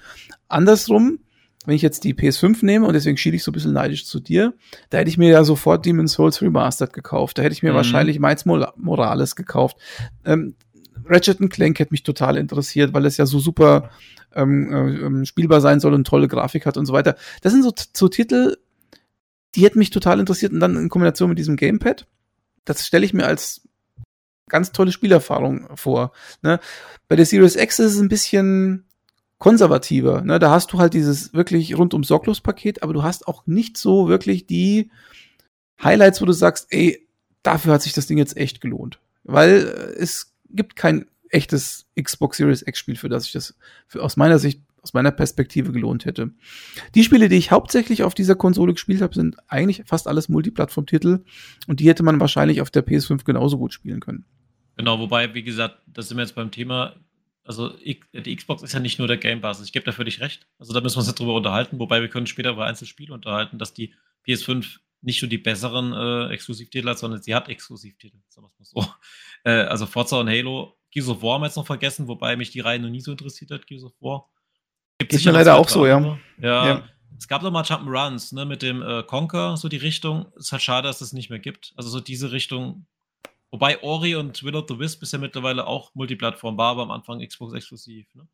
Andersrum, 0.49 1.19
wenn 1.66 1.75
ich 1.75 1.83
jetzt 1.83 2.05
die 2.05 2.14
PS5 2.14 2.64
nehme 2.64 2.87
und 2.87 2.95
deswegen 2.95 3.16
schiele 3.16 3.37
ich 3.37 3.42
so 3.42 3.51
ein 3.51 3.55
bisschen 3.55 3.73
neidisch 3.73 4.07
zu 4.07 4.21
dir, 4.21 4.55
da 4.90 4.99
hätte 4.99 5.11
ich 5.11 5.19
mir 5.19 5.31
ja 5.31 5.45
sofort 5.45 5.85
Demon's 5.85 6.12
Souls 6.12 6.40
Remastered 6.40 6.92
gekauft. 6.92 7.37
Da 7.37 7.42
hätte 7.42 7.53
ich 7.53 7.62
mir 7.62 7.73
mhm. 7.73 7.77
wahrscheinlich 7.77 8.21
Miles 8.21 8.47
Morales 8.47 9.35
gekauft. 9.35 9.77
Ähm, 10.25 10.55
Ratchet 11.09 11.38
Clank 11.51 11.79
hätte 11.79 11.92
mich 11.92 12.03
total 12.03 12.37
interessiert, 12.37 12.92
weil 12.95 13.07
es 13.07 13.16
ja 13.16 13.27
so 13.27 13.38
super 13.38 13.90
ähm, 14.35 15.23
äh, 15.23 15.27
spielbar 15.27 15.61
sein 15.61 15.81
soll 15.81 15.95
und 15.95 16.07
tolle 16.07 16.29
Grafik 16.29 16.66
hat 16.66 16.77
und 16.77 16.87
so 16.87 16.92
weiter. 16.92 17.16
Das 17.42 17.53
sind 17.53 17.62
so, 17.62 17.73
so 17.92 18.09
Titel, 18.09 18.57
die 19.55 19.64
hätten 19.64 19.79
mich 19.79 19.90
total 19.90 20.21
interessiert 20.21 20.53
und 20.53 20.61
dann 20.61 20.77
in 20.77 20.88
Kombination 20.88 21.31
mit 21.31 21.38
diesem 21.38 21.57
Gamepad. 21.57 22.07
Das 22.64 22.87
stelle 22.87 23.07
ich 23.07 23.14
mir 23.14 23.27
als 23.27 23.62
ganz 24.49 24.73
tolle 24.73 24.92
Spielerfahrung 24.92 25.66
vor. 25.77 26.12
Ne? 26.42 26.61
Bei 27.09 27.16
der 27.16 27.27
Series 27.27 27.57
X 27.57 27.79
ist 27.79 27.95
es 27.95 28.01
ein 28.01 28.09
bisschen 28.09 28.85
konservativer. 29.38 30.23
Ne? 30.23 30.38
Da 30.38 30.51
hast 30.51 30.73
du 30.73 30.79
halt 30.79 30.95
dieses 30.95 31.35
wirklich 31.35 31.77
rundum 31.77 32.05
sorglos 32.05 32.40
Paket, 32.40 32.83
aber 32.83 32.92
du 32.92 33.03
hast 33.03 33.27
auch 33.29 33.47
nicht 33.47 33.77
so 33.77 34.09
wirklich 34.09 34.47
die 34.47 34.90
Highlights, 35.83 36.21
wo 36.23 36.27
du 36.27 36.33
sagst, 36.33 36.69
ey, 36.71 37.07
dafür 37.42 37.75
hat 37.75 37.83
sich 37.83 37.92
das 37.92 38.07
Ding 38.07 38.19
jetzt 38.19 38.37
echt 38.37 38.61
gelohnt. 38.61 38.99
Weil 39.25 39.95
es 39.99 40.33
gibt 40.50 40.76
kein 40.76 41.06
echtes 41.30 41.87
Xbox 42.00 42.37
Series 42.37 42.62
X 42.66 42.78
Spiel, 42.78 42.96
für 42.96 43.09
das 43.09 43.26
ich 43.26 43.32
das 43.32 43.56
für, 43.87 44.02
aus 44.02 44.16
meiner 44.16 44.38
Sicht, 44.38 44.62
aus 44.82 44.94
meiner 44.94 45.11
Perspektive 45.11 45.72
gelohnt 45.72 46.04
hätte. 46.04 46.30
Die 46.94 47.04
Spiele, 47.04 47.28
die 47.28 47.37
ich 47.37 47.50
hauptsächlich 47.50 48.04
auf 48.04 48.14
dieser 48.14 48.37
Konsole 48.37 48.72
gespielt 48.72 49.02
habe, 49.02 49.14
sind 49.14 49.37
eigentlich 49.48 49.82
fast 49.87 50.06
alles 50.06 50.28
Multiplattform-Titel 50.28 51.24
und 51.66 51.80
die 51.80 51.88
hätte 51.88 52.02
man 52.02 52.20
wahrscheinlich 52.20 52.61
auf 52.61 52.70
der 52.70 52.87
PS5 52.87 53.24
genauso 53.24 53.59
gut 53.59 53.72
spielen 53.72 54.00
können. 54.00 54.24
Genau, 54.76 54.98
wobei, 54.98 55.35
wie 55.35 55.42
gesagt, 55.42 55.78
das 55.87 56.09
sind 56.09 56.18
wir 56.18 56.24
jetzt 56.24 56.35
beim 56.35 56.50
Thema, 56.50 56.94
also 57.44 57.72
die 57.78 58.37
Xbox 58.37 58.62
ist 58.62 58.72
ja 58.72 58.80
nicht 58.80 58.98
nur 58.98 59.09
der 59.09 59.16
Game 59.16 59.40
Pass. 59.40 59.62
Ich 59.62 59.72
gebe 59.72 59.85
da 59.85 59.92
völlig 59.92 60.20
recht. 60.20 60.46
Also 60.59 60.72
da 60.72 60.80
müssen 60.80 60.96
wir 60.96 61.00
uns 61.00 61.06
jetzt 61.06 61.18
drüber 61.18 61.35
unterhalten, 61.35 61.78
wobei 61.78 62.00
wir 62.00 62.09
können 62.09 62.26
später 62.26 62.50
über 62.50 62.66
Einzelspiele 62.66 63.14
unterhalten, 63.14 63.59
dass 63.59 63.72
die 63.72 63.94
PS5 64.26 64.78
nicht 65.02 65.22
nur 65.22 65.28
die 65.28 65.38
besseren 65.38 65.92
äh, 65.92 66.32
Exklusivtitel 66.32 66.88
hat, 66.88 66.98
sondern 66.98 67.22
sie 67.22 67.35
hat 67.35 67.48
Exklusivtitel, 67.48 68.18
sagen 68.28 68.46
wir 68.46 68.62
es 68.62 68.74
mal 68.74 68.82
so. 68.82 68.92
Äh, 69.44 69.62
also 69.66 69.87
Forza 69.87 70.18
und 70.18 70.28
Halo, 70.28 70.76
Gears 70.90 71.09
of 71.09 71.22
War 71.22 71.35
haben 71.35 71.42
wir 71.42 71.46
jetzt 71.46 71.56
noch 71.56 71.66
vergessen, 71.66 72.09
wobei 72.09 72.35
mich 72.35 72.50
die 72.50 72.59
Reihe 72.59 72.80
noch 72.80 72.88
nie 72.88 73.00
so 73.00 73.12
interessiert 73.12 73.52
hat, 73.52 73.66
Gears 73.66 73.85
of 73.85 73.92
War. 74.00 74.28
Gibt 74.98 75.12
es 75.12 75.24
leider 75.24 75.56
auch 75.56 75.68
so, 75.68 75.87
ja. 75.87 76.18
ja. 76.40 76.66
ja. 76.66 76.88
Es 77.18 77.28
gab 77.28 77.42
doch 77.42 77.50
mal 77.50 77.62
Jump'n'Runs, 77.62 78.35
ne, 78.35 78.44
mit 78.44 78.62
dem 78.62 78.82
äh, 78.82 79.02
Conker, 79.02 79.56
so 79.56 79.68
die 79.68 79.76
Richtung. 79.76 80.32
Ist 80.37 80.52
halt 80.52 80.62
schade, 80.62 80.88
dass 80.88 81.00
es 81.00 81.12
nicht 81.12 81.30
mehr 81.30 81.38
gibt. 81.38 81.72
Also 81.76 81.88
so 81.90 82.00
diese 82.00 82.32
Richtung. 82.32 82.87
Wobei 83.50 83.82
Ori 83.82 84.16
und 84.16 84.42
Will 84.42 84.56
of 84.56 84.66
the 84.68 84.78
Wisp 84.78 85.02
ist 85.02 85.12
ja 85.12 85.18
mittlerweile 85.18 85.66
auch 85.66 85.94
Multiplattform, 85.94 86.59
war 86.59 86.72
aber 86.72 86.82
am 86.82 86.90
Anfang 86.90 87.26
Xbox 87.26 87.54
exklusiv. 87.54 88.06
Ne? 88.14 88.26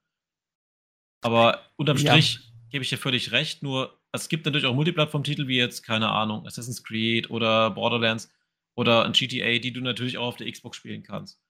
Aber 1.21 1.61
unterm 1.77 1.99
Strich 1.99 2.35
ja. 2.35 2.41
gebe 2.71 2.83
ich 2.83 2.91
dir 2.91 2.99
völlig 2.99 3.31
recht, 3.31 3.63
nur 3.63 4.01
es 4.13 4.29
gibt 4.29 4.45
natürlich 4.45 4.67
auch 4.67 4.75
Multiplattform-Titel 4.75 5.49
wie 5.49 5.57
jetzt, 5.57 5.83
keine 5.83 6.11
Ahnung, 6.11 6.47
Assassin's 6.47 6.85
Creed 6.85 7.31
oder 7.31 7.71
Borderlands 7.71 8.31
oder 8.75 9.05
ein 9.05 9.13
GTA, 9.13 9.59
die 9.59 9.73
du 9.73 9.81
natürlich 9.81 10.19
auch 10.19 10.29
auf 10.29 10.37
der 10.37 10.51
Xbox 10.51 10.77
spielen 10.77 11.03
kannst. 11.03 11.41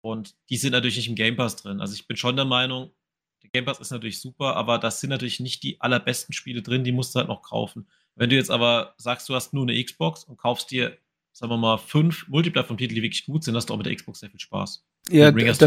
Und 0.00 0.34
die 0.50 0.56
sind 0.56 0.72
natürlich 0.72 0.96
nicht 0.96 1.08
im 1.08 1.14
Game 1.14 1.36
Pass 1.36 1.56
drin. 1.56 1.80
Also 1.80 1.94
ich 1.94 2.06
bin 2.06 2.16
schon 2.16 2.36
der 2.36 2.44
Meinung, 2.44 2.90
der 3.42 3.50
Game 3.50 3.64
Pass 3.64 3.80
ist 3.80 3.90
natürlich 3.90 4.20
super, 4.20 4.56
aber 4.56 4.78
das 4.78 5.00
sind 5.00 5.10
natürlich 5.10 5.40
nicht 5.40 5.62
die 5.62 5.80
allerbesten 5.80 6.32
Spiele 6.32 6.62
drin, 6.62 6.84
die 6.84 6.92
musst 6.92 7.14
du 7.14 7.18
halt 7.18 7.28
noch 7.28 7.42
kaufen. 7.42 7.86
Wenn 8.14 8.30
du 8.30 8.36
jetzt 8.36 8.50
aber 8.50 8.94
sagst, 8.96 9.28
du 9.28 9.34
hast 9.34 9.52
nur 9.52 9.64
eine 9.64 9.82
Xbox 9.82 10.24
und 10.24 10.38
kaufst 10.38 10.70
dir, 10.70 10.96
sagen 11.32 11.52
wir 11.52 11.58
mal, 11.58 11.76
fünf 11.76 12.28
Multiplattform-Titel, 12.28 12.94
die 12.94 13.02
wirklich 13.02 13.26
gut 13.26 13.44
sind, 13.44 13.54
hast 13.54 13.68
du 13.68 13.74
auch 13.74 13.78
mit 13.78 13.86
der 13.86 13.94
Xbox 13.94 14.20
sehr 14.20 14.30
viel 14.30 14.40
Spaß. 14.40 14.86
Ja, 15.10 15.30
das, 15.30 15.58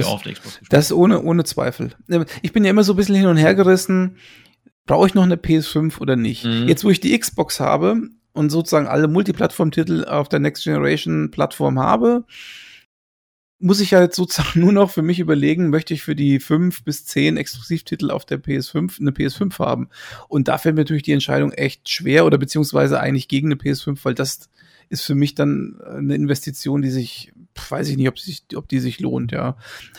das 0.69 0.91
ohne, 0.91 1.21
ohne 1.21 1.43
Zweifel. 1.43 1.95
Ich 2.41 2.51
bin 2.51 2.65
ja 2.65 2.71
immer 2.71 2.83
so 2.83 2.93
ein 2.93 2.97
bisschen 2.97 3.15
hin 3.15 3.27
und 3.27 3.37
her 3.37 3.55
gerissen 3.55 4.17
brauche 4.89 5.05
ich 5.05 5.13
noch 5.13 5.23
eine 5.23 5.35
PS5 5.35 5.99
oder 5.99 6.15
nicht? 6.15 6.45
Mhm. 6.45 6.67
Jetzt, 6.67 6.83
wo 6.83 6.89
ich 6.89 6.99
die 6.99 7.17
Xbox 7.17 7.59
habe 7.59 8.09
und 8.33 8.49
sozusagen 8.49 8.87
alle 8.87 9.07
Multiplattform-Titel 9.07 10.03
auf 10.05 10.29
der 10.29 10.39
Next 10.39 10.63
Generation 10.63 11.29
Plattform 11.29 11.77
habe, 11.77 12.25
muss 13.59 13.81
ich 13.81 13.91
ja 13.91 14.01
jetzt 14.01 14.15
sozusagen 14.15 14.59
nur 14.61 14.71
noch 14.71 14.89
für 14.89 15.03
mich 15.03 15.19
überlegen, 15.19 15.69
möchte 15.69 15.93
ich 15.93 16.01
für 16.01 16.15
die 16.15 16.39
fünf 16.39 16.83
bis 16.83 17.05
zehn 17.05 17.37
Exklusivtitel 17.37 18.09
auf 18.09 18.25
der 18.25 18.41
PS5 18.41 18.99
eine 18.99 19.11
PS5 19.11 19.59
haben? 19.59 19.89
Und 20.27 20.47
da 20.47 20.57
fällt 20.57 20.73
mir 20.73 20.81
natürlich 20.81 21.03
die 21.03 21.11
Entscheidung 21.11 21.51
echt 21.51 21.87
schwer 21.87 22.25
oder 22.25 22.39
beziehungsweise 22.39 22.99
eigentlich 22.99 23.27
gegen 23.27 23.49
eine 23.49 23.61
PS5, 23.61 23.99
weil 24.01 24.15
das 24.15 24.49
ist 24.89 25.03
für 25.03 25.13
mich 25.13 25.35
dann 25.35 25.79
eine 25.85 26.15
Investition, 26.15 26.81
die 26.81 26.89
sich, 26.89 27.31
weiß 27.69 27.89
ich 27.89 27.97
nicht, 27.97 28.07
ob, 28.07 28.17
sich, 28.17 28.41
ob 28.55 28.67
die 28.67 28.79
sich 28.79 28.99
lohnt, 28.99 29.33
ja. 29.33 29.55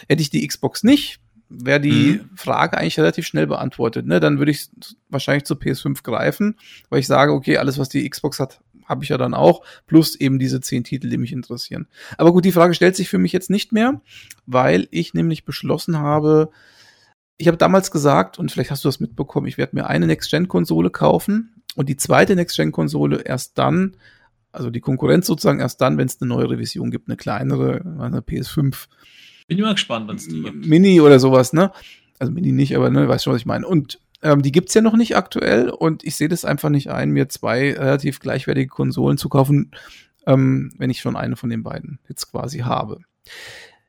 Hätte 0.09 0.23
ich 0.23 0.31
die 0.31 0.45
Xbox 0.45 0.83
nicht, 0.83 1.21
wäre 1.51 1.81
die 1.81 2.21
mhm. 2.23 2.31
Frage 2.37 2.79
eigentlich 2.79 2.99
relativ 2.99 3.27
schnell 3.27 3.47
beantwortet. 3.47 4.07
Ne? 4.07 4.21
Dann 4.21 4.39
würde 4.39 4.53
ich 4.53 4.71
wahrscheinlich 5.09 5.45
zur 5.45 5.59
PS5 5.59 6.03
greifen, 6.03 6.57
weil 6.89 7.01
ich 7.01 7.07
sage, 7.07 7.33
okay, 7.33 7.59
alles, 7.59 7.79
was 7.79 7.89
die 7.89 8.09
Xbox 8.09 8.39
hat, 8.39 8.61
habe 8.87 9.05
ich 9.05 9.11
ja 9.11 9.19
dann 9.19 9.35
auch, 9.35 9.63
plus 9.87 10.17
eben 10.17 10.39
diese 10.39 10.61
zehn 10.61 10.85
Titel, 10.85 11.11
die 11.11 11.19
mich 11.19 11.33
interessieren. 11.33 11.87
Aber 12.19 12.33
gut, 12.33 12.45
die 12.45 12.53
Frage 12.53 12.75
stellt 12.75 12.97
sich 12.97 13.09
für 13.09 13.19
mich 13.19 13.33
jetzt 13.33 13.51
nicht 13.51 13.73
mehr, 13.73 14.01
weil 14.47 14.89
ich 14.91 15.13
nämlich 15.13 15.45
beschlossen 15.45 15.99
habe, 15.99 16.51
ich 17.37 17.47
habe 17.47 17.57
damals 17.57 17.91
gesagt, 17.91 18.39
und 18.39 18.53
vielleicht 18.53 18.71
hast 18.71 18.85
du 18.85 18.89
das 18.89 19.01
mitbekommen, 19.01 19.47
ich 19.47 19.59
werde 19.59 19.75
mir 19.75 19.87
eine 19.87 20.07
Next-Gen-Konsole 20.07 20.91
kaufen 20.91 21.63
und 21.75 21.89
die 21.89 21.97
zweite 21.97 22.37
Next-Gen-Konsole 22.37 23.23
erst 23.23 23.57
dann, 23.59 23.97
also 24.53 24.71
die 24.71 24.81
Konkurrenz 24.81 25.27
sozusagen 25.27 25.61
erst 25.61 25.81
dann, 25.81 25.97
wenn 25.97 26.07
es 26.07 26.21
eine 26.21 26.29
neue 26.29 26.51
Revision 26.51 26.91
gibt, 26.91 27.09
eine 27.09 27.17
kleinere, 27.17 27.81
eine 27.99 28.21
PS5. 28.21 28.89
Bin 29.51 29.59
immer 29.59 29.75
gespannt, 29.75 30.07
wenn 30.07 30.15
es 30.15 30.29
die 30.29 30.45
gibt. 30.45 30.65
Mini 30.65 31.01
oder 31.01 31.19
sowas, 31.19 31.53
ne? 31.53 31.73
Also 32.21 32.33
Mini 32.33 32.53
nicht, 32.53 32.77
aber 32.77 32.89
ne, 32.89 33.09
weißt 33.09 33.25
schon, 33.25 33.33
was 33.33 33.41
ich 33.41 33.47
meine. 33.47 33.67
Und 33.67 33.99
ähm, 34.23 34.43
die 34.43 34.53
gibt's 34.53 34.75
ja 34.75 34.81
noch 34.81 34.95
nicht 34.95 35.17
aktuell 35.17 35.71
und 35.71 36.05
ich 36.05 36.15
sehe 36.15 36.29
das 36.29 36.45
einfach 36.45 36.69
nicht 36.69 36.89
ein, 36.89 37.11
mir 37.11 37.29
zwei 37.29 37.73
relativ 37.73 38.21
gleichwertige 38.21 38.69
Konsolen 38.69 39.19
zu 39.19 39.29
kaufen, 39.29 39.73
ähm, 40.25 40.73
wenn 40.79 40.89
ich 40.89 41.01
schon 41.01 41.17
eine 41.17 41.35
von 41.35 41.51
den 41.51 41.65
beiden 41.65 41.99
jetzt 42.09 42.31
quasi 42.31 42.59
habe. 42.59 43.01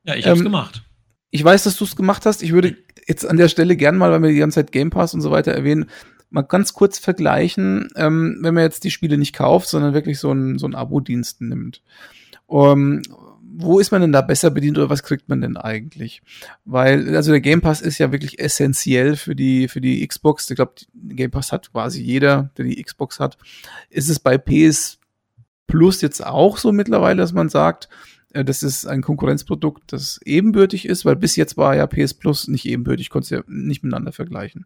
Ja, 0.04 0.16
ich 0.16 0.26
habe 0.26 0.40
ähm, 0.40 0.46
gemacht. 0.46 0.82
Ich 1.30 1.44
weiß, 1.44 1.66
dass 1.66 1.78
du 1.78 1.84
es 1.84 1.96
gemacht 1.96 2.26
hast. 2.26 2.42
Ich 2.42 2.54
würde 2.54 2.76
jetzt 3.06 3.24
an 3.24 3.38
der 3.38 3.48
Stelle 3.48 3.76
gern 3.76 3.98
mal, 3.98 4.10
weil 4.10 4.24
wir 4.24 4.30
die 4.32 4.40
ganze 4.40 4.56
Zeit 4.56 4.72
Game 4.72 4.90
Pass 4.90 5.14
und 5.14 5.22
so 5.22 5.30
weiter 5.30 5.52
erwähnen, 5.52 5.92
mal 6.32 6.42
ganz 6.42 6.74
kurz 6.74 6.98
vergleichen, 6.98 7.90
ähm, 7.96 8.40
wenn 8.42 8.56
man 8.56 8.64
jetzt 8.64 8.84
die 8.84 8.90
Spiele 8.90 9.20
nicht 9.20 9.36
kauft, 9.36 9.68
sondern 9.68 9.94
wirklich 9.94 10.18
so 10.18 10.32
ein, 10.32 10.58
so 10.58 10.66
ein 10.66 10.74
Abo-Dienst 10.74 11.42
nimmt. 11.42 11.84
Um, 12.48 13.04
wo 13.54 13.80
ist 13.80 13.92
man 13.92 14.02
denn 14.02 14.12
da 14.12 14.22
besser 14.22 14.50
bedient 14.50 14.78
oder 14.78 14.90
was 14.90 15.04
kriegt 15.04 15.28
man 15.30 15.42
denn 15.42 15.58
eigentlich? 15.58 16.22
Weil, 16.66 17.16
also 17.16 17.32
der 17.32 17.42
Game 17.42 17.62
Pass 17.62 17.82
ist 17.82 17.98
ja 17.98 18.12
wirklich 18.12 18.40
essentiell 18.40 19.16
für 19.16 19.36
die, 19.36 19.68
für 19.68 19.82
die 19.82 20.06
Xbox. 20.08 20.50
Ich 20.50 20.56
glaube, 20.56 20.74
Game 20.94 21.32
Pass 21.32 21.52
hat 21.52 21.72
quasi 21.72 22.02
jeder, 22.02 22.52
der 22.58 22.66
die 22.66 22.82
Xbox 22.82 23.20
hat. 23.20 23.38
Ist 23.90 24.10
es 24.10 24.20
bei 24.20 24.38
PS 24.38 25.00
Plus 25.68 26.02
jetzt 26.02 26.26
auch 26.26 26.58
so 26.58 26.72
mittlerweile, 26.72 27.18
dass 27.18 27.34
man 27.34 27.50
sagt, 27.50 27.90
äh, 28.34 28.44
das 28.44 28.64
ist 28.64 28.86
ein 28.86 29.02
Konkurrenzprodukt, 29.02 29.92
das 29.94 30.20
ebenbürtig 30.24 30.86
ist, 30.86 31.06
weil 31.06 31.16
bis 31.16 31.36
jetzt 31.36 31.58
war 31.58 31.76
ja 31.76 31.88
PS 31.88 32.14
Plus 32.14 32.48
nicht 32.48 32.66
ebenbürtig, 32.66 33.10
konnte 33.10 33.36
ja 33.36 33.44
nicht 33.48 33.84
miteinander 33.84 34.12
vergleichen. 34.12 34.66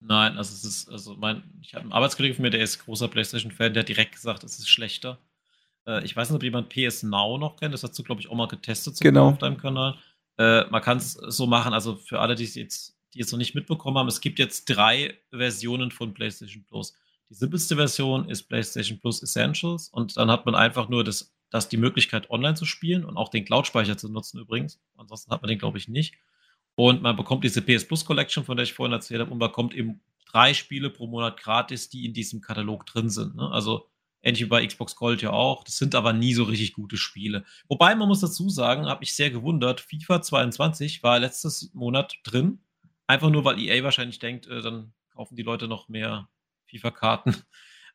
Nein, 0.00 0.36
also 0.36 0.52
es 0.52 0.64
ist, 0.64 0.90
also 0.90 1.14
mein, 1.16 1.42
ich 1.60 1.74
habe 1.74 1.84
einen 1.84 1.92
Arbeitskollegen 1.92 2.34
von 2.36 2.42
mir, 2.42 2.50
der 2.50 2.62
ist 2.62 2.84
großer 2.84 3.08
PlayStation-Fan, 3.08 3.72
der 3.72 3.82
hat 3.82 3.88
direkt 3.88 4.12
gesagt, 4.12 4.42
es 4.42 4.58
ist 4.58 4.68
schlechter. 4.68 5.18
Äh, 5.86 6.04
ich 6.04 6.16
weiß 6.16 6.30
nicht, 6.30 6.36
ob 6.36 6.42
jemand 6.42 6.68
PS 6.68 7.02
Now 7.02 7.38
noch 7.38 7.56
kennt, 7.56 7.74
das 7.74 7.82
hast 7.82 7.98
du, 7.98 8.02
glaube 8.02 8.20
ich, 8.20 8.28
auch 8.28 8.34
mal 8.34 8.48
getestet 8.48 8.98
genau. 9.00 9.28
auf 9.28 9.38
deinem 9.38 9.56
Kanal. 9.56 9.96
Äh, 10.38 10.64
man 10.70 10.82
kann 10.82 10.98
es 10.98 11.12
so 11.12 11.46
machen, 11.46 11.72
also 11.72 11.96
für 11.96 12.20
alle, 12.20 12.34
die 12.34 12.44
es 12.44 12.54
jetzt, 12.54 12.96
die 13.14 13.18
jetzt 13.18 13.32
noch 13.32 13.38
nicht 13.38 13.54
mitbekommen 13.54 13.98
haben, 13.98 14.08
es 14.08 14.20
gibt 14.20 14.38
jetzt 14.38 14.64
drei 14.66 15.18
Versionen 15.30 15.90
von 15.90 16.14
PlayStation 16.14 16.64
Plus. 16.64 16.94
Die 17.28 17.34
simpelste 17.34 17.76
Version 17.76 18.28
ist 18.28 18.44
PlayStation 18.44 18.98
Plus 18.98 19.22
Essentials 19.22 19.88
und 19.88 20.16
dann 20.16 20.30
hat 20.30 20.46
man 20.46 20.54
einfach 20.54 20.88
nur 20.88 21.04
das 21.04 21.32
dass 21.52 21.68
die 21.68 21.76
Möglichkeit, 21.76 22.30
online 22.30 22.54
zu 22.54 22.64
spielen 22.64 23.04
und 23.04 23.18
auch 23.18 23.28
den 23.28 23.44
Cloud-Speicher 23.44 23.98
zu 23.98 24.08
nutzen 24.08 24.40
übrigens. 24.40 24.80
Ansonsten 24.96 25.30
hat 25.30 25.42
man 25.42 25.50
den, 25.50 25.58
glaube 25.58 25.76
ich, 25.76 25.86
nicht. 25.86 26.14
Und 26.74 27.02
man 27.02 27.14
bekommt 27.14 27.44
diese 27.44 27.60
PS 27.60 27.86
Plus 27.86 28.06
Collection, 28.06 28.42
von 28.42 28.56
der 28.56 28.64
ich 28.64 28.72
vorhin 28.72 28.94
erzählt 28.94 29.20
habe, 29.20 29.30
und 29.30 29.38
man 29.38 29.50
bekommt 29.50 29.74
eben 29.74 30.00
drei 30.30 30.54
Spiele 30.54 30.88
pro 30.88 31.06
Monat 31.06 31.38
gratis, 31.38 31.90
die 31.90 32.06
in 32.06 32.14
diesem 32.14 32.40
Katalog 32.40 32.86
drin 32.86 33.10
sind. 33.10 33.36
Ne? 33.36 33.50
Also 33.50 33.90
ähnlich 34.22 34.42
wie 34.42 34.48
bei 34.48 34.66
Xbox 34.66 34.96
Gold 34.96 35.22
ja 35.22 35.30
auch. 35.30 35.64
Das 35.64 35.76
sind 35.76 35.94
aber 35.94 36.12
nie 36.12 36.34
so 36.34 36.44
richtig 36.44 36.72
gute 36.72 36.96
Spiele. 36.96 37.44
Wobei 37.68 37.94
man 37.94 38.08
muss 38.08 38.20
dazu 38.20 38.48
sagen, 38.48 38.86
habe 38.86 39.04
ich 39.04 39.14
sehr 39.14 39.30
gewundert, 39.30 39.80
FIFA 39.80 40.22
22 40.22 41.02
war 41.02 41.18
letztes 41.18 41.70
Monat 41.74 42.16
drin. 42.24 42.60
Einfach 43.06 43.30
nur, 43.30 43.44
weil 43.44 43.58
EA 43.58 43.82
wahrscheinlich 43.82 44.18
denkt, 44.18 44.46
äh, 44.46 44.62
dann 44.62 44.92
kaufen 45.10 45.36
die 45.36 45.42
Leute 45.42 45.68
noch 45.68 45.88
mehr 45.88 46.28
FIFA-Karten. 46.66 47.36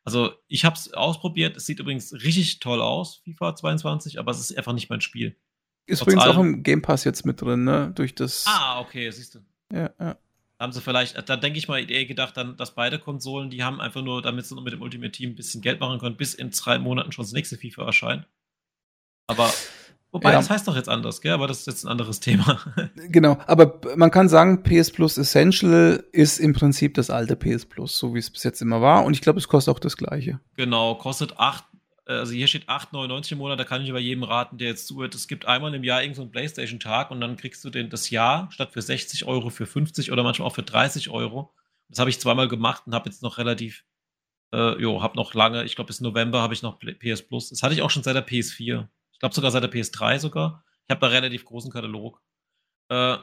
Also 0.04 0.32
ich 0.46 0.64
habe 0.64 0.74
es 0.74 0.94
ausprobiert. 0.94 1.58
Es 1.58 1.66
sieht 1.66 1.80
übrigens 1.80 2.14
richtig 2.14 2.60
toll 2.60 2.80
aus, 2.80 3.20
FIFA 3.24 3.56
22, 3.56 4.18
aber 4.18 4.30
es 4.30 4.38
ist 4.40 4.56
einfach 4.56 4.72
nicht 4.72 4.88
mein 4.88 5.02
Spiel. 5.02 5.36
Ist 5.84 5.98
Trotz 5.98 6.14
übrigens 6.14 6.24
auch 6.24 6.38
im 6.38 6.62
Game 6.62 6.80
Pass 6.80 7.04
jetzt 7.04 7.26
mit 7.26 7.42
drin, 7.42 7.64
ne? 7.64 7.92
Durch 7.94 8.14
das. 8.14 8.46
Ah, 8.48 8.80
okay, 8.80 9.10
siehst 9.10 9.34
du. 9.34 9.40
Ja, 9.70 9.90
ja. 10.00 10.16
Haben 10.58 10.72
sie 10.72 10.80
vielleicht, 10.80 11.28
da 11.28 11.36
denke 11.36 11.58
ich 11.58 11.68
mal, 11.68 11.80
Idee 11.80 12.04
gedacht, 12.04 12.36
dann, 12.36 12.56
dass 12.56 12.74
beide 12.74 12.98
Konsolen, 12.98 13.48
die 13.48 13.62
haben 13.62 13.80
einfach 13.80 14.02
nur, 14.02 14.22
damit 14.22 14.46
sie 14.46 14.60
mit 14.60 14.72
dem 14.72 14.82
Ultimate 14.82 15.12
Team 15.12 15.30
ein 15.30 15.36
bisschen 15.36 15.62
Geld 15.62 15.78
machen 15.78 16.00
können, 16.00 16.16
bis 16.16 16.34
in 16.34 16.50
drei 16.50 16.78
Monaten 16.78 17.12
schon 17.12 17.24
das 17.24 17.32
nächste 17.32 17.56
FIFA 17.56 17.86
erscheint. 17.86 18.26
Aber 19.28 19.52
Wobei, 20.10 20.30
ja. 20.30 20.38
das 20.38 20.48
heißt 20.48 20.66
doch 20.66 20.74
jetzt 20.74 20.88
anders, 20.88 21.20
gell? 21.20 21.32
Aber 21.32 21.46
das 21.46 21.60
ist 21.60 21.66
jetzt 21.66 21.84
ein 21.84 21.88
anderes 21.88 22.20
Thema. 22.20 22.58
Genau, 23.10 23.38
aber 23.46 23.80
man 23.96 24.10
kann 24.10 24.28
sagen, 24.28 24.62
PS 24.62 24.90
Plus 24.90 25.18
Essential 25.18 26.04
ist 26.12 26.38
im 26.38 26.52
Prinzip 26.52 26.94
das 26.94 27.10
alte 27.10 27.36
PS 27.36 27.64
Plus, 27.64 27.96
so 27.96 28.14
wie 28.14 28.18
es 28.18 28.30
bis 28.30 28.42
jetzt 28.42 28.60
immer 28.60 28.80
war. 28.80 29.04
Und 29.04 29.14
ich 29.14 29.20
glaube, 29.20 29.38
es 29.38 29.48
kostet 29.48 29.74
auch 29.74 29.78
das 29.78 29.96
gleiche. 29.96 30.40
Genau, 30.56 30.94
kostet 30.94 31.38
8, 31.38 31.64
also 32.12 32.32
hier 32.32 32.46
steht 32.46 32.68
8,99 32.68 33.32
im 33.32 33.38
Monat, 33.38 33.60
da 33.60 33.64
kann 33.64 33.82
ich 33.82 33.88
über 33.88 33.98
jedem 33.98 34.22
raten, 34.22 34.56
der 34.56 34.68
jetzt 34.68 34.86
zuhört. 34.86 35.14
Es 35.14 35.28
gibt 35.28 35.46
einmal 35.46 35.74
im 35.74 35.84
Jahr 35.84 36.02
irgendeinen 36.02 36.26
so 36.26 36.32
Playstation-Tag 36.32 37.10
und 37.10 37.20
dann 37.20 37.36
kriegst 37.36 37.64
du 37.64 37.70
den, 37.70 37.90
das 37.90 38.10
Jahr 38.10 38.50
statt 38.50 38.72
für 38.72 38.80
60 38.80 39.26
Euro 39.26 39.50
für 39.50 39.66
50 39.66 40.10
oder 40.10 40.22
manchmal 40.22 40.48
auch 40.48 40.54
für 40.54 40.62
30 40.62 41.10
Euro. 41.10 41.54
Das 41.88 41.98
habe 41.98 42.10
ich 42.10 42.18
zweimal 42.18 42.48
gemacht 42.48 42.84
und 42.86 42.94
habe 42.94 43.10
jetzt 43.10 43.22
noch 43.22 43.36
relativ, 43.38 43.84
äh, 44.54 44.80
jo, 44.80 45.02
habe 45.02 45.16
noch 45.16 45.34
lange, 45.34 45.64
ich 45.64 45.74
glaube 45.76 45.88
bis 45.88 46.00
November 46.00 46.40
habe 46.40 46.54
ich 46.54 46.62
noch 46.62 46.78
PS 46.78 47.22
Plus. 47.22 47.50
Das 47.50 47.62
hatte 47.62 47.74
ich 47.74 47.82
auch 47.82 47.90
schon 47.90 48.02
seit 48.02 48.16
der 48.16 48.26
PS4. 48.26 48.88
Ich 49.12 49.18
glaube 49.18 49.34
sogar 49.34 49.50
seit 49.50 49.62
der 49.62 49.70
PS3 49.70 50.18
sogar. 50.18 50.64
Ich 50.86 50.90
habe 50.90 51.00
da 51.00 51.08
relativ 51.08 51.44
großen 51.44 51.70
Katalog. 51.70 52.22
Äh, 52.88 53.18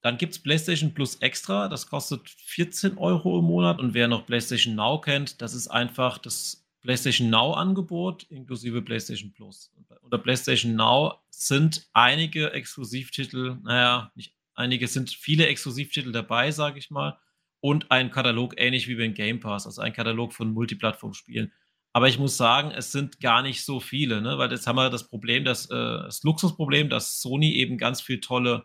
dann 0.00 0.16
gibt 0.16 0.34
es 0.34 0.42
PlayStation 0.42 0.94
Plus 0.94 1.16
Extra, 1.16 1.68
das 1.68 1.88
kostet 1.88 2.28
14 2.28 2.98
Euro 2.98 3.40
im 3.40 3.46
Monat. 3.46 3.80
Und 3.80 3.94
wer 3.94 4.06
noch 4.06 4.26
PlayStation 4.26 4.76
Now 4.76 5.00
kennt, 5.00 5.42
das 5.42 5.54
ist 5.54 5.66
einfach 5.66 6.18
das 6.18 6.67
PlayStation 6.88 7.28
Now-Angebot 7.28 8.22
inklusive 8.30 8.80
PlayStation 8.80 9.30
Plus. 9.30 9.70
Unter 10.00 10.16
PlayStation 10.16 10.74
Now 10.74 11.18
sind 11.28 11.86
einige 11.92 12.54
Exklusivtitel, 12.54 13.58
naja, 13.62 14.10
nicht 14.14 14.34
einige, 14.54 14.88
sind 14.88 15.10
viele 15.10 15.48
Exklusivtitel 15.48 16.12
dabei, 16.12 16.50
sage 16.50 16.78
ich 16.78 16.90
mal. 16.90 17.18
Und 17.60 17.90
ein 17.90 18.10
Katalog 18.10 18.54
ähnlich 18.56 18.88
wie 18.88 18.94
beim 18.94 19.12
Game 19.12 19.38
Pass, 19.38 19.66
also 19.66 19.82
ein 19.82 19.92
Katalog 19.92 20.32
von 20.32 20.50
Multiplattform-Spielen. 20.50 21.52
Aber 21.92 22.08
ich 22.08 22.18
muss 22.18 22.38
sagen, 22.38 22.70
es 22.70 22.90
sind 22.90 23.20
gar 23.20 23.42
nicht 23.42 23.66
so 23.66 23.80
viele, 23.80 24.22
ne? 24.22 24.38
weil 24.38 24.50
jetzt 24.50 24.66
haben 24.66 24.76
wir 24.76 24.88
das 24.88 25.08
Problem, 25.08 25.44
dass, 25.44 25.66
äh, 25.66 25.74
das 25.74 26.22
Luxusproblem, 26.22 26.88
dass 26.88 27.20
Sony 27.20 27.52
eben 27.52 27.76
ganz 27.76 28.00
viele 28.00 28.20
tolle 28.20 28.64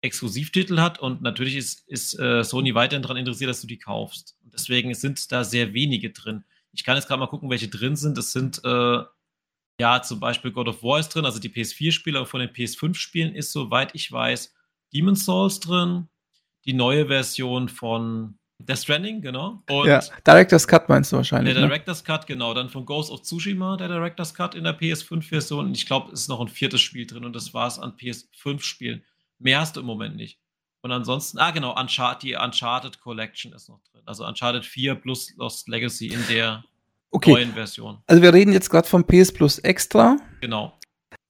Exklusivtitel 0.00 0.80
hat 0.80 0.98
und 0.98 1.22
natürlich 1.22 1.54
ist, 1.54 1.86
ist 1.86 2.18
äh, 2.18 2.42
Sony 2.42 2.74
weiterhin 2.74 3.02
daran 3.02 3.18
interessiert, 3.18 3.50
dass 3.50 3.60
du 3.60 3.68
die 3.68 3.78
kaufst. 3.78 4.36
Und 4.42 4.52
deswegen 4.52 4.92
sind 4.94 5.30
da 5.30 5.44
sehr 5.44 5.74
wenige 5.74 6.10
drin. 6.10 6.42
Ich 6.76 6.84
kann 6.84 6.96
jetzt 6.96 7.08
gerade 7.08 7.20
mal 7.20 7.26
gucken, 7.26 7.50
welche 7.50 7.68
drin 7.68 7.96
sind. 7.96 8.16
Das 8.16 8.32
sind 8.32 8.60
äh, 8.64 9.02
ja 9.80 10.02
zum 10.02 10.20
Beispiel 10.20 10.52
God 10.52 10.68
of 10.68 10.82
War 10.82 10.98
ist 10.98 11.08
drin, 11.08 11.24
also 11.24 11.40
die 11.40 11.48
PS4-Spiele, 11.48 12.18
aber 12.18 12.26
von 12.26 12.40
den 12.40 12.50
PS5-Spielen 12.50 13.34
ist, 13.34 13.52
soweit 13.52 13.94
ich 13.94 14.10
weiß, 14.10 14.54
Demon's 14.94 15.24
Souls 15.24 15.60
drin, 15.60 16.08
die 16.64 16.72
neue 16.72 17.06
Version 17.06 17.68
von 17.68 18.38
Death 18.58 18.78
Stranding, 18.78 19.20
genau. 19.20 19.62
Und 19.68 19.86
ja, 19.86 20.00
Director's 20.26 20.66
Cut 20.66 20.88
meinst 20.88 21.12
du 21.12 21.16
wahrscheinlich. 21.16 21.54
Der 21.54 21.62
ne? 21.62 21.68
Director's 21.68 22.02
ne? 22.02 22.06
Cut, 22.06 22.26
genau. 22.26 22.54
Dann 22.54 22.70
von 22.70 22.86
Ghost 22.86 23.10
of 23.10 23.22
Tsushima, 23.22 23.76
der 23.76 23.88
Director's 23.88 24.32
Cut 24.32 24.54
in 24.54 24.64
der 24.64 24.78
PS5-Version. 24.78 25.66
Und 25.66 25.76
ich 25.76 25.86
glaube, 25.86 26.12
es 26.12 26.22
ist 26.22 26.28
noch 26.28 26.40
ein 26.40 26.48
viertes 26.48 26.80
Spiel 26.80 27.06
drin 27.06 27.24
und 27.24 27.34
das 27.34 27.52
war 27.52 27.66
es 27.66 27.78
an 27.78 27.96
PS5-Spielen. 27.96 29.04
Mehr 29.38 29.60
hast 29.60 29.76
du 29.76 29.80
im 29.80 29.86
Moment 29.86 30.16
nicht. 30.16 30.40
Und 30.86 30.92
ansonsten, 30.92 31.38
ah, 31.38 31.50
genau, 31.50 31.76
Uncharted, 31.76 32.22
die 32.22 32.36
Uncharted 32.36 33.00
Collection 33.00 33.52
ist 33.52 33.68
noch 33.68 33.80
drin. 33.90 34.02
Also 34.06 34.24
Uncharted 34.24 34.64
4 34.64 34.94
plus 34.94 35.34
Lost 35.36 35.68
Legacy 35.68 36.06
in 36.06 36.24
der 36.28 36.62
okay. 37.10 37.32
neuen 37.32 37.54
Version. 37.54 37.98
Also 38.06 38.22
wir 38.22 38.32
reden 38.32 38.52
jetzt 38.52 38.70
gerade 38.70 38.86
vom 38.86 39.04
PS 39.04 39.32
Plus 39.32 39.58
Extra. 39.58 40.16
Genau. 40.40 40.78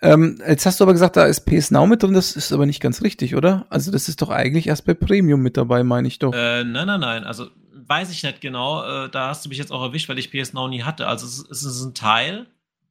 Ähm, 0.03 0.43
jetzt 0.47 0.67
hast 0.67 0.79
du 0.79 0.85
aber 0.85 0.93
gesagt, 0.93 1.17
da 1.17 1.25
ist 1.25 1.47
PS 1.47 1.71
Now 1.71 1.87
mit 1.87 2.03
drin, 2.03 2.13
das 2.13 2.37
ist 2.37 2.53
aber 2.53 2.67
nicht 2.67 2.83
ganz 2.83 3.01
richtig, 3.01 3.35
oder? 3.35 3.65
Also 3.71 3.91
das 3.91 4.11
ist 4.11 4.21
doch 4.21 4.29
eigentlich 4.29 4.67
erst 4.67 4.85
bei 4.85 4.93
Premium 4.93 5.41
mit 5.41 5.57
dabei, 5.57 5.85
meine 5.85 6.07
ich 6.07 6.19
doch. 6.19 6.35
Äh, 6.35 6.63
nein, 6.63 6.87
nein, 6.87 7.01
nein. 7.01 7.25
Also 7.25 7.49
weiß 7.73 8.11
ich 8.11 8.23
nicht 8.23 8.43
genau. 8.43 8.85
Äh, 8.85 9.09
da 9.09 9.29
hast 9.29 9.47
du 9.47 9.49
mich 9.49 9.57
jetzt 9.57 9.73
auch 9.73 9.83
erwischt, 9.83 10.11
weil 10.11 10.19
ich 10.19 10.31
PS 10.31 10.53
Now 10.53 10.69
nie 10.69 10.83
hatte. 10.83 11.07
Also 11.07 11.25
es, 11.25 11.39
es 11.51 11.63
ist 11.63 11.83
ein 11.83 11.95
Teil, 11.95 12.47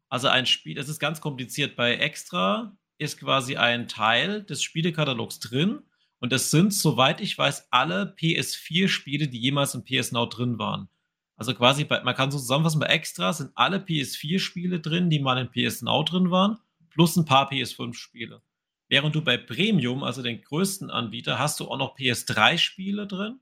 also 0.09 0.29
ein 0.29 0.47
Spiel, 0.47 0.79
es 0.79 0.89
ist 0.89 0.97
ganz 0.97 1.21
kompliziert. 1.21 1.75
Bei 1.75 1.93
Extra 1.93 2.75
ist 2.97 3.19
quasi 3.19 3.55
ein 3.55 3.87
Teil 3.87 4.41
des 4.41 4.63
Spielekatalogs 4.63 5.39
drin. 5.39 5.83
Und 6.25 6.31
das 6.31 6.49
sind, 6.49 6.73
soweit 6.73 7.21
ich 7.21 7.37
weiß, 7.37 7.67
alle 7.69 8.15
PS4-Spiele, 8.17 9.27
die 9.27 9.37
jemals 9.37 9.75
in 9.75 9.83
PS 9.83 10.11
Now 10.11 10.25
drin 10.25 10.57
waren. 10.57 10.89
Also 11.35 11.53
quasi, 11.53 11.83
bei, 11.83 12.01
man 12.01 12.15
kann 12.15 12.31
so 12.31 12.39
zusammenfassen, 12.39 12.79
bei 12.79 12.87
Extra 12.87 13.31
sind 13.31 13.51
alle 13.53 13.77
PS4-Spiele 13.77 14.79
drin, 14.79 15.11
die 15.11 15.19
mal 15.19 15.37
in 15.37 15.51
PS 15.51 15.83
Now 15.83 16.01
drin 16.01 16.31
waren 16.31 16.57
plus 16.89 17.15
ein 17.15 17.25
paar 17.25 17.51
PS5-Spiele. 17.51 18.41
Während 18.87 19.13
du 19.13 19.21
bei 19.21 19.37
Premium, 19.37 20.03
also 20.03 20.23
den 20.23 20.41
größten 20.41 20.89
Anbieter, 20.89 21.37
hast 21.37 21.59
du 21.59 21.69
auch 21.69 21.77
noch 21.77 21.95
PS3-Spiele 21.95 23.05
drin, 23.05 23.39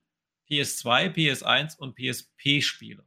PS2, 0.49 1.13
PS1 1.13 1.77
und 1.77 1.95
PSP-Spiele. 1.95 3.05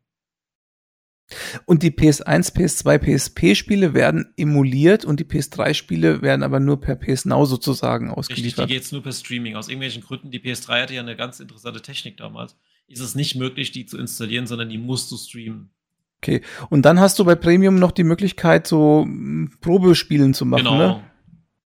Und 1.64 1.82
die 1.82 1.90
PS1, 1.90 2.54
PS2, 2.54 2.98
PSP-Spiele 2.98 3.94
werden 3.94 4.32
emuliert 4.36 5.04
und 5.04 5.18
die 5.18 5.24
PS3-Spiele 5.24 6.22
werden 6.22 6.44
aber 6.44 6.60
nur 6.60 6.80
per 6.80 6.94
PS 6.94 7.24
Now 7.24 7.44
sozusagen 7.46 8.10
ausgeliefert. 8.10 8.46
Richtig, 8.46 8.66
die 8.66 8.74
geht 8.74 8.82
es 8.82 8.92
nur 8.92 9.02
per 9.02 9.12
Streaming. 9.12 9.56
Aus 9.56 9.68
irgendwelchen 9.68 10.02
Gründen, 10.02 10.30
die 10.30 10.38
PS3 10.38 10.82
hatte 10.82 10.94
ja 10.94 11.00
eine 11.00 11.16
ganz 11.16 11.40
interessante 11.40 11.82
Technik 11.82 12.16
damals. 12.16 12.56
Ist 12.86 13.00
es 13.00 13.16
nicht 13.16 13.34
möglich, 13.34 13.72
die 13.72 13.86
zu 13.86 13.98
installieren, 13.98 14.46
sondern 14.46 14.68
die 14.68 14.78
musst 14.78 15.10
du 15.10 15.16
streamen. 15.16 15.70
Okay. 16.18 16.42
Und 16.70 16.82
dann 16.82 17.00
hast 17.00 17.18
du 17.18 17.24
bei 17.24 17.34
Premium 17.34 17.76
noch 17.76 17.90
die 17.90 18.04
Möglichkeit, 18.04 18.66
so 18.66 19.02
hm, 19.02 19.52
Probespielen 19.60 20.32
zu 20.32 20.46
machen, 20.46 20.64
genau. 20.64 20.78
ne? 20.78 21.10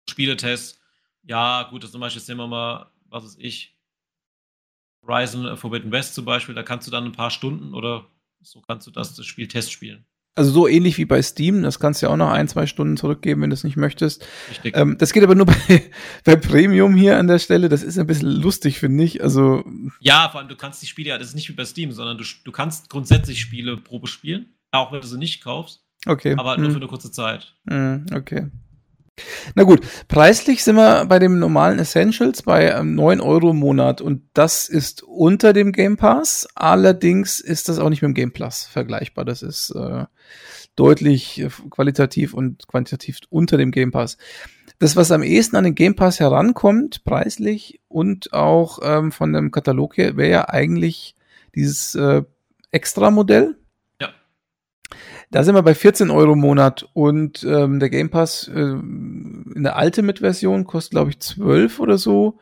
Spieletests. 0.09 0.79
Ja, 1.23 1.63
gut, 1.63 1.83
das 1.83 1.91
zum 1.91 2.01
Beispiel 2.01 2.21
sehen 2.21 2.37
wir 2.37 2.47
mal, 2.47 2.91
was 3.09 3.23
ist 3.23 3.37
ich, 3.39 3.75
Horizon 5.01 5.57
Forbidden 5.57 5.91
West 5.91 6.15
zum 6.15 6.25
Beispiel, 6.25 6.55
da 6.55 6.63
kannst 6.63 6.87
du 6.87 6.91
dann 6.91 7.05
ein 7.05 7.11
paar 7.11 7.31
Stunden 7.31 7.73
oder 7.73 8.05
so 8.45 8.61
kannst 8.61 8.87
du 8.87 8.91
das, 8.91 9.15
das 9.15 9.25
Spiel 9.25 9.47
Test 9.47 9.71
spielen. 9.71 10.05
Also 10.37 10.51
so 10.51 10.67
ähnlich 10.67 10.97
wie 10.97 11.05
bei 11.05 11.21
Steam, 11.21 11.63
das 11.63 11.79
kannst 11.79 12.01
du 12.01 12.07
ja 12.07 12.11
auch 12.11 12.17
noch 12.17 12.29
ein, 12.29 12.49
zwei 12.49 12.67
Stunden 12.67 12.97
zurückgeben, 12.97 13.41
wenn 13.41 13.49
du 13.49 13.53
es 13.53 13.63
nicht 13.63 13.77
möchtest. 13.77 14.27
Richtig. 14.49 14.75
Ähm, 14.75 14.97
das 14.97 15.13
geht 15.13 15.23
aber 15.23 15.33
nur 15.33 15.45
bei, 15.67 15.89
bei 16.25 16.35
Premium 16.35 16.93
hier 16.93 17.17
an 17.17 17.27
der 17.27 17.39
Stelle. 17.39 17.69
Das 17.69 17.83
ist 17.83 17.97
ein 17.97 18.05
bisschen 18.05 18.29
lustig, 18.29 18.79
finde 18.79 19.05
ich. 19.05 19.23
Also 19.23 19.63
ja, 20.01 20.27
vor 20.29 20.41
allem 20.41 20.49
du 20.49 20.57
kannst 20.57 20.81
die 20.81 20.87
Spiele 20.87 21.09
ja, 21.09 21.17
das 21.17 21.29
ist 21.29 21.35
nicht 21.35 21.47
wie 21.47 21.53
bei 21.53 21.63
Steam, 21.63 21.93
sondern 21.93 22.17
du, 22.17 22.25
du 22.43 22.51
kannst 22.51 22.89
grundsätzlich 22.89 23.39
Spiele 23.39 23.77
Probe 23.77 24.07
spielen, 24.07 24.53
auch 24.71 24.91
wenn 24.91 24.99
du 24.99 25.07
sie 25.07 25.17
nicht 25.17 25.41
kaufst. 25.41 25.85
Okay. 26.05 26.35
Aber 26.37 26.57
nur 26.57 26.67
hm. 26.67 26.73
für 26.73 26.79
eine 26.79 26.87
kurze 26.87 27.11
Zeit. 27.11 27.55
Hm, 27.69 28.05
okay. 28.13 28.49
Na 29.55 29.63
gut, 29.63 29.81
preislich 30.07 30.63
sind 30.63 30.75
wir 30.75 31.05
bei 31.05 31.19
dem 31.19 31.39
normalen 31.39 31.79
Essentials 31.79 32.41
bei 32.41 32.71
ähm, 32.71 32.95
9 32.95 33.21
Euro 33.21 33.51
im 33.51 33.57
Monat 33.57 34.01
und 34.01 34.23
das 34.33 34.67
ist 34.67 35.03
unter 35.03 35.53
dem 35.53 35.71
Game 35.71 35.95
Pass. 35.95 36.47
Allerdings 36.55 37.39
ist 37.39 37.69
das 37.69 37.79
auch 37.79 37.89
nicht 37.89 38.01
mit 38.01 38.09
dem 38.09 38.15
Game 38.15 38.31
Plus 38.33 38.65
vergleichbar. 38.65 39.23
Das 39.23 39.41
ist 39.41 39.69
äh, 39.71 40.05
deutlich 40.75 41.39
äh, 41.39 41.49
qualitativ 41.69 42.33
und 42.33 42.67
quantitativ 42.67 43.19
unter 43.29 43.57
dem 43.57 43.71
Game 43.71 43.91
Pass. 43.91 44.17
Das, 44.79 44.97
was 44.97 45.11
am 45.11 45.23
ehesten 45.23 45.55
an 45.55 45.63
den 45.63 45.75
Game 45.75 45.95
Pass 45.95 46.19
herankommt, 46.19 47.05
preislich 47.05 47.79
und 47.87 48.33
auch 48.33 48.79
ähm, 48.83 49.13
von 49.13 49.31
dem 49.31 49.51
Katalog 49.51 49.95
her, 49.95 50.17
wäre 50.17 50.29
ja 50.29 50.49
eigentlich 50.49 51.15
dieses 51.55 51.95
äh, 51.95 52.23
Extra-Modell 52.71 53.55
da 55.31 55.43
sind 55.43 55.55
wir 55.55 55.63
bei 55.63 55.75
14 55.75 56.11
Euro 56.11 56.33
im 56.33 56.39
Monat 56.39 56.87
und 56.93 57.43
ähm, 57.43 57.79
der 57.79 57.89
Game 57.89 58.09
Pass 58.09 58.47
äh, 58.47 58.59
in 58.59 59.63
der 59.63 59.77
Ultimate-Version 59.77 60.65
kostet, 60.65 60.91
glaube 60.91 61.11
ich, 61.11 61.19
12 61.19 61.79
oder 61.79 61.97
so 61.97 62.39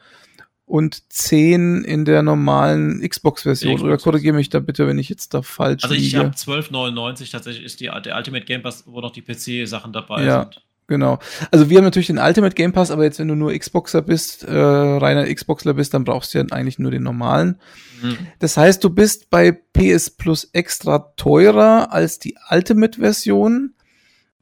und 0.65 1.11
10 1.11 1.83
in 1.83 2.05
der 2.05 2.23
normalen 2.23 3.07
Xbox-Version. 3.07 3.75
Xbox 3.75 3.87
oder 3.87 3.97
korrigiere 3.97 4.35
mich 4.35 4.49
da 4.49 4.59
bitte, 4.59 4.87
wenn 4.87 4.97
ich 4.97 5.09
jetzt 5.09 5.33
da 5.33 5.41
falsch 5.41 5.83
Also 5.83 5.95
ich 5.95 6.15
habe 6.15 6.29
12,99 6.29 7.31
tatsächlich 7.31 7.65
ist 7.65 7.79
die, 7.79 7.91
der 8.03 8.15
Ultimate 8.15 8.45
Game 8.45 8.63
Pass, 8.63 8.83
wo 8.87 9.01
noch 9.01 9.11
die 9.11 9.21
PC-Sachen 9.21 9.93
dabei 9.93 10.23
ja. 10.23 10.41
sind. 10.41 10.63
Genau. 10.87 11.19
Also 11.51 11.69
wir 11.69 11.77
haben 11.77 11.85
natürlich 11.85 12.07
den 12.07 12.17
Ultimate 12.17 12.55
Game 12.55 12.73
Pass, 12.73 12.91
aber 12.91 13.03
jetzt, 13.03 13.19
wenn 13.19 13.29
du 13.29 13.35
nur 13.35 13.57
Xboxer 13.57 14.01
bist, 14.01 14.43
äh, 14.43 14.53
reiner 14.53 15.33
Xboxler 15.33 15.73
bist, 15.73 15.93
dann 15.93 16.03
brauchst 16.03 16.33
du 16.33 16.39
ja 16.39 16.45
eigentlich 16.51 16.77
nur 16.77 16.91
den 16.91 17.03
normalen. 17.03 17.59
Mhm. 18.01 18.17
Das 18.39 18.57
heißt, 18.57 18.83
du 18.83 18.89
bist 18.89 19.29
bei 19.29 19.51
PS 19.51 20.09
Plus 20.09 20.49
extra 20.51 20.99
teurer 21.15 21.93
als 21.93 22.19
die 22.19 22.35
Ultimate-Version, 22.49 23.73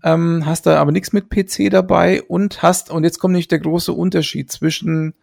ähm, 0.04 0.46
hast 0.46 0.66
da 0.66 0.78
aber 0.78 0.92
nichts 0.92 1.14
mit 1.14 1.30
PC 1.30 1.70
dabei 1.70 2.24
und 2.24 2.64
hast, 2.64 2.90
und 2.90 3.04
jetzt 3.04 3.20
kommt 3.20 3.36
nicht 3.36 3.52
der 3.52 3.60
große 3.60 3.94
Unterschied 3.94 4.52
zwischen 4.52 5.14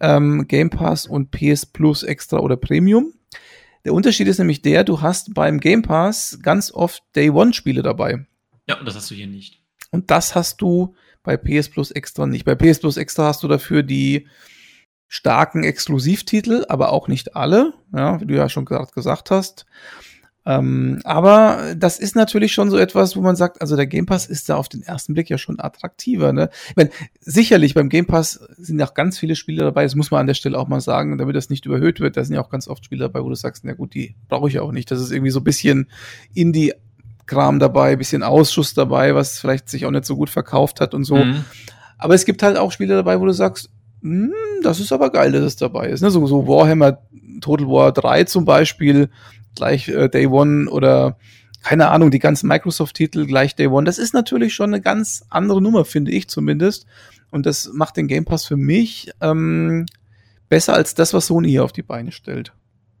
ähm, 0.00 0.48
Game 0.48 0.70
Pass 0.70 1.06
und 1.06 1.30
PS 1.30 1.66
Plus 1.66 2.02
extra 2.02 2.38
oder 2.38 2.56
Premium. 2.56 3.12
Der 3.84 3.92
Unterschied 3.92 4.26
ist 4.26 4.38
nämlich 4.38 4.62
der, 4.62 4.84
du 4.84 5.02
hast 5.02 5.34
beim 5.34 5.60
Game 5.60 5.82
Pass 5.82 6.38
ganz 6.42 6.72
oft 6.72 7.02
Day 7.14 7.28
One 7.30 7.52
Spiele 7.52 7.82
dabei. 7.82 8.26
Ja, 8.66 8.78
und 8.78 8.86
das 8.88 8.96
hast 8.96 9.10
du 9.10 9.14
hier 9.14 9.28
nicht. 9.28 9.62
Und 9.90 10.10
das 10.10 10.34
hast 10.34 10.60
du 10.60 10.94
bei 11.22 11.36
PS 11.36 11.68
Plus 11.68 11.90
Extra 11.90 12.26
nicht. 12.26 12.44
Bei 12.44 12.54
PS 12.54 12.80
Plus 12.80 12.96
Extra 12.96 13.24
hast 13.24 13.42
du 13.42 13.48
dafür 13.48 13.82
die 13.82 14.28
starken 15.08 15.64
Exklusivtitel, 15.64 16.64
aber 16.68 16.92
auch 16.92 17.08
nicht 17.08 17.36
alle, 17.36 17.74
ja, 17.94 18.20
wie 18.20 18.26
du 18.26 18.34
ja 18.34 18.48
schon 18.48 18.64
gerade 18.64 18.92
gesagt 18.92 19.30
hast. 19.30 19.66
Ähm, 20.46 21.00
aber 21.02 21.74
das 21.76 21.98
ist 21.98 22.14
natürlich 22.14 22.52
schon 22.52 22.70
so 22.70 22.78
etwas, 22.78 23.16
wo 23.16 23.20
man 23.20 23.34
sagt, 23.34 23.60
also 23.60 23.74
der 23.74 23.88
Game 23.88 24.06
Pass 24.06 24.26
ist 24.26 24.48
da 24.48 24.54
auf 24.54 24.68
den 24.68 24.80
ersten 24.82 25.12
Blick 25.12 25.28
ja 25.28 25.38
schon 25.38 25.58
attraktiver. 25.58 26.32
Ne? 26.32 26.50
Ich 26.70 26.76
meine, 26.76 26.90
sicherlich 27.18 27.74
beim 27.74 27.88
Game 27.88 28.06
Pass 28.06 28.34
sind 28.56 28.80
auch 28.80 28.94
ganz 28.94 29.18
viele 29.18 29.34
Spiele 29.34 29.64
dabei, 29.64 29.82
das 29.82 29.96
muss 29.96 30.12
man 30.12 30.20
an 30.20 30.28
der 30.28 30.34
Stelle 30.34 30.56
auch 30.56 30.68
mal 30.68 30.80
sagen, 30.80 31.18
damit 31.18 31.34
das 31.34 31.50
nicht 31.50 31.66
überhöht 31.66 31.98
wird. 31.98 32.16
Da 32.16 32.22
sind 32.22 32.36
ja 32.36 32.40
auch 32.40 32.48
ganz 32.48 32.68
oft 32.68 32.84
Spiele 32.84 33.02
dabei, 33.02 33.24
wo 33.24 33.28
du 33.28 33.34
sagst, 33.34 33.64
na 33.64 33.72
gut, 33.72 33.94
die 33.94 34.14
brauche 34.28 34.48
ich 34.48 34.60
auch 34.60 34.70
nicht. 34.70 34.88
Das 34.92 35.00
ist 35.00 35.10
irgendwie 35.10 35.32
so 35.32 35.40
ein 35.40 35.44
bisschen 35.44 35.90
Indie 36.32 36.74
Kram 37.26 37.58
dabei, 37.58 37.96
bisschen 37.96 38.22
Ausschuss 38.22 38.74
dabei, 38.74 39.14
was 39.14 39.38
vielleicht 39.38 39.68
sich 39.68 39.86
auch 39.86 39.90
nicht 39.90 40.04
so 40.04 40.16
gut 40.16 40.30
verkauft 40.30 40.80
hat 40.80 40.94
und 40.94 41.04
so. 41.04 41.16
Mhm. 41.16 41.44
Aber 41.98 42.14
es 42.14 42.24
gibt 42.24 42.42
halt 42.42 42.56
auch 42.56 42.72
Spiele 42.72 42.94
dabei, 42.94 43.20
wo 43.20 43.26
du 43.26 43.32
sagst, 43.32 43.70
hm, 44.02 44.32
das 44.62 44.80
ist 44.80 44.92
aber 44.92 45.10
geil, 45.10 45.32
dass 45.32 45.42
es 45.42 45.56
dabei 45.56 45.88
ist. 45.88 46.02
Ne? 46.02 46.10
So, 46.10 46.26
so 46.26 46.46
Warhammer 46.46 46.98
Total 47.40 47.66
War 47.66 47.92
3 47.92 48.24
zum 48.24 48.44
Beispiel, 48.44 49.10
gleich 49.54 49.88
äh, 49.88 50.08
Day 50.08 50.26
One 50.26 50.70
oder 50.70 51.16
keine 51.62 51.88
Ahnung, 51.88 52.12
die 52.12 52.20
ganzen 52.20 52.46
Microsoft-Titel 52.46 53.26
gleich 53.26 53.56
Day 53.56 53.66
One. 53.66 53.84
Das 53.84 53.98
ist 53.98 54.14
natürlich 54.14 54.54
schon 54.54 54.72
eine 54.72 54.80
ganz 54.80 55.24
andere 55.30 55.60
Nummer, 55.60 55.84
finde 55.84 56.12
ich 56.12 56.28
zumindest. 56.28 56.86
Und 57.30 57.44
das 57.44 57.70
macht 57.72 57.96
den 57.96 58.06
Game 58.06 58.24
Pass 58.24 58.44
für 58.46 58.56
mich 58.56 59.10
ähm, 59.20 59.86
besser 60.48 60.74
als 60.74 60.94
das, 60.94 61.12
was 61.12 61.26
Sony 61.26 61.50
hier 61.50 61.64
auf 61.64 61.72
die 61.72 61.82
Beine 61.82 62.12
stellt. 62.12 62.52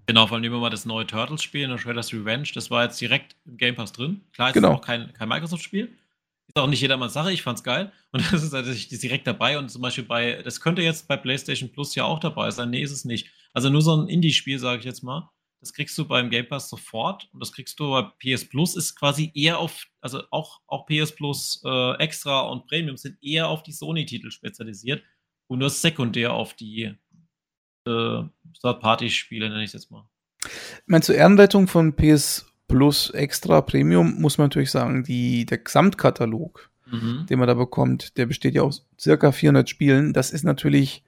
Genau, 0.06 0.26
vor 0.26 0.36
allem 0.36 0.42
nehmen 0.42 0.54
wir 0.54 0.60
mal 0.60 0.70
das 0.70 0.84
neue 0.84 1.06
Turtles-Spiel, 1.06 1.66
das 1.66 1.80
Shredder's 1.80 2.12
Revenge, 2.12 2.48
das 2.54 2.70
war 2.70 2.84
jetzt 2.84 3.00
direkt 3.00 3.34
im 3.44 3.56
Game 3.56 3.74
Pass 3.74 3.92
drin. 3.92 4.22
Klar, 4.32 4.48
es 4.48 4.54
genau. 4.54 4.72
ist 4.72 4.76
auch 4.76 4.80
kein, 4.80 5.12
kein 5.12 5.28
Microsoft-Spiel. 5.28 5.96
Ist 6.46 6.56
auch 6.56 6.68
nicht 6.68 6.80
jedermanns 6.80 7.12
Sache, 7.12 7.32
ich 7.32 7.42
fand's 7.42 7.64
geil. 7.64 7.92
Und 8.12 8.22
das 8.32 8.42
ist 8.42 8.50
tatsächlich 8.50 8.90
halt 8.90 9.02
direkt 9.02 9.26
dabei 9.26 9.58
und 9.58 9.68
zum 9.68 9.82
Beispiel 9.82 10.04
bei, 10.04 10.42
das 10.42 10.60
könnte 10.60 10.82
jetzt 10.82 11.08
bei 11.08 11.16
PlayStation 11.16 11.72
Plus 11.72 11.94
ja 11.96 12.04
auch 12.04 12.20
dabei 12.20 12.50
sein. 12.52 12.70
Nee, 12.70 12.82
ist 12.82 12.92
es 12.92 13.04
nicht. 13.04 13.30
Also 13.52 13.68
nur 13.68 13.82
so 13.82 13.96
ein 13.96 14.08
Indie-Spiel, 14.08 14.58
sage 14.60 14.78
ich 14.78 14.84
jetzt 14.84 15.02
mal. 15.02 15.28
Das 15.60 15.72
kriegst 15.72 15.98
du 15.98 16.04
beim 16.04 16.30
Game 16.30 16.48
Pass 16.48 16.68
sofort 16.68 17.28
und 17.32 17.40
das 17.40 17.50
kriegst 17.50 17.80
du 17.80 17.90
bei 17.90 18.02
PS 18.02 18.48
Plus 18.48 18.76
ist 18.76 18.94
quasi 18.94 19.32
eher 19.34 19.58
auf, 19.58 19.86
also 20.00 20.22
auch, 20.30 20.60
auch 20.68 20.86
PS 20.86 21.16
Plus 21.16 21.62
äh, 21.64 21.94
Extra 21.98 22.42
und 22.42 22.66
Premium 22.68 22.96
sind 22.96 23.16
eher 23.22 23.48
auf 23.48 23.64
die 23.64 23.72
Sony-Titel 23.72 24.30
spezialisiert 24.30 25.02
und 25.48 25.58
nur 25.60 25.70
sekundär 25.70 26.34
auf 26.34 26.54
die 26.54 26.94
äh, 27.86 28.22
Third-Party-Spiele, 28.60 29.48
nenne 29.48 29.62
ich 29.62 29.68
es 29.68 29.74
jetzt 29.74 29.90
mal. 29.90 30.04
Ich 30.44 30.50
meine, 30.86 31.02
zur 31.02 31.14
Ehrenrettung 31.14 31.66
von 31.66 31.94
PS 31.94 32.46
Plus 32.68 33.10
Extra 33.10 33.60
Premium 33.60 34.20
muss 34.20 34.38
man 34.38 34.46
natürlich 34.46 34.70
sagen, 34.70 35.04
die, 35.04 35.46
der 35.46 35.58
Gesamtkatalog, 35.58 36.70
mhm. 36.90 37.26
den 37.28 37.38
man 37.38 37.48
da 37.48 37.54
bekommt, 37.54 38.16
der 38.16 38.26
besteht 38.26 38.54
ja 38.54 38.62
aus 38.62 38.86
circa 38.98 39.32
400 39.32 39.68
Spielen. 39.68 40.12
Das 40.12 40.30
ist 40.30 40.44
natürlich 40.44 41.04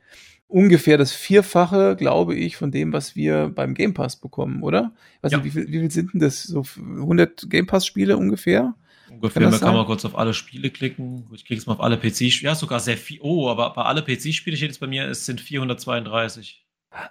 ungefähr 0.47 0.97
das 0.97 1.13
Vierfache, 1.13 1.97
glaube 1.97 2.35
ich, 2.35 2.57
von 2.57 2.71
dem, 2.71 2.93
was 2.93 3.17
wir 3.17 3.49
beim 3.55 3.75
Game 3.75 3.95
Pass 3.95 4.17
bekommen, 4.17 4.63
oder? 4.63 4.93
weiß 5.23 5.33
ja. 5.33 5.39
nicht, 5.39 5.47
wie 5.47 5.51
viel, 5.51 5.69
wie 5.69 5.81
viel 5.81 5.91
sind 5.91 6.15
denn 6.15 6.21
das? 6.21 6.45
So 6.45 6.65
100 6.77 7.51
Game 7.51 7.67
Pass 7.67 7.87
Spiele 7.87 8.17
ungefähr? 8.17 8.75
Ungefähr, 9.11 9.43
kann 9.43 9.51
man 9.51 9.61
kann 9.61 9.75
mal 9.75 9.87
kurz 9.87 10.05
auf 10.05 10.19
alle 10.19 10.35
Spiele 10.35 10.71
klicken. 10.71 11.27
Ich 11.33 11.45
klicke 11.45 11.61
jetzt 11.61 11.67
mal 11.67 11.75
auf 11.75 11.81
alle 11.81 11.97
PC-Spiele. 11.97 12.51
Ja, 12.51 12.55
sogar 12.55 12.79
sehr 12.79 12.99
viel. 12.99 13.19
Oh, 13.23 13.49
aber 13.49 13.73
bei 13.73 13.83
alle 13.83 14.03
PC-Spiele 14.03 14.57
steht 14.57 14.71
jetzt 14.71 14.81
bei 14.81 14.87
mir, 14.87 15.09
es 15.09 15.25
sind 15.25 15.41
432. 15.41 16.65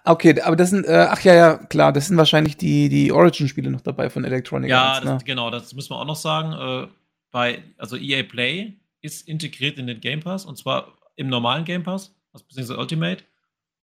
Okay, 0.04 0.42
aber 0.42 0.56
das 0.56 0.72
sind, 0.72 0.86
äh, 0.86 1.08
ach 1.10 1.22
ja, 1.22 1.36
ja, 1.36 1.58
klar, 1.58 1.94
das 1.94 2.08
sind 2.08 2.18
wahrscheinlich 2.18 2.58
die, 2.58 2.90
die 2.90 3.12
Origin-Spiele 3.12 3.70
noch 3.70 3.82
dabei 3.82 4.10
von 4.10 4.24
Electronic 4.24 4.70
ja, 4.70 4.94
Arts. 4.94 5.06
Ja, 5.06 5.14
ne? 5.14 5.20
genau, 5.24 5.52
das 5.52 5.74
müssen 5.74 5.92
wir 5.92 5.98
auch 5.98 6.06
noch 6.06 6.16
sagen. 6.16 6.54
Äh, 6.54 6.88
bei, 7.32 7.64
also 7.78 7.96
EA 7.96 8.24
Play 8.24 8.74
ist 9.02 9.28
integriert 9.28 9.78
in 9.78 9.88
den 9.88 10.00
Game 10.00 10.22
Pass 10.22 10.46
und 10.46 10.58
zwar 10.58 10.98
im 11.16 11.28
normalen 11.28 11.66
Game 11.66 11.84
Pass, 11.84 12.16
also 12.34 12.46
beziehungsweise 12.46 12.80
Ultimate. 12.80 13.24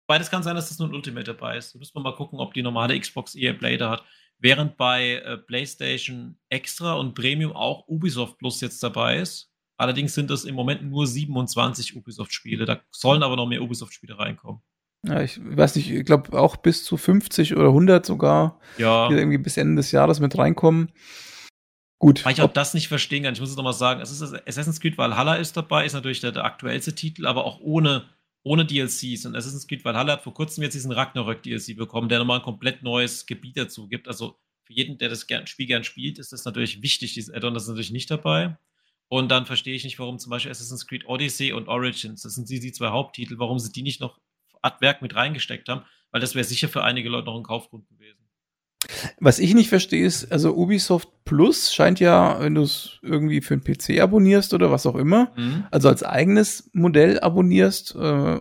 Beides 0.07 0.29
kann 0.29 0.43
sein, 0.43 0.55
dass 0.55 0.69
das 0.69 0.79
nur 0.79 0.89
ein 0.89 0.93
Ultimate 0.95 1.25
dabei 1.25 1.57
ist. 1.57 1.73
Da 1.73 1.79
müssen 1.79 1.95
wir 1.95 2.01
mal 2.01 2.15
gucken, 2.15 2.39
ob 2.39 2.53
die 2.53 2.63
normale 2.63 2.99
Xbox 2.99 3.35
EA 3.35 3.53
Play 3.53 3.77
da 3.77 3.91
hat. 3.91 4.03
Während 4.39 4.77
bei 4.77 5.15
äh, 5.15 5.37
PlayStation 5.37 6.37
Extra 6.49 6.93
und 6.93 7.13
Premium 7.13 7.53
auch 7.53 7.87
Ubisoft 7.87 8.37
Plus 8.37 8.59
jetzt 8.61 8.81
dabei 8.81 9.17
ist. 9.17 9.51
Allerdings 9.77 10.13
sind 10.13 10.29
es 10.31 10.45
im 10.45 10.55
Moment 10.55 10.83
nur 10.83 11.07
27 11.07 11.95
Ubisoft-Spiele. 11.95 12.65
Da 12.65 12.81
sollen 12.91 13.23
aber 13.23 13.35
noch 13.35 13.47
mehr 13.47 13.61
Ubisoft-Spiele 13.61 14.17
reinkommen. 14.17 14.61
Ja, 15.03 15.21
ich 15.21 15.39
weiß 15.43 15.75
nicht, 15.75 15.89
ich 15.89 16.05
glaube 16.05 16.37
auch 16.39 16.57
bis 16.57 16.83
zu 16.83 16.95
50 16.95 17.55
oder 17.55 17.67
100 17.67 18.05
sogar, 18.05 18.59
ja. 18.77 19.09
die 19.09 19.15
irgendwie 19.15 19.39
bis 19.39 19.57
Ende 19.57 19.77
des 19.77 19.91
Jahres 19.91 20.19
mit 20.19 20.37
reinkommen. 20.37 20.91
Gut. 21.97 22.23
Weil 22.25 22.33
ich 22.33 22.41
auch 22.41 22.51
das 22.51 22.73
nicht 22.73 22.87
verstehen 22.87 23.23
kann. 23.23 23.33
Ich 23.33 23.39
muss 23.39 23.51
es 23.51 23.55
nochmal 23.55 23.73
sagen, 23.73 24.01
es 24.01 24.09
ist 24.09 24.33
Assassin's 24.47 24.79
Creed 24.79 24.97
Valhalla 24.97 25.35
ist 25.35 25.55
dabei, 25.57 25.85
ist 25.85 25.93
natürlich 25.93 26.19
der, 26.19 26.31
der, 26.31 26.45
aktuellste 26.45 26.95
Titel, 26.95 27.27
aber 27.27 27.45
auch 27.45 27.59
ohne, 27.59 28.09
ohne 28.43 28.65
DLCs. 28.65 29.25
Und 29.25 29.35
Assassin's 29.35 29.67
Creed 29.67 29.85
Valhalla 29.85 30.13
hat 30.13 30.23
vor 30.23 30.33
kurzem 30.33 30.63
jetzt 30.63 30.73
diesen 30.73 30.91
Ragnarök 30.91 31.43
DLC 31.43 31.75
bekommen, 31.77 32.09
der 32.09 32.19
nochmal 32.19 32.39
ein 32.39 32.43
komplett 32.43 32.81
neues 32.83 33.25
Gebiet 33.27 33.57
dazu 33.57 33.87
gibt. 33.87 34.07
Also 34.07 34.39
für 34.63 34.73
jeden, 34.73 34.97
der 34.97 35.09
das 35.09 35.27
Spiel 35.45 35.67
gern 35.67 35.83
spielt, 35.83 36.17
ist 36.17 36.31
das 36.31 36.45
natürlich 36.45 36.81
wichtig, 36.81 37.13
dieses 37.13 37.33
Addon, 37.33 37.53
das 37.53 37.63
ist 37.63 37.69
natürlich 37.69 37.91
nicht 37.91 38.09
dabei. 38.09 38.57
Und 39.07 39.29
dann 39.29 39.45
verstehe 39.45 39.75
ich 39.75 39.83
nicht, 39.83 39.99
warum 39.99 40.17
zum 40.17 40.29
Beispiel 40.29 40.51
Assassin's 40.51 40.87
Creed 40.87 41.05
Odyssey 41.05 41.53
und 41.53 41.67
Origins, 41.67 42.21
das 42.23 42.33
sind 42.33 42.49
die, 42.49 42.59
die 42.59 42.71
zwei 42.71 42.89
Haupttitel, 42.89 43.37
warum 43.37 43.59
sie 43.59 43.71
die 43.71 43.83
nicht 43.83 43.99
noch 43.99 44.19
Werk 44.79 45.01
mit 45.01 45.15
reingesteckt 45.15 45.69
haben, 45.69 45.83
weil 46.11 46.21
das 46.21 46.35
wäre 46.35 46.43
sicher 46.43 46.69
für 46.69 46.83
einige 46.83 47.09
Leute 47.09 47.25
noch 47.25 47.37
ein 47.37 47.43
Kaufgrund 47.43 47.87
gewesen. 47.89 48.21
Was 49.19 49.39
ich 49.39 49.53
nicht 49.53 49.69
verstehe, 49.69 50.05
ist, 50.05 50.31
also 50.31 50.55
Ubisoft 50.55 51.09
Plus 51.23 51.73
scheint 51.73 51.99
ja, 51.99 52.39
wenn 52.39 52.55
du 52.55 52.63
es 52.63 52.99
irgendwie 53.03 53.41
für 53.41 53.53
einen 53.53 53.63
PC 53.63 54.01
abonnierst 54.01 54.53
oder 54.53 54.71
was 54.71 54.85
auch 54.85 54.95
immer, 54.95 55.31
mhm. 55.35 55.65
also 55.69 55.87
als 55.87 56.03
eigenes 56.03 56.69
Modell 56.73 57.19
abonnierst, 57.19 57.95
äh, 57.95 58.39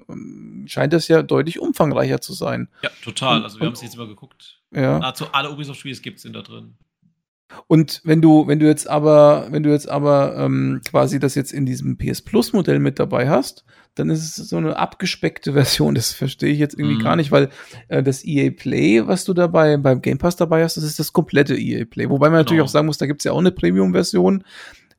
scheint 0.67 0.93
das 0.93 1.09
ja 1.09 1.23
deutlich 1.23 1.61
umfangreicher 1.61 2.21
zu 2.21 2.33
sein. 2.33 2.69
Ja, 2.83 2.91
total. 3.05 3.43
Also 3.43 3.61
wir 3.61 3.67
haben 3.67 3.75
es 3.75 3.83
jetzt 3.83 3.99
mal 3.99 4.07
geguckt. 4.07 4.63
Ja. 4.75 4.99
Nahezu 4.99 5.27
alle 5.33 5.51
Ubisoft-Spiele 5.51 5.97
gibt 6.01 6.25
es 6.25 6.33
da 6.33 6.43
drin. 6.43 6.77
Und 7.67 8.01
wenn 8.05 8.23
du, 8.23 8.47
wenn 8.47 8.61
du 8.61 8.67
jetzt 8.67 8.89
aber, 8.89 9.49
wenn 9.51 9.63
du 9.63 9.71
jetzt 9.71 9.89
aber 9.89 10.37
ähm, 10.37 10.81
quasi 10.89 11.19
das 11.19 11.35
jetzt 11.35 11.53
in 11.53 11.67
diesem 11.67 11.99
PS 11.99 12.23
Plus 12.23 12.53
Modell 12.53 12.79
mit 12.79 12.99
dabei 12.99 13.29
hast, 13.29 13.65
dann 13.95 14.11
ist 14.11 14.39
es 14.39 14.49
so 14.49 14.57
eine 14.57 14.77
abgespeckte 14.77 15.53
Version. 15.55 15.95
Das 15.95 16.13
verstehe 16.13 16.53
ich 16.53 16.59
jetzt 16.59 16.79
irgendwie 16.79 16.97
mhm. 16.97 17.03
gar 17.03 17.17
nicht, 17.17 17.33
weil 17.33 17.51
äh, 17.89 18.03
das 18.03 18.25
EA 18.25 18.51
Play, 18.51 19.07
was 19.07 19.25
du 19.25 19.35
dabei 19.35 19.77
beim 19.77 20.03
Game 20.03 20.19
Pass 20.19 20.37
dabei 20.37 20.63
hast, 20.63 20.77
das 20.77 20.85
ist 20.85 20.99
das 20.99 21.13
komplette 21.13 21.57
EA 21.57 21.85
Play. 21.85 22.09
Wobei 22.09 22.29
man 22.29 22.39
natürlich 22.39 22.59
genau. 22.59 22.65
auch 22.65 22.73
sagen 22.73 22.87
muss, 22.87 22.99
da 22.99 23.07
gibt's 23.07 23.25
ja 23.25 23.33
auch 23.33 23.39
eine 23.39 23.53
Premium-Version. 23.53 24.45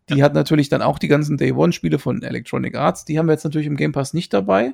Die 0.10 0.18
ja. 0.18 0.26
hat 0.26 0.34
natürlich 0.34 0.70
dann 0.70 0.82
auch 0.82 1.00
die 1.00 1.08
ganzen 1.08 1.38
Day 1.38 1.52
One-Spiele 1.54 2.00
von 2.00 2.22
Electronic 2.24 2.76
Arts. 2.76 3.06
Die 3.06 3.18
haben 3.18 3.28
wir 3.28 3.34
jetzt 3.34 3.44
natürlich 3.44 3.68
im 3.68 3.78
Game 3.78 3.92
Pass 3.92 4.14
nicht 4.14 4.34
dabei. 4.34 4.74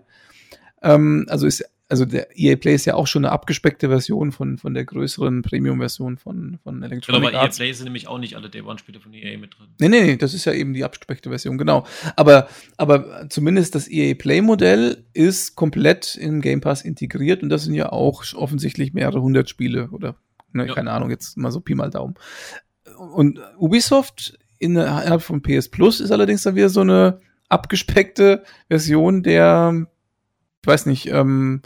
Ähm, 0.82 1.26
also 1.30 1.45
ist 1.45 1.65
also 1.90 2.06
der 2.06 2.38
EA 2.38 2.56
Play 2.58 2.76
ist 2.76 2.86
ja 2.86 2.96
auch 2.96 3.08
schon 3.08 3.24
eine 3.24 3.32
abgespeckte 3.32 3.88
Version 3.88 4.32
von, 4.32 4.58
von 4.58 4.74
der 4.74 4.84
größeren 4.84 5.42
Premium-Version 5.42 6.18
von, 6.18 6.60
von 6.64 6.84
Electronic 6.84 7.22
genau, 7.22 7.28
aber 7.30 7.44
Arts. 7.44 7.60
EA 7.60 7.64
Play 7.64 7.74
sind 7.74 7.86
nämlich 7.86 8.08
auch 8.08 8.18
nicht 8.18 8.36
alle 8.36 8.50
Day 8.50 8.62
One-Spiele 8.62 9.00
von 9.00 9.14
EA 9.14 9.38
mit 9.38 9.58
drin. 9.58 9.68
Nee, 9.80 9.90
nee, 9.90 10.04
nee, 10.04 10.18
das 10.18 10.34
ist 10.34 10.46
ja 10.46 10.54
eben 10.54 10.74
die 10.74 10.84
abgespeckte 10.84 11.30
Version, 11.30 11.58
genau. 11.58 11.86
Aber, 12.16 12.50
aber 12.76 13.30
zumindest 13.30 13.76
das 13.76 13.88
EA 13.90 14.16
Play-Modell 14.16 15.06
ist 15.14 15.56
komplett 15.56 16.16
im 16.16 16.42
Game 16.42 16.60
Pass 16.60 16.82
integriert 16.82 17.42
und 17.42 17.50
das 17.50 17.64
sind 17.64 17.74
ja 17.74 17.92
auch 17.92 18.24
offensichtlich 18.36 18.94
mehrere 18.94 19.22
hundert 19.22 19.50
Spiele 19.50 19.90
oder, 19.92 20.16
ne, 20.52 20.68
ja. 20.68 20.74
keine 20.74 20.92
Ahnung, 20.92 21.10
jetzt 21.10 21.38
mal 21.38 21.52
so 21.52 21.62
Pi 21.62 21.76
mal 21.76 21.90
Daumen. 21.90 22.16
Und 23.14 23.40
Ubisoft 23.58 24.38
innerhalb 24.60 25.22
von 25.22 25.42
PS 25.42 25.70
Plus 25.70 26.02
ist 26.02 26.12
allerdings 26.12 26.44
dann 26.44 26.56
wieder 26.56 26.70
so 26.70 26.82
eine 26.82 27.20
abgespeckte 27.48 28.44
Version 28.68 29.24
der 29.24 29.88
ich 30.64 30.68
weiß 30.68 30.86
nicht, 30.86 31.08
ähm, 31.08 31.62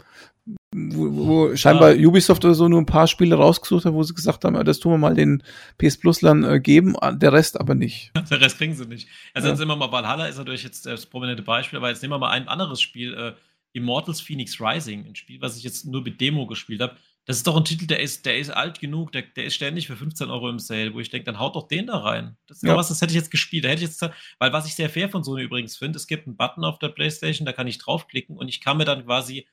wo, 0.74 1.48
wo 1.50 1.56
scheinbar 1.56 1.94
ja. 1.94 2.08
Ubisoft 2.08 2.44
oder 2.44 2.54
so 2.54 2.68
nur 2.68 2.80
ein 2.80 2.86
paar 2.86 3.06
Spiele 3.06 3.36
rausgesucht 3.36 3.84
hat, 3.84 3.92
wo 3.92 4.02
sie 4.02 4.14
gesagt 4.14 4.44
haben, 4.44 4.64
das 4.64 4.80
tun 4.80 4.92
wir 4.92 4.98
mal 4.98 5.14
den 5.14 5.42
PS 5.78 5.98
Pluslern 5.98 6.44
äh, 6.44 6.60
geben, 6.60 6.96
der 7.12 7.32
Rest 7.32 7.60
aber 7.60 7.74
nicht. 7.74 8.10
Der 8.30 8.40
Rest 8.40 8.58
kriegen 8.58 8.74
sie 8.74 8.86
nicht. 8.86 9.08
Also 9.34 9.48
ja. 9.48 9.54
dann 9.54 9.68
wir 9.68 9.76
mal, 9.76 9.92
Valhalla 9.92 10.26
ist 10.26 10.38
natürlich 10.38 10.64
jetzt 10.64 10.86
das 10.86 11.06
prominente 11.06 11.42
Beispiel, 11.42 11.76
aber 11.76 11.90
jetzt 11.90 12.02
nehmen 12.02 12.12
wir 12.12 12.18
mal 12.18 12.30
ein 12.30 12.48
anderes 12.48 12.80
Spiel, 12.80 13.14
äh, 13.14 13.32
Immortals 13.74 14.20
Phoenix 14.20 14.60
Rising, 14.60 15.06
ein 15.06 15.14
Spiel, 15.14 15.40
was 15.40 15.56
ich 15.56 15.62
jetzt 15.62 15.86
nur 15.86 16.02
mit 16.02 16.20
Demo 16.20 16.46
gespielt 16.46 16.80
habe. 16.80 16.96
Das 17.24 17.36
ist 17.36 17.46
doch 17.46 17.56
ein 17.56 17.64
Titel, 17.64 17.86
der 17.86 18.00
ist, 18.00 18.26
der 18.26 18.38
ist 18.38 18.50
alt 18.50 18.80
genug, 18.80 19.12
der, 19.12 19.22
der 19.22 19.44
ist 19.44 19.54
ständig 19.54 19.86
für 19.86 19.96
15 19.96 20.28
Euro 20.28 20.48
im 20.48 20.58
Sale, 20.58 20.92
wo 20.92 20.98
ich 20.98 21.08
denke, 21.08 21.26
dann 21.26 21.38
haut 21.38 21.54
doch 21.54 21.68
den 21.68 21.86
da 21.86 21.98
rein. 21.98 22.36
Das 22.48 22.58
ist 22.58 22.64
ja. 22.64 22.76
was, 22.76 22.88
das 22.88 23.00
hätte 23.00 23.12
ich 23.12 23.16
jetzt 23.16 23.30
gespielt. 23.30 23.64
Da 23.64 23.68
hätte 23.68 23.84
ich 23.84 23.90
jetzt, 23.90 24.02
weil 24.40 24.52
was 24.52 24.66
ich 24.66 24.74
sehr 24.74 24.90
fair 24.90 25.08
von 25.08 25.22
Sony 25.22 25.42
übrigens 25.42 25.76
finde, 25.76 25.98
es 25.98 26.08
gibt 26.08 26.26
einen 26.26 26.36
Button 26.36 26.64
auf 26.64 26.80
der 26.80 26.88
Playstation, 26.88 27.46
da 27.46 27.52
kann 27.52 27.68
ich 27.68 27.78
draufklicken 27.78 28.36
und 28.36 28.48
ich 28.48 28.60
kann 28.60 28.76
mir 28.76 28.84
dann 28.84 29.04
quasi 29.04 29.46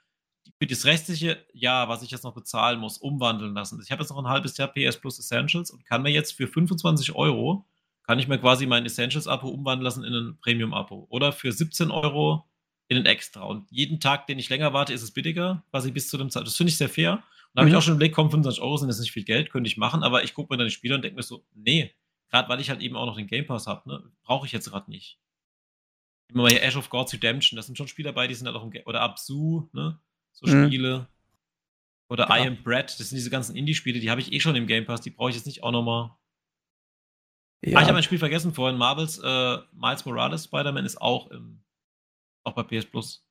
für 0.58 0.68
das 0.68 0.86
restliche 0.86 1.46
Jahr, 1.54 1.90
was 1.90 2.02
ich 2.02 2.12
jetzt 2.12 2.24
noch 2.24 2.34
bezahlen 2.34 2.80
muss, 2.80 2.98
umwandeln 2.98 3.54
lassen. 3.54 3.80
Ich 3.84 3.92
habe 3.92 4.02
jetzt 4.02 4.10
noch 4.10 4.18
ein 4.18 4.28
halbes 4.28 4.58
Jahr 4.58 4.68
PS 4.68 4.98
Plus 4.98 5.20
Essentials 5.20 5.70
und 5.70 5.86
kann 5.86 6.02
mir 6.02 6.10
jetzt 6.10 6.34
für 6.34 6.48
25 6.48 7.14
Euro, 7.16 7.66
kann 8.04 8.20
ich 8.20 8.28
mir 8.28 8.40
quasi 8.40 8.66
mein 8.66 8.86
Essentials-Abo 8.86 9.48
umwandeln 9.48 9.84
lassen 9.84 10.04
in 10.04 10.14
ein 10.14 10.38
Premium-Abo. 10.42 11.06
Oder 11.10 11.32
für 11.32 11.52
17 11.52 11.92
Euro 11.92 12.46
in 12.88 12.98
ein 12.98 13.06
Extra. 13.06 13.44
Und 13.44 13.70
jeden 13.70 14.00
Tag, 14.00 14.26
den 14.26 14.40
ich 14.40 14.50
länger 14.50 14.74
warte, 14.74 14.94
ist 14.94 15.04
es 15.04 15.12
billiger, 15.12 15.64
quasi 15.70 15.92
bis 15.92 16.10
zu 16.10 16.18
dem 16.18 16.32
Zeit. 16.32 16.48
Das 16.48 16.58
finde 16.58 16.72
ich 16.72 16.78
sehr 16.78 16.90
fair. 16.90 17.24
Da 17.54 17.62
habe 17.62 17.70
ich 17.70 17.74
mhm. 17.74 17.80
auch 17.80 17.82
schon 17.82 17.96
überlegt, 17.96 18.16
komm, 18.16 18.30
25 18.30 18.62
Euro 18.62 18.78
sind 18.78 18.90
jetzt 18.90 19.00
nicht 19.00 19.12
viel 19.12 19.24
Geld, 19.24 19.50
könnte 19.50 19.68
ich 19.68 19.78
machen, 19.78 20.04
aber 20.04 20.24
ich 20.24 20.34
gucke 20.34 20.54
mir 20.54 20.58
dann 20.58 20.68
die 20.68 20.74
Spiele 20.74 20.96
und 20.96 21.04
denke 21.04 21.16
mir 21.16 21.24
so, 21.24 21.46
nee, 21.54 21.94
gerade 22.30 22.48
weil 22.50 22.60
ich 22.60 22.70
halt 22.70 22.82
eben 22.82 22.96
auch 22.96 23.06
noch 23.06 23.18
den 23.18 23.28
Game 23.28 23.46
Pass 23.46 23.68
habe, 23.68 23.90
ne, 23.90 24.12
brauche 24.24 24.46
ich 24.46 24.52
jetzt 24.52 24.70
gerade 24.70 24.90
nicht. 24.90 25.20
Immer 26.32 26.44
mal 26.44 26.52
hier 26.52 26.62
Ash 26.62 26.76
of 26.76 26.90
Gods 26.90 27.14
Redemption, 27.14 27.58
das 27.58 27.66
sind 27.66 27.78
schon 27.78 27.88
Spiele 27.88 28.10
dabei, 28.10 28.28
die 28.28 28.36
sind 28.36 28.46
halt 28.46 28.56
auch 28.56 28.64
im 28.64 28.72
Game, 28.72 28.86
oder 28.86 29.02
Absu, 29.02 29.68
ne, 29.74 30.00
so 30.32 30.48
mhm. 30.48 30.68
Spiele. 30.68 31.08
Oder 32.12 32.28
ja. 32.30 32.38
I 32.38 32.48
Am 32.48 32.64
Bread, 32.64 33.00
das 33.00 33.10
sind 33.10 33.18
diese 33.18 33.30
ganzen 33.30 33.56
Indie-Spiele, 33.56 34.00
die 34.00 34.10
habe 34.10 34.22
ich 34.22 34.32
eh 34.32 34.40
schon 34.40 34.56
im 34.56 34.68
Game 34.68 34.86
Pass, 34.86 35.02
die 35.02 35.12
brauche 35.12 35.30
ich 35.30 35.36
jetzt 35.36 35.46
nicht 35.46 35.64
auch 35.64 35.72
nochmal. 35.72 36.12
Ja. 37.64 37.78
Ah, 37.78 37.82
ich 37.82 37.88
habe 37.88 37.98
ein 37.98 38.04
Spiel 38.04 38.20
vergessen 38.20 38.54
vorhin, 38.54 38.78
Marvels 38.78 39.20
äh, 39.20 39.58
Miles 39.74 40.06
Morales 40.06 40.46
Spider-Man 40.46 40.86
ist 40.86 41.02
auch 41.02 41.30
im, 41.32 41.62
auch 42.44 42.54
bei 42.54 42.64
PS 42.64 42.86
Plus 42.86 43.26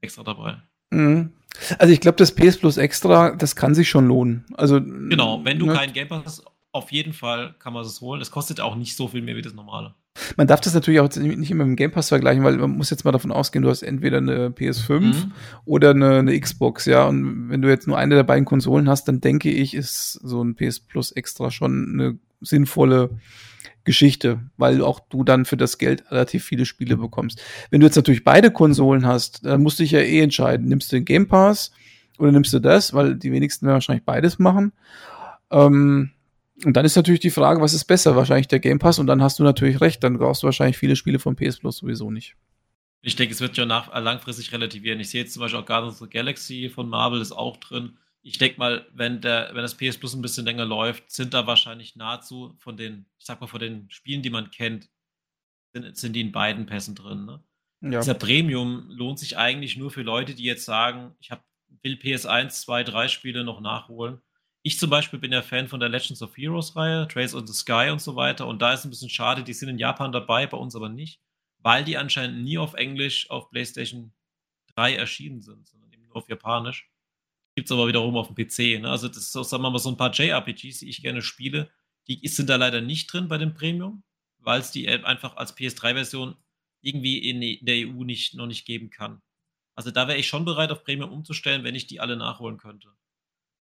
extra 0.00 0.22
dabei. 0.22 0.62
Mhm. 0.90 1.32
Also 1.78 1.92
ich 1.92 2.00
glaube, 2.00 2.16
das 2.16 2.32
PS 2.34 2.58
Plus 2.58 2.76
Extra, 2.76 3.30
das 3.36 3.56
kann 3.56 3.74
sich 3.74 3.88
schon 3.88 4.06
lohnen. 4.06 4.44
Also 4.54 4.80
genau, 4.80 5.44
wenn 5.44 5.58
du 5.58 5.66
ne? 5.66 5.74
keinen 5.74 5.92
Game 5.92 6.08
Pass 6.08 6.22
hast, 6.24 6.44
auf 6.72 6.90
jeden 6.90 7.12
Fall 7.12 7.54
kann 7.58 7.72
man 7.72 7.84
es 7.84 8.00
holen. 8.00 8.20
Es 8.20 8.30
kostet 8.30 8.60
auch 8.60 8.74
nicht 8.74 8.96
so 8.96 9.08
viel 9.08 9.22
mehr 9.22 9.36
wie 9.36 9.42
das 9.42 9.54
normale. 9.54 9.94
Man 10.36 10.46
darf 10.46 10.60
das 10.60 10.74
natürlich 10.74 11.00
auch 11.00 11.08
nicht 11.16 11.50
immer 11.50 11.64
mit 11.64 11.72
dem 11.72 11.76
Game 11.76 11.90
Pass 11.90 12.08
vergleichen, 12.08 12.44
weil 12.44 12.56
man 12.56 12.70
muss 12.70 12.90
jetzt 12.90 13.04
mal 13.04 13.12
davon 13.12 13.32
ausgehen, 13.32 13.62
du 13.62 13.70
hast 13.70 13.82
entweder 13.82 14.18
eine 14.18 14.48
PS5 14.50 15.00
mhm. 15.00 15.32
oder 15.64 15.90
eine, 15.90 16.18
eine, 16.18 16.38
Xbox, 16.38 16.86
ja. 16.86 17.06
Und 17.06 17.48
wenn 17.50 17.62
du 17.62 17.68
jetzt 17.68 17.86
nur 17.86 17.98
eine 17.98 18.14
der 18.14 18.22
beiden 18.22 18.44
Konsolen 18.44 18.88
hast, 18.88 19.08
dann 19.08 19.20
denke 19.20 19.50
ich, 19.50 19.74
ist 19.74 20.12
so 20.12 20.42
ein 20.42 20.54
PS 20.54 20.80
Plus 20.80 21.12
Extra 21.12 21.50
schon 21.50 21.94
eine 21.94 22.18
sinnvolle 22.40 23.10
Geschichte, 23.84 24.40
weil 24.56 24.82
auch 24.82 25.00
du 25.00 25.24
dann 25.24 25.44
für 25.44 25.56
das 25.56 25.78
Geld 25.78 26.10
relativ 26.10 26.44
viele 26.44 26.66
Spiele 26.66 26.96
bekommst. 26.96 27.42
Wenn 27.70 27.80
du 27.80 27.86
jetzt 27.86 27.96
natürlich 27.96 28.24
beide 28.24 28.50
Konsolen 28.50 29.06
hast, 29.06 29.44
dann 29.44 29.62
musst 29.62 29.78
du 29.78 29.82
dich 29.82 29.92
ja 29.92 30.00
eh 30.00 30.20
entscheiden. 30.20 30.68
Nimmst 30.68 30.90
du 30.90 30.96
den 30.96 31.04
Game 31.04 31.28
Pass 31.28 31.70
oder 32.18 32.32
nimmst 32.32 32.52
du 32.52 32.58
das, 32.58 32.94
weil 32.94 33.16
die 33.16 33.32
wenigsten 33.32 33.66
werden 33.66 33.74
wahrscheinlich 33.74 34.04
beides 34.04 34.38
machen. 34.38 34.72
Ähm, 35.50 36.10
und 36.64 36.76
dann 36.76 36.84
ist 36.84 36.96
natürlich 36.96 37.20
die 37.20 37.30
Frage, 37.30 37.60
was 37.60 37.74
ist 37.74 37.84
besser? 37.84 38.16
Wahrscheinlich 38.16 38.48
der 38.48 38.60
Game 38.60 38.78
Pass 38.78 38.98
und 38.98 39.06
dann 39.06 39.22
hast 39.22 39.38
du 39.38 39.42
natürlich 39.42 39.80
recht, 39.80 40.02
dann 40.02 40.18
brauchst 40.18 40.42
du 40.42 40.46
wahrscheinlich 40.46 40.78
viele 40.78 40.96
Spiele 40.96 41.18
von 41.18 41.36
PS 41.36 41.58
Plus 41.58 41.78
sowieso 41.78 42.10
nicht. 42.10 42.36
Ich 43.02 43.16
denke, 43.16 43.34
es 43.34 43.40
wird 43.42 43.56
ja 43.58 43.66
nach, 43.66 43.92
langfristig 44.00 44.50
relativieren. 44.52 44.98
Ich 44.98 45.10
sehe 45.10 45.22
jetzt 45.22 45.34
zum 45.34 45.40
Beispiel 45.40 45.60
auch 45.60 45.66
Guardians 45.66 46.00
of 46.00 46.08
the 46.08 46.10
Galaxy 46.10 46.70
von 46.74 46.88
Marvel 46.88 47.20
ist 47.20 47.32
auch 47.32 47.58
drin 47.58 47.98
ich 48.26 48.38
denke 48.38 48.58
mal, 48.58 48.86
wenn, 48.92 49.20
der, 49.20 49.50
wenn 49.52 49.62
das 49.62 49.76
PS 49.76 49.98
Plus 49.98 50.14
ein 50.14 50.22
bisschen 50.22 50.46
länger 50.46 50.64
läuft, 50.64 51.10
sind 51.10 51.34
da 51.34 51.46
wahrscheinlich 51.46 51.94
nahezu 51.94 52.56
von 52.58 52.76
den, 52.76 53.04
ich 53.18 53.26
sag 53.26 53.40
mal, 53.40 53.46
von 53.46 53.60
den 53.60 53.90
Spielen, 53.90 54.22
die 54.22 54.30
man 54.30 54.50
kennt, 54.50 54.88
sind, 55.74 55.96
sind 55.96 56.14
die 56.14 56.22
in 56.22 56.32
beiden 56.32 56.64
Pässen 56.64 56.94
drin. 56.94 57.26
Ne? 57.26 57.44
Ja. 57.82 58.00
Dieser 58.00 58.14
Premium 58.14 58.88
lohnt 58.88 59.18
sich 59.18 59.36
eigentlich 59.36 59.76
nur 59.76 59.90
für 59.90 60.00
Leute, 60.00 60.34
die 60.34 60.44
jetzt 60.44 60.64
sagen, 60.64 61.14
ich 61.20 61.30
hab, 61.30 61.44
will 61.82 61.96
PS1, 61.96 62.62
2, 62.62 62.84
3 62.84 63.08
Spiele 63.08 63.44
noch 63.44 63.60
nachholen. 63.60 64.22
Ich 64.62 64.78
zum 64.78 64.88
Beispiel 64.88 65.18
bin 65.18 65.32
ja 65.32 65.42
Fan 65.42 65.68
von 65.68 65.80
der 65.80 65.90
Legends 65.90 66.22
of 66.22 66.34
Heroes 66.34 66.74
Reihe, 66.74 67.06
Trace 67.06 67.34
of 67.34 67.46
the 67.46 67.52
Sky 67.52 67.90
und 67.92 68.00
so 68.00 68.16
weiter. 68.16 68.46
Und 68.46 68.62
da 68.62 68.72
ist 68.72 68.86
ein 68.86 68.90
bisschen 68.90 69.10
schade, 69.10 69.44
die 69.44 69.52
sind 69.52 69.68
in 69.68 69.78
Japan 69.78 70.12
dabei, 70.12 70.46
bei 70.46 70.56
uns 70.56 70.74
aber 70.74 70.88
nicht, 70.88 71.20
weil 71.58 71.84
die 71.84 71.98
anscheinend 71.98 72.42
nie 72.42 72.56
auf 72.56 72.72
Englisch 72.72 73.28
auf 73.28 73.50
PlayStation 73.50 74.14
3 74.76 74.94
erschienen 74.94 75.42
sind, 75.42 75.68
sondern 75.68 75.92
eben 75.92 76.06
nur 76.06 76.16
auf 76.16 76.28
Japanisch. 76.30 76.88
Gibt 77.54 77.68
es 77.68 77.72
aber 77.72 77.86
wiederum 77.86 78.16
auf 78.16 78.28
dem 78.28 78.36
PC. 78.36 78.80
Ne? 78.80 78.90
Also, 78.90 79.08
das 79.08 79.18
ist, 79.18 79.32
sagen 79.32 79.62
wir 79.62 79.70
mal, 79.70 79.78
so 79.78 79.90
ein 79.90 79.96
paar 79.96 80.12
JRPGs, 80.12 80.80
die 80.80 80.88
ich 80.88 81.02
gerne 81.02 81.22
spiele, 81.22 81.70
die 82.08 82.26
sind 82.28 82.50
da 82.50 82.56
leider 82.56 82.80
nicht 82.80 83.12
drin 83.12 83.28
bei 83.28 83.38
dem 83.38 83.54
Premium, 83.54 84.02
weil 84.38 84.60
es 84.60 84.70
die 84.70 84.88
einfach 84.88 85.36
als 85.36 85.56
PS3-Version 85.56 86.36
irgendwie 86.82 87.18
in 87.18 87.64
der 87.64 87.88
EU 87.88 88.04
nicht, 88.04 88.34
noch 88.34 88.46
nicht 88.46 88.66
geben 88.66 88.90
kann. 88.90 89.22
Also 89.74 89.90
da 89.90 90.06
wäre 90.06 90.18
ich 90.18 90.28
schon 90.28 90.44
bereit, 90.44 90.70
auf 90.70 90.84
Premium 90.84 91.12
umzustellen, 91.12 91.64
wenn 91.64 91.74
ich 91.74 91.86
die 91.86 92.00
alle 92.00 92.16
nachholen 92.16 92.58
könnte. 92.58 92.94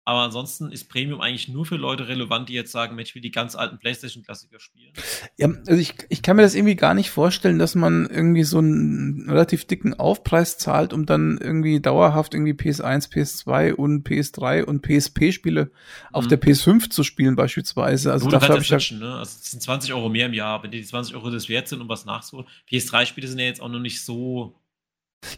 Aber 0.07 0.21
ansonsten 0.21 0.71
ist 0.71 0.87
Premium 0.87 1.19
eigentlich 1.19 1.49
nur 1.49 1.65
für 1.65 1.75
Leute 1.75 2.07
relevant, 2.07 2.47
die 2.47 2.53
jetzt 2.53 2.71
sagen, 2.71 2.95
Mensch, 2.95 3.09
ich 3.09 3.15
will 3.15 3.21
die 3.21 3.29
ganz 3.29 3.55
alten 3.55 3.77
PlayStation-Klassiker 3.77 4.57
spielen. 4.57 4.93
Ja, 5.35 5.49
also 5.67 5.73
ich, 5.73 5.95
ich 6.07 6.21
kann 6.21 6.37
mir 6.37 6.43
das 6.43 6.55
irgendwie 6.55 6.77
gar 6.77 6.93
nicht 6.93 7.09
vorstellen, 7.09 7.59
dass 7.59 7.75
man 7.75 8.07
irgendwie 8.09 8.45
so 8.45 8.59
einen 8.59 9.29
relativ 9.29 9.65
dicken 9.65 9.93
Aufpreis 9.93 10.57
zahlt, 10.57 10.93
um 10.93 11.05
dann 11.05 11.37
irgendwie 11.41 11.81
dauerhaft 11.81 12.33
irgendwie 12.33 12.53
PS1, 12.53 13.11
PS2 13.11 13.73
und 13.73 14.07
PS3 14.07 14.63
und 14.63 14.81
PSP-Spiele 14.81 15.71
auf 16.13 16.23
mhm. 16.23 16.29
der 16.29 16.41
PS5 16.41 16.89
zu 16.89 17.03
spielen 17.03 17.35
beispielsweise. 17.35 18.13
Also 18.13 18.29
dafür 18.29 18.55
habe 18.55 18.61
ich 18.61 18.69
ja 18.69 18.77
ne? 18.97 19.15
Also 19.15 19.37
das 19.39 19.51
sind 19.51 19.61
20 19.61 19.91
Euro 19.91 20.07
mehr 20.07 20.27
im 20.27 20.33
Jahr, 20.33 20.63
wenn 20.63 20.71
die 20.71 20.81
20 20.81 21.15
Euro 21.15 21.31
das 21.31 21.49
wert 21.49 21.67
sind, 21.67 21.81
um 21.81 21.89
was 21.89 22.05
nachzuholen. 22.05 22.47
PS3-Spiele 22.71 23.27
sind 23.27 23.39
ja 23.39 23.45
jetzt 23.45 23.61
auch 23.61 23.67
noch 23.67 23.79
nicht 23.79 24.01
so 24.05 24.55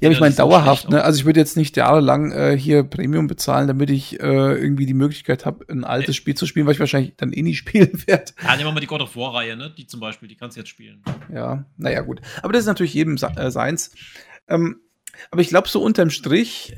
ja, 0.02 0.08
aber 0.08 0.14
ich 0.14 0.20
meine 0.20 0.36
dauerhaft, 0.36 0.90
ne? 0.90 1.04
Also 1.04 1.20
ich 1.20 1.26
würde 1.26 1.40
jetzt 1.40 1.58
nicht 1.58 1.78
jahrelang 1.78 2.32
äh, 2.32 2.58
hier 2.58 2.84
Premium 2.84 3.28
bezahlen, 3.28 3.68
damit 3.68 3.90
ich 3.90 4.20
äh, 4.20 4.24
irgendwie 4.26 4.86
die 4.86 4.94
Möglichkeit 4.94 5.46
habe, 5.46 5.66
ein 5.70 5.84
altes 5.84 6.16
Spiel 6.16 6.36
zu 6.36 6.46
spielen, 6.46 6.66
weil 6.66 6.74
ich 6.74 6.80
wahrscheinlich 6.80 7.16
dann 7.16 7.32
eh 7.34 7.42
nie 7.42 7.56
spielen 7.56 8.04
werde. 8.06 8.34
Ja, 8.44 8.56
nehmen 8.56 8.70
wir 8.70 8.74
mal 8.74 8.80
die 8.80 8.88
God 8.88 9.02
of 9.02 9.16
War-Reihe, 9.16 9.56
ne? 9.56 9.74
Die 9.76 9.88
zum 9.88 10.00
Beispiel, 10.00 10.28
die 10.28 10.36
kannst 10.36 10.58
du 10.58 10.62
jetzt 10.62 10.70
spielen. 10.70 11.02
Ja, 11.34 11.66
naja, 11.78 12.02
gut. 12.02 12.22
Aber 12.42 12.54
das 12.54 12.62
ist 12.62 12.68
natürlich 12.68 12.94
jedem 12.94 13.16
äh, 13.16 13.52
seins. 13.52 13.92
Ähm, 14.48 14.82
aber 15.32 15.42
ich 15.42 15.50
glaube, 15.50 15.68
so 15.68 15.82
unterm 15.82 16.10
Strich 16.10 16.76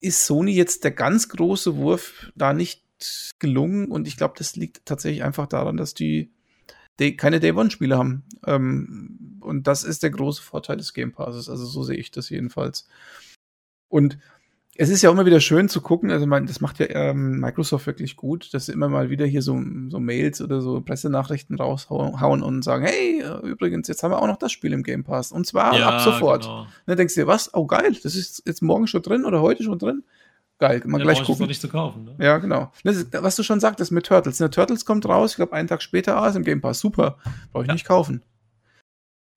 ist 0.00 0.26
Sony 0.26 0.52
jetzt 0.52 0.84
der 0.84 0.92
ganz 0.92 1.28
große 1.28 1.76
Wurf 1.76 2.30
da 2.36 2.52
nicht 2.52 2.82
gelungen 3.38 3.86
und 3.86 4.08
ich 4.08 4.16
glaube, 4.16 4.34
das 4.38 4.56
liegt 4.56 4.86
tatsächlich 4.86 5.22
einfach 5.22 5.46
daran, 5.46 5.76
dass 5.76 5.94
die 5.94 6.32
Day, 6.98 7.16
keine 7.16 7.40
Day-One-Spiele 7.40 7.96
haben. 7.96 8.24
Ähm, 8.44 9.27
und 9.48 9.66
das 9.66 9.82
ist 9.82 10.02
der 10.02 10.10
große 10.10 10.42
Vorteil 10.42 10.76
des 10.76 10.94
Game 10.94 11.12
Passes. 11.12 11.48
Also 11.48 11.64
so 11.64 11.82
sehe 11.82 11.96
ich 11.96 12.10
das 12.10 12.30
jedenfalls. 12.30 12.86
Und 13.88 14.18
es 14.80 14.90
ist 14.90 15.02
ja 15.02 15.10
immer 15.10 15.26
wieder 15.26 15.40
schön 15.40 15.68
zu 15.68 15.80
gucken, 15.80 16.12
also 16.12 16.24
man, 16.24 16.46
das 16.46 16.60
macht 16.60 16.78
ja 16.78 16.86
ähm, 16.90 17.40
Microsoft 17.40 17.88
wirklich 17.88 18.14
gut, 18.14 18.54
dass 18.54 18.66
sie 18.66 18.72
immer 18.72 18.88
mal 18.88 19.10
wieder 19.10 19.26
hier 19.26 19.42
so, 19.42 19.60
so 19.88 19.98
Mails 19.98 20.40
oder 20.40 20.60
so 20.60 20.80
Pressenachrichten 20.80 21.56
raushauen 21.56 22.44
und 22.44 22.62
sagen, 22.62 22.84
hey, 22.84 23.20
äh, 23.20 23.44
übrigens, 23.44 23.88
jetzt 23.88 24.04
haben 24.04 24.12
wir 24.12 24.22
auch 24.22 24.28
noch 24.28 24.36
das 24.36 24.52
Spiel 24.52 24.72
im 24.72 24.84
Game 24.84 25.02
Pass. 25.02 25.32
Und 25.32 25.48
zwar 25.48 25.76
ja, 25.76 25.88
ab 25.88 26.00
sofort. 26.00 26.42
Genau. 26.42 26.66
dann 26.86 26.96
denkst 26.96 27.14
du 27.14 27.22
dir, 27.22 27.26
was? 27.26 27.52
Oh 27.54 27.66
geil, 27.66 27.96
das 28.04 28.14
ist 28.14 28.44
jetzt 28.46 28.62
morgen 28.62 28.86
schon 28.86 29.02
drin 29.02 29.24
oder 29.24 29.42
heute 29.42 29.64
schon 29.64 29.80
drin. 29.80 30.04
geil, 30.60 30.80
mal 30.86 31.02
gleich 31.02 31.24
gucken. 31.24 31.48
nicht 31.48 31.60
zu 31.60 31.68
kaufen. 31.68 32.04
Ne? 32.04 32.24
Ja, 32.24 32.38
genau. 32.38 32.70
Ist, 32.84 33.12
was 33.12 33.34
du 33.34 33.42
schon 33.42 33.58
sagtest 33.58 33.90
mit 33.90 34.06
Turtles. 34.06 34.38
Ne, 34.38 34.48
Turtles 34.48 34.84
kommt 34.84 35.08
raus, 35.08 35.32
ich 35.32 35.36
glaube 35.36 35.54
einen 35.54 35.66
Tag 35.66 35.82
später, 35.82 36.18
ah, 36.18 36.28
ist 36.28 36.36
im 36.36 36.44
Game 36.44 36.60
Pass, 36.60 36.78
super, 36.78 37.18
brauche 37.50 37.64
ich 37.64 37.68
ja. 37.68 37.74
nicht 37.74 37.86
kaufen. 37.86 38.22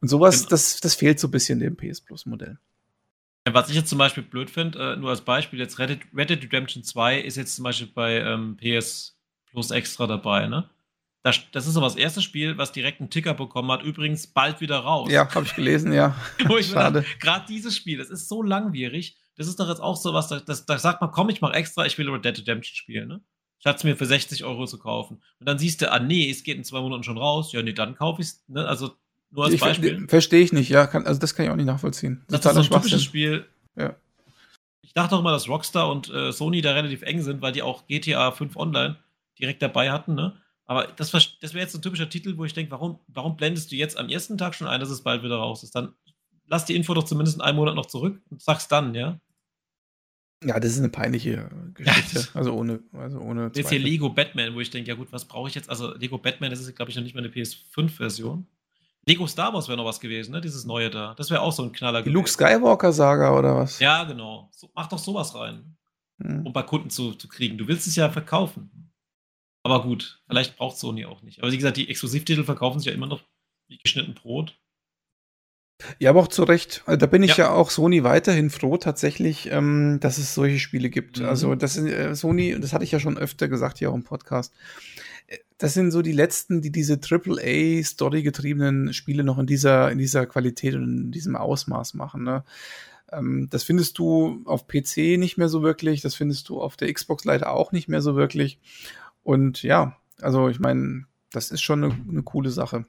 Und 0.02 0.08
sowas, 0.08 0.47
das, 0.47 0.80
das 0.82 0.95
fehlt 0.95 1.20
so 1.20 1.28
ein 1.28 1.32
bisschen 1.32 1.60
dem 1.60 1.78
PS 1.78 2.02
Plus 2.02 2.26
Modell. 2.26 2.58
Was 3.49 3.70
ich 3.70 3.76
jetzt 3.76 3.89
zum 3.89 3.97
Beispiel 3.97 4.24
blöd 4.24 4.49
finde, 4.49 4.93
äh, 4.93 4.95
nur 4.97 5.10
als 5.10 5.22
Beispiel, 5.22 5.60
jetzt 5.60 5.80
Red 5.80 5.89
Dead, 5.89 5.99
Red 6.16 6.30
Dead 6.30 6.43
Redemption 6.43 6.84
2 6.84 7.22
ist 7.22 7.38
jetzt 7.38 7.56
zum 7.56 7.64
Beispiel 7.64 7.88
bei 7.88 8.20
ähm, 8.20 8.58
PS 8.58 9.18
Plus 9.47 9.72
extra 9.72 10.08
dabei, 10.08 10.47
ne? 10.47 10.70
Das, 11.24 11.39
das 11.52 11.68
ist 11.68 11.78
aber 11.78 11.86
das 11.86 11.97
erste 11.97 12.22
Spiel, 12.22 12.58
was 12.58 12.72
direkt 12.72 12.99
einen 12.99 13.12
Ticker 13.12 13.36
bekommen 13.36 13.72
hat. 13.72 13.84
Übrigens 13.84 14.26
bald 14.26 14.60
wieder 14.60 14.80
raus. 14.80 15.12
Ja, 15.12 15.32
habe 15.34 15.45
ich 15.45 15.54
gelesen, 15.54 15.93
ja. 15.93 16.16
Schade. 16.62 17.06
Gerade 17.20 17.45
dieses 17.47 17.76
Spiel, 17.76 17.99
das 17.99 18.10
ist 18.10 18.28
so 18.28 18.41
langwierig. 18.41 19.18
Das 19.36 19.47
ist 19.47 19.60
doch 19.60 19.70
jetzt 19.70 19.82
auch 19.82 19.97
so 19.97 20.14
was, 20.14 20.30
da, 20.30 20.39
das, 20.39 20.66
da 20.66 20.80
sagt 20.80 21.02
man, 21.02 21.12
komm, 21.12 21.30
ich 21.30 21.41
mach 21.41 21.54
extra, 21.54 21.86
ich 21.86 21.97
will 21.97 22.10
Red 22.10 22.26
Dead 22.26 22.39
Redemption 22.39 22.76
spielen, 22.76 23.08
ne? 23.08 23.22
Statt 23.60 23.78
es 23.78 23.84
mir 23.84 23.95
für 23.95 24.08
60 24.08 24.43
Euro 24.43 24.66
zu 24.66 24.80
kaufen. 24.80 25.22
Und 25.39 25.47
dann 25.47 25.60
siehst 25.60 25.82
du, 25.82 25.91
ah 25.91 25.99
nee, 25.99 26.28
es 26.32 26.43
geht 26.43 26.58
in 26.58 26.64
zwei 26.64 26.82
Monaten 26.82 27.04
schon 27.04 27.20
raus. 27.20 27.52
Ja, 27.52 27.62
nee, 27.62 27.74
dann 27.74 27.95
kaufe 27.95 28.22
ich 28.22 28.30
es. 28.30 28.43
Ne? 28.47 28.68
Also 28.68 28.95
nur 29.32 29.46
als 29.46 29.54
ich, 29.54 29.62
Beispiel. 29.62 30.08
Verstehe 30.08 30.42
ich 30.42 30.54
nicht, 30.54 30.70
ja. 30.70 30.88
Kann, 30.88 31.06
also 31.06 31.20
das 31.20 31.36
kann 31.36 31.46
ich 31.46 31.52
auch 31.52 31.56
nicht 31.56 31.66
nachvollziehen. 31.66 32.24
Das, 32.28 32.42
das 32.42 32.58
ist 32.58 32.66
so 32.66 32.74
ein 32.74 32.82
typisches 32.82 33.04
Spiel. 33.04 33.46
Ja. 33.76 33.96
Ich 34.82 34.94
dachte 34.94 35.16
auch 35.16 35.22
mal, 35.22 35.32
dass 35.32 35.48
Rockstar 35.48 35.90
und 35.90 36.10
äh, 36.10 36.32
Sony 36.32 36.62
da 36.62 36.74
relativ 36.74 37.02
eng 37.04 37.22
sind, 37.22 37.42
weil 37.42 37.54
die 37.54 37.62
auch 37.62 37.88
GTA 37.88 38.32
5 38.32 38.58
Online 38.58 38.98
direkt 39.40 39.62
dabei 39.62 39.92
hatten, 39.92 40.16
ne? 40.16 40.38
Aber 40.66 40.88
das, 40.88 41.12
das 41.12 41.54
wäre 41.54 41.64
jetzt 41.64 41.76
ein 41.76 41.82
typischer 41.82 42.10
Titel, 42.10 42.38
wo 42.38 42.46
ich 42.46 42.54
denke, 42.54 42.72
warum, 42.72 43.00
warum 43.08 43.36
blendest 43.36 43.72
du 43.72 43.76
jetzt 43.76 43.98
am 43.98 44.08
ersten 44.10 44.38
Tag 44.38 44.56
schon 44.56 44.68
ein, 44.68 44.80
dass 44.80 44.90
es 44.90 45.02
bald 45.02 45.24
wieder 45.24 45.36
raus 45.36 45.64
ist? 45.64 45.76
Dann 45.76 45.94
lass 46.48 46.66
die 46.66 46.76
Info 46.76 46.94
doch 46.94 47.04
zumindest 47.04 47.38
in 47.38 47.42
einem 47.42 47.58
Monat 47.58 47.76
noch 47.76 47.88
zurück 47.88 48.22
und 48.30 48.42
sag's 48.42 48.68
dann, 48.68 48.94
ja? 48.94 49.20
Ja, 50.44 50.60
das 50.60 50.72
ist 50.72 50.80
eine 50.80 50.90
peinliche 50.90 51.50
Geschichte. 51.74 52.20
Ja. 52.20 52.26
Also 52.34 52.54
ohne, 52.54 52.80
also 52.94 53.20
ohne. 53.20 53.52
Jetzt 53.54 53.70
hier 53.70 53.80
Lego 53.80 54.10
Batman, 54.10 54.56
wo 54.56 54.60
ich 54.60 54.70
denke, 54.70 54.90
ja 54.90 54.96
gut, 54.96 55.12
was 55.12 55.26
brauche 55.26 55.50
ich 55.50 55.56
jetzt? 55.56 55.70
Also 55.70 55.94
Lego 55.96 56.18
Batman, 56.18 56.50
das 56.50 56.62
ist, 56.62 56.76
glaube 56.76 56.90
ich, 56.90 56.96
noch 56.96 57.04
nicht 57.04 57.14
mal 57.14 57.24
eine 57.24 57.34
PS5-Version. 57.34 58.48
Lego 59.08 59.26
Star 59.26 59.54
Wars 59.54 59.68
wäre 59.68 59.78
noch 59.78 59.86
was 59.86 59.99
gewesen, 59.99 60.32
ne? 60.32 60.41
Dieses 60.41 60.66
neue 60.66 60.89
da. 60.89 61.16
Das 61.16 61.30
wäre 61.32 61.41
auch 61.41 61.52
so 61.52 61.64
ein 61.64 61.72
Knaller 61.72 61.99
Die 61.99 62.06
gewesen. 62.06 62.16
Luke 62.16 62.30
Skywalker-Saga 62.30 63.38
oder 63.38 63.56
was? 63.56 63.80
Ja, 63.80 64.04
genau. 64.04 64.49
So, 64.54 64.70
mach 64.76 64.88
doch 64.88 64.99
sowas 64.99 65.34
rein. 65.34 65.76
Hm. 66.22 66.45
Um 66.45 66.54
bei 66.54 66.62
Kunden 66.62 66.89
zu, 66.89 67.14
zu 67.14 67.28
kriegen. 67.28 67.58
Du 67.58 67.68
willst 67.68 67.88
es 67.88 67.95
ja 67.95 68.10
verkaufen. 68.10 68.91
Aber 69.64 69.82
gut, 69.84 70.22
vielleicht 70.28 70.56
braucht 70.58 70.78
Sony 70.78 71.06
auch 71.06 71.22
nicht. 71.24 71.41
Aber 71.41 71.52
wie 71.52 71.58
gesagt, 71.58 71.78
die 71.78 71.89
Exklusivtitel 71.89 72.43
verkaufen 72.43 72.80
sich 72.80 72.88
ja 72.88 72.93
immer 72.93 73.08
noch 73.08 73.22
wie 73.68 73.78
geschnitten 73.78 74.14
Brot. 74.14 74.58
Ja, 75.97 76.12
aber 76.12 76.20
auch 76.20 76.28
zu 76.28 76.43
Recht. 76.43 76.84
Also 76.86 76.97
da 76.97 77.06
bin 77.08 77.24
ich 77.24 77.38
ja. 77.38 77.45
ja, 77.45 77.54
auch 77.54 77.72
Sony 77.72 78.04
weiterhin 78.04 78.52
froh, 78.52 78.78
tatsächlich, 78.78 79.52
ähm, 79.52 79.99
dass 79.99 80.20
es 80.20 80.36
solche 80.36 80.60
Spiele 80.60 80.91
gibt. 80.91 81.20
Mhm. 81.20 81.26
Also, 81.26 81.56
das 81.56 81.74
sind 81.74 81.88
äh, 81.88 82.14
Sony, 82.16 82.56
das 82.60 82.74
hatte 82.74 82.84
ich 82.84 82.91
ja 82.91 82.99
schon 82.99 83.18
öfter 83.18 83.47
gesagt 83.47 83.80
hier 83.80 83.89
auch 83.89 83.95
im 83.95 84.04
Podcast 84.04 84.54
das 85.58 85.74
sind 85.74 85.92
so 85.92 86.02
die 86.02 86.12
letzten, 86.12 86.62
die 86.62 86.72
diese 86.72 87.00
AAA 87.00 87.84
Story 87.84 88.24
getriebenen 88.24 88.94
Spiele 88.94 89.24
noch 89.24 89.38
in 89.38 89.46
dieser 89.46 89.92
in 89.92 89.98
dieser 89.98 90.26
Qualität 90.26 90.76
und 90.76 90.84
in 90.84 91.12
diesem 91.12 91.36
Ausmaß 91.36 91.94
machen. 91.94 92.24
Ne? 92.24 92.44
Ähm, 93.12 93.48
das 93.50 93.64
findest 93.64 93.98
du 93.98 94.42
auf 94.46 94.68
PC 94.68 95.18
nicht 95.18 95.38
mehr 95.38 95.50
so 95.50 95.62
wirklich, 95.62 96.02
das 96.02 96.16
findest 96.16 96.50
du 96.50 96.62
auf 96.62 96.78
der 96.78 96.92
Xbox 96.92 97.26
leider 97.26 97.52
auch 97.52 97.72
nicht 97.72 97.88
mehr 97.88 98.02
so 98.02 98.16
wirklich. 98.16 98.60
Und 99.24 99.62
ja, 99.64 99.98
also 100.22 100.50
ich 100.50 100.60
meine, 100.60 101.06
das 101.32 101.52
ist 101.52 101.62
schon 101.62 101.84
eine, 101.84 101.94
eine 102.10 102.24
coole 102.24 102.50
Sache. 102.50 102.86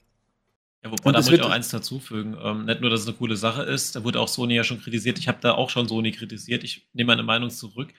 Ja, 0.84 0.90
wobei 0.90 1.08
und 1.08 1.12
da 1.14 1.18
muss 1.20 1.30
ich 1.30 1.42
auch 1.42 1.50
eins 1.50 1.68
dazufügen. 1.68 2.36
Ähm, 2.42 2.64
nicht 2.64 2.80
nur, 2.80 2.90
dass 2.90 3.02
es 3.02 3.06
eine 3.06 3.16
coole 3.16 3.36
Sache 3.36 3.62
ist, 3.62 3.94
da 3.94 4.02
wurde 4.02 4.20
auch 4.20 4.28
Sony 4.28 4.54
ja 4.54 4.64
schon 4.64 4.80
kritisiert. 4.80 5.18
Ich 5.18 5.28
habe 5.28 5.38
da 5.40 5.52
auch 5.52 5.70
schon 5.70 5.88
Sony 5.88 6.10
kritisiert. 6.10 6.64
Ich 6.64 6.88
nehme 6.92 7.08
meine 7.08 7.22
Meinung 7.22 7.50
zurück 7.50 7.92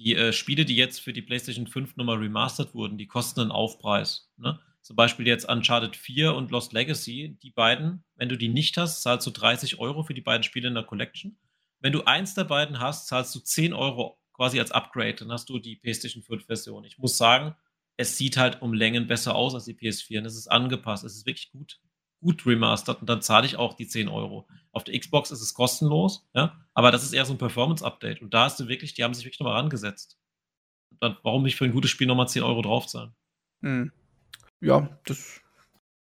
die 0.00 0.16
äh, 0.16 0.32
Spiele, 0.32 0.64
die 0.64 0.76
jetzt 0.76 1.00
für 1.00 1.12
die 1.12 1.20
PlayStation 1.20 1.66
5 1.66 1.96
nochmal 1.96 2.16
remastered 2.16 2.74
wurden, 2.74 2.96
die 2.96 3.06
kosten 3.06 3.40
einen 3.40 3.50
Aufpreis. 3.50 4.30
Ne? 4.38 4.58
Zum 4.80 4.96
Beispiel 4.96 5.26
jetzt 5.26 5.46
Uncharted 5.46 5.94
4 5.94 6.34
und 6.34 6.50
Lost 6.50 6.72
Legacy, 6.72 7.38
die 7.42 7.50
beiden, 7.50 8.02
wenn 8.16 8.30
du 8.30 8.36
die 8.36 8.48
nicht 8.48 8.78
hast, 8.78 9.02
zahlst 9.02 9.26
du 9.26 9.30
30 9.30 9.78
Euro 9.78 10.02
für 10.02 10.14
die 10.14 10.22
beiden 10.22 10.42
Spiele 10.42 10.68
in 10.68 10.74
der 10.74 10.84
Collection. 10.84 11.38
Wenn 11.80 11.92
du 11.92 12.04
eins 12.04 12.34
der 12.34 12.44
beiden 12.44 12.80
hast, 12.80 13.08
zahlst 13.08 13.34
du 13.34 13.40
10 13.40 13.74
Euro 13.74 14.18
quasi 14.32 14.58
als 14.58 14.72
Upgrade, 14.72 15.16
dann 15.16 15.32
hast 15.32 15.50
du 15.50 15.58
die 15.58 15.76
PlayStation 15.76 16.22
5 16.22 16.46
Version. 16.46 16.84
Ich 16.84 16.96
muss 16.96 17.18
sagen, 17.18 17.54
es 17.98 18.16
sieht 18.16 18.38
halt 18.38 18.62
um 18.62 18.72
Längen 18.72 19.06
besser 19.06 19.34
aus 19.34 19.54
als 19.54 19.66
die 19.66 19.74
PS4 19.74 20.20
und 20.20 20.24
es 20.24 20.36
ist 20.36 20.48
angepasst, 20.48 21.04
es 21.04 21.14
ist 21.14 21.26
wirklich 21.26 21.50
gut 21.52 21.78
gut 22.20 22.46
remastered 22.46 23.00
und 23.00 23.08
dann 23.08 23.22
zahle 23.22 23.46
ich 23.46 23.56
auch 23.56 23.74
die 23.74 23.86
10 23.86 24.08
Euro. 24.08 24.46
Auf 24.72 24.84
der 24.84 24.98
Xbox 24.98 25.30
ist 25.30 25.40
es 25.40 25.54
kostenlos, 25.54 26.28
ja, 26.34 26.56
aber 26.74 26.92
das 26.92 27.02
ist 27.02 27.12
eher 27.12 27.24
so 27.24 27.34
ein 27.34 27.38
Performance-Update 27.38 28.22
und 28.22 28.34
da 28.34 28.44
hast 28.44 28.60
du 28.60 28.68
wirklich, 28.68 28.94
die 28.94 29.04
haben 29.04 29.14
sich 29.14 29.24
wirklich 29.24 29.40
nochmal 29.40 29.56
rangesetzt. 29.56 30.18
Dann, 31.00 31.16
warum 31.22 31.42
nicht 31.42 31.56
für 31.56 31.64
ein 31.64 31.72
gutes 31.72 31.90
Spiel 31.90 32.06
nochmal 32.06 32.28
10 32.28 32.42
Euro 32.42 32.62
draufzahlen? 32.62 33.14
Hm. 33.62 33.92
Ja, 34.60 34.88
das 35.06 35.40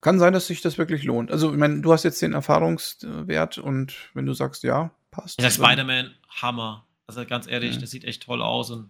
kann 0.01 0.19
sein, 0.19 0.33
dass 0.33 0.47
sich 0.47 0.61
das 0.61 0.77
wirklich 0.77 1.03
lohnt. 1.03 1.31
Also, 1.31 1.51
ich 1.51 1.57
meine, 1.57 1.81
du 1.81 1.91
hast 1.91 2.03
jetzt 2.03 2.21
den 2.21 2.33
Erfahrungswert 2.33 3.57
und 3.57 3.93
wenn 4.13 4.25
du 4.25 4.33
sagst, 4.33 4.63
ja, 4.63 4.91
passt. 5.11 5.41
Der 5.41 5.51
Spider-Man, 5.51 6.15
Hammer. 6.29 6.85
Also 7.07 7.25
ganz 7.25 7.47
ehrlich, 7.47 7.75
hm. 7.75 7.81
das 7.81 7.91
sieht 7.91 8.03
echt 8.03 8.23
toll 8.23 8.41
aus 8.41 8.69
und 8.69 8.89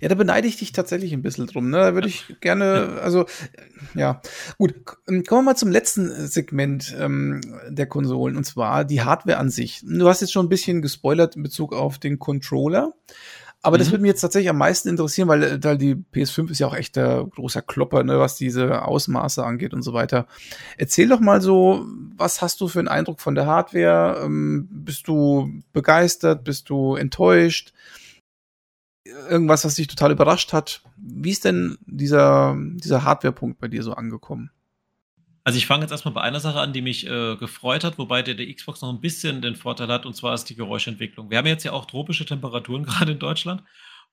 ja, 0.00 0.08
da 0.08 0.14
beneide 0.14 0.48
ich 0.48 0.56
dich 0.56 0.72
tatsächlich 0.72 1.12
ein 1.12 1.22
bisschen 1.22 1.46
drum. 1.46 1.70
Ne? 1.70 1.78
Da 1.78 1.94
würde 1.94 2.08
ich 2.08 2.36
gerne, 2.40 2.98
also, 3.02 3.26
ja. 3.94 4.20
Gut, 4.58 4.74
ähm, 5.08 5.24
kommen 5.24 5.44
wir 5.44 5.52
mal 5.52 5.56
zum 5.56 5.70
letzten 5.70 6.08
Segment 6.26 6.94
ähm, 6.98 7.40
der 7.68 7.86
Konsolen, 7.86 8.36
und 8.36 8.44
zwar 8.44 8.84
die 8.84 9.02
Hardware 9.02 9.38
an 9.38 9.48
sich. 9.48 9.82
Du 9.84 10.08
hast 10.08 10.20
jetzt 10.20 10.32
schon 10.32 10.46
ein 10.46 10.50
bisschen 10.50 10.82
gespoilert 10.82 11.36
in 11.36 11.42
Bezug 11.42 11.72
auf 11.72 11.98
den 11.98 12.18
Controller. 12.18 12.94
Aber 13.62 13.76
mhm. 13.76 13.78
das 13.78 13.90
würde 13.92 14.02
mich 14.02 14.10
jetzt 14.10 14.20
tatsächlich 14.20 14.50
am 14.50 14.58
meisten 14.58 14.88
interessieren, 14.88 15.28
weil, 15.28 15.62
weil 15.62 15.78
die 15.78 15.94
PS5 15.94 16.50
ist 16.50 16.58
ja 16.58 16.66
auch 16.66 16.74
echt 16.74 16.96
der 16.96 17.24
großer 17.24 17.62
Klopper, 17.62 18.02
ne, 18.02 18.18
was 18.18 18.34
diese 18.34 18.84
Ausmaße 18.84 19.44
angeht 19.44 19.72
und 19.72 19.82
so 19.82 19.92
weiter. 19.92 20.26
Erzähl 20.78 21.08
doch 21.08 21.20
mal 21.20 21.40
so, 21.40 21.86
was 22.16 22.42
hast 22.42 22.60
du 22.60 22.66
für 22.66 22.80
einen 22.80 22.88
Eindruck 22.88 23.20
von 23.20 23.36
der 23.36 23.46
Hardware? 23.46 24.20
Ähm, 24.24 24.68
bist 24.68 25.06
du 25.06 25.62
begeistert? 25.72 26.42
Bist 26.42 26.68
du 26.70 26.96
enttäuscht? 26.96 27.72
Irgendwas, 29.04 29.64
was 29.64 29.74
dich 29.74 29.88
total 29.88 30.12
überrascht 30.12 30.52
hat. 30.52 30.82
Wie 30.96 31.30
ist 31.30 31.44
denn 31.44 31.78
dieser, 31.86 32.56
dieser 32.58 33.04
Hardware-Punkt 33.04 33.58
bei 33.58 33.68
dir 33.68 33.82
so 33.82 33.94
angekommen? 33.94 34.50
Also 35.44 35.58
ich 35.58 35.66
fange 35.66 35.82
jetzt 35.82 35.90
erstmal 35.90 36.14
bei 36.14 36.20
einer 36.20 36.38
Sache 36.38 36.60
an, 36.60 36.72
die 36.72 36.82
mich 36.82 37.06
äh, 37.06 37.36
gefreut 37.36 37.82
hat, 37.82 37.98
wobei 37.98 38.22
der, 38.22 38.34
der 38.34 38.52
Xbox 38.52 38.80
noch 38.80 38.92
ein 38.92 39.00
bisschen 39.00 39.42
den 39.42 39.56
Vorteil 39.56 39.88
hat, 39.88 40.06
und 40.06 40.14
zwar 40.14 40.34
ist 40.34 40.44
die 40.44 40.54
Geräuschentwicklung. 40.54 41.30
Wir 41.30 41.38
haben 41.38 41.46
jetzt 41.46 41.64
ja 41.64 41.72
auch 41.72 41.86
tropische 41.86 42.24
Temperaturen 42.24 42.84
gerade 42.86 43.12
in 43.12 43.18
Deutschland 43.18 43.62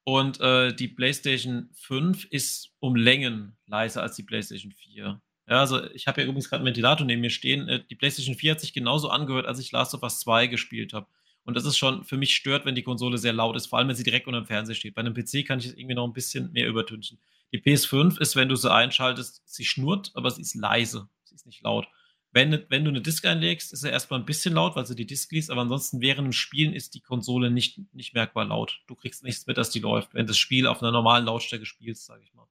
und 0.03 0.39
äh, 0.39 0.73
die 0.73 0.87
PlayStation 0.87 1.69
5 1.73 2.25
ist 2.25 2.71
um 2.79 2.95
Längen 2.95 3.57
leiser 3.67 4.01
als 4.01 4.15
die 4.15 4.23
PlayStation 4.23 4.71
4. 4.71 5.21
Ja, 5.47 5.59
also 5.59 5.83
ich 5.91 6.07
habe 6.07 6.21
ja 6.21 6.27
übrigens 6.27 6.49
gerade 6.49 6.61
einen 6.61 6.67
Ventilator 6.67 7.05
neben 7.05 7.21
mir 7.21 7.29
stehen. 7.29 7.67
Äh, 7.67 7.83
die 7.87 7.95
PlayStation 7.95 8.35
4 8.35 8.53
hat 8.53 8.59
sich 8.59 8.73
genauso 8.73 9.09
angehört, 9.09 9.45
als 9.45 9.59
ich 9.59 9.71
Last 9.71 9.93
of 9.93 10.01
Us 10.01 10.19
2 10.21 10.47
gespielt 10.47 10.93
habe. 10.93 11.07
Und 11.43 11.55
das 11.55 11.65
ist 11.65 11.77
schon 11.77 12.03
für 12.03 12.17
mich 12.17 12.35
stört, 12.35 12.65
wenn 12.65 12.75
die 12.75 12.83
Konsole 12.83 13.17
sehr 13.17 13.33
laut 13.33 13.55
ist, 13.55 13.67
vor 13.67 13.79
allem 13.79 13.87
wenn 13.87 13.95
sie 13.95 14.03
direkt 14.03 14.27
unter 14.27 14.41
dem 14.41 14.45
Fernseher 14.45 14.75
steht. 14.75 14.95
Bei 14.95 15.01
einem 15.01 15.13
PC 15.13 15.45
kann 15.45 15.59
ich 15.59 15.67
es 15.67 15.73
irgendwie 15.73 15.95
noch 15.95 16.05
ein 16.05 16.13
bisschen 16.13 16.51
mehr 16.51 16.67
übertünchen. 16.67 17.19
Die 17.51 17.61
PS5 17.61 18.19
ist, 18.19 18.35
wenn 18.35 18.49
du 18.49 18.55
sie 18.55 18.71
einschaltest, 18.71 19.41
sie 19.45 19.65
schnurrt, 19.65 20.11
aber 20.13 20.29
sie 20.29 20.41
ist 20.41 20.53
leise. 20.55 21.09
Sie 21.23 21.35
ist 21.35 21.45
nicht 21.45 21.63
laut. 21.63 21.87
Wenn, 22.31 22.63
wenn 22.69 22.83
du 22.83 22.91
eine 22.91 23.01
Disk 23.01 23.25
einlegst, 23.25 23.73
ist 23.73 23.81
sie 23.81 23.89
erstmal 23.89 24.19
ein 24.19 24.25
bisschen 24.25 24.53
laut, 24.53 24.75
weil 24.75 24.85
sie 24.85 24.95
die 24.95 25.07
Disk 25.07 25.31
liest, 25.31 25.49
aber 25.49 25.61
ansonsten 25.61 25.99
während 25.99 26.27
dem 26.27 26.33
Spielen 26.33 26.73
ist 26.73 26.93
die 26.93 27.01
Konsole 27.01 27.49
nicht, 27.49 27.79
nicht 27.91 28.13
merkbar 28.13 28.45
laut. 28.45 28.81
Du 28.85 28.93
kriegst 28.93 29.23
nichts 29.23 29.47
mit, 29.47 29.57
dass 29.57 29.71
die 29.71 29.79
läuft, 29.79 30.13
wenn 30.13 30.27
das 30.27 30.37
Spiel 30.37 30.67
auf 30.67 30.83
einer 30.83 30.91
normalen 30.91 31.25
Lautstärke 31.25 31.65
spielst, 31.65 32.05
sage 32.05 32.23
ich 32.23 32.33
mal. 32.35 32.47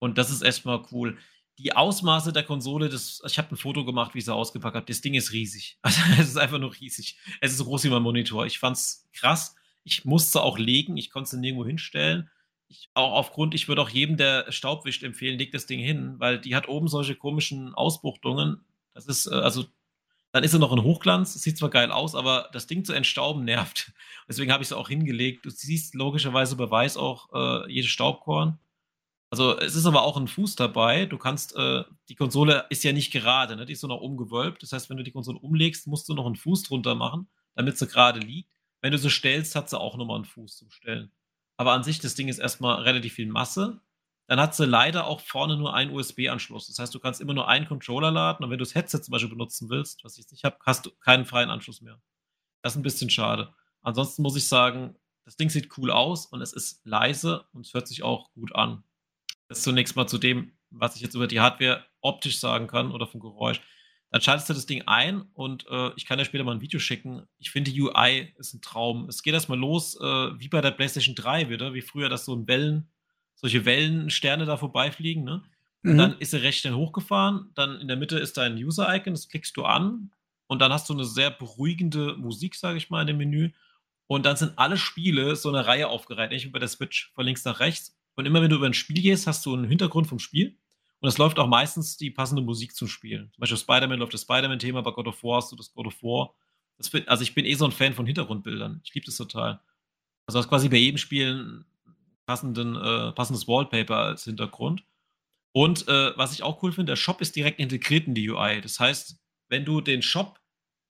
Und 0.00 0.18
das 0.18 0.30
ist 0.30 0.42
erstmal 0.42 0.82
cool 0.90 1.16
die 1.58 1.74
Ausmaße 1.74 2.32
der 2.32 2.42
Konsole, 2.42 2.88
das, 2.88 3.22
ich 3.26 3.38
habe 3.38 3.54
ein 3.54 3.56
Foto 3.56 3.84
gemacht, 3.84 4.14
wie 4.14 4.18
ich 4.18 4.24
sie 4.24 4.34
ausgepackt 4.34 4.74
habe. 4.74 4.86
Das 4.86 5.00
Ding 5.00 5.14
ist 5.14 5.32
riesig. 5.32 5.78
Also 5.82 6.00
es 6.18 6.28
ist 6.28 6.36
einfach 6.36 6.58
nur 6.58 6.74
riesig. 6.74 7.16
Es 7.40 7.52
ist 7.52 7.58
so 7.58 7.64
groß 7.64 7.84
wie 7.84 7.90
mein 7.90 8.02
Monitor. 8.02 8.46
Ich 8.46 8.58
fand's 8.58 9.08
krass. 9.12 9.54
Ich 9.84 10.04
musste 10.04 10.42
auch 10.42 10.58
legen. 10.58 10.96
Ich 10.96 11.10
konnte 11.10 11.28
es 11.28 11.40
nirgendwo 11.40 11.66
hinstellen. 11.66 12.30
Ich, 12.68 12.88
auch 12.94 13.12
aufgrund, 13.12 13.54
ich 13.54 13.68
würde 13.68 13.82
auch 13.82 13.90
jedem, 13.90 14.16
der 14.16 14.50
Staub 14.50 14.84
wischt, 14.84 15.02
empfehlen, 15.02 15.38
leg 15.38 15.52
das 15.52 15.66
Ding 15.66 15.80
hin, 15.80 16.14
weil 16.18 16.40
die 16.40 16.56
hat 16.56 16.68
oben 16.68 16.88
solche 16.88 17.14
komischen 17.14 17.74
Ausbuchtungen. 17.74 18.64
Das 18.94 19.06
ist, 19.06 19.26
äh, 19.26 19.34
also, 19.34 19.64
dann 20.32 20.42
ist 20.42 20.54
er 20.54 20.58
noch 20.58 20.72
in 20.72 20.82
Hochglanz. 20.82 21.34
sieht 21.34 21.58
zwar 21.58 21.70
geil 21.70 21.92
aus, 21.92 22.16
aber 22.16 22.48
das 22.52 22.66
Ding 22.66 22.84
zu 22.84 22.92
entstauben 22.92 23.44
nervt. 23.44 23.92
Deswegen 24.28 24.50
habe 24.50 24.62
ich 24.62 24.68
es 24.68 24.72
auch 24.72 24.88
hingelegt. 24.88 25.44
Du 25.44 25.50
siehst 25.50 25.94
logischerweise 25.94 26.56
Beweis 26.56 26.96
auch 26.96 27.28
äh, 27.32 27.70
jedes 27.70 27.90
Staubkorn. 27.90 28.58
Also 29.34 29.58
es 29.58 29.74
ist 29.74 29.84
aber 29.84 30.04
auch 30.04 30.16
ein 30.16 30.28
Fuß 30.28 30.54
dabei. 30.54 31.06
Du 31.06 31.18
kannst, 31.18 31.56
äh, 31.56 31.82
die 32.08 32.14
Konsole 32.14 32.66
ist 32.70 32.84
ja 32.84 32.92
nicht 32.92 33.12
gerade, 33.12 33.56
ne? 33.56 33.66
die 33.66 33.72
ist 33.72 33.80
so 33.80 33.88
nach 33.88 33.96
oben 33.96 34.16
gewölbt. 34.16 34.62
Das 34.62 34.70
heißt, 34.70 34.88
wenn 34.88 34.96
du 34.96 35.02
die 35.02 35.10
Konsole 35.10 35.40
umlegst, 35.40 35.88
musst 35.88 36.08
du 36.08 36.14
noch 36.14 36.26
einen 36.26 36.36
Fuß 36.36 36.62
drunter 36.62 36.94
machen, 36.94 37.26
damit 37.56 37.76
sie 37.76 37.88
gerade 37.88 38.20
liegt. 38.20 38.54
Wenn 38.80 38.92
du 38.92 38.98
sie 38.98 39.10
stellst, 39.10 39.56
hat 39.56 39.68
sie 39.68 39.76
auch 39.76 39.96
nochmal 39.96 40.18
einen 40.18 40.24
Fuß 40.24 40.56
zum 40.58 40.70
Stellen. 40.70 41.10
Aber 41.56 41.72
an 41.72 41.82
sich, 41.82 41.98
das 41.98 42.14
Ding 42.14 42.28
ist 42.28 42.38
erstmal 42.38 42.82
relativ 42.82 43.14
viel 43.14 43.26
Masse. 43.26 43.80
Dann 44.28 44.38
hat 44.38 44.54
sie 44.54 44.66
leider 44.66 45.08
auch 45.08 45.18
vorne 45.18 45.56
nur 45.56 45.74
einen 45.74 45.90
USB-Anschluss. 45.92 46.68
Das 46.68 46.78
heißt, 46.78 46.94
du 46.94 47.00
kannst 47.00 47.20
immer 47.20 47.34
nur 47.34 47.48
einen 47.48 47.66
Controller 47.66 48.12
laden 48.12 48.44
und 48.44 48.50
wenn 48.52 48.58
du 48.58 48.64
das 48.64 48.76
Headset 48.76 49.00
zum 49.00 49.10
Beispiel 49.10 49.30
benutzen 49.30 49.68
willst, 49.68 50.04
was 50.04 50.12
ich 50.12 50.18
jetzt 50.20 50.30
nicht 50.30 50.44
habe, 50.44 50.58
hast 50.64 50.86
du 50.86 50.92
keinen 51.00 51.24
freien 51.24 51.50
Anschluss 51.50 51.80
mehr. 51.80 52.00
Das 52.62 52.74
ist 52.74 52.76
ein 52.76 52.84
bisschen 52.84 53.10
schade. 53.10 53.52
Ansonsten 53.82 54.22
muss 54.22 54.36
ich 54.36 54.46
sagen, 54.46 54.94
das 55.24 55.36
Ding 55.36 55.50
sieht 55.50 55.76
cool 55.76 55.90
aus 55.90 56.26
und 56.26 56.40
es 56.40 56.52
ist 56.52 56.86
leise 56.86 57.46
und 57.52 57.66
es 57.66 57.74
hört 57.74 57.88
sich 57.88 58.04
auch 58.04 58.32
gut 58.34 58.54
an. 58.54 58.84
Das 59.48 59.58
ist 59.58 59.64
zunächst 59.64 59.96
mal 59.96 60.06
zu 60.06 60.18
dem, 60.18 60.52
was 60.70 60.96
ich 60.96 61.02
jetzt 61.02 61.14
über 61.14 61.26
die 61.26 61.40
Hardware 61.40 61.84
optisch 62.00 62.38
sagen 62.38 62.66
kann 62.66 62.92
oder 62.92 63.06
vom 63.06 63.20
Geräusch. 63.20 63.60
Dann 64.10 64.20
schaltest 64.20 64.48
du 64.48 64.54
das 64.54 64.66
Ding 64.66 64.82
ein 64.86 65.22
und 65.34 65.66
äh, 65.68 65.90
ich 65.96 66.06
kann 66.06 66.18
dir 66.18 66.24
später 66.24 66.44
mal 66.44 66.54
ein 66.54 66.60
Video 66.60 66.78
schicken. 66.78 67.26
Ich 67.38 67.50
finde, 67.50 67.72
die 67.72 67.80
UI 67.80 68.32
ist 68.38 68.54
ein 68.54 68.62
Traum. 68.62 69.08
Es 69.08 69.22
geht 69.22 69.34
erstmal 69.34 69.58
los, 69.58 69.98
äh, 70.00 70.04
wie 70.04 70.48
bei 70.48 70.60
der 70.60 70.70
PlayStation 70.70 71.16
3 71.16 71.48
wieder, 71.48 71.74
wie 71.74 71.82
früher, 71.82 72.08
dass 72.08 72.24
so 72.24 72.34
ein 72.34 72.46
Wellen, 72.46 72.88
solche 73.34 73.64
Wellensterne 73.64 74.46
da 74.46 74.56
vorbeifliegen, 74.56 75.24
ne? 75.24 75.42
Und 75.82 75.94
mhm. 75.94 75.98
dann 75.98 76.18
ist 76.18 76.32
er 76.32 76.42
recht 76.42 76.60
schnell 76.60 76.74
hochgefahren. 76.74 77.50
Dann 77.54 77.80
in 77.80 77.88
der 77.88 77.96
Mitte 77.96 78.18
ist 78.18 78.36
dein 78.38 78.56
User-Icon, 78.56 79.12
das 79.12 79.28
klickst 79.28 79.56
du 79.56 79.64
an. 79.64 80.12
Und 80.46 80.60
dann 80.60 80.72
hast 80.72 80.88
du 80.88 80.94
eine 80.94 81.04
sehr 81.04 81.30
beruhigende 81.30 82.16
Musik, 82.16 82.54
sage 82.54 82.78
ich 82.78 82.90
mal, 82.90 83.02
in 83.02 83.08
dem 83.08 83.18
Menü. 83.18 83.50
Und 84.06 84.24
dann 84.26 84.36
sind 84.36 84.52
alle 84.56 84.78
Spiele 84.78 85.36
so 85.36 85.48
eine 85.48 85.66
Reihe 85.66 85.88
aufgereiht, 85.88 86.30
nicht 86.30 86.44
wie 86.46 86.50
bei 86.50 86.58
der 86.58 86.68
Switch, 86.68 87.12
von 87.14 87.24
links 87.24 87.44
nach 87.44 87.60
rechts. 87.60 87.96
Und 88.16 88.26
immer 88.26 88.42
wenn 88.42 88.50
du 88.50 88.56
über 88.56 88.66
ein 88.66 88.74
Spiel 88.74 89.00
gehst, 89.02 89.26
hast 89.26 89.44
du 89.46 89.54
einen 89.54 89.68
Hintergrund 89.68 90.06
vom 90.06 90.18
Spiel. 90.18 90.56
Und 91.00 91.08
es 91.08 91.18
läuft 91.18 91.38
auch 91.38 91.48
meistens 91.48 91.96
die 91.96 92.10
passende 92.10 92.42
Musik 92.42 92.74
zum 92.74 92.88
Spiel. 92.88 93.28
Zum 93.32 93.40
Beispiel 93.40 93.58
Spider-Man 93.58 93.98
läuft 93.98 94.14
das 94.14 94.22
Spider-Man-Thema, 94.22 94.82
bei 94.82 94.90
God 94.90 95.08
of 95.08 95.22
War 95.22 95.36
hast 95.36 95.52
du 95.52 95.56
das 95.56 95.72
God 95.72 95.86
of 95.86 96.02
War. 96.02 96.34
Find, 96.80 97.08
also 97.08 97.22
ich 97.22 97.34
bin 97.34 97.44
eh 97.44 97.54
so 97.54 97.64
ein 97.64 97.72
Fan 97.72 97.92
von 97.92 98.06
Hintergrundbildern. 98.06 98.80
Ich 98.84 98.94
liebe 98.94 99.06
das 99.06 99.16
total. 99.16 99.60
Also 100.26 100.38
hast 100.38 100.48
quasi 100.48 100.68
bei 100.68 100.76
jedem 100.76 100.98
Spiel 100.98 101.64
passenden, 102.26 102.76
äh, 102.76 103.12
passendes 103.12 103.46
Wallpaper 103.46 103.96
als 103.96 104.24
Hintergrund. 104.24 104.82
Und 105.52 105.86
äh, 105.88 106.16
was 106.16 106.32
ich 106.32 106.42
auch 106.42 106.62
cool 106.62 106.72
finde, 106.72 106.92
der 106.92 106.96
Shop 106.96 107.20
ist 107.20 107.36
direkt 107.36 107.60
integriert 107.60 108.06
in 108.06 108.14
die 108.14 108.28
UI. 108.28 108.60
Das 108.60 108.80
heißt, 108.80 109.20
wenn 109.48 109.64
du 109.64 109.80
den 109.80 110.02
Shop, 110.02 110.40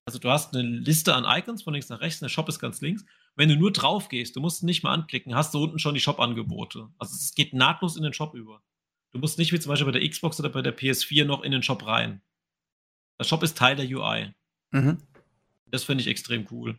also 0.07 0.19
du 0.19 0.31
hast 0.31 0.55
eine 0.55 0.63
Liste 0.63 1.15
an 1.15 1.25
Icons 1.27 1.63
von 1.63 1.75
links 1.75 1.89
nach 1.89 2.01
rechts, 2.01 2.21
der 2.21 2.29
Shop 2.29 2.49
ist 2.49 2.61
ganz 2.61 2.81
links. 2.81 3.05
Wenn 3.37 3.49
du 3.49 3.57
nur 3.57 3.73
drauf 3.73 4.09
gehst, 4.09 4.37
du 4.37 4.41
musst 4.41 4.63
nicht 4.63 4.83
mal 4.83 4.93
anklicken, 4.93 5.35
hast 5.35 5.55
du 5.55 5.63
unten 5.63 5.79
schon 5.79 5.95
die 5.95 6.01
Shop-Angebote. 6.01 6.89
Also 6.99 7.15
es 7.17 7.35
geht 7.35 7.53
nahtlos 7.53 7.97
in 7.97 8.03
den 8.03 8.13
Shop 8.13 8.35
über. 8.35 8.63
Du 9.13 9.19
musst 9.19 9.39
nicht 9.39 9.53
wie 9.53 9.61
zum 9.61 9.71
Beispiel 9.71 9.91
bei 9.91 9.99
der 9.99 10.09
Xbox 10.09 10.39
oder 10.41 10.49
bei 10.49 10.63
der 10.63 10.77
PS4 10.77 11.25
noch 11.25 11.43
in 11.43 11.53
den 11.53 11.63
Shop 11.63 11.87
rein. 11.87 12.21
Der 13.19 13.25
Shop 13.25 13.43
ist 13.43 13.57
Teil 13.57 13.77
der 13.77 13.87
UI. 13.87 14.35
Mhm. 14.71 14.99
Das 15.67 15.85
finde 15.85 16.03
ich 16.03 16.09
extrem 16.09 16.47
cool. 16.51 16.79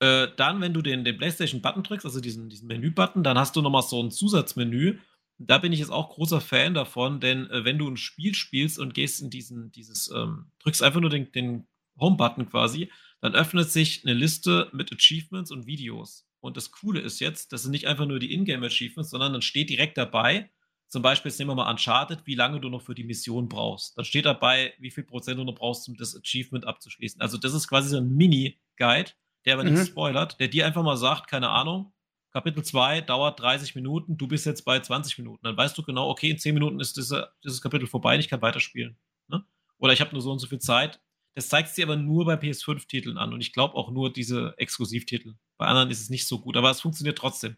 Äh, 0.00 0.28
dann, 0.36 0.60
wenn 0.60 0.74
du 0.74 0.82
den, 0.82 1.04
den 1.04 1.16
PlayStation-Button 1.16 1.82
drückst, 1.82 2.04
also 2.04 2.20
diesen, 2.20 2.48
diesen 2.48 2.68
Menü-Button, 2.68 3.22
dann 3.22 3.38
hast 3.38 3.56
du 3.56 3.62
nochmal 3.62 3.82
so 3.82 4.02
ein 4.02 4.10
Zusatzmenü, 4.10 4.98
da 5.38 5.58
bin 5.58 5.72
ich 5.72 5.80
jetzt 5.80 5.90
auch 5.90 6.10
großer 6.10 6.40
Fan 6.40 6.74
davon, 6.74 7.20
denn 7.20 7.48
äh, 7.50 7.64
wenn 7.64 7.78
du 7.78 7.88
ein 7.88 7.96
Spiel 7.96 8.34
spielst 8.34 8.78
und 8.78 8.94
gehst 8.94 9.22
in 9.22 9.30
diesen, 9.30 9.72
dieses, 9.72 10.10
ähm, 10.10 10.46
drückst 10.60 10.82
einfach 10.82 11.00
nur 11.00 11.10
den, 11.10 11.32
den 11.32 11.66
Home-Button 11.98 12.48
quasi, 12.50 12.90
dann 13.24 13.34
öffnet 13.34 13.70
sich 13.70 14.04
eine 14.04 14.12
Liste 14.12 14.68
mit 14.74 14.92
Achievements 14.92 15.50
und 15.50 15.66
Videos. 15.66 16.28
Und 16.40 16.58
das 16.58 16.72
Coole 16.72 17.00
ist 17.00 17.20
jetzt, 17.20 17.54
das 17.54 17.62
sind 17.62 17.70
nicht 17.70 17.86
einfach 17.86 18.04
nur 18.04 18.18
die 18.18 18.34
Ingame-Achievements, 18.34 19.08
sondern 19.08 19.32
dann 19.32 19.40
steht 19.40 19.70
direkt 19.70 19.96
dabei, 19.96 20.50
zum 20.88 21.00
Beispiel, 21.00 21.30
jetzt 21.30 21.38
nehmen 21.38 21.52
wir 21.52 21.54
mal 21.54 21.70
Uncharted, 21.70 22.26
wie 22.26 22.34
lange 22.34 22.60
du 22.60 22.68
noch 22.68 22.82
für 22.82 22.94
die 22.94 23.02
Mission 23.02 23.48
brauchst. 23.48 23.96
Dann 23.96 24.04
steht 24.04 24.26
dabei, 24.26 24.74
wie 24.78 24.90
viel 24.90 25.04
Prozent 25.04 25.38
du 25.38 25.44
noch 25.44 25.54
brauchst, 25.54 25.88
um 25.88 25.96
das 25.96 26.14
Achievement 26.14 26.66
abzuschließen. 26.66 27.18
Also, 27.22 27.38
das 27.38 27.54
ist 27.54 27.66
quasi 27.66 27.88
so 27.88 27.96
ein 27.96 28.14
Mini-Guide, 28.14 29.12
der 29.46 29.54
aber 29.54 29.64
mhm. 29.64 29.72
nichts 29.72 29.88
spoilert, 29.88 30.38
der 30.38 30.48
dir 30.48 30.66
einfach 30.66 30.82
mal 30.82 30.98
sagt, 30.98 31.30
keine 31.30 31.48
Ahnung, 31.48 31.94
Kapitel 32.30 32.62
2 32.62 33.00
dauert 33.00 33.40
30 33.40 33.74
Minuten, 33.74 34.18
du 34.18 34.28
bist 34.28 34.44
jetzt 34.44 34.66
bei 34.66 34.78
20 34.78 35.16
Minuten. 35.16 35.40
Dann 35.42 35.56
weißt 35.56 35.78
du 35.78 35.82
genau, 35.82 36.10
okay, 36.10 36.28
in 36.28 36.38
10 36.38 36.52
Minuten 36.52 36.78
ist 36.78 36.98
diese, 36.98 37.30
dieses 37.42 37.62
Kapitel 37.62 37.86
vorbei, 37.86 38.18
ich 38.18 38.28
kann 38.28 38.42
weiterspielen. 38.42 38.98
Ne? 39.28 39.42
Oder 39.78 39.94
ich 39.94 40.02
habe 40.02 40.12
nur 40.12 40.20
so 40.20 40.30
und 40.30 40.40
so 40.40 40.46
viel 40.46 40.58
Zeit. 40.58 41.00
Das 41.34 41.48
zeigt 41.48 41.76
dir 41.76 41.86
aber 41.86 41.96
nur 41.96 42.24
bei 42.24 42.34
PS5-Titeln 42.34 43.18
an 43.18 43.32
und 43.32 43.40
ich 43.40 43.52
glaube 43.52 43.74
auch 43.74 43.90
nur 43.90 44.12
diese 44.12 44.54
Exklusivtitel. 44.56 45.34
Bei 45.56 45.66
anderen 45.66 45.90
ist 45.90 46.00
es 46.00 46.10
nicht 46.10 46.26
so 46.26 46.40
gut, 46.40 46.56
aber 46.56 46.70
es 46.70 46.80
funktioniert 46.80 47.18
trotzdem. 47.18 47.56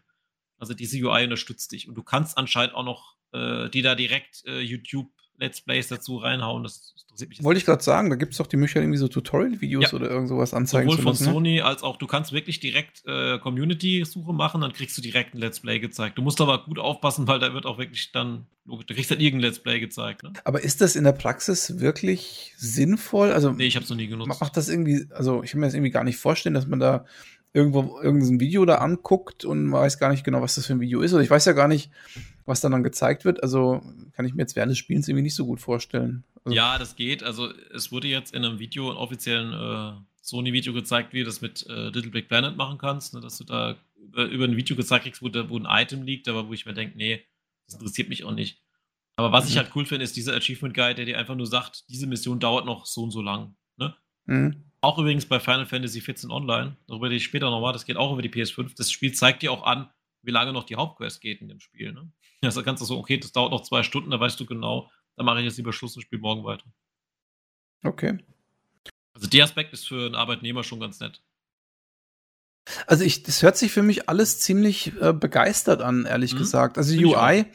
Also 0.57 0.73
diese 0.73 0.97
UI 0.97 1.23
unterstützt 1.23 1.71
dich 1.71 1.87
und 1.87 1.95
du 1.95 2.03
kannst 2.03 2.37
anscheinend 2.37 2.73
auch 2.73 2.83
noch 2.83 3.17
äh, 3.33 3.69
die 3.69 3.81
da 3.81 3.95
direkt 3.95 4.43
äh, 4.45 4.59
YouTube 4.61 5.11
Let's 5.37 5.61
Plays 5.61 5.87
dazu 5.87 6.17
reinhauen. 6.17 6.63
Das 6.63 6.95
interessiert 7.03 7.29
mich. 7.29 7.43
Wollte 7.43 7.59
ich 7.59 7.65
gerade 7.65 7.83
sagen, 7.83 8.09
da 8.09 8.15
gibt 8.15 8.33
es 8.33 8.37
doch 8.37 8.47
die 8.47 8.57
Möglichkeit, 8.57 8.83
irgendwie 8.83 8.97
so 8.97 9.07
Tutorial-Videos 9.07 9.91
ja. 9.91 9.93
oder 9.93 10.09
irgend 10.09 10.29
sowas 10.29 10.53
anzeigen 10.53 10.89
Sowohl 10.89 11.01
zu 11.01 11.09
lassen. 11.09 11.23
Sowohl 11.23 11.33
von 11.33 11.43
Sony 11.43 11.61
als 11.61 11.83
auch, 11.83 11.97
du 11.97 12.07
kannst 12.07 12.31
wirklich 12.31 12.59
direkt 12.59 13.03
äh, 13.05 13.37
Community-Suche 13.39 14.33
machen, 14.33 14.61
dann 14.61 14.73
kriegst 14.73 14.97
du 14.97 15.01
direkt 15.01 15.35
ein 15.35 15.39
Let's 15.39 15.59
Play 15.59 15.79
gezeigt. 15.79 16.17
Du 16.17 16.21
musst 16.21 16.41
aber 16.41 16.63
gut 16.65 16.79
aufpassen, 16.79 17.27
weil 17.27 17.39
da 17.39 17.53
wird 17.53 17.65
auch 17.65 17.77
wirklich 17.77 18.11
dann, 18.11 18.45
du 18.65 18.77
kriegst 18.77 19.11
dann 19.11 19.19
irgendein 19.19 19.49
Let's 19.49 19.59
Play 19.59 19.79
gezeigt. 19.79 20.23
Ne? 20.23 20.33
Aber 20.43 20.61
ist 20.61 20.81
das 20.81 20.95
in 20.95 21.03
der 21.03 21.13
Praxis 21.13 21.79
wirklich 21.79 22.53
sinnvoll? 22.57 23.31
Also, 23.31 23.51
nee, 23.51 23.65
ich 23.65 23.75
habe 23.75 23.83
es 23.83 23.89
noch 23.89 23.97
nie 23.97 24.07
genutzt. 24.07 24.39
Macht 24.39 24.57
das 24.57 24.69
irgendwie, 24.69 25.05
also 25.11 25.43
ich 25.43 25.51
kann 25.51 25.59
mir 25.59 25.67
das 25.67 25.73
irgendwie 25.73 25.91
gar 25.91 26.03
nicht 26.03 26.17
vorstellen, 26.17 26.55
dass 26.55 26.67
man 26.67 26.79
da 26.79 27.05
irgendwo 27.53 27.99
irgendein 28.01 28.39
Video 28.39 28.65
da 28.65 28.75
anguckt 28.75 29.45
und 29.45 29.65
man 29.65 29.81
weiß 29.81 29.99
gar 29.99 30.11
nicht 30.11 30.23
genau, 30.23 30.41
was 30.41 30.55
das 30.55 30.67
für 30.67 30.73
ein 30.73 30.79
Video 30.79 31.01
ist. 31.01 31.13
Oder 31.13 31.23
ich 31.23 31.29
weiß 31.29 31.45
ja 31.45 31.53
gar 31.53 31.67
nicht, 31.67 31.91
was 32.45 32.61
dann 32.61 32.71
dann 32.71 32.83
gezeigt 32.83 33.25
wird. 33.25 33.41
Also 33.41 33.81
kann 34.13 34.25
ich 34.25 34.33
mir 34.33 34.43
jetzt 34.43 34.55
während 34.55 34.71
des 34.71 34.77
Spielens 34.77 35.07
irgendwie 35.07 35.23
nicht 35.23 35.35
so 35.35 35.45
gut 35.45 35.59
vorstellen. 35.59 36.23
Also 36.43 36.55
ja, 36.55 36.77
das 36.77 36.95
geht. 36.95 37.23
Also 37.23 37.51
es 37.73 37.91
wurde 37.91 38.07
jetzt 38.07 38.33
in 38.33 38.45
einem 38.45 38.59
Video, 38.59 38.89
einem 38.89 38.97
offiziellen 38.97 39.53
äh, 39.53 39.99
Sony-Video 40.21 40.73
gezeigt, 40.73 41.13
wie 41.13 41.19
du 41.19 41.25
das 41.25 41.41
mit 41.41 41.65
äh, 41.67 41.89
Little 41.89 42.11
Big 42.11 42.27
Planet 42.27 42.55
machen 42.57 42.77
kannst. 42.77 43.13
Ne? 43.13 43.21
Dass 43.21 43.37
du 43.37 43.43
da 43.43 43.75
über, 43.95 44.25
über, 44.25 44.45
ein 44.45 44.55
Video 44.55 44.75
gezeigt 44.75 45.03
kriegst, 45.03 45.21
wo, 45.21 45.29
da, 45.29 45.49
wo 45.49 45.57
ein 45.57 45.67
Item 45.67 46.03
liegt, 46.03 46.27
aber 46.27 46.47
wo 46.47 46.53
ich 46.53 46.65
mir 46.65 46.73
denke, 46.73 46.97
nee, 46.97 47.25
das 47.65 47.75
interessiert 47.75 48.09
mich 48.09 48.23
auch 48.23 48.33
nicht. 48.33 48.61
Aber 49.15 49.31
was 49.31 49.45
mhm. 49.45 49.51
ich 49.51 49.57
halt 49.57 49.71
cool 49.75 49.85
finde, 49.85 50.03
ist 50.03 50.15
dieser 50.15 50.35
Achievement 50.35 50.75
Guide, 50.75 50.95
der 50.95 51.05
dir 51.05 51.17
einfach 51.17 51.35
nur 51.35 51.47
sagt, 51.47 51.89
diese 51.89 52.07
Mission 52.07 52.39
dauert 52.39 52.65
noch 52.65 52.85
so 52.85 53.03
und 53.03 53.11
so 53.11 53.21
lang. 53.21 53.55
Ne? 53.77 53.95
Mhm. 54.25 54.66
Auch 54.81 54.99
übrigens 54.99 55.25
bei 55.25 55.39
Final 55.39 55.65
Fantasy 55.65 56.01
XIV 56.01 56.29
Online, 56.29 56.77
darüber 56.87 57.07
rede 57.07 57.15
ich 57.15 57.23
später 57.23 57.49
nochmal, 57.49 57.73
das 57.73 57.85
geht 57.85 57.97
auch 57.97 58.13
über 58.13 58.21
die 58.21 58.29
PS5. 58.29 58.75
Das 58.77 58.91
Spiel 58.91 59.13
zeigt 59.13 59.41
dir 59.41 59.51
auch 59.51 59.63
an, 59.63 59.89
wie 60.21 60.31
lange 60.31 60.53
noch 60.53 60.65
die 60.65 60.75
Hauptquest 60.75 61.21
geht 61.21 61.41
in 61.41 61.47
dem 61.47 61.59
Spiel. 61.59 61.93
Ne? 61.93 62.11
Also 62.43 62.61
kannst 62.61 62.81
du 62.81 62.85
so, 62.85 62.99
okay, 62.99 63.17
das 63.17 63.31
dauert 63.31 63.51
noch 63.51 63.63
zwei 63.63 63.81
Stunden, 63.81 64.11
da 64.11 64.19
weißt 64.19 64.39
du 64.39 64.45
genau, 64.45 64.91
da 65.15 65.23
mache 65.23 65.39
ich 65.39 65.45
jetzt 65.45 65.57
lieber 65.57 65.73
Schluss 65.73 65.95
und 65.95 66.03
spiele 66.03 66.21
morgen 66.21 66.43
weiter. 66.43 66.65
Okay. 67.83 68.19
Also 69.15 69.27
der 69.27 69.43
Aspekt 69.43 69.73
ist 69.73 69.87
für 69.87 70.05
einen 70.05 70.13
Arbeitnehmer 70.13 70.63
schon 70.63 70.79
ganz 70.79 70.99
nett. 70.99 71.23
Also 72.85 73.03
ich, 73.03 73.23
das 73.23 73.41
hört 73.41 73.57
sich 73.57 73.71
für 73.71 73.81
mich 73.81 74.07
alles 74.07 74.39
ziemlich 74.39 74.93
äh, 75.01 75.13
begeistert 75.13 75.81
an, 75.81 76.05
ehrlich 76.05 76.33
mhm. 76.33 76.37
gesagt. 76.37 76.77
Also 76.77 76.95
die 76.95 77.05
UI 77.05 77.45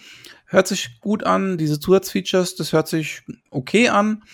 hört 0.46 0.66
sich 0.66 1.00
gut 1.00 1.24
an, 1.24 1.58
diese 1.58 1.78
Zusatzfeatures, 1.78 2.56
das 2.56 2.72
hört 2.72 2.88
sich 2.88 3.22
okay 3.50 3.88
an. 3.88 4.24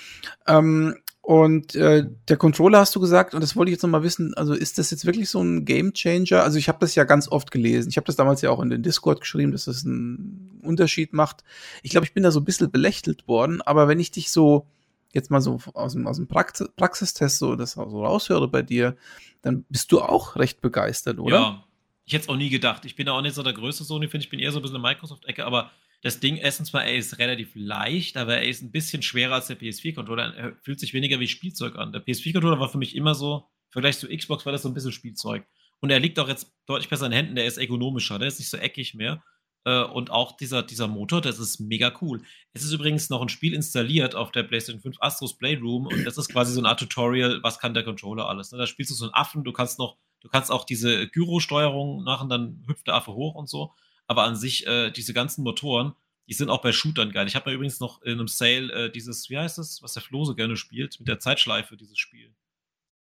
Ähm, 0.47 0.97
und 1.29 1.75
äh, 1.75 2.07
der 2.27 2.39
Controller 2.39 2.79
hast 2.79 2.97
du 2.97 3.01
gesagt, 3.01 3.35
und 3.35 3.43
das 3.43 3.55
wollte 3.55 3.69
ich 3.69 3.75
jetzt 3.75 3.83
noch 3.83 3.91
mal 3.91 4.03
wissen, 4.03 4.33
also 4.33 4.55
ist 4.55 4.79
das 4.79 4.91
jetzt 4.91 5.05
wirklich 5.05 5.29
so 5.29 5.43
ein 5.43 5.67
Game 5.67 5.93
Changer? 5.93 6.43
Also 6.43 6.57
ich 6.57 6.69
habe 6.69 6.79
das 6.81 6.95
ja 6.95 7.05
ganz 7.05 7.29
oft 7.31 7.51
gelesen. 7.51 7.91
Ich 7.91 7.99
habe 7.99 8.07
das 8.07 8.17
damals 8.17 8.41
ja 8.41 8.49
auch 8.49 8.63
in 8.63 8.71
den 8.71 8.83
Discord 8.83 9.21
geschrieben, 9.21 9.53
dass 9.53 9.67
das 9.67 9.85
einen 9.85 10.59
Unterschied 10.63 11.13
macht. 11.13 11.45
Ich 11.83 11.91
glaube, 11.91 12.07
ich 12.07 12.15
bin 12.15 12.23
da 12.23 12.31
so 12.31 12.41
ein 12.41 12.47
bisschen 12.47 12.71
belächelt 12.71 13.29
worden, 13.29 13.61
aber 13.61 13.89
wenn 13.89 14.01
ich 14.01 14.11
dich 14.11 14.31
so 14.31 14.69
jetzt 15.13 15.31
mal 15.31 15.43
so 15.43 15.59
aus 15.75 15.93
dem, 15.93 16.07
aus 16.07 16.17
dem 16.17 16.29
Praxis 16.29 16.71
Praxistest 16.75 17.37
so 17.41 17.57
das 17.57 17.73
so 17.73 17.83
raushöre 17.83 18.49
bei 18.49 18.63
dir, 18.63 18.97
dann 19.43 19.67
bist 19.69 19.93
du 19.93 20.01
auch 20.01 20.37
recht 20.37 20.63
begeistert, 20.63 21.19
oder? 21.19 21.37
Ja, 21.37 21.65
ich 22.07 22.15
hätte 22.15 22.23
es 22.23 22.29
auch 22.31 22.37
nie 22.37 22.49
gedacht. 22.49 22.87
Ich 22.87 22.97
bin 22.97 23.05
da 23.05 23.13
auch 23.13 23.21
nicht 23.21 23.35
so 23.35 23.43
der 23.43 23.53
größte 23.53 23.85
Sony, 23.85 24.09
finde 24.09 24.25
ich, 24.25 24.31
bin 24.31 24.41
eher 24.41 24.51
so 24.51 24.61
ein 24.61 24.63
bisschen 24.63 24.79
eine 24.79 24.95
Microsoft-Ecke, 24.95 25.45
aber 25.45 25.73
das 26.03 26.21
Ding, 26.21 26.37
erstens 26.37 26.73
mal, 26.73 26.83
er 26.83 26.97
ist 26.97 27.19
relativ 27.19 27.53
leicht, 27.55 28.17
aber 28.17 28.37
er 28.37 28.49
ist 28.49 28.63
ein 28.63 28.71
bisschen 28.71 29.03
schwerer 29.03 29.35
als 29.35 29.49
der 29.49 29.59
PS4-Controller. 29.59 30.35
Er 30.37 30.57
fühlt 30.63 30.79
sich 30.79 30.95
weniger 30.95 31.19
wie 31.19 31.27
Spielzeug 31.27 31.77
an. 31.77 31.93
Der 31.93 32.05
PS4-Controller 32.05 32.61
war 32.61 32.69
für 32.69 32.79
mich 32.79 32.95
immer 32.95 33.15
so, 33.15 33.49
im 33.69 33.73
Vergleich 33.73 33.99
zu 33.99 34.09
Xbox 34.09 34.47
war 34.47 34.53
das 34.53 34.63
so 34.63 34.69
ein 34.69 34.75
bisschen 34.75 34.93
Spielzeug. 34.93 35.45
Und 35.81 35.91
er 35.91 36.01
liegt 36.01 36.19
auch 36.19 36.29
jetzt 36.29 36.53
deutlich 36.67 36.89
besser 36.89 37.07
in 37.07 37.13
Händen, 37.13 37.35
der 37.35 37.47
ist 37.47 37.59
ergonomischer, 37.59 38.19
der 38.19 38.29
ist 38.29 38.39
nicht 38.39 38.51
so 38.51 38.57
eckig 38.57 38.95
mehr. 38.95 39.23
Äh, 39.65 39.83
und 39.83 40.11
auch 40.11 40.37
dieser, 40.37 40.63
dieser 40.63 40.89
Motor, 40.89 41.21
das 41.21 41.39
ist 41.39 41.61
mega 41.61 41.93
cool. 42.01 42.23
Es 42.53 42.63
ist 42.63 42.73
übrigens 42.73 43.11
noch 43.11 43.21
ein 43.21 43.29
Spiel 43.29 43.55
installiert 43.55 44.15
auf 44.15 44.31
der 44.31 44.45
PlayStation 44.45 44.81
5, 44.81 44.97
Astros 45.01 45.37
Playroom, 45.37 45.87
und 45.87 46.05
das 46.05 46.17
ist 46.17 46.31
quasi 46.31 46.53
so 46.53 46.61
eine 46.61 46.69
Art 46.69 46.81
Tutorial, 46.81 47.41
was 47.43 47.59
kann 47.59 47.75
der 47.75 47.85
Controller 47.85 48.29
alles. 48.29 48.53
Ne? 48.53 48.59
Da 48.59 48.67
spielst 48.67 48.91
du 48.91 48.95
so 48.95 49.05
einen 49.05 49.15
Affen, 49.15 49.45
du 49.45 49.53
kannst 49.53 49.79
noch, 49.79 49.99
du 50.21 50.29
kannst 50.29 50.51
auch 50.51 50.65
diese 50.65 51.09
Gyro-Steuerung 51.09 52.05
machen, 52.05 52.29
dann 52.29 52.65
hüpft 52.69 52.87
der 52.87 52.95
Affe 52.95 53.13
hoch 53.13 53.35
und 53.35 53.49
so. 53.49 53.75
Aber 54.09 54.25
an 54.25 54.35
sich, 54.35 54.67
äh, 54.67 54.91
diese 54.91 55.15
ganzen 55.15 55.45
Motoren, 55.45 55.95
die 56.27 56.35
sind 56.35 56.51
auch 56.51 56.61
bei 56.61 56.73
Shootern 56.73 57.13
geil. 57.13 57.29
Ich 57.29 57.37
habe 57.37 57.49
mir 57.49 57.55
übrigens 57.55 57.79
noch 57.79 58.03
in 58.03 58.13
einem 58.13 58.29
Sale 58.29 58.73
äh, 58.73 58.91
dieses, 58.91 59.31
wie 59.31 59.39
heißt 59.39 59.59
das, 59.59 59.83
was 59.83 59.93
der 59.95 60.03
Flo 60.03 60.25
so 60.25 60.35
gerne 60.35 60.57
spielt, 60.57 60.99
mit 60.99 61.09
der 61.09 61.21
Zeitschleife, 61.21 61.77
dieses 61.77 61.99
Spiel. 61.99 62.35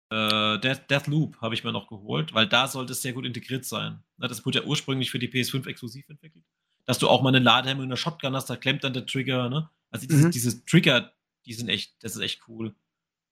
Äh, 0.09 0.59
Death, 0.59 0.89
Death 0.89 1.07
Loop 1.07 1.39
habe 1.39 1.53
ich 1.53 1.63
mir 1.63 1.71
noch 1.71 1.87
geholt, 1.87 2.33
weil 2.33 2.47
da 2.47 2.67
sollte 2.67 2.93
es 2.93 3.01
sehr 3.01 3.13
gut 3.13 3.25
integriert 3.25 3.65
sein. 3.65 4.03
Na, 4.17 4.27
das 4.27 4.45
wurde 4.45 4.59
ja 4.59 4.65
ursprünglich 4.65 5.11
für 5.11 5.19
die 5.19 5.29
PS5 5.29 5.67
exklusiv 5.67 6.07
entwickelt. 6.09 6.43
Dass 6.85 6.97
du 6.97 7.07
auch 7.07 7.21
mal 7.21 7.29
eine 7.29 7.39
Ladehemmung 7.39 7.83
in 7.83 7.89
der 7.89 7.97
Shotgun 7.97 8.35
hast, 8.35 8.49
da 8.49 8.55
klemmt 8.55 8.83
dann 8.83 8.93
der 8.93 9.05
Trigger, 9.05 9.49
ne? 9.49 9.69
Also 9.91 10.07
diese, 10.07 10.27
mhm. 10.27 10.31
diese 10.31 10.65
Trigger, 10.65 11.13
die 11.45 11.53
sind 11.53 11.69
echt, 11.69 12.03
das 12.03 12.15
ist 12.15 12.21
echt 12.21 12.41
cool. 12.47 12.75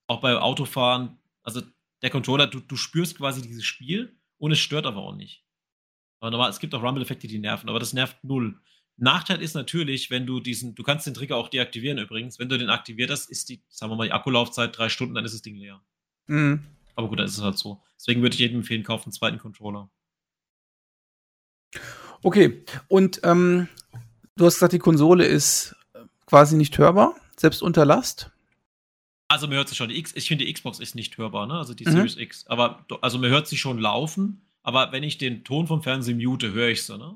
Auch 0.08 0.22
bei 0.22 0.38
Autofahren, 0.38 1.18
also 1.44 1.62
der 2.02 2.10
Controller, 2.10 2.48
du, 2.48 2.60
du 2.60 2.76
spürst 2.76 3.18
quasi 3.18 3.42
dieses 3.42 3.66
Spiel 3.66 4.16
und 4.38 4.52
es 4.52 4.60
stört 4.60 4.86
aber 4.86 5.02
auch 5.02 5.16
nicht. 5.16 5.44
Aber 6.20 6.32
normal, 6.32 6.50
es 6.50 6.60
gibt 6.60 6.74
auch 6.76 6.84
Rumble-Effekte, 6.84 7.28
die 7.28 7.40
nerven, 7.40 7.70
aber 7.70 7.80
das 7.80 7.94
nervt 7.94 8.24
null. 8.24 8.60
Nachteil 8.98 9.42
ist 9.42 9.54
natürlich, 9.54 10.10
wenn 10.10 10.26
du 10.26 10.42
diesen, 10.42 10.76
du 10.76 10.84
kannst 10.84 11.08
den 11.08 11.14
Trigger 11.14 11.38
auch 11.38 11.48
deaktivieren 11.48 11.98
übrigens. 11.98 12.38
Wenn 12.38 12.50
du 12.50 12.58
den 12.58 12.70
aktiviert 12.70 13.10
hast, 13.10 13.30
ist 13.30 13.48
die, 13.48 13.62
sagen 13.70 13.92
wir 13.92 13.96
mal, 13.96 14.08
die 14.08 14.12
Akkulaufzeit 14.12 14.78
drei 14.78 14.90
Stunden, 14.90 15.16
dann 15.16 15.24
ist 15.24 15.34
das 15.34 15.42
Ding 15.42 15.56
leer. 15.56 15.82
Mhm. 16.28 16.66
Aber 16.96 17.08
gut, 17.08 17.20
dann 17.20 17.26
ist 17.26 17.38
es 17.38 17.44
halt 17.44 17.58
so. 17.58 17.82
Deswegen 17.96 18.22
würde 18.22 18.34
ich 18.34 18.40
jedem 18.40 18.58
empfehlen, 18.58 18.84
kaufen 18.84 19.06
einen 19.06 19.14
zweiten 19.14 19.38
Controller. 19.38 19.90
Okay, 22.22 22.66
und 22.90 23.22
ähm, 23.24 23.70
du 24.36 24.46
hast 24.46 24.56
gesagt, 24.56 24.74
die 24.74 24.80
Konsole 24.80 25.26
ist 25.26 25.78
quasi 26.26 26.58
nicht 26.58 26.78
hörbar, 26.78 27.16
selbst 27.38 27.62
unter 27.62 27.86
Last. 27.86 28.32
Also 29.30 29.48
man 29.48 29.56
hört 29.56 29.70
sie 29.70 29.76
schon. 29.76 29.90
Die 29.90 29.98
X, 29.98 30.14
ich 30.16 30.28
finde, 30.28 30.44
die 30.44 30.52
Xbox 30.52 30.80
ist 30.80 30.96
nicht 30.96 31.18
hörbar, 31.18 31.48
ne? 31.48 31.54
Also 31.54 31.74
die 31.74 31.86
mhm. 31.86 31.92
Series 31.92 32.18
X. 32.18 32.46
Aber 32.48 32.86
also 33.02 33.18
man 33.20 33.30
hört 33.30 33.48
sie 33.48 33.58
schon 33.58 33.80
laufen, 33.80 34.42
aber 34.64 34.92
wenn 34.92 35.04
ich 35.04 35.18
den 35.18 35.44
Ton 35.44 35.68
vom 35.68 35.82
Fernsehen 35.82 36.18
mute, 36.18 36.52
höre 36.52 36.70
ich 36.70 36.84
sie, 36.84 36.98
ne? 36.98 37.16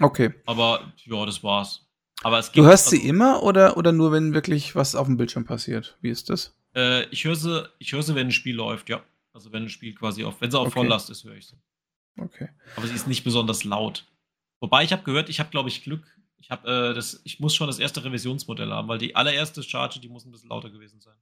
Okay. 0.00 0.32
Aber 0.46 0.92
ja, 1.04 1.26
das 1.26 1.42
war's. 1.42 1.86
Aber 2.22 2.38
es 2.38 2.50
du 2.52 2.64
hörst 2.64 2.88
also, 2.88 2.96
sie 2.96 3.08
immer 3.08 3.42
oder, 3.42 3.76
oder 3.76 3.92
nur, 3.92 4.12
wenn 4.12 4.34
wirklich 4.34 4.74
was 4.74 4.94
auf 4.94 5.06
dem 5.06 5.16
Bildschirm 5.16 5.44
passiert? 5.44 5.96
Wie 6.00 6.10
ist 6.10 6.30
das? 6.30 6.56
Äh, 6.74 7.04
ich 7.10 7.24
höre 7.24 7.36
sie, 7.36 7.68
ich 7.78 7.92
höre 7.92 8.02
sie, 8.02 8.14
wenn 8.14 8.28
ein 8.28 8.32
Spiel 8.32 8.56
läuft, 8.56 8.88
ja. 8.88 9.02
Also 9.32 9.52
wenn 9.52 9.64
ein 9.64 9.68
Spiel 9.68 9.94
quasi 9.94 10.24
auf, 10.24 10.40
wenn 10.40 10.50
sie 10.50 10.58
auf 10.58 10.68
okay. 10.68 10.80
Volllast 10.80 11.10
ist, 11.10 11.24
höre 11.24 11.36
ich 11.36 11.46
sie. 11.46 11.56
Okay. 12.18 12.48
Aber 12.76 12.86
sie 12.86 12.94
ist 12.94 13.06
nicht 13.06 13.22
besonders 13.22 13.64
laut. 13.64 14.04
Wobei 14.60 14.82
ich 14.82 14.92
habe 14.92 15.04
gehört, 15.04 15.28
ich 15.28 15.38
habe 15.38 15.50
glaube 15.50 15.68
ich 15.68 15.84
Glück. 15.84 16.04
Ich 16.38 16.50
habe 16.50 16.90
äh, 16.90 16.94
das, 16.94 17.20
ich 17.24 17.40
muss 17.40 17.54
schon 17.54 17.68
das 17.68 17.78
erste 17.78 18.04
Revisionsmodell 18.04 18.70
haben, 18.70 18.88
weil 18.88 18.98
die 18.98 19.14
allererste 19.14 19.62
Charge, 19.62 20.00
die 20.00 20.08
muss 20.08 20.24
ein 20.24 20.32
bisschen 20.32 20.50
lauter 20.50 20.70
gewesen 20.70 21.00
sein. 21.00 21.16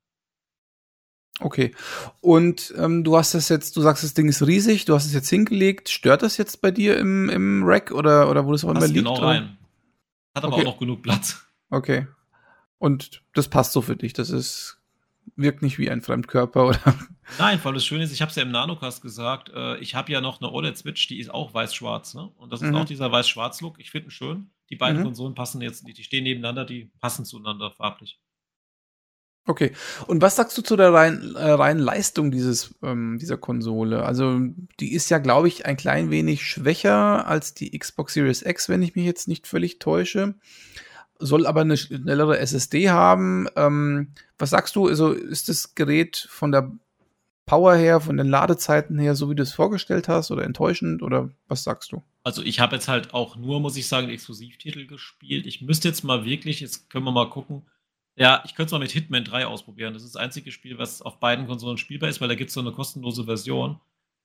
Okay. 1.40 1.74
Und 2.20 2.72
ähm, 2.78 3.04
du 3.04 3.16
hast 3.16 3.34
das 3.34 3.48
jetzt, 3.48 3.76
du 3.76 3.82
sagst, 3.82 4.02
das 4.02 4.14
Ding 4.14 4.28
ist 4.28 4.46
riesig, 4.46 4.86
du 4.86 4.94
hast 4.94 5.06
es 5.06 5.12
jetzt 5.12 5.28
hingelegt. 5.28 5.88
Stört 5.88 6.22
das 6.22 6.36
jetzt 6.36 6.62
bei 6.62 6.70
dir 6.70 6.96
im, 6.96 7.28
im 7.28 7.62
Rack 7.64 7.90
oder, 7.90 8.30
oder 8.30 8.46
wo 8.46 8.52
das 8.52 8.64
auch 8.64 8.70
immer 8.70 8.86
liegt? 8.86 8.94
genau 8.94 9.14
rein. 9.14 9.58
Hat 10.34 10.44
aber 10.44 10.54
okay. 10.54 10.62
auch 10.62 10.72
noch 10.72 10.78
genug 10.78 11.02
Platz. 11.02 11.46
Okay. 11.70 12.06
Und 12.78 13.22
das 13.34 13.48
passt 13.48 13.72
so 13.72 13.82
für 13.82 13.96
dich. 13.96 14.12
Das 14.12 14.30
ist, 14.30 14.78
wirkt 15.34 15.62
nicht 15.62 15.78
wie 15.78 15.90
ein 15.90 16.02
Fremdkörper, 16.02 16.66
oder? 16.68 16.94
Nein, 17.38 17.60
weil 17.62 17.74
das 17.74 17.84
Schöne 17.84 18.04
ist, 18.04 18.12
ich 18.12 18.22
habe 18.22 18.30
es 18.30 18.36
ja 18.36 18.42
im 18.42 18.50
Nanocast 18.50 19.02
gesagt, 19.02 19.50
äh, 19.54 19.76
ich 19.78 19.94
habe 19.94 20.12
ja 20.12 20.20
noch 20.20 20.40
eine 20.40 20.50
OLED-Switch, 20.50 21.08
die 21.08 21.18
ist 21.18 21.30
auch 21.30 21.52
weiß-schwarz, 21.52 22.14
ne? 22.14 22.30
Und 22.36 22.52
das 22.52 22.62
ist 22.62 22.70
mhm. 22.70 22.76
auch 22.76 22.84
dieser 22.84 23.10
weiß-schwarz-Look. 23.10 23.78
Ich 23.78 23.90
finde 23.90 24.08
ihn 24.08 24.10
schön. 24.10 24.50
Die 24.70 24.76
beiden 24.76 25.00
mhm. 25.00 25.04
Konsolen 25.04 25.34
passen 25.34 25.60
jetzt, 25.62 25.86
die 25.86 26.02
stehen 26.02 26.24
nebeneinander, 26.24 26.64
die 26.64 26.90
passen 27.00 27.24
zueinander 27.24 27.70
farblich. 27.70 28.20
Okay. 29.46 29.72
Und 30.08 30.22
was 30.22 30.36
sagst 30.36 30.58
du 30.58 30.62
zu 30.62 30.76
der 30.76 30.92
reinen, 30.92 31.36
äh, 31.36 31.50
reinen 31.50 31.80
Leistung 31.80 32.30
dieses, 32.30 32.74
ähm, 32.82 33.18
dieser 33.20 33.36
Konsole? 33.36 34.04
Also, 34.04 34.40
die 34.80 34.92
ist 34.92 35.08
ja, 35.08 35.18
glaube 35.18 35.48
ich, 35.48 35.66
ein 35.66 35.76
klein 35.76 36.10
wenig 36.10 36.44
schwächer 36.44 37.26
als 37.26 37.54
die 37.54 37.78
Xbox 37.78 38.14
Series 38.14 38.42
X, 38.42 38.68
wenn 38.68 38.82
ich 38.82 38.96
mich 38.96 39.04
jetzt 39.04 39.28
nicht 39.28 39.46
völlig 39.46 39.78
täusche. 39.78 40.34
Soll 41.18 41.46
aber 41.46 41.62
eine 41.62 41.76
schnellere 41.76 42.38
SSD 42.38 42.90
haben. 42.90 43.46
Ähm, 43.56 44.08
was 44.36 44.50
sagst 44.50 44.74
du? 44.74 44.88
Also, 44.88 45.12
ist 45.12 45.48
das 45.48 45.76
Gerät 45.76 46.26
von 46.28 46.50
der 46.50 46.72
Power 47.46 47.76
her, 47.76 48.00
von 48.00 48.16
den 48.16 48.26
Ladezeiten 48.26 48.98
her, 48.98 49.14
so 49.14 49.30
wie 49.30 49.36
du 49.36 49.44
es 49.44 49.54
vorgestellt 49.54 50.08
hast, 50.08 50.32
oder 50.32 50.42
enttäuschend, 50.42 51.02
oder 51.02 51.30
was 51.46 51.62
sagst 51.62 51.92
du? 51.92 52.02
Also 52.24 52.42
ich 52.42 52.58
habe 52.58 52.74
jetzt 52.74 52.88
halt 52.88 53.14
auch 53.14 53.36
nur, 53.36 53.60
muss 53.60 53.76
ich 53.76 53.86
sagen, 53.86 54.08
Exklusivtitel 54.10 54.88
gespielt. 54.88 55.46
Ich 55.46 55.62
müsste 55.62 55.86
jetzt 55.86 56.02
mal 56.02 56.24
wirklich, 56.24 56.58
jetzt 56.58 56.90
können 56.90 57.04
wir 57.04 57.12
mal 57.12 57.30
gucken, 57.30 57.62
ja, 58.16 58.42
ich 58.46 58.54
könnte 58.54 58.66
es 58.66 58.72
mal 58.72 58.78
mit 58.78 58.92
Hitman 58.92 59.24
3 59.24 59.46
ausprobieren. 59.46 59.92
Das 59.92 60.02
ist 60.02 60.14
das 60.14 60.22
einzige 60.22 60.50
Spiel, 60.50 60.78
was 60.78 61.02
auf 61.02 61.20
beiden 61.20 61.46
Konsolen 61.46 61.76
spielbar 61.76 62.08
ist, 62.08 62.20
weil 62.20 62.28
da 62.28 62.34
gibt 62.34 62.48
es 62.48 62.54
so 62.54 62.60
eine 62.60 62.72
kostenlose 62.72 63.24
Version. 63.24 63.78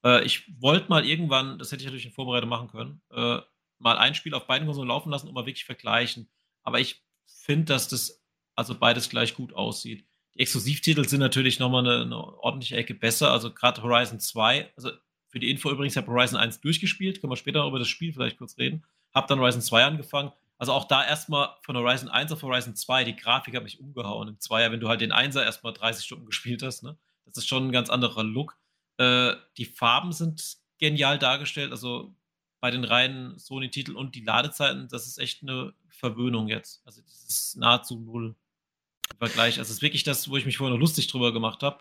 Äh, 0.04 0.24
ich 0.24 0.50
wollte 0.62 0.90
mal 0.90 1.06
irgendwann, 1.06 1.60
das 1.60 1.72
hätte 1.72 1.82
ich 1.82 1.88
natürlich 1.88 2.06
in 2.06 2.14
Vorbereitung 2.14 2.50
machen 2.50 2.70
können, 2.70 3.02
äh, 3.12 3.40
mal 3.80 3.98
ein 3.98 4.16
Spiel 4.16 4.34
auf 4.34 4.48
beiden 4.48 4.66
Konsolen 4.66 4.88
laufen 4.88 5.12
lassen 5.12 5.28
und 5.28 5.34
mal 5.34 5.46
wirklich 5.46 5.66
vergleichen. 5.66 6.30
Aber 6.64 6.80
ich 6.80 7.04
finde, 7.26 7.66
dass 7.66 7.90
das 7.90 8.24
also 8.56 8.78
beides 8.78 9.10
gleich 9.10 9.36
gut 9.36 9.54
aussieht. 9.54 10.06
Die 10.36 10.40
Exklusivtitel 10.40 11.06
sind 11.08 11.20
natürlich 11.20 11.60
nochmal 11.60 11.86
eine, 11.86 12.04
eine 12.04 12.18
ordentliche 12.18 12.78
Ecke 12.78 12.94
besser. 12.94 13.32
Also 13.32 13.54
gerade 13.54 13.84
Horizon 13.84 14.22
2, 14.22 14.72
also 14.78 14.92
für 15.28 15.40
die 15.40 15.50
Info 15.50 15.70
übrigens, 15.70 15.94
ich 15.94 15.98
habe 15.98 16.12
Horizon 16.12 16.40
1 16.40 16.62
durchgespielt, 16.62 17.20
können 17.20 17.32
wir 17.32 17.38
später 17.38 17.66
über 17.66 17.80
das 17.80 17.90
Spiel 17.90 18.14
vielleicht 18.14 18.38
kurz 18.38 18.58
reden. 18.58 18.86
Hab 19.14 19.28
dann 19.28 19.40
Horizon 19.40 19.62
2 19.62 19.84
angefangen 19.84 20.32
also 20.62 20.74
auch 20.74 20.86
da 20.86 21.04
erstmal 21.04 21.56
von 21.64 21.76
Horizon 21.76 22.08
1 22.08 22.32
auf 22.32 22.44
Horizon 22.44 22.76
2, 22.76 23.04
die 23.04 23.16
Grafik 23.16 23.56
hat 23.56 23.64
mich 23.64 23.80
umgehauen. 23.80 24.28
Im 24.28 24.40
Zweier, 24.40 24.72
wenn 24.72 24.80
du 24.80 24.90
halt 24.90 25.02
den 25.02 25.12
Einser 25.12 25.44
erstmal 25.44 25.74
30 25.74 26.06
Stunden 26.06 26.28
gespielt 26.28 26.62
hast, 26.62 26.84
ne? 26.84 27.00
Das 27.26 27.38
ist 27.38 27.48
schon 27.48 27.68
ein 27.68 27.72
ganz 27.72 27.90
anderer 27.90 28.24
Look. 28.24 28.60
Äh, 28.98 29.34
die 29.58 29.66
Farben 29.66 30.12
sind 30.12 30.58
genial 30.78 31.18
dargestellt, 31.18 31.72
also 31.72 32.14
bei 32.60 32.70
den 32.70 32.84
reinen 32.84 33.40
Sony-Titeln 33.40 33.98
und 33.98 34.14
die 34.14 34.24
Ladezeiten, 34.24 34.88
das 34.88 35.08
ist 35.08 35.18
echt 35.18 35.42
eine 35.42 35.74
Verwöhnung 35.90 36.48
jetzt. 36.48 36.84
Also 36.86 37.02
das 37.02 37.24
ist 37.24 37.58
nahezu 37.58 38.00
null 38.00 38.36
im 39.14 39.18
Vergleich. 39.18 39.58
Also 39.58 39.72
es 39.72 39.78
ist 39.78 39.82
wirklich 39.82 40.04
das, 40.04 40.30
wo 40.30 40.38
ich 40.38 40.46
mich 40.46 40.58
vorher 40.58 40.76
noch 40.76 40.80
lustig 40.80 41.08
drüber 41.08 41.34
gemacht 41.34 41.64
habe. 41.64 41.80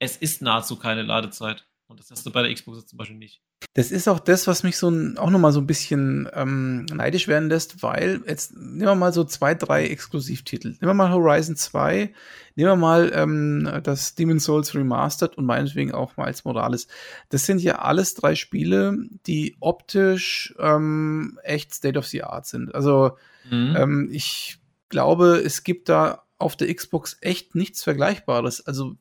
Es 0.00 0.16
ist 0.16 0.42
nahezu 0.42 0.74
keine 0.74 1.02
Ladezeit. 1.02 1.64
Und 1.88 2.00
das 2.00 2.10
hast 2.10 2.26
du 2.26 2.32
bei 2.32 2.42
der 2.42 2.52
Xbox 2.52 2.86
zum 2.86 2.96
Beispiel 2.96 3.16
nicht. 3.16 3.40
Das 3.74 3.90
ist 3.90 4.08
auch 4.08 4.18
das, 4.18 4.46
was 4.46 4.62
mich 4.62 4.76
so 4.76 4.88
ein, 4.88 5.18
auch 5.18 5.30
nochmal 5.30 5.52
so 5.52 5.60
ein 5.60 5.66
bisschen 5.66 6.28
ähm, 6.34 6.84
neidisch 6.86 7.28
werden 7.28 7.48
lässt, 7.48 7.82
weil 7.82 8.22
jetzt 8.26 8.56
nehmen 8.56 8.80
wir 8.80 8.94
mal 8.94 9.12
so 9.12 9.22
zwei, 9.22 9.54
drei 9.54 9.86
Exklusivtitel. 9.86 10.70
Nehmen 10.70 10.80
wir 10.80 10.94
mal 10.94 11.12
Horizon 11.12 11.56
2, 11.56 12.12
nehmen 12.56 12.70
wir 12.70 12.76
mal 12.76 13.12
ähm, 13.14 13.80
das 13.84 14.14
Demon's 14.14 14.44
Souls 14.44 14.74
Remastered 14.74 15.38
und 15.38 15.46
meinetwegen 15.46 15.92
auch 15.92 16.16
Miles 16.16 16.44
Morales. 16.44 16.88
Das 17.28 17.46
sind 17.46 17.62
ja 17.62 17.76
alles 17.78 18.14
drei 18.14 18.34
Spiele, 18.34 18.96
die 19.26 19.56
optisch 19.60 20.54
ähm, 20.58 21.38
echt 21.44 21.72
State 21.72 21.98
of 21.98 22.06
the 22.06 22.24
Art 22.24 22.46
sind. 22.46 22.74
Also 22.74 23.16
mhm. 23.48 23.76
ähm, 23.78 24.08
ich 24.10 24.58
glaube, 24.88 25.40
es 25.44 25.62
gibt 25.62 25.88
da 25.88 26.25
auf 26.38 26.56
der 26.56 26.72
Xbox 26.74 27.16
echt 27.20 27.54
nichts 27.54 27.82
Vergleichbares. 27.82 28.66
Also, 28.66 28.96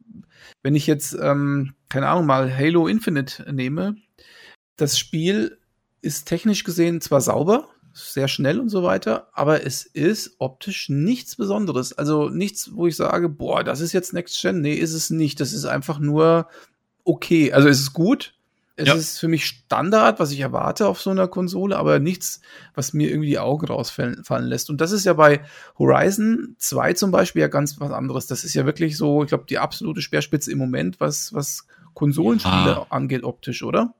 wenn 0.63 0.75
ich 0.75 0.88
jetzt, 0.88 1.17
ähm, 1.19 1.73
keine 1.89 2.07
Ahnung, 2.07 2.25
mal 2.25 2.55
Halo 2.55 2.88
Infinite 2.88 3.51
nehme, 3.53 3.95
das 4.77 4.97
Spiel 4.97 5.57
ist 6.01 6.27
technisch 6.27 6.63
gesehen 6.63 7.01
zwar 7.01 7.21
sauber, 7.21 7.69
sehr 7.93 8.27
schnell 8.27 8.59
und 8.59 8.69
so 8.69 8.83
weiter, 8.83 9.29
aber 9.33 9.65
es 9.65 9.86
ist 9.86 10.36
optisch 10.39 10.89
nichts 10.89 11.36
Besonderes. 11.36 11.93
Also 11.93 12.29
nichts, 12.29 12.75
wo 12.75 12.88
ich 12.88 12.95
sage, 12.95 13.29
boah, 13.29 13.63
das 13.63 13.79
ist 13.79 13.93
jetzt 13.93 14.13
Next 14.13 14.41
Gen. 14.41 14.61
Nee, 14.61 14.75
ist 14.75 14.93
es 14.93 15.09
nicht. 15.09 15.39
Das 15.39 15.53
ist 15.53 15.65
einfach 15.65 15.99
nur 15.99 16.49
okay. 17.05 17.53
Also 17.53 17.69
es 17.69 17.79
ist 17.79 17.93
gut, 17.93 18.34
es 18.78 18.88
ja. 18.88 18.93
ist 18.95 19.19
für 19.19 19.30
mich 19.30 19.45
Standard, 19.45 20.19
was 20.19 20.32
ich 20.32 20.41
erwarte 20.41 20.88
auf 20.88 21.01
so 21.01 21.09
einer 21.09 21.30
Konsole, 21.30 21.78
aber 21.78 21.99
nichts, 21.99 22.41
was 22.73 22.93
mir 22.93 23.09
irgendwie 23.09 23.30
die 23.30 23.39
Augen 23.39 23.65
rausfallen 23.65 24.47
lässt. 24.47 24.69
Und 24.69 24.82
das 24.82 24.91
ist 24.91 25.05
ja 25.05 25.13
bei 25.13 25.45
Horizon 25.80 26.55
2 26.59 26.93
zum 26.93 27.11
Beispiel 27.11 27.41
ja 27.41 27.47
ganz 27.47 27.80
was 27.80 27.91
anderes. 27.91 28.28
Das 28.28 28.43
ist 28.43 28.53
ja 28.53 28.65
wirklich 28.65 28.97
so, 28.97 29.23
ich 29.23 29.30
glaube, 29.30 29.45
die 29.47 29.59
absolute 29.59 30.01
Speerspitze 30.01 30.51
im 30.51 30.57
Moment, 30.57 30.99
was, 30.99 31.34
was 31.34 31.67
Konsolenspiele 31.93 32.71
ja. 32.71 32.88
angeht, 32.89 33.23
optisch, 33.23 33.63
oder? 33.63 33.93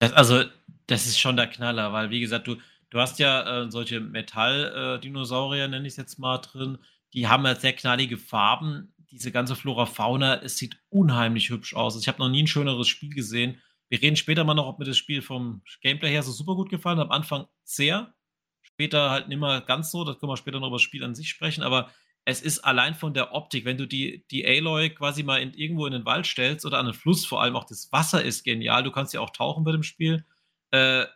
Das, 0.00 0.12
also, 0.12 0.42
das 0.88 1.06
ist 1.06 1.20
schon 1.20 1.36
der 1.36 1.46
Knaller, 1.46 1.92
weil, 1.92 2.10
wie 2.10 2.20
gesagt, 2.20 2.48
du, 2.48 2.56
du 2.90 2.98
hast 2.98 3.20
ja 3.20 3.62
äh, 3.62 3.70
solche 3.70 4.00
Metall-Dinosaurier, 4.00 5.66
äh, 5.66 5.68
nenne 5.68 5.86
ich 5.86 5.92
es 5.92 5.98
jetzt 5.98 6.18
mal, 6.18 6.38
drin. 6.38 6.78
Die 7.14 7.28
haben 7.28 7.44
ja 7.44 7.54
sehr 7.54 7.74
knallige 7.74 8.16
Farben. 8.16 8.92
Diese 9.12 9.30
ganze 9.30 9.54
Flora 9.54 9.86
Fauna, 9.86 10.42
es 10.42 10.56
sieht 10.56 10.78
unheimlich 10.88 11.50
hübsch 11.50 11.74
aus. 11.74 12.00
Ich 12.00 12.08
habe 12.08 12.18
noch 12.18 12.28
nie 12.28 12.42
ein 12.42 12.48
schöneres 12.48 12.88
Spiel 12.88 13.10
gesehen 13.10 13.60
wir 13.90 14.00
reden 14.00 14.16
später 14.16 14.44
mal 14.44 14.54
noch, 14.54 14.66
ob 14.66 14.78
mir 14.78 14.84
das 14.84 14.96
Spiel 14.96 15.20
vom 15.20 15.62
Gameplay 15.82 16.10
her 16.10 16.22
so 16.22 16.32
super 16.32 16.54
gut 16.54 16.70
gefallen 16.70 16.98
hat. 16.98 17.06
Am 17.06 17.12
Anfang 17.12 17.46
sehr, 17.64 18.14
später 18.62 19.10
halt 19.10 19.28
nicht 19.28 19.38
mehr 19.38 19.60
ganz 19.60 19.90
so. 19.90 20.04
Da 20.04 20.14
können 20.14 20.30
wir 20.30 20.36
später 20.36 20.60
noch 20.60 20.68
über 20.68 20.76
das 20.76 20.82
Spiel 20.82 21.04
an 21.04 21.14
sich 21.14 21.28
sprechen. 21.28 21.62
Aber 21.62 21.90
es 22.24 22.40
ist 22.40 22.60
allein 22.60 22.94
von 22.94 23.14
der 23.14 23.34
Optik, 23.34 23.64
wenn 23.64 23.76
du 23.76 23.86
die, 23.86 24.24
die 24.30 24.46
Aloy 24.46 24.90
quasi 24.90 25.22
mal 25.22 25.42
in, 25.42 25.52
irgendwo 25.54 25.86
in 25.86 25.92
den 25.92 26.04
Wald 26.04 26.26
stellst 26.26 26.64
oder 26.64 26.78
an 26.78 26.86
den 26.86 26.94
Fluss, 26.94 27.26
vor 27.26 27.42
allem 27.42 27.56
auch 27.56 27.64
das 27.64 27.90
Wasser 27.92 28.22
ist 28.22 28.44
genial. 28.44 28.84
Du 28.84 28.92
kannst 28.92 29.12
ja 29.12 29.20
auch 29.20 29.30
tauchen 29.30 29.64
bei 29.64 29.72
dem 29.72 29.82
Spiel. 29.82 30.24
Äh, 30.70 31.06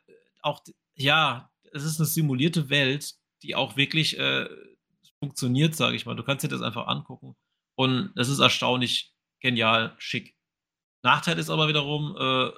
auch, 0.42 0.60
ja, 0.94 1.50
es 1.72 1.84
ist 1.84 2.00
eine 2.00 2.06
simulierte 2.06 2.70
Welt, 2.70 3.14
die 3.42 3.54
auch 3.54 3.76
wirklich 3.76 4.18
äh, 4.18 4.48
funktioniert, 5.20 5.76
sage 5.76 5.94
ich 5.94 6.06
mal. 6.06 6.16
Du 6.16 6.24
kannst 6.24 6.44
dir 6.44 6.48
das 6.48 6.60
einfach 6.60 6.88
angucken. 6.88 7.36
Und 7.76 8.12
es 8.16 8.28
ist 8.28 8.40
erstaunlich 8.40 9.14
genial, 9.40 9.94
schick. 9.98 10.34
Nachteil 11.02 11.38
ist 11.38 11.50
aber 11.50 11.68
wiederum, 11.68 12.16
äh, 12.18 12.50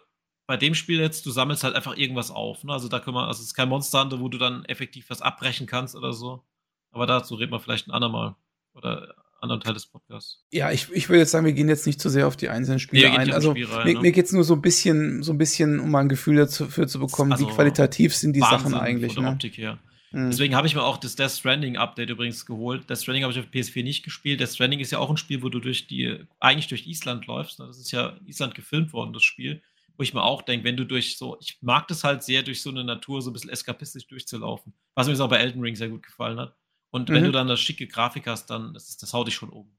bei 0.46 0.56
dem 0.56 0.74
Spiel 0.74 1.00
jetzt, 1.00 1.26
du 1.26 1.30
sammelst 1.30 1.64
halt 1.64 1.74
einfach 1.74 1.96
irgendwas 1.96 2.30
auf. 2.30 2.62
Ne? 2.64 2.72
Also 2.72 2.88
da 2.88 3.00
können 3.00 3.16
wir, 3.16 3.26
also 3.26 3.40
es 3.40 3.48
ist 3.48 3.54
kein 3.54 3.68
Monster 3.68 4.00
Hunter, 4.00 4.20
wo 4.20 4.28
du 4.28 4.38
dann 4.38 4.64
effektiv 4.66 5.10
was 5.10 5.22
abbrechen 5.22 5.66
kannst 5.66 5.96
oder 5.96 6.12
so. 6.12 6.44
Aber 6.92 7.06
dazu 7.06 7.34
reden 7.34 7.52
wir 7.52 7.60
vielleicht 7.60 7.88
ein 7.88 7.92
andermal. 7.92 8.36
Oder 8.72 9.14
anderen 9.40 9.60
Teil 9.60 9.74
des 9.74 9.86
Podcasts. 9.86 10.44
Ja, 10.50 10.70
ich, 10.70 10.90
ich 10.92 11.08
würde 11.08 11.20
jetzt 11.20 11.30
sagen, 11.30 11.44
wir 11.44 11.52
gehen 11.52 11.68
jetzt 11.68 11.86
nicht 11.86 12.00
zu 12.00 12.08
sehr 12.08 12.26
auf 12.26 12.36
die 12.36 12.48
einzelnen 12.48 12.78
Spiele 12.78 13.10
nee, 13.10 13.16
ein. 13.16 13.32
Also 13.32 13.52
rein, 13.52 13.86
mir, 13.86 13.94
ne? 13.94 14.00
mir 14.00 14.12
geht 14.12 14.26
es 14.26 14.32
nur 14.32 14.44
so 14.44 14.54
ein 14.54 14.62
bisschen, 14.62 15.22
so 15.22 15.32
ein 15.32 15.38
bisschen, 15.38 15.80
um 15.80 15.90
mal 15.90 16.00
ein 16.00 16.08
Gefühl 16.08 16.36
dafür 16.36 16.86
zu 16.86 16.98
bekommen, 16.98 17.32
also 17.32 17.46
wie 17.46 17.52
qualitativ 17.52 18.14
sind 18.14 18.34
die 18.34 18.40
Wahnsinn 18.40 18.70
Sachen 18.70 18.74
eigentlich. 18.74 19.14
Von 19.14 19.24
der 19.24 19.30
ne? 19.30 19.36
Optik 19.36 19.58
her. 19.58 19.78
Mhm. 20.12 20.30
Deswegen 20.30 20.54
habe 20.54 20.66
ich 20.66 20.74
mir 20.74 20.82
auch 20.82 20.96
das 20.96 21.16
Death 21.16 21.32
Stranding 21.32 21.76
Update 21.76 22.10
übrigens 22.10 22.46
geholt. 22.46 22.88
Death 22.88 22.98
Stranding 22.98 23.24
habe 23.24 23.32
ich 23.32 23.38
auf 23.38 23.46
PS4 23.46 23.82
nicht 23.82 24.04
gespielt. 24.04 24.40
Death 24.40 24.54
Stranding 24.54 24.80
ist 24.80 24.90
ja 24.90 24.98
auch 24.98 25.10
ein 25.10 25.16
Spiel, 25.16 25.42
wo 25.42 25.48
du 25.48 25.60
durch 25.60 25.86
die, 25.86 26.18
eigentlich 26.40 26.68
durch 26.68 26.86
Island 26.86 27.26
läufst. 27.26 27.58
Ne? 27.58 27.66
Das 27.66 27.78
ist 27.78 27.90
ja 27.92 28.16
Island 28.26 28.54
gefilmt 28.54 28.92
worden, 28.92 29.12
das 29.12 29.22
Spiel 29.22 29.62
wo 29.96 30.02
ich 30.02 30.14
mir 30.14 30.22
auch 30.22 30.42
denke, 30.42 30.64
wenn 30.64 30.76
du 30.76 30.84
durch 30.84 31.18
so, 31.18 31.36
ich 31.40 31.58
mag 31.60 31.88
das 31.88 32.04
halt 32.04 32.22
sehr, 32.22 32.42
durch 32.42 32.62
so 32.62 32.70
eine 32.70 32.84
Natur 32.84 33.22
so 33.22 33.30
ein 33.30 33.32
bisschen 33.32 33.50
eskapistisch 33.50 34.06
durchzulaufen. 34.06 34.74
Was 34.94 35.06
mir 35.06 35.18
auch 35.20 35.28
bei 35.28 35.38
Elden 35.38 35.60
Ring 35.60 35.76
sehr 35.76 35.88
gut 35.88 36.02
gefallen 36.02 36.38
hat. 36.38 36.56
Und 36.90 37.08
mhm. 37.08 37.14
wenn 37.14 37.24
du 37.24 37.32
dann 37.32 37.48
das 37.48 37.60
schicke 37.60 37.86
Grafik 37.86 38.26
hast, 38.26 38.46
dann 38.46 38.74
das, 38.74 38.88
ist, 38.88 39.02
das 39.02 39.12
haut 39.12 39.26
dich 39.26 39.34
schon 39.34 39.50
um. 39.50 39.76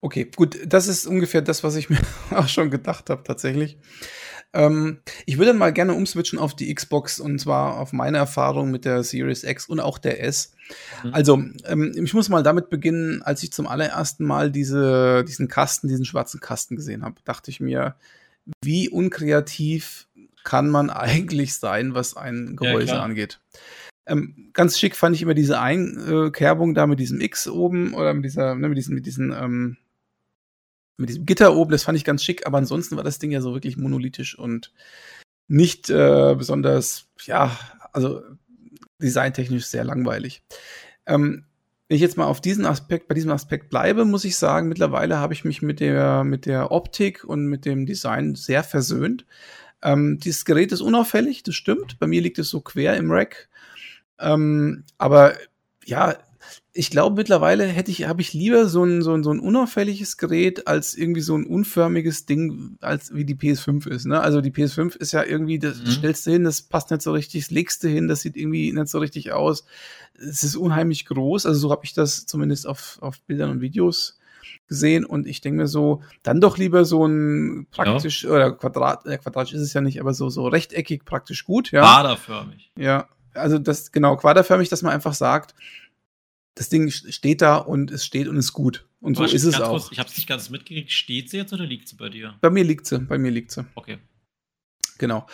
Okay, 0.00 0.30
gut, 0.36 0.58
das 0.66 0.86
ist 0.86 1.06
ungefähr 1.06 1.40
das, 1.40 1.64
was 1.64 1.76
ich 1.76 1.88
mir 1.88 2.00
auch 2.30 2.48
schon 2.48 2.70
gedacht 2.70 3.08
habe, 3.08 3.22
tatsächlich. 3.22 3.78
Ähm, 4.54 5.00
ich 5.26 5.36
würde 5.36 5.52
mal 5.52 5.72
gerne 5.72 5.94
umswitchen 5.94 6.38
auf 6.38 6.54
die 6.54 6.72
Xbox 6.72 7.18
und 7.18 7.40
zwar 7.40 7.78
auf 7.78 7.92
meine 7.92 8.18
Erfahrung 8.18 8.70
mit 8.70 8.84
der 8.84 9.02
Series 9.02 9.42
X 9.42 9.66
und 9.66 9.80
auch 9.80 9.98
der 9.98 10.22
S. 10.22 10.52
Mhm. 11.02 11.12
Also, 11.12 11.42
ähm, 11.66 11.92
ich 12.02 12.14
muss 12.14 12.28
mal 12.28 12.44
damit 12.44 12.70
beginnen, 12.70 13.20
als 13.22 13.42
ich 13.42 13.52
zum 13.52 13.66
allerersten 13.66 14.24
Mal 14.24 14.52
diese, 14.52 15.24
diesen 15.26 15.48
Kasten, 15.48 15.88
diesen 15.88 16.04
schwarzen 16.04 16.38
Kasten 16.38 16.76
gesehen 16.76 17.04
habe, 17.04 17.16
dachte 17.24 17.50
ich 17.50 17.58
mir, 17.58 17.96
wie 18.62 18.88
unkreativ 18.88 20.06
kann 20.44 20.70
man 20.70 20.88
eigentlich 20.90 21.56
sein, 21.56 21.94
was 21.94 22.16
ein 22.16 22.54
Gehäuse 22.54 22.94
ja, 22.94 23.02
angeht. 23.02 23.40
Ähm, 24.06 24.50
ganz 24.52 24.78
schick 24.78 24.94
fand 24.94 25.16
ich 25.16 25.22
immer 25.22 25.34
diese 25.34 25.60
Einkerbung 25.60 26.74
da 26.74 26.86
mit 26.86 27.00
diesem 27.00 27.20
X 27.20 27.48
oben 27.48 27.94
oder 27.94 28.14
mit 28.14 28.24
dieser, 28.24 28.54
ne, 28.54 28.68
mit 28.68 28.78
diesen, 28.78 28.94
mit 28.94 29.06
diesen, 29.06 29.32
ähm, 29.32 29.78
mit 30.96 31.08
diesem 31.08 31.26
Gitter 31.26 31.56
oben, 31.56 31.72
das 31.72 31.84
fand 31.84 31.98
ich 31.98 32.04
ganz 32.04 32.22
schick, 32.22 32.46
aber 32.46 32.58
ansonsten 32.58 32.96
war 32.96 33.04
das 33.04 33.18
Ding 33.18 33.30
ja 33.30 33.40
so 33.40 33.54
wirklich 33.54 33.76
monolithisch 33.76 34.38
und 34.38 34.72
nicht 35.48 35.90
äh, 35.90 36.34
besonders, 36.36 37.08
ja, 37.24 37.56
also 37.92 38.22
designtechnisch 39.00 39.66
sehr 39.66 39.84
langweilig. 39.84 40.42
Ähm, 41.06 41.44
wenn 41.88 41.96
ich 41.96 42.00
jetzt 42.00 42.16
mal 42.16 42.26
auf 42.26 42.40
diesen 42.40 42.64
Aspekt, 42.64 43.08
bei 43.08 43.14
diesem 43.14 43.30
Aspekt 43.30 43.68
bleibe, 43.68 44.04
muss 44.04 44.24
ich 44.24 44.36
sagen, 44.36 44.68
mittlerweile 44.68 45.18
habe 45.18 45.34
ich 45.34 45.44
mich 45.44 45.60
mit 45.60 45.80
der, 45.80 46.24
mit 46.24 46.46
der 46.46 46.70
Optik 46.70 47.24
und 47.24 47.46
mit 47.46 47.66
dem 47.66 47.84
Design 47.84 48.34
sehr 48.34 48.64
versöhnt. 48.64 49.26
Ähm, 49.82 50.18
dieses 50.18 50.46
Gerät 50.46 50.72
ist 50.72 50.80
unauffällig, 50.80 51.42
das 51.42 51.54
stimmt. 51.54 51.98
Bei 51.98 52.06
mir 52.06 52.22
liegt 52.22 52.38
es 52.38 52.48
so 52.48 52.62
quer 52.62 52.96
im 52.96 53.10
Rack. 53.10 53.48
Ähm, 54.18 54.84
aber 54.96 55.34
ja, 55.84 56.16
ich 56.76 56.90
glaube 56.90 57.14
mittlerweile 57.14 57.64
hätte 57.66 57.92
ich, 57.92 58.08
habe 58.08 58.20
ich 58.20 58.32
lieber 58.32 58.66
so 58.66 58.82
ein, 58.82 59.00
so 59.00 59.12
ein, 59.14 59.22
so 59.22 59.30
ein 59.30 59.38
unauffälliges 59.38 60.16
Gerät 60.16 60.66
als 60.66 60.96
irgendwie 60.96 61.20
so 61.20 61.36
ein 61.36 61.46
unförmiges 61.46 62.26
Ding, 62.26 62.76
als 62.80 63.14
wie 63.14 63.24
die 63.24 63.36
PS5 63.36 63.88
ist. 63.88 64.06
Ne? 64.06 64.20
Also 64.20 64.40
die 64.40 64.50
PS5 64.50 64.96
ist 64.96 65.12
ja 65.12 65.22
irgendwie, 65.22 65.60
das 65.60 65.78
mhm. 65.78 65.86
stellst 65.86 66.26
du 66.26 66.32
hin, 66.32 66.42
das 66.42 66.62
passt 66.62 66.90
nicht 66.90 67.02
so 67.02 67.12
richtig, 67.12 67.44
das 67.44 67.50
legst 67.52 67.84
du 67.84 67.88
hin, 67.88 68.08
das 68.08 68.22
sieht 68.22 68.36
irgendwie 68.36 68.72
nicht 68.72 68.88
so 68.88 68.98
richtig 68.98 69.32
aus. 69.32 69.64
Es 70.14 70.42
ist 70.42 70.56
unheimlich 70.56 71.06
groß, 71.06 71.46
also 71.46 71.60
so 71.60 71.70
habe 71.70 71.84
ich 71.84 71.94
das 71.94 72.26
zumindest 72.26 72.66
auf, 72.66 72.98
auf 73.00 73.20
Bildern 73.22 73.50
und 73.50 73.60
Videos 73.60 74.18
gesehen 74.66 75.04
und 75.04 75.28
ich 75.28 75.40
denke 75.40 75.58
mir 75.58 75.68
so, 75.68 76.02
dann 76.24 76.40
doch 76.40 76.58
lieber 76.58 76.84
so 76.84 77.06
ein 77.06 77.68
praktisch, 77.70 78.24
ja. 78.24 78.30
oder 78.30 78.52
Quadrat, 78.52 79.06
äh, 79.06 79.18
quadratisch 79.18 79.54
ist 79.54 79.60
es 79.60 79.74
ja 79.74 79.80
nicht, 79.80 80.00
aber 80.00 80.12
so, 80.12 80.28
so 80.28 80.48
rechteckig 80.48 81.04
praktisch 81.04 81.44
gut, 81.44 81.70
ja. 81.70 81.82
Quaderförmig. 81.82 82.72
Ja, 82.76 83.08
also 83.34 83.58
das, 83.58 83.92
genau, 83.92 84.16
quaderförmig, 84.16 84.68
dass 84.68 84.82
man 84.82 84.92
einfach 84.92 85.14
sagt, 85.14 85.54
das 86.54 86.68
Ding 86.68 86.90
steht 86.90 87.42
da 87.42 87.56
und 87.56 87.90
es 87.90 88.04
steht 88.04 88.28
und 88.28 88.36
ist 88.36 88.52
gut. 88.52 88.86
Und 89.00 89.16
so 89.16 89.24
ist 89.24 89.44
es 89.44 89.60
auch. 89.60 89.70
Kurz, 89.70 89.88
ich 89.90 89.98
habe 89.98 90.08
es 90.08 90.16
nicht 90.16 90.28
ganz 90.28 90.50
mitgekriegt. 90.50 90.90
Steht 90.90 91.30
sie 91.30 91.36
jetzt 91.36 91.52
oder 91.52 91.66
liegt 91.66 91.88
sie 91.88 91.96
bei 91.96 92.08
dir? 92.08 92.34
Bei 92.40 92.50
mir 92.50 92.64
liegt 92.64 92.86
sie. 92.86 93.00
Bei 93.00 93.18
mir 93.18 93.30
liegt 93.30 93.50
sie. 93.50 93.66
Okay. 93.74 93.98
Genau. 94.98 95.26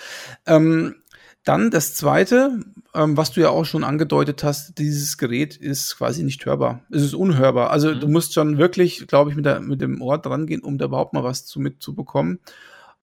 Ähm, 0.47 0.97
dann 1.45 1.71
das 1.71 1.95
zweite, 1.95 2.61
ähm, 2.95 3.17
was 3.17 3.33
du 3.33 3.41
ja 3.41 3.51
auch 3.51 3.65
schon 3.65 3.85
angedeutet 3.85 4.45
hast, 4.45 4.79
dieses 4.79 5.17
Gerät 5.19 5.57
ist 5.57 5.97
quasi 5.97 6.23
nicht 6.23 6.45
hörbar. 6.45 6.85
Es 6.91 7.03
ist 7.03 7.15
unhörbar. 7.15 7.71
Also 7.71 7.95
mhm. 7.95 8.01
du 8.01 8.09
musst 8.09 8.35
schon 8.35 8.59
wirklich, 8.59 9.07
glaube 9.07 9.31
ich, 9.31 9.37
mit, 9.37 9.47
der, 9.47 9.61
mit 9.61 9.81
dem 9.81 10.03
Ohr 10.03 10.19
dran 10.19 10.47
gehen, 10.47 10.63
um 10.63 10.77
da 10.77 10.87
überhaupt 10.87 11.13
mal 11.13 11.25
was 11.25 11.47
zu 11.47 11.61
mitzubekommen. 11.61 12.41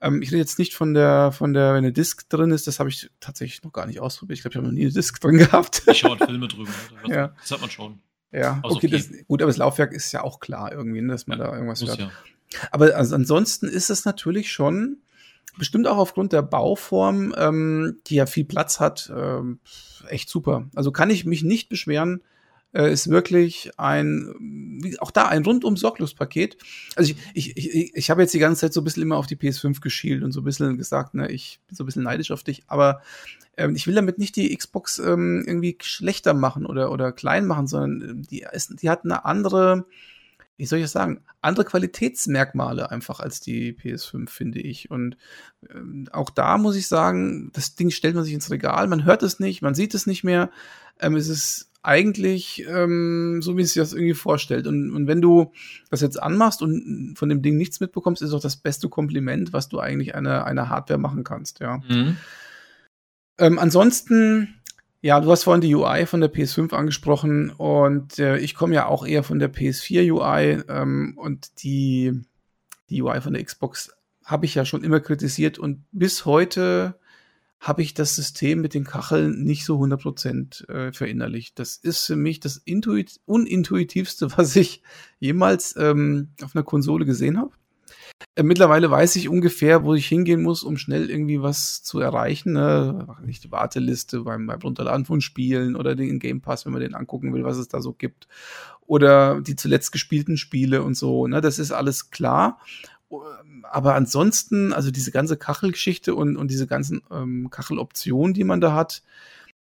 Ähm, 0.02 0.22
ich 0.22 0.30
rede 0.30 0.40
jetzt 0.40 0.60
nicht 0.60 0.74
von 0.76 0.94
der, 0.94 1.32
von 1.32 1.54
der, 1.54 1.70
wenn 1.70 1.80
eine 1.80 1.94
Disc 1.94 2.30
drin 2.30 2.52
ist, 2.52 2.68
das 2.68 2.80
habe 2.80 2.90
ich 2.90 3.10
tatsächlich 3.20 3.64
noch 3.64 3.74
gar 3.74 3.88
nicht 3.88 4.00
ausprobiert. 4.00 4.38
Ich 4.38 4.44
glaube, 4.44 4.54
ich 4.54 4.58
habe 4.58 4.68
noch 4.68 4.74
nie 4.74 4.84
eine 4.84 4.92
Disc 4.92 5.20
drin 5.20 5.38
gehabt. 5.38 5.84
Ich 5.88 6.00
schaue 6.00 6.20
halt 6.20 6.30
Filme 6.30 6.48
drüber. 6.48 6.72
Ja. 7.08 7.30
Das 7.42 7.52
hat 7.52 7.62
man 7.62 7.72
schon. 7.72 8.00
Ja, 8.32 8.60
also 8.64 8.78
okay, 8.78 8.88
okay. 8.88 8.90
Das, 8.90 9.10
gut, 9.28 9.42
aber 9.42 9.50
das 9.50 9.58
Laufwerk 9.58 9.94
ist 9.94 10.12
ja 10.12 10.24
auch 10.24 10.40
klar 10.40 10.72
irgendwie, 10.72 11.02
ne, 11.02 11.14
dass 11.14 11.28
man 11.28 11.40
ja, 11.40 11.48
da 11.48 11.54
irgendwas 11.54 11.82
hört. 11.86 12.00
Ja. 12.00 12.12
Aber 12.72 12.96
also 12.96 13.16
ansonsten 13.16 13.68
ist 13.68 13.90
es 13.90 14.06
natürlich 14.06 14.52
schon, 14.52 14.98
bestimmt 15.58 15.88
auch 15.88 15.98
aufgrund 15.98 16.34
der 16.34 16.42
Bauform, 16.42 17.34
ähm, 17.38 17.98
die 18.08 18.16
ja 18.16 18.26
viel 18.26 18.46
Platz 18.46 18.80
hat, 18.80 19.12
ähm, 19.16 19.60
echt 20.08 20.30
super. 20.30 20.70
Also 20.76 20.92
kann 20.92 21.10
ich 21.10 21.26
mich 21.26 21.44
nicht 21.44 21.70
beschweren, 21.70 22.22
äh, 22.74 22.92
ist 22.92 23.10
wirklich 23.10 23.72
ein, 23.78 24.96
auch 25.00 25.12
da 25.12 25.28
ein 25.28 25.44
rundum 25.44 25.78
sorglos 25.78 26.14
Paket. 26.14 26.58
Also 26.96 27.14
ich, 27.34 27.56
ich, 27.56 27.76
ich, 27.76 27.96
ich 27.96 28.10
habe 28.10 28.22
jetzt 28.22 28.34
die 28.34 28.40
ganze 28.40 28.62
Zeit 28.62 28.74
so 28.74 28.82
ein 28.82 28.84
bisschen 28.84 29.04
immer 29.04 29.18
auf 29.18 29.28
die 29.28 29.38
PS5 29.38 29.82
geschielt 29.82 30.24
und 30.24 30.32
so 30.32 30.42
ein 30.42 30.46
bisschen 30.46 30.78
gesagt, 30.78 31.14
ne, 31.14 31.32
ich 31.32 31.60
bin 31.68 31.76
so 31.76 31.84
ein 31.84 31.88
bisschen 31.88 32.04
neidisch 32.04 32.32
auf 32.32 32.44
dich, 32.44 32.64
aber 32.68 33.02
ähm, 33.58 33.76
ich 33.76 33.88
will 33.88 33.96
damit 33.96 34.20
nicht 34.20 34.36
die 34.36 34.56
Xbox 34.56 35.00
ähm, 35.00 35.44
irgendwie 35.46 35.78
schlechter 35.82 36.34
machen 36.34 36.66
oder, 36.66 36.92
oder 36.92 37.12
klein 37.12 37.46
machen, 37.46 37.68
sondern 37.68 38.10
ähm, 38.10 38.22
die, 38.24 38.46
ist, 38.52 38.82
die 38.82 38.90
hat 38.90 39.04
eine 39.04 39.26
andere, 39.26 39.86
wie 40.58 40.66
soll 40.66 40.80
ich 40.80 40.86
das 40.86 40.92
sagen, 40.92 41.22
andere 41.42 41.66
Qualitätsmerkmale 41.66 42.92
einfach 42.92 43.20
als 43.20 43.40
die 43.40 43.74
PS5, 43.74 44.30
finde 44.30 44.60
ich. 44.60 44.92
Und 44.92 45.18
ähm, 45.70 46.08
auch 46.12 46.30
da 46.30 46.58
muss 46.58 46.76
ich 46.76 46.88
sagen, 46.88 47.52
das 47.54 47.76
Ding 47.76 47.90
stellt 47.90 48.16
man 48.16 48.24
sich 48.24 48.34
ins 48.34 48.52
Regal, 48.52 48.88
man 48.88 49.06
hört 49.06 49.24
es 49.24 49.40
nicht, 49.40 49.62
man 49.62 49.76
sieht 49.76 49.96
es 49.96 50.06
nicht 50.06 50.24
mehr. 50.24 50.52
Ähm, 51.00 51.16
es 51.16 51.28
ist 51.28 51.72
eigentlich 51.88 52.66
ähm, 52.68 53.42
so, 53.42 53.58
wie 53.58 53.62
es 53.62 53.74
sich 53.74 53.82
das 53.82 53.94
irgendwie 53.94 54.14
vorstellt. 54.14 54.68
Und, 54.68 54.92
und 54.92 55.08
wenn 55.08 55.22
du 55.22 55.54
das 55.90 56.02
jetzt 56.02 56.22
anmachst 56.22 56.62
und 56.62 57.16
von 57.16 57.30
dem 57.30 57.42
Ding 57.42 57.56
nichts 57.56 57.80
mitbekommst, 57.80 58.22
ist 58.22 58.34
auch 58.34 58.42
das 58.42 58.58
beste 58.58 58.90
Kompliment, 58.90 59.54
was 59.54 59.70
du 59.70 59.80
eigentlich 59.80 60.14
einer 60.14 60.46
eine 60.46 60.70
Hardware 60.70 61.00
machen 61.00 61.24
kannst, 61.24 61.60
ja. 61.60 61.78
Mhm. 61.88 62.18
Ähm, 63.40 63.60
ansonsten, 63.60 64.56
ja, 65.02 65.20
du 65.20 65.32
hast 65.32 65.44
vorhin 65.44 65.62
die 65.62 65.74
UI 65.74 66.06
von 66.08 66.22
der 66.22 66.34
PS5 66.34 66.74
angesprochen 66.74 67.52
und 67.52 68.20
äh, 68.20 68.38
ich 68.38 68.56
komme 68.56 68.76
ja 68.76 68.88
auch 68.88 69.06
eher 69.06 69.24
von 69.24 69.40
der 69.40 69.54
PS4 69.54 70.12
UI 70.12 70.64
ähm, 70.68 71.14
und 71.18 71.64
die, 71.64 72.20
die 72.90 73.02
UI 73.02 73.22
von 73.22 73.34
der 73.34 73.44
Xbox 73.44 73.92
habe 74.26 74.46
ich 74.46 74.56
ja 74.56 74.66
schon 74.66 74.84
immer 74.84 75.00
kritisiert 75.00 75.58
und 75.58 75.86
bis 75.92 76.26
heute 76.26 76.96
habe 77.60 77.82
ich 77.82 77.94
das 77.94 78.16
System 78.16 78.62
mit 78.62 78.74
den 78.74 78.84
Kacheln 78.84 79.44
nicht 79.44 79.66
so 79.66 79.80
100% 79.82 80.70
äh, 80.70 80.94
verinnerlicht. 80.94 81.58
Das 81.60 81.76
ist 81.76 82.06
für 82.06 82.16
mich 82.16 82.40
das 82.40 82.58
Intuit 82.58 83.20
unintuitivste, 83.26 84.30
was 84.38 84.56
ich 84.56 84.84
jemals 85.20 85.76
ähm, 85.78 86.30
auf 86.44 86.56
einer 86.56 86.64
Konsole 86.64 87.06
gesehen 87.06 87.38
habe. 87.38 87.52
Äh, 88.36 88.44
mittlerweile 88.44 88.90
weiß 88.90 89.16
ich 89.16 89.30
ungefähr, 89.30 89.84
wo 89.84 89.96
ich 89.96 90.08
hingehen 90.08 90.42
muss, 90.42 90.64
um 90.64 90.78
schnell 90.78 91.10
irgendwie 91.10 91.42
was 91.42 91.84
zu 91.84 92.00
erreichen. 92.00 92.54
Ne? 92.54 93.08
Nicht 93.24 93.44
die 93.44 93.52
Warteliste 93.52 94.22
beim, 94.22 94.48
beim 94.48 94.62
Runterladen 94.62 95.06
von 95.06 95.22
Spielen 95.22 95.76
oder 95.76 95.96
den 95.96 96.20
Game 96.20 96.42
Pass, 96.42 96.66
wenn 96.66 96.74
man 96.74 96.82
den 96.82 96.96
angucken 96.96 97.34
will, 97.34 97.44
was 97.44 97.58
es 97.58 97.68
da 97.68 97.82
so 97.82 97.94
gibt. 97.94 98.28
Oder 98.86 99.42
die 99.42 99.56
zuletzt 99.56 99.92
gespielten 99.92 100.38
Spiele 100.38 100.84
und 100.84 100.96
so. 100.96 101.28
Ne? 101.28 101.42
Das 101.42 101.60
ist 101.60 101.72
alles 101.72 102.12
klar 102.12 102.60
aber 103.64 103.96
ansonsten, 103.96 104.74
also 104.74 104.92
diese 104.92 105.12
ganze 105.12 105.38
Kachelgeschichte 105.38 106.14
und, 106.16 106.38
und 106.38 106.52
diese 106.52 106.68
ganzen 106.68 107.02
ähm, 107.12 107.50
Kacheloptionen, 107.50 108.34
die 108.34 108.44
man 108.44 108.62
da 108.62 108.74
hat, 108.74 109.02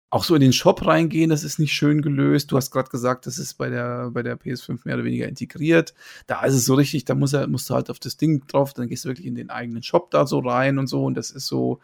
auch 0.09 0.23
so 0.23 0.35
in 0.35 0.41
den 0.41 0.53
Shop 0.53 0.85
reingehen, 0.85 1.29
das 1.29 1.43
ist 1.43 1.59
nicht 1.59 1.73
schön 1.73 2.01
gelöst. 2.01 2.51
Du 2.51 2.55
hast 2.55 2.71
gerade 2.71 2.89
gesagt, 2.89 3.25
das 3.25 3.37
ist 3.37 3.55
bei 3.55 3.69
der, 3.69 4.11
bei 4.11 4.23
der 4.23 4.39
PS5 4.39 4.81
mehr 4.85 4.95
oder 4.95 5.03
weniger 5.03 5.27
integriert. 5.27 5.93
Da 6.27 6.45
ist 6.45 6.53
es 6.53 6.65
so 6.65 6.75
richtig, 6.75 7.03
da 7.03 7.15
muss 7.15 7.33
er, 7.33 7.47
musst 7.47 7.69
du 7.69 7.73
halt 7.73 7.89
auf 7.89 7.99
das 7.99 8.15
Ding 8.15 8.45
drauf, 8.47 8.73
dann 8.73 8.87
gehst 8.87 9.03
du 9.03 9.09
wirklich 9.09 9.27
in 9.27 9.35
den 9.35 9.49
eigenen 9.49 9.83
Shop 9.83 10.11
da 10.11 10.25
so 10.25 10.39
rein 10.39 10.77
und 10.79 10.87
so. 10.87 11.03
Und 11.03 11.15
das 11.15 11.31
ist 11.31 11.47
so, 11.47 11.81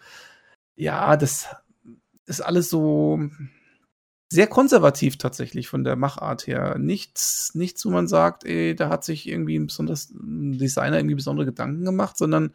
ja, 0.76 1.18
das 1.18 1.47
ist 2.26 2.41
alles 2.41 2.70
so, 2.70 3.20
sehr 4.32 4.47
konservativ 4.47 5.17
tatsächlich 5.17 5.67
von 5.67 5.84
der 5.84 5.97
Machart 5.97 6.47
her. 6.47 6.77
Nichts, 6.79 7.53
nichts, 7.53 7.86
wo 7.86 7.89
man 7.89 8.07
sagt, 8.07 8.45
ey, 8.45 8.73
da 8.73 8.88
hat 8.88 9.03
sich 9.03 9.27
irgendwie 9.27 9.57
ein 9.59 9.67
besonders 9.67 10.09
ein 10.09 10.57
Designer 10.57 10.97
irgendwie 10.97 11.15
besondere 11.15 11.45
Gedanken 11.45 11.84
gemacht, 11.84 12.17
sondern 12.17 12.53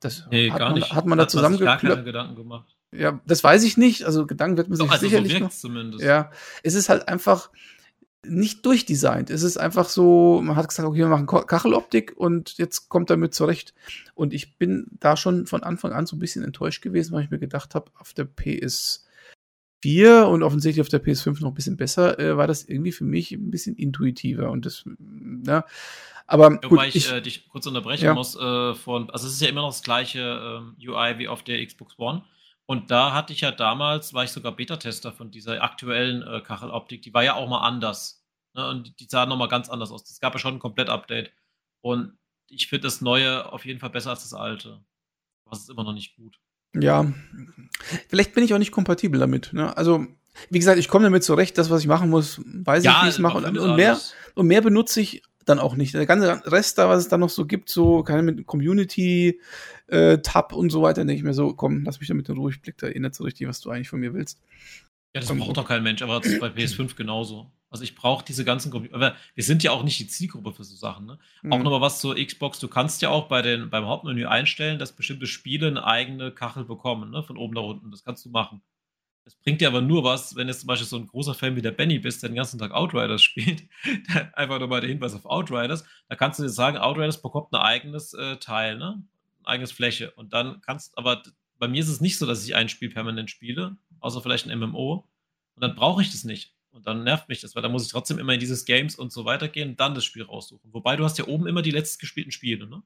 das 0.00 0.26
nee, 0.30 0.50
hat, 0.50 0.60
man, 0.60 0.82
hat 0.82 1.04
man 1.04 1.18
da 1.18 1.28
zusammen 1.28 1.58
gar 1.58 1.76
keine 1.76 2.02
Gedanken 2.04 2.36
gemacht. 2.36 2.74
Ja, 2.90 3.20
das 3.26 3.44
weiß 3.44 3.64
ich 3.64 3.76
nicht. 3.76 4.04
Also 4.04 4.26
Gedanken 4.26 4.56
wird 4.56 4.70
man 4.70 4.78
Doch, 4.78 4.86
sich 4.86 4.92
also 4.92 5.06
sicherlich 5.06 5.34
so 5.34 5.38
noch. 5.40 5.50
Zumindest. 5.50 6.02
Ja, 6.02 6.30
es 6.62 6.72
ist 6.72 6.88
halt 6.88 7.06
einfach 7.06 7.50
nicht 8.24 8.64
durchdesignt. 8.64 9.28
Es 9.28 9.42
ist 9.42 9.58
einfach 9.58 9.90
so, 9.90 10.40
man 10.42 10.56
hat 10.56 10.70
gesagt, 10.70 10.88
okay, 10.88 11.00
wir 11.00 11.08
machen 11.08 11.26
Kacheloptik 11.26 12.14
und 12.16 12.56
jetzt 12.56 12.88
kommt 12.88 13.10
damit 13.10 13.34
zurecht. 13.34 13.74
Und 14.14 14.32
ich 14.32 14.56
bin 14.56 14.86
da 15.00 15.18
schon 15.18 15.46
von 15.46 15.62
Anfang 15.62 15.92
an 15.92 16.06
so 16.06 16.16
ein 16.16 16.18
bisschen 16.18 16.44
enttäuscht 16.44 16.80
gewesen, 16.80 17.12
weil 17.12 17.24
ich 17.24 17.30
mir 17.30 17.38
gedacht 17.38 17.74
habe, 17.74 17.90
auf 17.98 18.14
der 18.14 18.24
PS 18.24 19.06
4 19.82 20.26
und 20.28 20.42
offensichtlich 20.42 20.80
auf 20.80 20.88
der 20.88 21.02
PS5 21.02 21.40
noch 21.40 21.48
ein 21.48 21.54
bisschen 21.54 21.76
besser, 21.76 22.18
äh, 22.18 22.36
war 22.36 22.46
das 22.46 22.64
irgendwie 22.64 22.92
für 22.92 23.04
mich 23.04 23.32
ein 23.32 23.50
bisschen 23.50 23.76
intuitiver 23.76 24.50
und 24.50 24.66
das, 24.66 24.84
ja. 25.46 25.64
Aber 26.26 26.50
gut, 26.50 26.70
Wobei 26.70 26.88
ich, 26.88 26.96
ich 26.96 27.12
äh, 27.12 27.20
dich 27.20 27.48
kurz 27.48 27.66
unterbrechen 27.66 28.04
ja. 28.04 28.14
muss, 28.14 28.36
äh, 28.36 28.74
von, 28.74 29.10
also 29.10 29.26
es 29.26 29.32
ist 29.32 29.40
ja 29.40 29.48
immer 29.48 29.62
noch 29.62 29.70
das 29.70 29.82
gleiche 29.82 30.20
ähm, 30.20 30.76
UI 30.78 31.18
wie 31.18 31.28
auf 31.28 31.42
der 31.42 31.64
Xbox 31.64 31.98
One. 31.98 32.22
Und 32.66 32.92
da 32.92 33.12
hatte 33.12 33.32
ich 33.32 33.40
ja 33.40 33.50
damals, 33.50 34.14
war 34.14 34.22
ich 34.22 34.30
sogar 34.30 34.52
Beta-Tester 34.52 35.12
von 35.12 35.32
dieser 35.32 35.60
aktuellen 35.60 36.22
äh, 36.22 36.40
Kacheloptik, 36.40 37.02
die 37.02 37.12
war 37.12 37.24
ja 37.24 37.34
auch 37.34 37.48
mal 37.48 37.62
anders. 37.62 38.24
Ne? 38.54 38.68
Und 38.68 38.86
die, 38.86 38.94
die 38.94 39.06
sah 39.08 39.26
nochmal 39.26 39.48
ganz 39.48 39.68
anders 39.68 39.90
aus. 39.90 40.08
Es 40.08 40.20
gab 40.20 40.34
ja 40.34 40.38
schon 40.38 40.54
ein 40.54 40.60
Komplett-Update. 40.60 41.32
Und 41.80 42.16
ich 42.48 42.68
finde 42.68 42.82
das 42.82 43.00
Neue 43.00 43.50
auf 43.52 43.64
jeden 43.64 43.80
Fall 43.80 43.90
besser 43.90 44.10
als 44.10 44.22
das 44.22 44.34
Alte. 44.34 44.84
Aber 45.44 45.56
es 45.56 45.62
ist 45.62 45.70
immer 45.70 45.82
noch 45.82 45.94
nicht 45.94 46.14
gut. 46.14 46.38
Ja, 46.74 47.12
vielleicht 48.08 48.34
bin 48.34 48.44
ich 48.44 48.54
auch 48.54 48.58
nicht 48.58 48.72
kompatibel 48.72 49.18
damit. 49.18 49.52
Ne? 49.52 49.76
Also, 49.76 50.06
wie 50.48 50.58
gesagt, 50.58 50.78
ich 50.78 50.88
komme 50.88 51.04
damit 51.04 51.24
zurecht, 51.24 51.58
das, 51.58 51.70
was 51.70 51.82
ich 51.82 51.88
machen 51.88 52.10
muss, 52.10 52.40
weiß 52.44 52.84
ja, 52.84 52.92
ich, 52.92 53.02
wie 53.02 53.08
ich 53.08 53.14
es 53.14 53.18
mache. 53.18 53.38
Und, 53.38 53.58
und, 53.58 53.76
mehr, 53.76 53.98
und 54.34 54.46
mehr 54.46 54.60
benutze 54.60 55.00
ich 55.00 55.22
dann 55.44 55.58
auch 55.58 55.76
nicht. 55.76 55.94
Der 55.94 56.06
ganze 56.06 56.42
Rest 56.50 56.78
da, 56.78 56.88
was 56.88 57.02
es 57.02 57.08
dann 57.08 57.20
noch 57.20 57.30
so 57.30 57.46
gibt, 57.46 57.68
so 57.68 58.02
keine 58.02 58.22
mit 58.22 58.46
Community 58.46 59.40
äh, 59.88 60.18
Tab 60.18 60.52
und 60.52 60.70
so 60.70 60.82
weiter, 60.82 61.04
denke 61.04 61.14
ich 61.14 61.22
mir 61.22 61.34
so, 61.34 61.54
komm, 61.54 61.84
lass 61.84 61.98
mich 61.98 62.08
damit 62.08 62.28
in 62.28 62.36
Ruhe, 62.36 62.50
ich 62.50 62.62
blick 62.62 62.78
da 62.78 62.88
eh 62.88 62.98
nicht 62.98 63.14
so 63.14 63.24
richtig, 63.24 63.48
was 63.48 63.60
du 63.60 63.70
eigentlich 63.70 63.88
von 63.88 64.00
mir 64.00 64.14
willst. 64.14 64.40
Ja, 65.14 65.20
das 65.20 65.36
braucht 65.36 65.56
doch 65.56 65.66
kein 65.66 65.82
Mensch, 65.82 66.02
aber 66.02 66.20
das 66.20 66.32
ist 66.32 66.40
bei 66.40 66.48
PS5 66.48 66.94
genauso. 66.94 67.50
Also 67.70 67.84
ich 67.84 67.94
brauche 67.94 68.24
diese 68.24 68.44
ganzen 68.44 68.70
Computer. 68.70 68.96
Aber 68.96 69.16
wir 69.34 69.44
sind 69.44 69.62
ja 69.62 69.70
auch 69.70 69.84
nicht 69.84 69.98
die 70.00 70.08
Zielgruppe 70.08 70.52
für 70.52 70.64
so 70.64 70.74
Sachen. 70.74 71.06
Ne? 71.06 71.18
Mhm. 71.42 71.52
Auch 71.52 71.58
nochmal 71.58 71.80
was 71.80 72.00
zur 72.00 72.16
Xbox. 72.16 72.58
Du 72.58 72.68
kannst 72.68 73.00
ja 73.00 73.10
auch 73.10 73.28
bei 73.28 73.42
den, 73.42 73.70
beim 73.70 73.86
Hauptmenü 73.86 74.26
einstellen, 74.26 74.78
dass 74.78 74.92
bestimmte 74.92 75.26
Spiele 75.26 75.68
eine 75.68 75.84
eigene 75.84 76.32
Kachel 76.32 76.64
bekommen, 76.64 77.10
ne? 77.10 77.22
von 77.22 77.36
oben 77.36 77.54
nach 77.54 77.62
unten. 77.62 77.90
Das 77.92 78.04
kannst 78.04 78.24
du 78.24 78.30
machen. 78.30 78.60
Das 79.24 79.36
bringt 79.36 79.60
dir 79.60 79.68
aber 79.68 79.80
nur 79.80 80.02
was, 80.02 80.34
wenn 80.34 80.48
du 80.48 80.56
zum 80.56 80.66
Beispiel 80.66 80.88
so 80.88 80.96
ein 80.96 81.06
großer 81.06 81.34
Fan 81.34 81.54
wie 81.54 81.62
der 81.62 81.70
Benny 81.70 82.00
bist, 82.00 82.22
der 82.22 82.30
den 82.30 82.36
ganzen 82.36 82.58
Tag 82.58 82.72
Outriders 82.72 83.22
spielt. 83.22 83.62
Einfach 84.32 84.58
nochmal 84.58 84.80
der 84.80 84.90
Hinweis 84.90 85.14
auf 85.14 85.24
Outriders. 85.24 85.84
Da 86.08 86.16
kannst 86.16 86.40
du 86.40 86.42
dir 86.42 86.48
sagen, 86.48 86.78
Outriders 86.78 87.22
bekommt 87.22 87.52
ein 87.52 87.60
eigenes 87.60 88.12
äh, 88.14 88.38
Teil, 88.38 88.76
ne? 88.76 89.02
Ein 89.42 89.46
eigenes 89.46 89.70
Fläche. 89.70 90.10
Und 90.12 90.32
dann 90.32 90.60
kannst, 90.62 90.98
aber 90.98 91.22
bei 91.58 91.68
mir 91.68 91.80
ist 91.80 91.88
es 91.88 92.00
nicht 92.00 92.18
so, 92.18 92.26
dass 92.26 92.44
ich 92.44 92.56
ein 92.56 92.68
Spiel 92.68 92.90
permanent 92.90 93.30
spiele, 93.30 93.76
außer 94.00 94.20
vielleicht 94.20 94.48
ein 94.48 94.58
MMO. 94.58 95.06
Und 95.54 95.62
dann 95.62 95.76
brauche 95.76 96.02
ich 96.02 96.10
das 96.10 96.24
nicht. 96.24 96.54
Und 96.72 96.86
dann 96.86 97.04
nervt 97.04 97.28
mich 97.28 97.40
das, 97.40 97.54
weil 97.54 97.62
dann 97.62 97.72
muss 97.72 97.84
ich 97.84 97.92
trotzdem 97.92 98.18
immer 98.18 98.34
in 98.34 98.40
dieses 98.40 98.64
Games 98.64 98.94
und 98.94 99.12
so 99.12 99.24
weiter 99.24 99.48
gehen 99.48 99.70
und 99.70 99.80
dann 99.80 99.94
das 99.94 100.04
Spiel 100.04 100.22
raussuchen. 100.22 100.72
Wobei 100.72 100.96
du 100.96 101.04
hast 101.04 101.18
ja 101.18 101.26
oben 101.26 101.46
immer 101.46 101.62
die 101.62 101.72
letzt 101.72 101.98
gespielten 101.98 102.32
Spiele, 102.32 102.66
ne? 102.68 102.82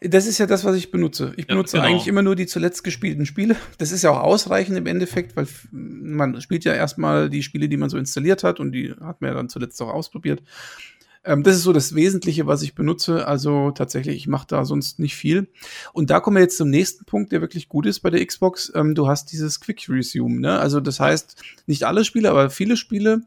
Das 0.00 0.26
ist 0.26 0.38
ja 0.38 0.46
das, 0.46 0.64
was 0.64 0.76
ich 0.76 0.90
benutze. 0.90 1.34
Ich 1.36 1.46
benutze 1.46 1.76
ja, 1.76 1.82
genau. 1.82 1.94
eigentlich 1.94 2.08
immer 2.08 2.22
nur 2.22 2.34
die 2.34 2.46
zuletzt 2.46 2.82
gespielten 2.82 3.26
Spiele. 3.26 3.56
Das 3.78 3.92
ist 3.92 4.02
ja 4.02 4.10
auch 4.10 4.20
ausreichend 4.20 4.76
im 4.78 4.86
Endeffekt, 4.86 5.36
weil 5.36 5.46
man 5.70 6.40
spielt 6.40 6.64
ja 6.64 6.72
erstmal 6.72 7.28
die 7.28 7.42
Spiele, 7.42 7.68
die 7.68 7.76
man 7.76 7.90
so 7.90 7.98
installiert 7.98 8.42
hat 8.42 8.58
und 8.58 8.72
die 8.72 8.92
hat 8.92 9.20
man 9.20 9.28
ja 9.28 9.34
dann 9.34 9.48
zuletzt 9.48 9.80
auch 9.82 9.88
ausprobiert. 9.88 10.42
Ähm, 11.26 11.42
das 11.42 11.56
ist 11.56 11.64
so 11.64 11.72
das 11.72 11.94
Wesentliche, 11.94 12.46
was 12.46 12.62
ich 12.62 12.74
benutze. 12.74 13.26
Also 13.26 13.72
tatsächlich, 13.72 14.16
ich 14.16 14.28
mache 14.28 14.46
da 14.48 14.64
sonst 14.64 14.98
nicht 14.98 15.16
viel. 15.16 15.48
Und 15.92 16.10
da 16.10 16.20
kommen 16.20 16.36
wir 16.36 16.42
jetzt 16.42 16.56
zum 16.56 16.70
nächsten 16.70 17.04
Punkt, 17.04 17.32
der 17.32 17.40
wirklich 17.40 17.68
gut 17.68 17.84
ist 17.84 18.00
bei 18.00 18.10
der 18.10 18.24
Xbox. 18.24 18.72
Ähm, 18.74 18.94
du 18.94 19.08
hast 19.08 19.32
dieses 19.32 19.60
Quick 19.60 19.86
Resume. 19.88 20.40
Ne? 20.40 20.58
Also 20.58 20.80
das 20.80 21.00
heißt, 21.00 21.42
nicht 21.66 21.84
alle 21.84 22.04
Spiele, 22.04 22.30
aber 22.30 22.48
viele 22.48 22.76
Spiele 22.76 23.22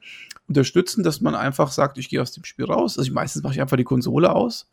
unterstützen, 0.48 1.04
dass 1.04 1.22
man 1.22 1.36
einfach 1.36 1.72
sagt, 1.72 1.98
ich 1.98 2.10
gehe 2.10 2.22
aus 2.22 2.32
dem 2.32 2.46
Spiel 2.46 2.66
raus. 2.66 2.98
Also 2.98 3.08
ich, 3.08 3.14
meistens 3.14 3.44
mache 3.44 3.54
ich 3.54 3.62
einfach 3.62 3.78
die 3.78 3.84
Konsole 3.84 4.34
aus 4.34 4.70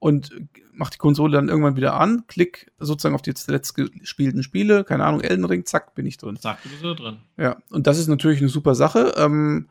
und 0.00 0.32
mache 0.72 0.92
die 0.92 0.98
Konsole 0.98 1.32
dann 1.32 1.48
irgendwann 1.48 1.76
wieder 1.76 2.00
an, 2.00 2.24
klick 2.26 2.72
sozusagen 2.78 3.14
auf 3.14 3.22
die 3.22 3.34
zuletzt 3.34 3.74
gespielten 3.74 4.42
Spiele, 4.42 4.82
keine 4.82 5.04
Ahnung, 5.04 5.20
Elden 5.20 5.44
Ring, 5.44 5.66
zack, 5.66 5.94
bin 5.94 6.06
ich 6.06 6.16
drin. 6.16 6.36
Zack, 6.36 6.62
du 6.62 6.70
bist 6.70 6.82
da 6.82 6.94
drin. 6.94 7.18
Ja, 7.36 7.58
und 7.70 7.86
das 7.86 7.98
ist 7.98 8.08
natürlich 8.08 8.40
eine 8.40 8.48
super 8.48 8.74
Sache. 8.74 9.12
Ähm, 9.18 9.68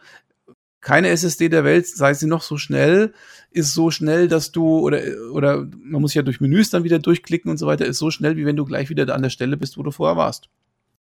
keine 0.82 1.10
SSD 1.10 1.50
der 1.50 1.64
Welt, 1.64 1.88
sei 1.88 2.14
sie 2.14 2.28
noch 2.28 2.42
so 2.42 2.58
schnell, 2.58 3.14
ist 3.52 3.74
so 3.74 3.92
schnell, 3.92 4.28
dass 4.28 4.52
du, 4.52 4.80
oder, 4.80 5.02
oder 5.32 5.68
man 5.84 6.02
muss 6.02 6.14
ja 6.14 6.22
durch 6.22 6.40
Menüs 6.40 6.70
dann 6.70 6.84
wieder 6.84 7.00
durchklicken 7.00 7.52
und 7.52 7.58
so 7.58 7.68
weiter, 7.68 7.86
ist 7.86 7.98
so 7.98 8.12
schnell, 8.12 8.38
wie 8.38 8.46
wenn 8.46 8.56
du 8.56 8.66
gleich 8.66 8.90
wieder 8.90 9.14
an 9.14 9.22
der 9.22 9.30
Stelle 9.30 9.58
bist, 9.58 9.78
wo 9.78 9.84
du 9.84 9.92
vorher 9.92 10.18
warst. 10.18 10.50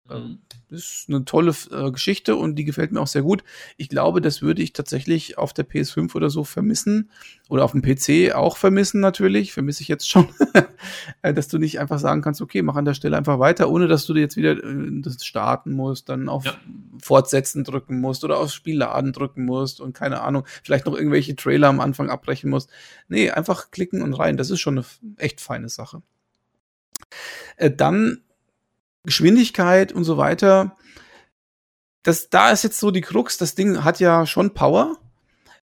Mhm. 0.08 0.40
Das 0.68 0.80
ist 0.80 1.04
eine 1.08 1.24
tolle 1.24 1.54
äh, 1.70 1.90
Geschichte 1.90 2.36
und 2.36 2.56
die 2.56 2.64
gefällt 2.64 2.92
mir 2.92 3.00
auch 3.00 3.06
sehr 3.06 3.22
gut. 3.22 3.42
Ich 3.78 3.88
glaube, 3.88 4.20
das 4.20 4.42
würde 4.42 4.62
ich 4.62 4.74
tatsächlich 4.74 5.38
auf 5.38 5.54
der 5.54 5.66
PS5 5.66 6.14
oder 6.14 6.28
so 6.28 6.44
vermissen 6.44 7.10
oder 7.48 7.64
auf 7.64 7.72
dem 7.72 7.80
PC 7.80 8.34
auch 8.34 8.58
vermissen 8.58 9.00
natürlich. 9.00 9.52
Vermisse 9.52 9.82
ich 9.82 9.88
jetzt 9.88 10.08
schon, 10.08 10.28
äh, 11.22 11.32
dass 11.32 11.48
du 11.48 11.58
nicht 11.58 11.80
einfach 11.80 11.98
sagen 11.98 12.20
kannst, 12.20 12.42
okay, 12.42 12.60
mach 12.60 12.76
an 12.76 12.84
der 12.84 12.94
Stelle 12.94 13.16
einfach 13.16 13.38
weiter, 13.38 13.70
ohne 13.70 13.88
dass 13.88 14.04
du 14.04 14.14
jetzt 14.14 14.36
wieder 14.36 14.52
äh, 14.62 15.00
das 15.00 15.24
starten 15.24 15.72
musst, 15.72 16.10
dann 16.10 16.28
auf 16.28 16.44
ja. 16.44 16.54
Fortsetzen 17.02 17.64
drücken 17.64 18.00
musst 18.00 18.24
oder 18.24 18.38
auf 18.38 18.52
Spielladen 18.52 19.12
drücken 19.12 19.46
musst 19.46 19.80
und 19.80 19.94
keine 19.94 20.20
Ahnung, 20.20 20.44
vielleicht 20.62 20.84
noch 20.84 20.94
irgendwelche 20.94 21.34
Trailer 21.34 21.68
am 21.68 21.80
Anfang 21.80 22.10
abbrechen 22.10 22.50
musst. 22.50 22.68
Nee, 23.08 23.30
einfach 23.30 23.70
klicken 23.70 24.02
und 24.02 24.12
rein. 24.12 24.36
Das 24.36 24.50
ist 24.50 24.60
schon 24.60 24.78
eine 24.78 24.86
echt 25.16 25.40
feine 25.40 25.70
Sache. 25.70 26.02
Äh, 27.56 27.70
dann 27.70 28.20
Geschwindigkeit 29.04 29.92
und 29.92 30.04
so 30.04 30.16
weiter. 30.16 30.76
Das, 32.02 32.28
da 32.28 32.50
ist 32.50 32.64
jetzt 32.64 32.80
so 32.80 32.90
die 32.90 33.00
Krux, 33.00 33.38
das 33.38 33.54
Ding 33.54 33.84
hat 33.84 34.00
ja 34.00 34.26
schon 34.26 34.52
Power, 34.52 34.98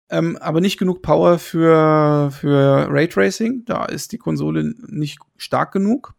ähm, 0.09 0.37
aber 0.37 0.61
nicht 0.61 0.77
genug 0.77 1.01
Power 1.01 1.37
für, 1.39 2.31
für 2.31 2.87
Raytracing. 2.89 3.65
Da 3.65 3.85
ist 3.85 4.11
die 4.11 4.17
Konsole 4.17 4.73
nicht 4.87 5.19
stark 5.37 5.71
genug. 5.71 6.15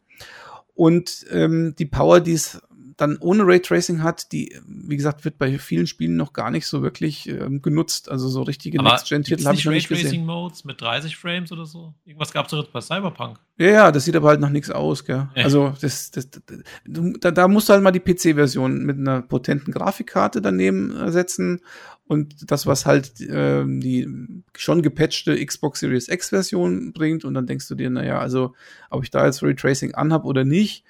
Und 0.74 1.26
ähm, 1.30 1.74
die 1.78 1.86
Power, 1.86 2.20
die 2.20 2.32
es 2.32 2.60
dann 3.02 3.18
ohne 3.18 3.44
Raytracing 3.44 4.02
hat, 4.02 4.32
die, 4.32 4.56
wie 4.64 4.96
gesagt, 4.96 5.24
wird 5.24 5.36
bei 5.36 5.58
vielen 5.58 5.86
Spielen 5.86 6.16
noch 6.16 6.32
gar 6.32 6.50
nicht 6.50 6.66
so 6.66 6.82
wirklich 6.82 7.28
ähm, 7.28 7.60
genutzt. 7.60 8.10
Also 8.10 8.28
so 8.28 8.42
richtige 8.42 8.80
Next-Gen-Titel 8.82 9.44
habe 9.44 9.56
ich 9.56 9.64
noch 9.64 9.72
nicht 9.72 9.88
gesehen. 9.88 10.06
Raytracing-Modes 10.06 10.64
mit 10.64 10.80
30 10.80 11.16
Frames 11.16 11.50
oder 11.52 11.66
so? 11.66 11.94
Irgendwas 12.04 12.32
gab 12.32 12.46
es 12.46 12.52
doch 12.52 12.66
bei 12.68 12.80
Cyberpunk. 12.80 13.38
Ja, 13.58 13.66
ja, 13.68 13.92
das 13.92 14.04
sieht 14.04 14.16
aber 14.16 14.28
halt 14.28 14.40
nach 14.40 14.50
nichts 14.50 14.70
aus, 14.70 15.04
gell? 15.04 15.28
Ja. 15.34 15.44
Also 15.44 15.74
das, 15.80 16.10
das, 16.12 16.30
das, 16.30 16.42
da, 16.86 17.30
da 17.30 17.48
musst 17.48 17.68
du 17.68 17.72
halt 17.72 17.82
mal 17.82 17.90
die 17.90 18.00
PC-Version 18.00 18.84
mit 18.84 18.98
einer 18.98 19.22
potenten 19.22 19.72
Grafikkarte 19.72 20.40
daneben 20.40 21.10
setzen 21.10 21.60
und 22.06 22.50
das, 22.50 22.66
was 22.66 22.86
halt 22.86 23.20
äh, 23.20 23.64
die 23.66 24.08
schon 24.56 24.82
gepatchte 24.82 25.44
Xbox 25.44 25.80
Series 25.80 26.08
X-Version 26.08 26.92
bringt 26.92 27.24
und 27.24 27.34
dann 27.34 27.46
denkst 27.46 27.68
du 27.68 27.74
dir, 27.74 27.90
naja, 27.90 28.18
also 28.18 28.54
ob 28.90 29.02
ich 29.02 29.10
da 29.10 29.26
jetzt 29.26 29.42
Raytracing 29.42 29.94
anhab 29.94 30.24
oder 30.24 30.44
nicht, 30.44 30.84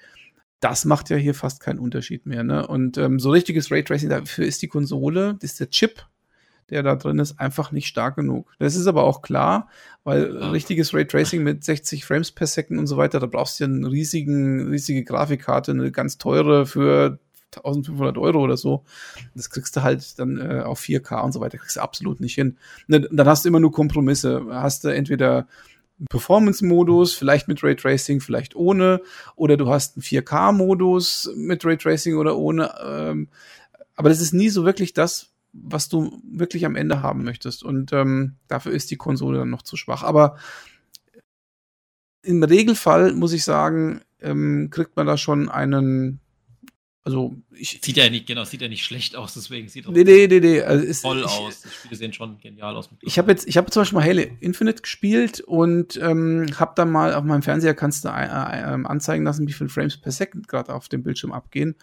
das 0.63 0.85
macht 0.85 1.09
ja 1.09 1.17
hier 1.17 1.33
fast 1.33 1.59
keinen 1.59 1.79
Unterschied 1.79 2.25
mehr. 2.25 2.43
Ne? 2.43 2.65
Und 2.65 2.97
ähm, 2.97 3.19
so 3.19 3.31
richtiges 3.31 3.69
Raytracing, 3.69 4.09
dafür 4.09 4.45
ist 4.45 4.61
die 4.61 4.69
Konsole, 4.69 5.37
ist 5.41 5.59
der 5.59 5.69
Chip, 5.69 6.05
der 6.69 6.83
da 6.83 6.95
drin 6.95 7.19
ist, 7.19 7.37
einfach 7.39 7.73
nicht 7.73 7.87
stark 7.87 8.15
genug. 8.15 8.49
Das 8.59 8.75
ist 8.75 8.87
aber 8.87 9.03
auch 9.03 9.21
klar, 9.21 9.67
weil 10.05 10.37
richtiges 10.37 10.93
Raytracing 10.93 11.43
mit 11.43 11.65
60 11.65 12.05
Frames 12.05 12.31
per 12.31 12.47
Second 12.47 12.79
und 12.79 12.87
so 12.87 12.95
weiter, 12.95 13.19
da 13.19 13.25
brauchst 13.25 13.59
du 13.59 13.65
ja 13.65 13.69
eine 13.69 13.91
riesigen, 13.91 14.69
riesige 14.69 15.03
Grafikkarte, 15.03 15.71
eine 15.71 15.91
ganz 15.91 16.17
teure 16.17 16.65
für 16.65 17.19
1500 17.57 18.17
Euro 18.17 18.39
oder 18.39 18.55
so. 18.55 18.83
Das 19.35 19.49
kriegst 19.49 19.75
du 19.75 19.83
halt 19.83 20.17
dann 20.17 20.39
äh, 20.39 20.61
auf 20.61 20.79
4K 20.79 21.21
und 21.23 21.33
so 21.33 21.41
weiter, 21.41 21.57
kriegst 21.57 21.75
du 21.75 21.81
absolut 21.81 22.21
nicht 22.21 22.35
hin. 22.35 22.57
Ne, 22.87 23.01
dann 23.01 23.27
hast 23.27 23.43
du 23.43 23.49
immer 23.49 23.59
nur 23.59 23.71
Kompromisse. 23.71 24.45
Hast 24.49 24.85
du 24.85 24.87
entweder 24.87 25.47
Performance-Modus, 26.09 27.13
vielleicht 27.13 27.47
mit 27.47 27.63
Raytracing, 27.63 28.19
vielleicht 28.19 28.55
ohne, 28.55 29.01
oder 29.35 29.57
du 29.57 29.69
hast 29.69 29.95
einen 29.95 30.03
4K-Modus 30.03 31.31
mit 31.35 31.65
Raytracing 31.65 32.15
oder 32.15 32.37
ohne. 32.37 32.73
Ähm, 32.83 33.29
aber 33.95 34.09
das 34.09 34.21
ist 34.21 34.33
nie 34.33 34.49
so 34.49 34.65
wirklich 34.65 34.93
das, 34.93 35.29
was 35.53 35.87
du 35.87 36.19
wirklich 36.23 36.65
am 36.65 36.75
Ende 36.75 37.01
haben 37.01 37.23
möchtest. 37.23 37.63
Und 37.63 37.93
ähm, 37.93 38.35
dafür 38.47 38.71
ist 38.71 38.89
die 38.91 38.97
Konsole 38.97 39.37
dann 39.39 39.49
noch 39.49 39.61
zu 39.61 39.77
schwach. 39.77 40.03
Aber 40.03 40.37
im 42.23 42.43
Regelfall 42.43 43.13
muss 43.13 43.33
ich 43.33 43.43
sagen, 43.43 44.01
ähm, 44.19 44.69
kriegt 44.71 44.95
man 44.95 45.05
da 45.05 45.17
schon 45.17 45.49
einen 45.49 46.21
also 47.05 47.35
ich, 47.51 47.81
sieht 47.83 47.97
ja 47.97 48.09
nicht 48.09 48.27
genau, 48.27 48.45
sieht 48.45 48.61
ja 48.61 48.69
nicht 48.69 48.85
schlecht 48.85 49.17
aus, 49.17 49.33
deswegen 49.33 49.67
sieht 49.67 49.85
er 49.85 49.91
nee, 49.91 50.05
nee, 50.05 50.25
nee, 50.27 50.39
nee. 50.39 50.61
Also 50.61 50.85
ist, 50.85 51.01
voll 51.01 51.19
ich, 51.19 51.25
aus. 51.25 51.61
Die 51.61 51.69
Spiele 51.69 51.95
sehen 51.97 52.13
schon 52.13 52.39
genial 52.39 52.77
aus. 52.77 52.89
Ich 53.01 53.17
habe 53.17 53.29
jetzt, 53.31 53.45
ich 53.45 53.57
habe 53.57 53.69
zum 53.71 53.81
Beispiel 53.81 53.99
mal 53.99 54.07
Halo 54.07 54.23
Infinite 54.39 54.81
gespielt 54.81 55.41
und 55.41 55.97
ähm, 55.97 56.47
habe 56.57 56.71
dann 56.75 56.89
mal 56.91 57.13
auf 57.13 57.25
meinem 57.25 57.41
Fernseher 57.41 57.73
kannst 57.73 58.05
du 58.05 58.09
äh, 58.09 58.23
äh, 58.23 58.85
anzeigen 58.85 59.25
lassen, 59.25 59.45
wie 59.47 59.53
viele 59.53 59.69
Frames 59.69 59.97
per 59.97 60.13
Second 60.13 60.47
gerade 60.47 60.73
auf 60.73 60.87
dem 60.87 61.03
Bildschirm 61.03 61.33
abgehen. 61.33 61.75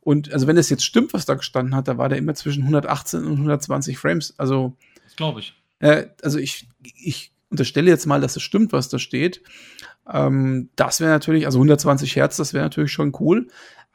Und 0.00 0.32
also 0.32 0.46
wenn 0.46 0.56
das 0.56 0.70
jetzt 0.70 0.84
stimmt, 0.84 1.12
was 1.12 1.26
da 1.26 1.34
gestanden 1.34 1.74
hat, 1.74 1.88
da 1.88 1.98
war 1.98 2.08
der 2.08 2.18
immer 2.18 2.34
zwischen 2.34 2.62
118 2.62 3.24
und 3.24 3.32
120 3.32 3.98
Frames. 3.98 4.34
Also 4.38 4.76
das 5.04 5.16
glaube 5.16 5.40
ich. 5.40 5.54
Äh, 5.80 6.06
also 6.22 6.38
ich, 6.38 6.68
ich 6.82 7.32
unterstelle 7.50 7.90
jetzt 7.90 8.06
mal, 8.06 8.20
dass 8.20 8.36
es 8.36 8.42
stimmt, 8.42 8.72
was 8.72 8.88
da 8.88 9.00
steht. 9.00 9.42
Ähm, 10.10 10.70
das 10.76 11.00
wäre 11.00 11.10
natürlich, 11.10 11.46
also 11.46 11.58
120 11.58 12.16
Hertz, 12.16 12.36
das 12.36 12.54
wäre 12.54 12.64
natürlich 12.64 12.92
schon 12.92 13.12
cool. 13.20 13.48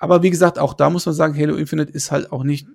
Aber 0.03 0.21
wie 0.21 0.31
gesagt, 0.31 0.59
auch 0.59 0.73
da 0.73 0.89
muss 0.89 1.05
man 1.05 1.15
sagen, 1.15 1.33
Halo 1.33 1.55
Infinite 1.55 1.93
ist 1.93 2.11
halt 2.11 2.33
auch 2.33 2.43
nicht 2.43 2.67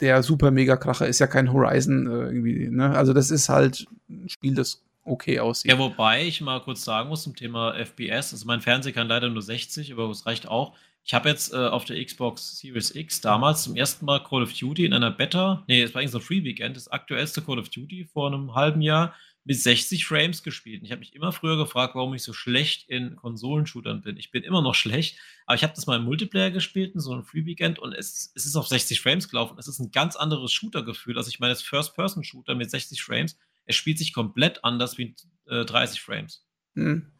der 0.00 0.22
super 0.22 0.50
mega 0.50 0.78
Kracher, 0.78 1.06
ist 1.06 1.18
ja 1.18 1.26
kein 1.26 1.52
Horizon 1.52 2.06
äh, 2.06 2.10
irgendwie. 2.10 2.68
Ne? 2.70 2.88
Also 2.88 3.12
das 3.12 3.30
ist 3.30 3.50
halt 3.50 3.86
ein 4.08 4.30
Spiel, 4.30 4.54
das 4.54 4.82
okay 5.04 5.40
aussieht. 5.40 5.70
Ja, 5.70 5.78
wobei 5.78 6.26
ich 6.26 6.40
mal 6.40 6.62
kurz 6.62 6.84
sagen 6.84 7.10
muss 7.10 7.24
zum 7.24 7.36
Thema 7.36 7.74
FPS. 7.74 8.32
Also 8.32 8.46
mein 8.46 8.62
Fernseher 8.62 8.94
kann 8.94 9.08
leider 9.08 9.28
nur 9.28 9.42
60, 9.42 9.92
aber 9.92 10.08
es 10.08 10.24
reicht 10.24 10.48
auch. 10.48 10.74
Ich 11.04 11.12
habe 11.12 11.28
jetzt 11.28 11.52
äh, 11.52 11.56
auf 11.56 11.84
der 11.84 12.02
Xbox 12.02 12.60
Series 12.60 12.94
X 12.94 13.20
damals 13.20 13.64
zum 13.64 13.76
ersten 13.76 14.06
Mal 14.06 14.24
Call 14.24 14.42
of 14.42 14.54
Duty 14.54 14.86
in 14.86 14.94
einer 14.94 15.10
Beta, 15.10 15.64
nee, 15.68 15.82
es 15.82 15.92
war 15.92 16.00
eigentlich 16.00 16.12
so 16.12 16.18
ein 16.18 16.24
Free 16.24 16.44
Weekend, 16.44 16.78
das 16.78 16.88
aktuellste 16.88 17.42
Call 17.42 17.58
of 17.58 17.68
Duty 17.68 18.08
vor 18.10 18.28
einem 18.28 18.54
halben 18.54 18.80
Jahr 18.80 19.14
mit 19.48 19.58
60 19.58 20.04
Frames 20.04 20.42
gespielt. 20.42 20.82
Und 20.82 20.84
ich 20.84 20.92
habe 20.92 20.98
mich 20.98 21.14
immer 21.14 21.32
früher 21.32 21.56
gefragt, 21.56 21.94
warum 21.94 22.12
ich 22.12 22.22
so 22.22 22.34
schlecht 22.34 22.86
in 22.90 23.16
Konsolenshootern 23.16 24.02
bin. 24.02 24.18
Ich 24.18 24.30
bin 24.30 24.42
immer 24.42 24.60
noch 24.60 24.74
schlecht, 24.74 25.16
aber 25.46 25.54
ich 25.54 25.62
habe 25.62 25.72
das 25.74 25.86
mal 25.86 25.96
im 25.96 26.04
Multiplayer 26.04 26.50
gespielt, 26.50 26.94
in 26.94 27.00
so 27.00 27.12
einem 27.12 27.24
Free 27.24 27.46
Weekend, 27.46 27.78
und 27.78 27.94
es, 27.94 28.30
es 28.34 28.44
ist 28.44 28.56
auf 28.56 28.68
60 28.68 29.00
Frames 29.00 29.30
gelaufen. 29.30 29.56
Es 29.58 29.66
ist 29.66 29.78
ein 29.78 29.90
ganz 29.90 30.16
anderes 30.16 30.52
Shooter-Gefühl. 30.52 31.16
Also 31.16 31.30
ich 31.30 31.40
meine, 31.40 31.52
das 31.52 31.62
First-Person-Shooter 31.62 32.54
mit 32.56 32.70
60 32.70 33.02
Frames, 33.02 33.38
es 33.64 33.74
spielt 33.74 33.96
sich 33.96 34.12
komplett 34.12 34.62
anders 34.64 34.98
wie 34.98 35.14
äh, 35.46 35.64
30 35.64 36.02
Frames. 36.02 36.44
Mhm. 36.74 37.10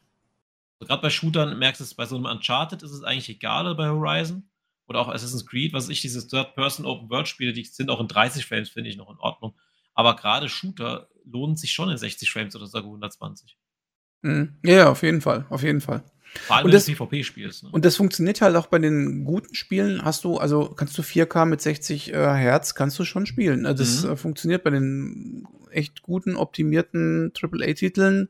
Also 0.80 0.88
Gerade 0.88 1.00
bei 1.00 1.10
Shootern 1.10 1.58
merkst 1.58 1.80
du 1.80 1.84
es, 1.84 1.94
bei 1.94 2.04
so 2.04 2.16
einem 2.16 2.26
Uncharted 2.26 2.82
ist 2.82 2.92
es 2.92 3.04
eigentlich 3.04 3.30
egal 3.30 3.64
oder 3.64 3.74
bei 3.74 3.88
Horizon. 3.88 4.50
Oder 4.86 5.00
auch 5.00 5.08
Assassin's 5.08 5.46
Creed, 5.46 5.72
was 5.72 5.88
ich, 5.88 6.02
diese 6.02 6.28
Third-Person-Open-World-Spiele, 6.28 7.54
die 7.54 7.64
sind 7.64 7.88
auch 7.88 8.00
in 8.00 8.08
30 8.08 8.44
Frames, 8.44 8.68
finde 8.68 8.90
ich 8.90 8.98
noch 8.98 9.08
in 9.10 9.16
Ordnung. 9.16 9.54
Aber 9.98 10.14
gerade 10.14 10.48
Shooter 10.48 11.08
lohnen 11.24 11.56
sich 11.56 11.72
schon 11.72 11.90
in 11.90 11.98
60 11.98 12.30
Frames 12.30 12.54
oder 12.54 12.68
sogar 12.68 12.84
120. 12.84 13.58
Mhm. 14.22 14.54
Ja, 14.64 14.90
auf 14.90 15.02
jeden 15.02 15.20
Fall, 15.20 15.44
auf 15.50 15.64
jeden 15.64 15.80
Fall. 15.80 16.04
Vor 16.46 16.54
allem, 16.54 16.66
und 16.66 16.70
wenn 16.70 16.76
das, 16.76 16.84
du 16.84 16.92
PvP 16.92 17.24
spielst. 17.24 17.64
Ne? 17.64 17.70
Und 17.72 17.84
das 17.84 17.96
funktioniert 17.96 18.40
halt 18.40 18.54
auch 18.54 18.68
bei 18.68 18.78
den 18.78 19.24
guten 19.24 19.56
Spielen. 19.56 20.04
Hast 20.04 20.22
du, 20.22 20.36
also 20.36 20.68
kannst 20.68 20.96
du 20.96 21.02
4K 21.02 21.46
mit 21.46 21.60
60 21.60 22.12
äh, 22.12 22.12
Hertz, 22.12 22.76
kannst 22.76 22.96
du 23.00 23.04
schon 23.04 23.26
spielen. 23.26 23.66
Also 23.66 23.82
das 23.82 24.04
mhm. 24.04 24.10
äh, 24.12 24.16
funktioniert 24.16 24.62
bei 24.62 24.70
den 24.70 25.48
echt 25.72 26.02
guten, 26.02 26.36
optimierten 26.36 27.32
AAA-Titeln 27.36 28.28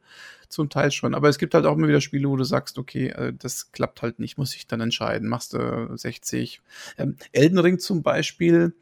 zum 0.49 0.71
Teil 0.71 0.91
schon. 0.91 1.15
Aber 1.15 1.29
es 1.29 1.37
gibt 1.37 1.53
halt 1.53 1.67
auch 1.67 1.77
immer 1.77 1.89
wieder 1.89 2.01
Spiele, 2.01 2.31
wo 2.31 2.37
du 2.37 2.45
sagst, 2.45 2.79
okay, 2.79 3.09
äh, 3.09 3.35
das 3.39 3.73
klappt 3.73 4.01
halt 4.01 4.21
nicht, 4.21 4.39
muss 4.39 4.55
ich 4.55 4.67
dann 4.67 4.81
entscheiden. 4.81 5.29
Machst 5.29 5.53
du 5.53 5.95
60. 5.95 6.63
Ähm, 6.97 7.19
Elden 7.33 7.59
Ring 7.59 7.79
zum 7.79 8.03
Beispiel 8.03 8.73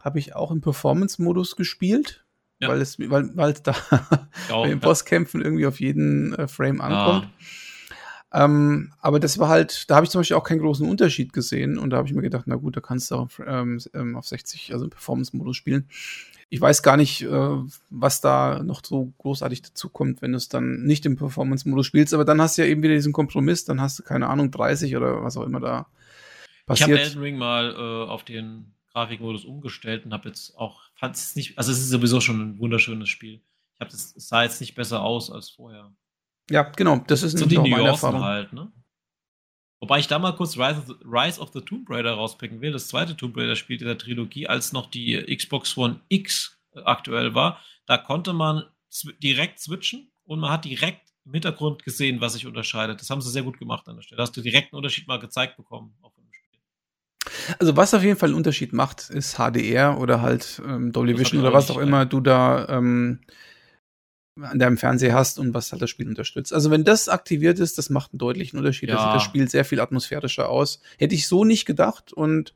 habe 0.00 0.18
ich 0.18 0.34
auch 0.34 0.50
im 0.50 0.62
Performance-Modus 0.62 1.56
gespielt. 1.56 2.24
Ja. 2.60 2.68
Weil 2.68 2.80
es, 2.80 2.98
weil, 2.98 3.30
weil 3.34 3.52
es 3.52 3.62
da 3.62 3.74
bei 4.50 4.68
den 4.68 4.80
Bosskämpfen 4.80 5.42
irgendwie 5.42 5.66
auf 5.66 5.80
jeden 5.80 6.34
äh, 6.34 6.46
Frame 6.46 6.80
ankommt. 6.80 7.26
Ah. 7.26 8.44
Ähm, 8.44 8.92
aber 9.00 9.18
das 9.18 9.38
war 9.38 9.48
halt, 9.48 9.90
da 9.90 9.96
habe 9.96 10.04
ich 10.04 10.10
zum 10.10 10.20
Beispiel 10.20 10.36
auch 10.36 10.44
keinen 10.44 10.60
großen 10.60 10.88
Unterschied 10.88 11.32
gesehen 11.32 11.78
und 11.78 11.90
da 11.90 11.96
habe 11.96 12.06
ich 12.06 12.14
mir 12.14 12.22
gedacht, 12.22 12.44
na 12.46 12.56
gut, 12.56 12.76
da 12.76 12.80
kannst 12.80 13.10
du 13.10 13.16
auf, 13.16 13.42
ähm, 13.44 13.80
ähm 13.92 14.14
auf 14.14 14.26
60, 14.26 14.72
also 14.72 14.88
Performance-Modus 14.88 15.56
spielen. 15.56 15.88
Ich 16.48 16.60
weiß 16.60 16.82
gar 16.82 16.96
nicht, 16.96 17.22
äh, 17.22 17.56
was 17.90 18.20
da 18.20 18.62
noch 18.62 18.84
so 18.84 19.12
großartig 19.18 19.62
dazu 19.62 19.88
kommt, 19.88 20.22
wenn 20.22 20.32
du 20.32 20.36
es 20.36 20.48
dann 20.48 20.82
nicht 20.82 21.06
im 21.06 21.16
Performance-Modus 21.16 21.86
spielst, 21.86 22.14
aber 22.14 22.24
dann 22.24 22.40
hast 22.40 22.56
du 22.56 22.62
ja 22.62 22.68
eben 22.68 22.82
wieder 22.82 22.94
diesen 22.94 23.12
Kompromiss, 23.12 23.64
dann 23.64 23.80
hast 23.80 23.98
du, 23.98 24.02
keine 24.04 24.28
Ahnung, 24.28 24.50
30 24.52 24.96
oder 24.96 25.24
was 25.24 25.36
auch 25.36 25.44
immer 25.44 25.60
da 25.60 25.86
passiert. 26.66 26.88
Ich 26.88 26.94
habe 26.94 27.02
Elden 27.02 27.22
Ring 27.22 27.36
mal 27.36 27.72
äh, 27.72 28.10
auf 28.10 28.22
den 28.22 28.74
Grafikmodus 28.92 29.44
umgestellt 29.44 30.04
und 30.04 30.12
habe 30.12 30.28
jetzt 30.28 30.56
auch, 30.56 30.82
fand 31.00 31.16
es 31.16 31.34
nicht, 31.34 31.56
also 31.58 31.72
es 31.72 31.78
ist 31.78 31.88
sowieso 31.88 32.20
schon 32.20 32.40
ein 32.40 32.58
wunderschönes 32.58 33.08
Spiel. 33.08 33.42
Ich 33.74 33.80
habe 33.80 33.90
das, 33.90 34.12
sah 34.16 34.42
jetzt 34.42 34.60
nicht 34.60 34.74
besser 34.74 35.02
aus 35.02 35.30
als 35.30 35.50
vorher. 35.50 35.92
Ja, 36.50 36.64
genau. 36.64 36.98
Das 37.06 37.22
ist 37.22 37.38
so 37.38 37.46
die 37.46 37.58
Nuancen 37.58 38.20
halt, 38.20 38.52
ne? 38.52 38.70
Wobei 39.80 39.98
ich 39.98 40.08
da 40.08 40.18
mal 40.18 40.36
kurz 40.36 40.58
Rise 40.58 40.78
of, 40.78 40.86
the, 40.86 40.94
Rise 41.04 41.40
of 41.40 41.52
the 41.54 41.62
Tomb 41.62 41.88
Raider 41.88 42.12
rauspicken 42.12 42.60
will. 42.60 42.72
Das 42.72 42.88
zweite 42.88 43.16
Tomb 43.16 43.34
Raider-Spiel 43.34 43.78
dieser 43.78 43.96
Trilogie, 43.96 44.46
als 44.46 44.74
noch 44.74 44.90
die 44.90 45.16
Xbox 45.34 45.74
One 45.78 46.02
X 46.10 46.60
äh, 46.72 46.80
aktuell 46.80 47.34
war. 47.34 47.60
Da 47.86 47.96
konnte 47.96 48.34
man 48.34 48.64
direkt 49.22 49.58
switchen 49.58 50.12
und 50.24 50.38
man 50.38 50.50
hat 50.50 50.66
direkt 50.66 51.14
im 51.24 51.32
Hintergrund 51.32 51.82
gesehen, 51.82 52.20
was 52.20 52.34
sich 52.34 52.46
unterscheidet. 52.46 53.00
Das 53.00 53.08
haben 53.08 53.22
sie 53.22 53.30
sehr 53.30 53.42
gut 53.42 53.58
gemacht 53.58 53.88
an 53.88 53.96
der 53.96 54.02
Stelle. 54.02 54.18
Da 54.18 54.24
hast 54.24 54.36
du 54.36 54.42
direkt 54.42 54.72
einen 54.72 54.78
Unterschied 54.78 55.08
mal 55.08 55.18
gezeigt 55.18 55.56
bekommen. 55.56 55.96
Also 57.58 57.76
was 57.76 57.94
auf 57.94 58.02
jeden 58.02 58.18
Fall 58.18 58.30
einen 58.30 58.36
Unterschied 58.36 58.72
macht, 58.72 59.10
ist 59.10 59.36
HDR 59.36 59.98
oder 59.98 60.22
halt 60.22 60.60
ähm, 60.66 60.92
Dolby 60.92 61.18
Vision 61.18 61.40
oder 61.40 61.52
was 61.52 61.70
auch 61.70 61.78
immer 61.78 62.06
du 62.06 62.20
da 62.20 62.68
ähm, 62.68 63.20
an 64.40 64.58
deinem 64.58 64.78
Fernseher 64.78 65.14
hast 65.14 65.38
und 65.38 65.54
was 65.54 65.72
halt 65.72 65.82
das 65.82 65.90
Spiel 65.90 66.08
unterstützt. 66.08 66.52
Also 66.52 66.70
wenn 66.70 66.84
das 66.84 67.08
aktiviert 67.08 67.58
ist, 67.58 67.78
das 67.78 67.90
macht 67.90 68.12
einen 68.12 68.18
deutlichen 68.18 68.58
Unterschied. 68.58 68.88
Ja. 68.88 68.94
Das 68.94 69.04
sieht 69.04 69.14
das 69.14 69.22
Spiel 69.22 69.50
sehr 69.50 69.64
viel 69.64 69.80
atmosphärischer 69.80 70.48
aus. 70.48 70.80
Hätte 70.98 71.14
ich 71.14 71.28
so 71.28 71.44
nicht 71.44 71.66
gedacht 71.66 72.12
und 72.12 72.54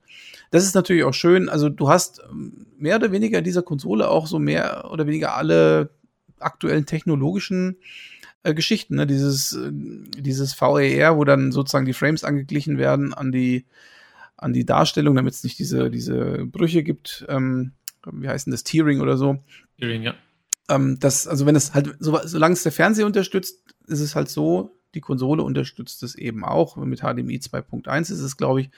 das 0.51 0.65
ist 0.65 0.75
natürlich 0.75 1.05
auch 1.05 1.15
schön. 1.15 1.49
Also 1.49 1.69
du 1.69 1.89
hast 1.89 2.23
ähm, 2.31 2.67
mehr 2.79 2.97
oder 2.97 3.13
weniger 3.13 3.39
in 3.39 3.45
dieser 3.45 3.63
Konsole 3.63 4.09
auch 4.09 4.27
so 4.27 4.39
mehr 4.39 4.91
oder 4.91 5.07
weniger 5.07 5.37
alle 5.37 5.91
aktuellen 6.39 6.87
technologischen 6.87 7.77
äh, 8.45 8.55
Geschichten, 8.55 8.97
ne? 8.97 9.07
dieses, 9.07 9.55
äh, 9.55 9.71
dieses 9.73 10.61
VAR, 10.61 11.17
wo 11.17 11.25
dann 11.25 11.51
sozusagen 11.51 11.87
die 11.87 11.93
Frames 11.93 12.25
angeglichen 12.25 12.79
werden 12.79 13.15
an 13.15 13.33
die, 13.33 13.65
an 14.37 14.53
die 14.53 14.67
Darstellung, 14.67 15.15
damit 15.15 15.35
es 15.35 15.45
nicht 15.45 15.59
diese, 15.59 15.91
diese 15.91 16.45
Brüche 16.47 16.83
gibt. 16.83 17.25
Ähm, 17.29 17.73
wie 18.11 18.29
heißt 18.29 18.47
denn 18.47 18.53
das? 18.53 18.65
Tearing 18.65 19.01
oder 19.01 19.17
so. 19.17 19.43
Tearing, 19.79 20.03
ja 20.03 20.15
ähm, 20.69 20.99
das, 20.99 21.27
also 21.27 21.47
wenn 21.47 21.57
es 21.57 21.75
halt, 21.75 21.95
so, 21.99 22.19
solange 22.25 22.55
es 22.55 22.63
der 22.63 22.73
Fernseher 22.73 23.07
unterstützt, 23.07 23.63
ist 23.87 24.01
es 24.01 24.17
halt 24.17 24.29
so, 24.29 24.79
die 24.95 25.01
Konsole 25.01 25.43
unterstützt 25.43 26.03
es 26.03 26.15
eben 26.15 26.45
auch. 26.45 26.77
Mit 26.77 27.01
HDMI 27.01 27.39
2.1 27.39 28.03
ist 28.13 28.21
es, 28.21 28.37
glaube 28.37 28.63
ich. 28.63 28.71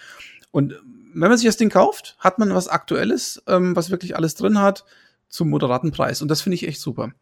Und 0.50 0.74
wenn 1.14 1.28
man 1.28 1.36
sich 1.38 1.46
das 1.46 1.56
Ding 1.56 1.70
kauft, 1.70 2.16
hat 2.18 2.38
man 2.38 2.54
was 2.54 2.68
Aktuelles, 2.68 3.42
ähm, 3.46 3.76
was 3.76 3.90
wirklich 3.90 4.16
alles 4.16 4.34
drin 4.34 4.58
hat, 4.58 4.84
zum 5.28 5.50
moderaten 5.50 5.90
Preis. 5.90 6.22
Und 6.22 6.28
das 6.28 6.40
finde 6.40 6.54
ich 6.54 6.66
echt 6.66 6.80
super. 6.80 7.12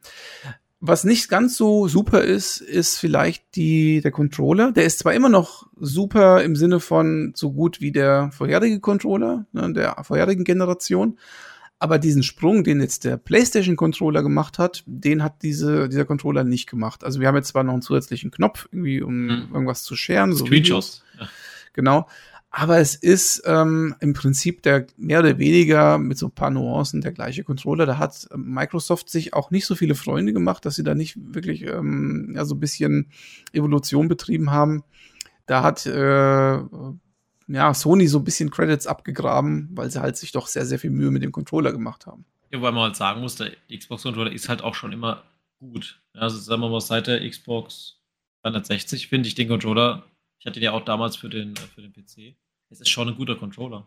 Was 0.86 1.04
nicht 1.04 1.30
ganz 1.30 1.56
so 1.56 1.88
super 1.88 2.20
ist, 2.20 2.60
ist 2.60 2.98
vielleicht 2.98 3.56
die, 3.56 4.02
der 4.02 4.10
Controller. 4.10 4.70
Der 4.70 4.84
ist 4.84 4.98
zwar 4.98 5.14
immer 5.14 5.30
noch 5.30 5.66
super 5.80 6.42
im 6.42 6.56
Sinne 6.56 6.78
von 6.78 7.32
so 7.34 7.52
gut 7.52 7.80
wie 7.80 7.90
der 7.90 8.30
vorherige 8.32 8.80
Controller, 8.80 9.46
ne, 9.52 9.72
der 9.72 9.96
vorherigen 10.04 10.44
Generation, 10.44 11.18
aber 11.78 11.98
diesen 11.98 12.22
Sprung, 12.22 12.64
den 12.64 12.82
jetzt 12.82 13.04
der 13.04 13.16
PlayStation-Controller 13.16 14.22
gemacht 14.22 14.58
hat, 14.58 14.84
den 14.84 15.22
hat 15.22 15.42
diese, 15.42 15.88
dieser 15.88 16.04
Controller 16.04 16.44
nicht 16.44 16.68
gemacht. 16.68 17.02
Also 17.02 17.18
wir 17.18 17.28
haben 17.28 17.36
jetzt 17.36 17.48
zwar 17.48 17.64
noch 17.64 17.72
einen 17.72 17.80
zusätzlichen 17.80 18.30
Knopf, 18.30 18.68
irgendwie, 18.70 19.00
um 19.00 19.30
hm. 19.30 19.48
irgendwas 19.54 19.84
zu 19.84 19.96
scheren. 19.96 20.34
So 20.34 20.44
Screenshots. 20.44 21.02
Ja. 21.18 21.28
Genau. 21.72 22.06
Aber 22.56 22.78
es 22.78 22.94
ist 22.94 23.42
ähm, 23.46 23.96
im 23.98 24.12
Prinzip 24.12 24.62
der 24.62 24.86
mehr 24.96 25.18
oder 25.18 25.38
weniger 25.40 25.98
mit 25.98 26.18
so 26.18 26.26
ein 26.26 26.34
paar 26.36 26.50
Nuancen 26.50 27.00
der 27.00 27.10
gleiche 27.10 27.42
Controller. 27.42 27.84
Da 27.84 27.98
hat 27.98 28.28
Microsoft 28.32 29.10
sich 29.10 29.34
auch 29.34 29.50
nicht 29.50 29.66
so 29.66 29.74
viele 29.74 29.96
Freunde 29.96 30.32
gemacht, 30.32 30.64
dass 30.64 30.76
sie 30.76 30.84
da 30.84 30.94
nicht 30.94 31.16
wirklich 31.34 31.62
ähm, 31.62 32.32
ja, 32.36 32.44
so 32.44 32.54
ein 32.54 32.60
bisschen 32.60 33.10
Evolution 33.52 34.06
betrieben 34.06 34.52
haben. 34.52 34.84
Da 35.46 35.64
hat 35.64 35.84
äh, 35.84 36.60
ja, 37.48 37.74
Sony 37.74 38.06
so 38.06 38.18
ein 38.18 38.24
bisschen 38.24 38.52
Credits 38.52 38.86
abgegraben, 38.86 39.70
weil 39.72 39.90
sie 39.90 40.00
halt 40.00 40.16
sich 40.16 40.30
doch 40.30 40.46
sehr, 40.46 40.64
sehr 40.64 40.78
viel 40.78 40.90
Mühe 40.90 41.10
mit 41.10 41.24
dem 41.24 41.32
Controller 41.32 41.72
gemacht 41.72 42.06
haben. 42.06 42.24
Ja, 42.52 42.62
weil 42.62 42.70
man 42.70 42.84
halt 42.84 42.96
sagen 42.96 43.20
muss, 43.20 43.34
der 43.34 43.50
Xbox-Controller 43.68 44.30
ist 44.30 44.48
halt 44.48 44.62
auch 44.62 44.76
schon 44.76 44.92
immer 44.92 45.24
gut. 45.58 46.00
Also 46.12 46.38
sagen 46.38 46.62
wir 46.62 46.68
mal, 46.68 46.80
seit 46.80 47.08
der 47.08 47.28
Xbox 47.28 47.98
360 48.42 49.08
finde 49.08 49.26
ich 49.26 49.34
den 49.34 49.48
Controller, 49.48 50.04
ich 50.38 50.46
hatte 50.46 50.60
den 50.60 50.66
ja 50.66 50.72
auch 50.72 50.84
damals 50.84 51.16
für 51.16 51.28
den, 51.28 51.56
für 51.56 51.82
den 51.82 51.92
PC, 51.92 52.36
es 52.74 52.80
ist 52.80 52.90
schon 52.90 53.08
ein 53.08 53.16
guter 53.16 53.36
Controller. 53.36 53.86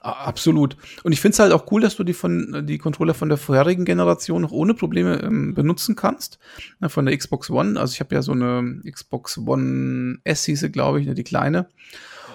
Absolut. 0.00 0.76
Und 1.04 1.12
ich 1.12 1.20
finde 1.20 1.34
es 1.34 1.38
halt 1.38 1.52
auch 1.52 1.70
cool, 1.70 1.80
dass 1.80 1.96
du 1.96 2.04
die 2.04 2.14
von 2.14 2.64
die 2.66 2.78
Controller 2.78 3.14
von 3.14 3.28
der 3.28 3.38
vorherigen 3.38 3.84
Generation 3.84 4.42
noch 4.42 4.50
ohne 4.50 4.74
Probleme 4.74 5.22
ähm, 5.22 5.54
benutzen 5.54 5.96
kannst. 5.96 6.38
Ja, 6.80 6.88
von 6.88 7.06
der 7.06 7.16
Xbox 7.16 7.50
One. 7.50 7.78
Also 7.78 7.92
ich 7.92 8.00
habe 8.00 8.14
ja 8.14 8.22
so 8.22 8.32
eine 8.32 8.80
Xbox 8.90 9.38
One 9.38 10.18
S 10.24 10.44
hieße, 10.44 10.70
glaube 10.70 11.00
ich, 11.00 11.06
ne, 11.06 11.14
die 11.14 11.24
kleine. 11.24 11.68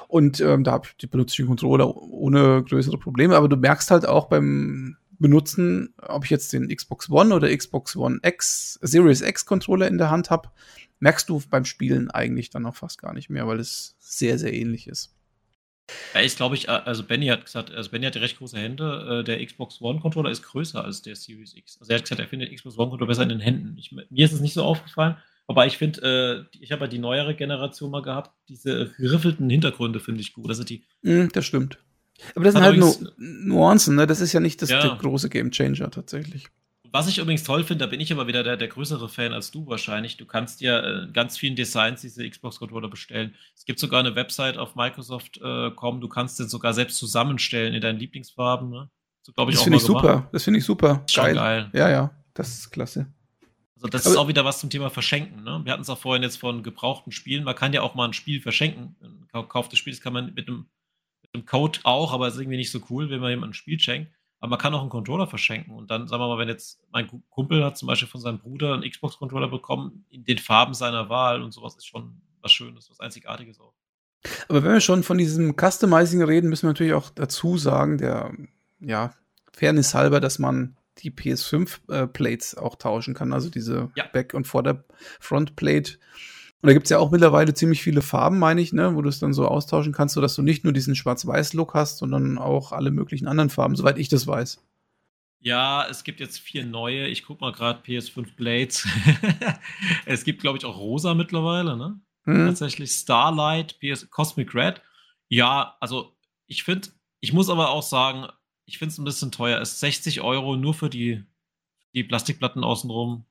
Und 0.07 0.39
ähm, 0.41 0.64
da 0.64 0.81
die 1.02 1.07
benutze 1.07 1.34
ich 1.34 1.38
den 1.38 1.48
Controller 1.48 1.95
ohne 1.95 2.64
größere 2.64 2.98
Probleme. 2.98 3.35
Aber 3.35 3.49
du 3.49 3.57
merkst 3.57 3.91
halt 3.91 4.06
auch 4.06 4.27
beim 4.27 4.98
Benutzen, 5.19 5.93
ob 6.02 6.26
ich 6.26 6.30
jetzt 6.30 6.53
den 6.53 6.68
Xbox 6.68 7.10
One 7.10 7.34
oder 7.34 7.56
Xbox 7.56 7.95
One 7.95 8.19
X, 8.23 8.80
Series 8.81 9.22
X 9.22 9.45
Controller 9.45 9.88
in 9.88 9.98
der 9.98 10.10
Hand 10.10 10.30
habe, 10.30 10.49
merkst 10.99 11.30
du 11.30 11.41
beim 11.49 11.65
Spielen 11.65 12.10
eigentlich 12.10 12.49
dann 12.49 12.65
auch 12.65 12.76
fast 12.76 13.02
gar 13.02 13.14
nicht 13.14 13.30
mehr, 13.30 13.48
weil 13.48 13.60
es 13.60 13.95
sehr, 13.99 14.39
sehr 14.39 14.53
ähnlich 14.53 14.88
ist. 14.88 15.14
Ja, 16.14 16.22
ich 16.22 16.36
glaube, 16.36 16.56
ich, 16.56 16.70
also 16.70 17.03
Benny 17.03 17.28
hat 17.28 17.45
gesagt, 17.45 17.72
also 17.72 17.90
Benny 17.90 18.06
hat 18.06 18.16
recht 18.18 18.38
große 18.38 18.58
Hände. 18.58 19.20
Äh, 19.22 19.24
der 19.24 19.45
Xbox 19.45 19.82
One 19.82 19.99
Controller 19.99 20.30
ist 20.30 20.44
größer 20.44 20.84
als 20.84 21.02
der 21.02 21.16
Series 21.16 21.56
X. 21.56 21.78
Also 21.80 21.91
er 21.91 21.98
hat 21.98 22.03
gesagt, 22.03 22.22
er 22.22 22.28
findet 22.28 22.53
Xbox 22.53 22.78
One 22.78 22.90
Controller 22.90 23.08
besser 23.08 23.24
in 23.24 23.30
den 23.30 23.40
Händen. 23.40 23.78
Ich, 23.78 23.91
mir 23.91 24.26
ist 24.26 24.34
es 24.34 24.41
nicht 24.41 24.53
so 24.53 24.64
aufgefallen. 24.64 25.18
Wobei 25.48 25.68
ich 25.68 25.78
finde, 25.78 26.48
äh, 26.53 26.58
ich 26.60 26.72
habe 26.72 26.86
ja 26.86 26.88
die 26.88 26.99
neuere 26.99 27.36
Generation 27.36 27.91
mal 27.91 28.02
gehabt, 28.02 28.32
diese 28.48 28.91
geriffelten 28.98 29.49
Hintergründe 29.49 29.99
finde 29.99 30.22
ich 30.22 30.34
gut. 30.34 30.49
Also 30.49 30.64
die, 30.64 30.84
mm, 31.02 31.28
das 31.34 31.45
stimmt. 31.45 31.78
Aber 32.36 32.45
das 32.45 32.53
sind 32.53 32.64
halt 32.64 32.78
nur 32.78 32.95
Nuancen, 33.18 33.95
ne? 33.95 34.06
Das 34.08 34.22
ist 34.22 34.34
ja 34.34 34.40
nicht 34.40 34.62
das 34.62 34.70
ja. 34.70 34.82
der 34.82 34.95
große 34.95 35.30
Gamechanger 35.30 35.90
tatsächlich. 35.90 36.48
Was 36.93 37.07
ich 37.07 37.19
übrigens 37.19 37.43
toll 37.43 37.63
finde, 37.63 37.85
da 37.85 37.89
bin 37.89 38.01
ich 38.01 38.11
aber 38.11 38.27
wieder 38.27 38.43
der, 38.43 38.57
der 38.57 38.68
größere 38.68 39.07
Fan 39.07 39.31
als 39.31 39.49
du 39.49 39.65
wahrscheinlich. 39.68 40.18
Du 40.18 40.26
kannst 40.26 40.59
ja 40.59 40.80
äh, 40.80 41.07
ganz 41.11 41.38
vielen 41.38 41.55
Designs 41.55 42.01
diese 42.01 42.30
Xbox-Controller 42.30 42.89
bestellen. 42.89 43.34
Es 43.55 43.63
gibt 43.63 43.80
sogar 43.80 44.01
eine 44.01 44.15
Website 44.15 44.57
auf 44.57 44.76
Microsoft.com, 44.76 45.97
äh, 45.97 45.99
du 46.01 46.09
kannst 46.09 46.39
den 46.39 46.49
sogar 46.49 46.73
selbst 46.73 46.97
zusammenstellen 46.97 47.73
in 47.73 47.81
deinen 47.81 47.97
Lieblingsfarben. 47.97 48.69
Ne? 48.69 48.89
So, 49.23 49.31
ich, 49.31 49.55
das 49.55 49.63
finde 49.63 49.77
ich 49.77 49.85
gemacht. 49.85 50.03
super. 50.03 50.30
Das 50.34 50.43
finde 50.43 50.59
ich 50.59 50.65
super. 50.65 51.05
Geil. 51.13 51.35
geil. 51.35 51.69
Ja, 51.73 51.89
ja. 51.89 52.11
Das 52.34 52.49
ist 52.49 52.72
klasse. 52.72 53.07
Also 53.76 53.88
das 53.88 54.05
Aber 54.05 54.13
ist 54.13 54.18
auch 54.19 54.27
wieder 54.27 54.45
was 54.45 54.59
zum 54.59 54.69
Thema 54.69 54.89
Verschenken. 54.89 55.43
Ne? 55.43 55.61
Wir 55.63 55.72
hatten 55.72 55.81
es 55.81 55.89
auch 55.89 55.97
vorhin 55.97 56.23
jetzt 56.23 56.38
von 56.38 56.61
gebrauchten 56.61 57.11
Spielen. 57.11 57.43
Man 57.43 57.55
kann 57.55 57.73
ja 57.73 57.81
auch 57.81 57.95
mal 57.95 58.05
ein 58.05 58.13
Spiel 58.13 58.41
verschenken. 58.41 58.95
Ein 59.01 59.27
gekauftes 59.31 59.80
Spiel, 59.80 59.93
das 59.93 60.01
kann 60.01 60.13
man 60.13 60.34
mit 60.34 60.47
einem, 60.47 60.68
mit 61.22 61.34
einem 61.34 61.45
Code 61.45 61.80
auch, 61.84 62.13
aber 62.13 62.27
es 62.27 62.35
ist 62.35 62.41
irgendwie 62.41 62.57
nicht 62.57 62.72
so 62.72 62.81
cool, 62.89 63.09
wenn 63.09 63.22
man 63.22 63.30
jemandem 63.30 63.51
ein 63.51 63.53
Spiel 63.53 63.80
schenkt. 63.80 64.11
Aber 64.41 64.49
man 64.49 64.59
kann 64.59 64.73
auch 64.73 64.81
einen 64.81 64.89
Controller 64.89 65.27
verschenken. 65.27 65.76
Und 65.76 65.91
dann, 65.91 66.07
sagen 66.07 66.22
wir 66.22 66.27
mal, 66.27 66.39
wenn 66.39 66.47
jetzt 66.47 66.81
mein 66.91 67.07
Kumpel 67.30 67.63
hat 67.63 67.77
zum 67.77 67.88
Beispiel 67.88 68.07
von 68.07 68.19
seinem 68.19 68.39
Bruder 68.39 68.73
einen 68.73 68.89
Xbox-Controller 68.89 69.47
bekommen, 69.47 70.03
in 70.09 70.26
den 70.26 70.39
Farben 70.39 70.73
seiner 70.73 71.09
Wahl 71.09 71.43
und 71.43 71.51
sowas 71.51 71.76
ist 71.76 71.85
schon 71.85 72.22
was 72.41 72.51
Schönes, 72.51 72.89
was 72.89 72.99
Einzigartiges 72.99 73.59
auch. 73.59 73.73
Aber 74.49 74.63
wenn 74.63 74.73
wir 74.73 74.81
schon 74.81 75.03
von 75.03 75.19
diesem 75.19 75.55
Customizing 75.55 76.23
reden, 76.23 76.49
müssen 76.49 76.63
wir 76.63 76.72
natürlich 76.72 76.93
auch 76.93 77.11
dazu 77.11 77.57
sagen, 77.57 77.99
der, 77.99 78.34
ja, 78.80 79.13
Fairness 79.53 79.93
halber, 79.93 80.19
dass 80.19 80.39
man 80.39 80.76
die 80.97 81.11
PS5-Plates 81.11 82.53
äh, 82.53 82.59
auch 82.59 82.76
tauschen 82.76 83.13
kann, 83.13 83.34
also 83.34 83.49
diese 83.49 83.91
ja. 83.95 84.05
Back- 84.11 84.34
und 84.34 84.47
Vorder-Front-Plate. 84.47 85.99
Und 86.62 86.68
da 86.68 86.74
gibt 86.74 86.86
es 86.86 86.92
ja 86.92 87.00
auch 87.00 87.10
mittlerweile 87.10 87.54
ziemlich 87.56 87.82
viele 87.82 88.04
Farben, 88.04 88.38
meine 88.38 88.62
ich, 88.62 88.72
ne, 88.72 88.96
wo 88.96 89.02
du 89.02 89.10
es 89.10 89.20
dann 89.20 89.34
so 89.34 89.48
austauschen 89.48 89.94
kannst, 89.94 90.14
sodass 90.14 90.36
du 90.36 90.44
nicht 90.44 90.64
nur 90.64 90.74
diesen 90.74 90.96
Schwarz-Weiß-Look 90.96 91.74
hast, 91.74 91.98
sondern 91.98 92.38
auch 92.38 92.72
alle 92.72 92.92
möglichen 92.92 93.28
anderen 93.28 93.50
Farben, 93.50 93.76
soweit 93.76 93.98
ich 93.98 94.10
das 94.10 94.28
weiß. 94.28 94.64
Ja, 95.40 95.88
es 95.90 96.04
gibt 96.04 96.20
jetzt 96.20 96.40
vier 96.40 96.64
neue. 96.64 97.08
Ich 97.08 97.24
guck 97.24 97.42
mal 97.42 97.52
gerade 97.52 97.82
PS5 97.82 98.36
Blades. 98.36 98.88
es 100.06 100.24
gibt, 100.24 100.42
glaube 100.42 100.60
ich, 100.60 100.66
auch 100.66 100.78
rosa 100.78 101.16
mittlerweile, 101.16 101.76
ne? 101.76 102.00
Hm. 102.26 102.46
Tatsächlich 102.46 102.92
Starlight, 102.92 103.80
PS 103.80 104.08
Cosmic 104.12 104.54
Red. 104.54 104.82
Ja, 105.30 105.78
also 105.80 106.16
ich 106.46 106.64
finde, 106.64 106.90
ich 107.22 107.34
muss 107.34 107.50
aber 107.50 107.72
auch 107.72 107.82
sagen, 107.82 108.28
ich 108.66 108.78
finde 108.78 108.94
es 108.94 109.00
ein 109.00 109.06
bisschen 109.06 109.32
teuer. 109.32 109.60
Es 109.60 109.74
ist 109.74 109.80
60 109.80 110.22
Euro 110.22 110.56
nur 110.58 110.76
für 110.76 110.92
die, 110.92 111.24
die 111.96 112.04
Plastikplatten 112.04 112.64
außenrum. 112.64 113.26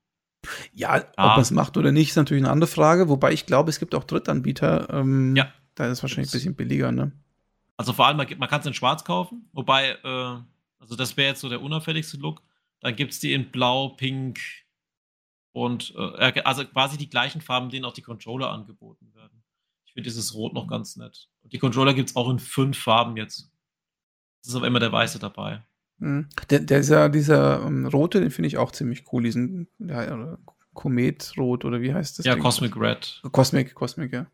Ja, 0.72 0.98
ja. 0.98 1.04
ob 1.16 1.32
man 1.32 1.40
es 1.40 1.50
macht 1.50 1.76
oder 1.76 1.92
nicht, 1.92 2.10
ist 2.10 2.16
natürlich 2.16 2.42
eine 2.42 2.52
andere 2.52 2.68
Frage. 2.68 3.08
Wobei 3.08 3.32
ich 3.32 3.46
glaube, 3.46 3.70
es 3.70 3.78
gibt 3.78 3.94
auch 3.94 4.04
Drittanbieter. 4.04 4.88
Ähm, 4.90 5.36
ja. 5.36 5.52
Da 5.74 5.86
ist 5.86 5.98
es 5.98 6.02
wahrscheinlich 6.02 6.30
ein 6.30 6.32
bisschen 6.32 6.54
billiger, 6.54 6.92
ne? 6.92 7.12
Also 7.76 7.92
vor 7.94 8.06
allem, 8.06 8.16
man 8.16 8.48
kann 8.48 8.60
es 8.60 8.66
in 8.66 8.74
schwarz 8.74 9.04
kaufen, 9.04 9.48
wobei, 9.52 9.96
äh, 10.04 10.36
also 10.78 10.96
das 10.96 11.16
wäre 11.16 11.30
jetzt 11.30 11.40
so 11.40 11.48
der 11.48 11.62
unauffälligste 11.62 12.18
Look. 12.18 12.42
Dann 12.80 12.94
gibt 12.94 13.12
es 13.12 13.20
die 13.20 13.32
in 13.32 13.50
blau, 13.50 13.90
pink 13.90 14.38
und 15.52 15.94
äh, 15.96 16.42
also 16.44 16.66
quasi 16.66 16.98
die 16.98 17.08
gleichen 17.08 17.40
Farben, 17.40 17.70
denen 17.70 17.86
auch 17.86 17.94
die 17.94 18.02
Controller 18.02 18.50
angeboten 18.50 19.14
werden. 19.14 19.42
Ich 19.86 19.94
finde 19.94 20.08
dieses 20.08 20.34
Rot 20.34 20.52
noch 20.52 20.68
ganz 20.68 20.96
nett. 20.96 21.28
Und 21.42 21.52
die 21.52 21.58
Controller 21.58 21.94
gibt 21.94 22.10
es 22.10 22.16
auch 22.16 22.28
in 22.28 22.38
fünf 22.38 22.78
Farben 22.78 23.16
jetzt. 23.16 23.50
Es 24.42 24.48
ist 24.48 24.54
aber 24.54 24.66
immer 24.66 24.78
der 24.78 24.92
weiße 24.92 25.18
dabei. 25.18 25.62
Mhm. 26.00 26.28
Der, 26.50 26.60
der 26.60 26.80
ist 26.80 26.88
ja, 26.88 27.08
dieser 27.08 27.64
um, 27.64 27.86
rote, 27.86 28.20
den 28.20 28.30
finde 28.30 28.48
ich 28.48 28.58
auch 28.58 28.72
ziemlich 28.72 29.04
cool, 29.12 29.22
diesen 29.22 29.68
ja, 29.78 30.36
Kometrot 30.74 31.64
oder 31.64 31.80
wie 31.80 31.94
heißt 31.94 32.18
das? 32.18 32.26
Ja, 32.26 32.34
Ding? 32.34 32.42
Cosmic 32.42 32.76
Red. 32.76 33.22
Cosmic, 33.32 33.74
Cosmic, 33.74 34.12
ja. 34.12 34.26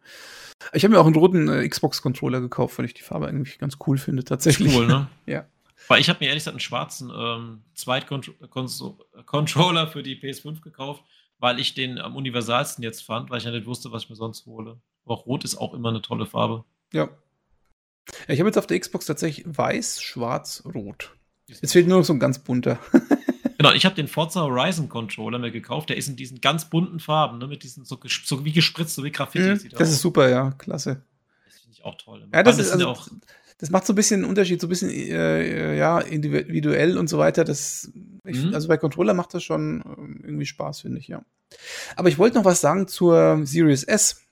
Ich 0.72 0.84
habe 0.84 0.94
mir 0.94 1.00
auch 1.00 1.06
einen 1.06 1.16
roten 1.16 1.48
äh, 1.48 1.68
Xbox-Controller 1.68 2.40
gekauft, 2.40 2.78
weil 2.78 2.86
ich 2.86 2.94
die 2.94 3.02
Farbe 3.02 3.28
eigentlich 3.28 3.58
ganz 3.58 3.76
cool 3.86 3.98
finde, 3.98 4.24
tatsächlich. 4.24 4.74
Cool, 4.74 4.86
ne? 4.86 5.08
ja. 5.26 5.44
Weil 5.88 6.00
ich 6.00 6.08
habe 6.08 6.20
mir 6.20 6.28
ehrlich 6.28 6.40
gesagt 6.40 6.54
einen 6.54 6.60
schwarzen 6.60 7.12
ähm, 7.14 7.60
Zweit-Controller 7.74 9.88
für 9.88 10.02
die 10.02 10.16
PS5 10.16 10.62
gekauft, 10.62 11.04
weil 11.38 11.60
ich 11.60 11.74
den 11.74 11.98
am 11.98 12.16
universalsten 12.16 12.82
jetzt 12.82 13.02
fand, 13.02 13.28
weil 13.28 13.36
ich 13.38 13.44
ja 13.44 13.50
nicht 13.50 13.66
wusste, 13.66 13.92
was 13.92 14.04
ich 14.04 14.10
mir 14.10 14.16
sonst 14.16 14.46
hole. 14.46 14.80
Aber 15.04 15.14
auch 15.14 15.26
rot 15.26 15.44
ist 15.44 15.56
auch 15.56 15.74
immer 15.74 15.90
eine 15.90 16.00
tolle 16.02 16.26
Farbe. 16.26 16.64
Ja 16.92 17.10
ich 18.28 18.38
habe 18.38 18.48
jetzt 18.48 18.58
auf 18.58 18.66
der 18.66 18.78
Xbox 18.78 19.06
tatsächlich 19.06 19.44
weiß, 19.46 20.02
schwarz, 20.02 20.62
rot. 20.74 21.14
Jetzt 21.46 21.72
fehlt 21.72 21.86
nur 21.88 21.98
noch 21.98 22.04
so 22.04 22.12
ein 22.12 22.20
ganz 22.20 22.38
bunter. 22.38 22.78
Genau, 23.58 23.72
ich 23.72 23.86
habe 23.86 23.94
den 23.94 24.06
Forza 24.06 24.42
Horizon 24.42 24.88
Controller 24.88 25.38
mir 25.38 25.50
gekauft. 25.50 25.88
Der 25.88 25.96
ist 25.96 26.08
in 26.08 26.16
diesen 26.16 26.42
ganz 26.42 26.66
bunten 26.66 27.00
Farben, 27.00 27.38
ne, 27.38 27.46
mit 27.46 27.62
diesen 27.62 27.86
so, 27.86 27.98
so 28.04 28.44
wie 28.44 28.52
gespritzt, 28.52 28.94
so 28.94 29.02
wie 29.02 29.10
Graffiti. 29.10 29.44
Mhm, 29.44 29.70
das 29.78 29.90
ist 29.90 30.02
super, 30.02 30.28
ja, 30.28 30.50
klasse. 30.58 31.02
Das 31.46 31.60
finde 31.60 31.72
ich 31.72 31.84
auch 31.84 31.94
toll. 31.94 32.28
Ja, 32.34 32.42
das, 32.42 32.58
ist, 32.58 32.70
also, 32.72 32.88
auch 32.88 33.08
das 33.58 33.70
macht 33.70 33.86
so 33.86 33.94
ein 33.94 33.96
bisschen 33.96 34.20
einen 34.20 34.28
Unterschied, 34.28 34.60
so 34.60 34.66
ein 34.66 34.70
bisschen 34.70 34.90
äh, 34.90 35.76
ja, 35.76 36.00
individuell 36.00 36.98
und 36.98 37.08
so 37.08 37.18
weiter. 37.18 37.44
Das, 37.44 37.90
ich, 38.24 38.44
mhm. 38.44 38.54
Also 38.54 38.68
bei 38.68 38.76
Controller 38.76 39.14
macht 39.14 39.32
das 39.32 39.42
schon 39.42 39.82
ähm, 39.86 40.20
irgendwie 40.22 40.46
Spaß, 40.46 40.82
finde 40.82 40.98
ich, 40.98 41.08
ja. 41.08 41.24
Aber 41.96 42.08
ich 42.08 42.18
wollte 42.18 42.36
noch 42.36 42.44
was 42.44 42.60
sagen 42.60 42.88
zur 42.88 43.40
Series 43.44 43.84
S. 43.84 44.22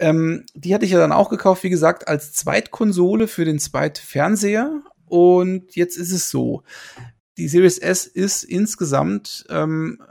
Ähm, 0.00 0.44
die 0.54 0.74
hatte 0.74 0.84
ich 0.84 0.90
ja 0.90 0.98
dann 0.98 1.12
auch 1.12 1.30
gekauft, 1.30 1.62
wie 1.62 1.70
gesagt, 1.70 2.08
als 2.08 2.32
Zweitkonsole 2.32 3.28
für 3.28 3.44
den 3.44 3.60
Zweitfernseher. 3.60 4.82
Und 5.14 5.76
jetzt 5.76 5.96
ist 5.96 6.10
es 6.10 6.28
so 6.28 6.64
die 7.36 7.48
Series 7.48 7.78
S 7.78 8.06
ist 8.06 8.44
insgesamt 8.44 9.44
ähm, 9.48 10.02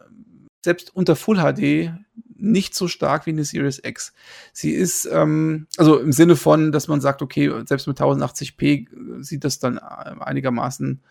selbst 0.64 0.96
unter 0.96 1.16
Full 1.16 1.38
HD 1.38 1.94
nicht 2.36 2.76
so 2.76 2.88
stark 2.88 3.26
wie 3.26 3.32
eine 3.32 3.46
Series 3.46 3.82
X. 3.84 4.14
Sie 4.52 4.72
ist, 4.72 5.08
ähm, 5.12 5.68
also 5.78 6.00
im 6.00 6.12
Sinne 6.12 6.36
von, 6.36 6.72
dass 6.74 6.88
man 6.88 7.00
sagt, 7.00 7.22
okay, 7.22 7.52
selbst 7.66 7.88
mit 7.88 8.00
1080p 8.00 9.24
sieht 9.24 9.46
das 9.46 9.60
dann 9.60 9.78
einigermaßen 9.78 11.02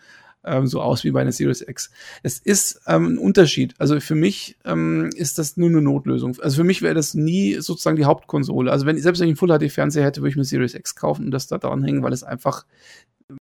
ähm, 0.45 0.67
so 0.67 0.83
aus 0.83 1.05
wie 1.05 1.11
bei 1.11 1.21
einer 1.21 1.33
Series 1.33 1.63
X. 1.67 1.91
Es 2.23 2.39
ist 2.39 2.83
ähm, 2.87 3.15
ein 3.15 3.19
Unterschied. 3.19 3.75
Also 3.79 3.99
für 4.01 4.15
mich 4.15 4.57
ähm, 4.65 5.11
ist 5.15 5.39
das 5.39 5.57
nur 5.57 5.69
eine 5.69 5.81
Notlösung. 5.81 6.37
Also 6.41 6.57
für 6.57 6.65
mich 6.65 6.83
wäre 6.83 6.95
das 6.95 7.15
nie 7.15 7.55
sozusagen 7.61 7.97
die 7.97 8.05
Hauptkonsole. 8.05 8.71
Also 8.71 8.85
wenn 8.85 8.99
selbst 8.99 9.21
wenn 9.21 9.29
ich 9.29 9.41
einen 9.41 9.49
Full 9.49 9.59
HD 9.59 9.73
Fernseher 9.73 10.05
hätte, 10.05 10.21
würde 10.21 10.31
ich 10.31 10.37
mir 10.37 10.45
Series 10.45 10.75
X 10.75 10.97
kaufen 10.97 11.27
und 11.27 11.31
das 11.31 11.47
da 11.47 11.59
dran 11.59 11.85
hängen, 11.85 12.03
weil 12.03 12.13
es 12.13 12.25
einfach 12.25 12.67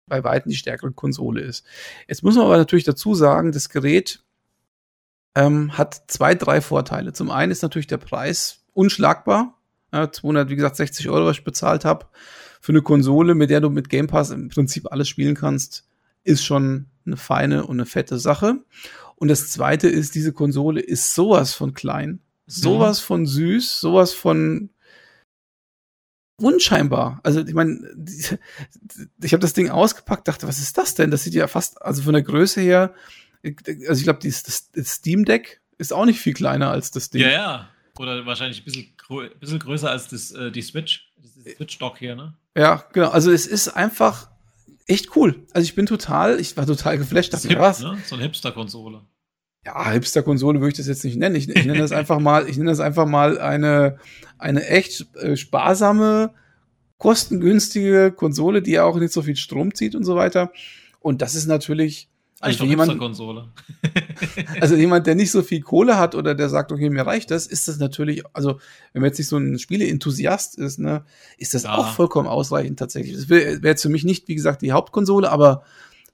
bei 0.07 0.23
weitem 0.25 0.51
die 0.51 0.57
stärkere 0.57 0.93
Konsole 0.93 1.41
ist. 1.41 1.65
Jetzt 2.09 2.23
muss 2.23 2.37
man 2.37 2.47
aber 2.47 2.57
natürlich 2.57 2.85
dazu 2.85 3.15
sagen, 3.15 3.53
das 3.53 3.69
Gerät 3.69 4.23
ähm, 5.35 5.77
hat 5.77 6.05
zwei, 6.09 6.35
drei 6.35 6.61
Vorteile. 6.61 7.13
Zum 7.13 7.31
einen 7.31 7.53
ist 7.53 7.63
natürlich 7.63 7.87
der 7.87 7.99
Preis 7.99 8.65
unschlagbar. 8.73 9.59
Ja, 9.93 10.11
200, 10.11 10.51
wie 10.51 10.57
gesagt, 10.57 10.77
60 10.77 11.09
Euro, 11.09 11.27
was 11.27 11.39
ich 11.39 11.45
bezahlt 11.45 11.85
habe 11.85 12.07
für 12.61 12.73
eine 12.73 12.83
Konsole, 12.83 13.35
mit 13.35 13.51
der 13.51 13.61
du 13.61 13.71
mit 13.71 13.89
Game 13.89 14.07
Pass 14.07 14.31
im 14.31 14.49
Prinzip 14.49 14.91
alles 14.91 15.09
spielen 15.09 15.35
kannst, 15.35 15.87
ist 16.25 16.45
schon 16.45 16.87
eine 17.07 17.17
feine 17.17 17.67
und 17.67 17.77
eine 17.77 17.87
fette 17.87 18.19
Sache. 18.19 18.65
Und 19.17 19.29
das 19.29 19.51
zweite 19.51 19.89
ist, 19.89 20.15
diese 20.15 20.33
Konsole 20.33 20.81
ist 20.81 21.15
sowas 21.15 21.55
von 21.55 21.75
klein, 21.75 22.21
sowas 22.47 23.01
von 23.01 23.27
süß, 23.27 23.81
sowas 23.81 24.13
von 24.13 24.71
unscheinbar. 26.37 27.21
Also 27.23 27.41
ich 27.41 27.55
meine, 27.55 27.81
ich 29.23 29.33
habe 29.33 29.41
das 29.41 29.53
Ding 29.53 29.71
ausgepackt, 29.71 30.29
dachte, 30.29 30.49
was 30.49 30.59
ist 30.59 30.77
das 30.79 30.95
denn? 30.95 31.11
Das 31.11 31.23
sieht 31.23 31.35
ja 31.35 31.47
fast, 31.47 31.81
also 31.83 32.03
von 32.03 32.13
der 32.13 32.23
Größe 32.23 32.61
her, 32.61 32.95
also 33.45 33.99
ich 33.99 34.05
glaube, 34.05 34.21
das, 34.23 34.43
das 34.43 34.89
Steam 34.89 35.25
Deck 35.25 35.61
ist 35.79 35.93
auch 35.93 36.05
nicht 36.07 36.21
viel 36.21 36.35
kleiner 36.35 36.71
als 36.71 36.91
das 36.91 37.11
Ding. 37.11 37.23
Ja, 37.23 37.31
ja. 37.31 37.69
Oder 37.99 38.27
wahrscheinlich 38.27 38.61
ein 38.61 38.65
bisschen, 38.65 38.93
bisschen 39.39 39.59
größer 39.59 39.91
als 39.91 40.09
das, 40.09 40.33
äh, 40.33 40.51
die 40.51 40.63
Switch. 40.63 41.13
Das 41.23 41.55
Switch-Dock 41.57 41.99
hier, 41.99 42.17
ne? 42.17 42.35
Ja, 42.57 42.85
genau. 42.93 43.11
Also 43.11 43.31
es 43.31 43.47
ist 43.47 43.69
einfach 43.69 44.31
echt 44.87 45.17
cool. 45.17 45.47
Also 45.53 45.65
ich 45.65 45.75
bin 45.75 45.87
total, 45.87 46.41
ich 46.41 46.57
war 46.57 46.67
total 46.67 46.99
geflasht. 46.99 47.33
Dachte, 47.33 47.49
hip, 47.49 47.59
was? 47.59 47.81
Ne? 47.81 47.99
So 48.07 48.15
eine 48.17 48.25
Hipster-Konsole. 48.25 49.03
Ja, 49.65 49.91
Hipster-Konsole 49.91 50.61
würde 50.61 50.73
ich 50.73 50.77
das 50.77 50.87
jetzt 50.87 51.05
nicht 51.05 51.17
nennen. 51.17 51.37
Ich, 51.37 51.49
ich 51.49 51.65
nenne 51.65 51.79
das 51.79 51.93
einfach 51.93 52.19
mal, 52.19 52.49
ich 52.49 52.59
nenne 52.59 52.71
das 52.71 52.81
einfach 52.81 53.07
mal 53.07 53.39
eine, 53.39 53.99
eine 54.39 54.67
echt 54.67 55.07
äh, 55.17 55.37
sparsame, 55.37 56.33
kostengünstige 56.99 58.13
Konsole, 58.13 58.63
die 58.63 58.73
ja 58.73 58.85
auch 58.85 58.99
nicht 58.99 59.13
so 59.13 59.23
viel 59.23 59.37
Strom 59.37 59.75
zieht 59.75 59.95
und 59.95 60.05
so 60.05 60.17
weiter. 60.17 60.53
Und 61.01 61.23
das 61.23 61.35
ist 61.35 61.47
natürlich 61.47 62.09
also 62.45 62.65
jemand, 62.65 63.01
also 64.61 64.75
jemand, 64.75 65.07
der 65.07 65.15
nicht 65.15 65.31
so 65.31 65.43
viel 65.43 65.63
Kohle 65.63 65.97
hat 65.97 66.15
oder 66.15 66.35
der 66.35 66.51
sagt, 66.51 66.73
okay, 66.73 66.91
mir 66.91 67.07
reicht 67.07 67.31
das, 67.31 67.47
ist 67.47 67.69
das 67.69 67.79
natürlich, 67.79 68.23
also 68.35 68.59
wenn 68.93 69.01
man 69.01 69.09
jetzt 69.09 69.19
nicht 69.19 69.29
so 69.29 69.39
ein 69.39 69.59
Spieleenthusiast 69.59 70.59
ist, 70.59 70.79
ne, 70.79 71.05
ist 71.39 71.55
das 71.55 71.63
ja. 71.63 71.75
auch 71.75 71.95
vollkommen 71.95 72.29
ausreichend 72.29 72.79
tatsächlich. 72.79 73.15
Das 73.15 73.29
wäre 73.31 73.63
wär 73.63 73.71
jetzt 73.71 73.83
für 73.83 73.89
mich 73.89 74.05
nicht, 74.05 74.29
wie 74.29 74.35
gesagt, 74.35 74.61
die 74.61 74.73
Hauptkonsole, 74.73 75.31
aber 75.31 75.63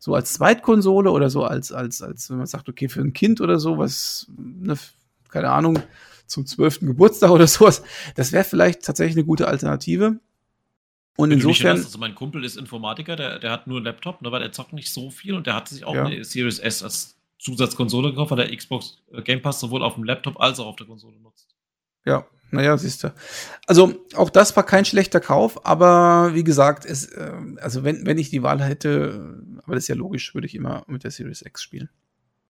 so 0.00 0.14
als 0.14 0.32
Zweitkonsole 0.32 1.10
oder 1.10 1.28
so 1.28 1.44
als, 1.44 1.72
als, 1.72 2.00
als, 2.00 2.30
wenn 2.30 2.38
man 2.38 2.46
sagt, 2.46 2.68
okay, 2.70 2.88
für 2.88 3.02
ein 3.02 3.12
Kind 3.12 3.40
oder 3.42 3.60
so, 3.60 3.76
was, 3.76 4.26
ne, 4.36 4.76
keine 5.28 5.50
Ahnung, 5.50 5.78
zum 6.26 6.46
zwölften 6.46 6.86
Geburtstag 6.86 7.30
oder 7.30 7.46
sowas. 7.46 7.82
Das 8.16 8.32
wäre 8.32 8.44
vielleicht 8.44 8.82
tatsächlich 8.82 9.16
eine 9.16 9.26
gute 9.26 9.46
Alternative. 9.46 10.18
Und 11.16 11.32
insofern. 11.32 11.76
Weißt, 11.76 11.84
also 11.84 11.98
mein 11.98 12.14
Kumpel 12.14 12.44
ist 12.44 12.56
Informatiker, 12.56 13.14
der, 13.14 13.38
der 13.38 13.50
hat 13.50 13.66
nur 13.66 13.76
einen 13.76 13.84
Laptop, 13.84 14.22
ne, 14.22 14.32
weil 14.32 14.40
der 14.40 14.52
zockt 14.52 14.72
nicht 14.72 14.90
so 14.90 15.10
viel 15.10 15.34
und 15.34 15.46
der 15.46 15.54
hat 15.54 15.68
sich 15.68 15.84
auch 15.84 15.94
ja. 15.94 16.06
eine 16.06 16.24
Series 16.24 16.58
S 16.58 16.82
als 16.82 17.16
Zusatzkonsole 17.38 18.10
gekauft, 18.10 18.30
weil 18.30 18.46
der 18.46 18.56
Xbox 18.56 19.02
äh, 19.12 19.20
Game 19.20 19.42
Pass 19.42 19.60
sowohl 19.60 19.82
auf 19.82 19.96
dem 19.96 20.04
Laptop 20.04 20.40
als 20.40 20.58
auch 20.60 20.66
auf 20.66 20.76
der 20.76 20.86
Konsole 20.86 21.20
nutzt. 21.20 21.54
Ja, 22.06 22.26
naja, 22.50 22.76
siehst 22.78 23.04
du. 23.04 23.14
Also 23.66 23.94
auch 24.16 24.30
das 24.30 24.56
war 24.56 24.64
kein 24.64 24.84
schlechter 24.84 25.20
Kauf, 25.20 25.66
aber 25.66 26.34
wie 26.34 26.42
gesagt, 26.42 26.84
es, 26.84 27.06
äh, 27.06 27.32
also 27.60 27.84
wenn, 27.84 28.06
wenn 28.06 28.18
ich 28.18 28.30
die 28.30 28.42
Wahl 28.42 28.62
hätte, 28.62 29.42
aber 29.70 29.76
das 29.76 29.84
ist 29.84 29.88
ja 29.88 29.94
logisch, 29.94 30.34
würde 30.34 30.46
ich 30.46 30.54
immer 30.54 30.84
mit 30.86 31.04
der 31.04 31.10
Series 31.10 31.42
X 31.42 31.62
spielen 31.62 31.88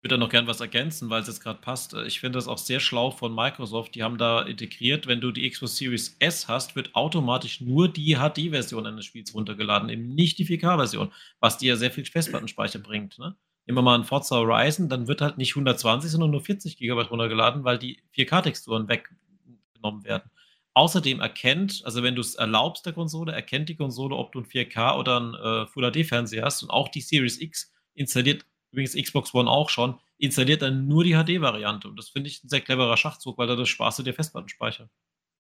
würde 0.06 0.18
da 0.18 0.20
noch 0.20 0.30
gern 0.30 0.46
was 0.46 0.62
ergänzen, 0.62 1.10
weil 1.10 1.24
es 1.24 1.28
jetzt 1.28 1.40
gerade 1.40 1.60
passt. 1.60 1.96
Ich 2.06 2.20
finde 2.20 2.38
das 2.38 2.48
auch 2.48 2.60
sehr 2.60 2.80
schlau 2.80 3.10
von 3.10 3.34
Microsoft. 3.34 3.96
Die 3.96 4.04
haben 4.04 4.20
da 4.20 4.44
integriert, 4.44 5.08
wenn 5.08 5.20
du 5.20 5.32
die 5.32 5.50
Xbox 5.50 5.78
Series 5.78 6.16
S 6.20 6.48
hast, 6.48 6.76
wird 6.76 6.94
automatisch 6.94 7.60
nur 7.60 7.92
die 7.92 8.16
HD-Version 8.16 8.86
eines 8.86 9.06
Spiels 9.06 9.34
runtergeladen, 9.34 9.90
eben 9.90 10.10
nicht 10.10 10.38
die 10.38 10.46
4K-Version, 10.46 11.12
was 11.40 11.58
dir 11.58 11.70
ja 11.70 11.76
sehr 11.76 11.90
viel 11.90 12.06
Festplattenspeicher 12.06 12.78
bringt. 12.78 13.18
Ne? 13.18 13.36
Wir 13.66 13.74
mal 13.74 13.96
einen 13.96 14.04
Forza 14.04 14.36
Horizon, 14.36 14.90
dann 14.90 15.08
wird 15.08 15.22
halt 15.22 15.40
nicht 15.40 15.54
120, 15.56 16.12
sondern 16.12 16.30
nur 16.30 16.42
40 16.42 16.78
GB 16.78 17.02
runtergeladen, 17.02 17.64
weil 17.64 17.80
die 17.80 18.04
4K-Texturen 18.16 18.88
weggenommen 18.88 20.04
werden. 20.04 20.30
Außerdem 20.76 21.22
erkennt, 21.22 21.82
also 21.86 22.04
wenn 22.04 22.16
du 22.16 22.22
es 22.22 22.36
erlaubst 22.36 22.86
der 22.86 22.94
Konsole, 22.94 23.32
erkennt 23.32 23.70
die 23.70 23.76
Konsole, 23.76 24.16
ob 24.16 24.34
du 24.34 24.42
ein 24.42 24.46
4K 24.46 25.00
oder 25.00 25.20
ein 25.20 25.34
äh, 25.34 25.66
Full 25.68 25.90
HD-Fernseher 25.90 26.44
hast 26.44 26.64
und 26.64 26.70
auch 26.70 26.90
die 26.90 27.02
Series 27.02 27.40
X 27.40 27.72
installiert 27.94 28.46
übrigens 28.72 28.94
Xbox 28.94 29.34
One 29.34 29.50
auch 29.50 29.70
schon, 29.70 29.98
installiert 30.18 30.62
dann 30.62 30.88
nur 30.88 31.06
die 31.06 31.14
HD-Variante. 31.14 31.88
Und 31.88 31.98
das 31.98 32.10
finde 32.10 32.30
ich 32.30 32.44
ein 32.44 32.50
sehr 32.50 32.60
cleverer 32.60 32.98
Schachzug, 32.98 33.38
weil 33.38 33.48
da 33.48 33.56
das 33.56 33.70
du 33.70 34.04
dir 34.04 34.14
Festplattenspeicher. 34.14 34.90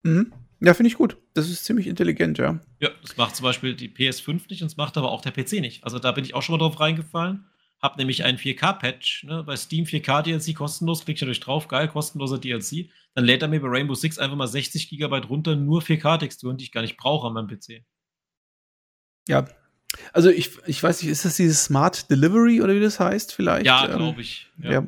Mhm. 0.02 0.32
Ja, 0.60 0.74
finde 0.74 0.88
ich 0.88 0.96
gut. 0.96 1.16
Das 1.32 1.48
ist 1.48 1.64
ziemlich 1.64 1.86
intelligent, 1.86 2.38
ja. 2.38 2.60
Ja, 2.80 2.90
das 3.00 3.16
macht 3.16 3.34
zum 3.34 3.44
Beispiel 3.44 3.74
die 3.74 3.88
PS5 3.88 4.48
nicht 4.50 4.62
und 4.62 4.70
das 4.70 4.76
macht 4.76 4.96
aber 4.98 5.10
auch 5.10 5.22
der 5.22 5.32
PC 5.32 5.60
nicht. 5.60 5.84
Also 5.84 5.98
da 5.98 6.12
bin 6.12 6.24
ich 6.24 6.34
auch 6.34 6.42
schon 6.42 6.54
mal 6.54 6.58
drauf 6.58 6.78
reingefallen. 6.78 7.46
Hab 7.82 7.98
nämlich 7.98 8.22
einen 8.22 8.38
4K-Patch, 8.38 9.24
ne, 9.24 9.42
bei 9.42 9.56
Steam 9.56 9.84
4K 9.84 10.22
DLC 10.22 10.54
kostenlos, 10.54 11.04
klick 11.04 11.16
ich 11.16 11.22
natürlich 11.22 11.40
drauf, 11.40 11.66
geil, 11.66 11.88
kostenloser 11.88 12.38
DLC. 12.38 12.90
Dann 13.14 13.24
lädt 13.24 13.42
er 13.42 13.48
mir 13.48 13.60
bei 13.60 13.68
Rainbow 13.68 13.94
Six 13.94 14.18
einfach 14.18 14.36
mal 14.36 14.46
60 14.46 14.88
GB 14.88 15.18
runter, 15.28 15.56
nur 15.56 15.82
4K-Texturen, 15.82 16.56
die 16.56 16.64
ich 16.64 16.72
gar 16.72 16.82
nicht 16.82 16.96
brauche 16.96 17.26
an 17.26 17.34
meinem 17.34 17.48
PC. 17.48 17.84
Ja, 19.28 19.46
Also 20.12 20.30
ich, 20.30 20.50
ich 20.66 20.82
weiß 20.82 21.02
nicht, 21.02 21.10
ist 21.10 21.24
das 21.24 21.36
dieses 21.36 21.64
Smart 21.64 22.10
Delivery 22.10 22.62
oder 22.62 22.74
wie 22.74 22.80
das 22.80 23.00
heißt 23.00 23.34
vielleicht? 23.34 23.66
Ja, 23.66 23.88
ähm, 23.88 23.96
glaube 23.96 24.20
ich. 24.20 24.48
Ja. 24.62 24.70
ja. 24.70 24.86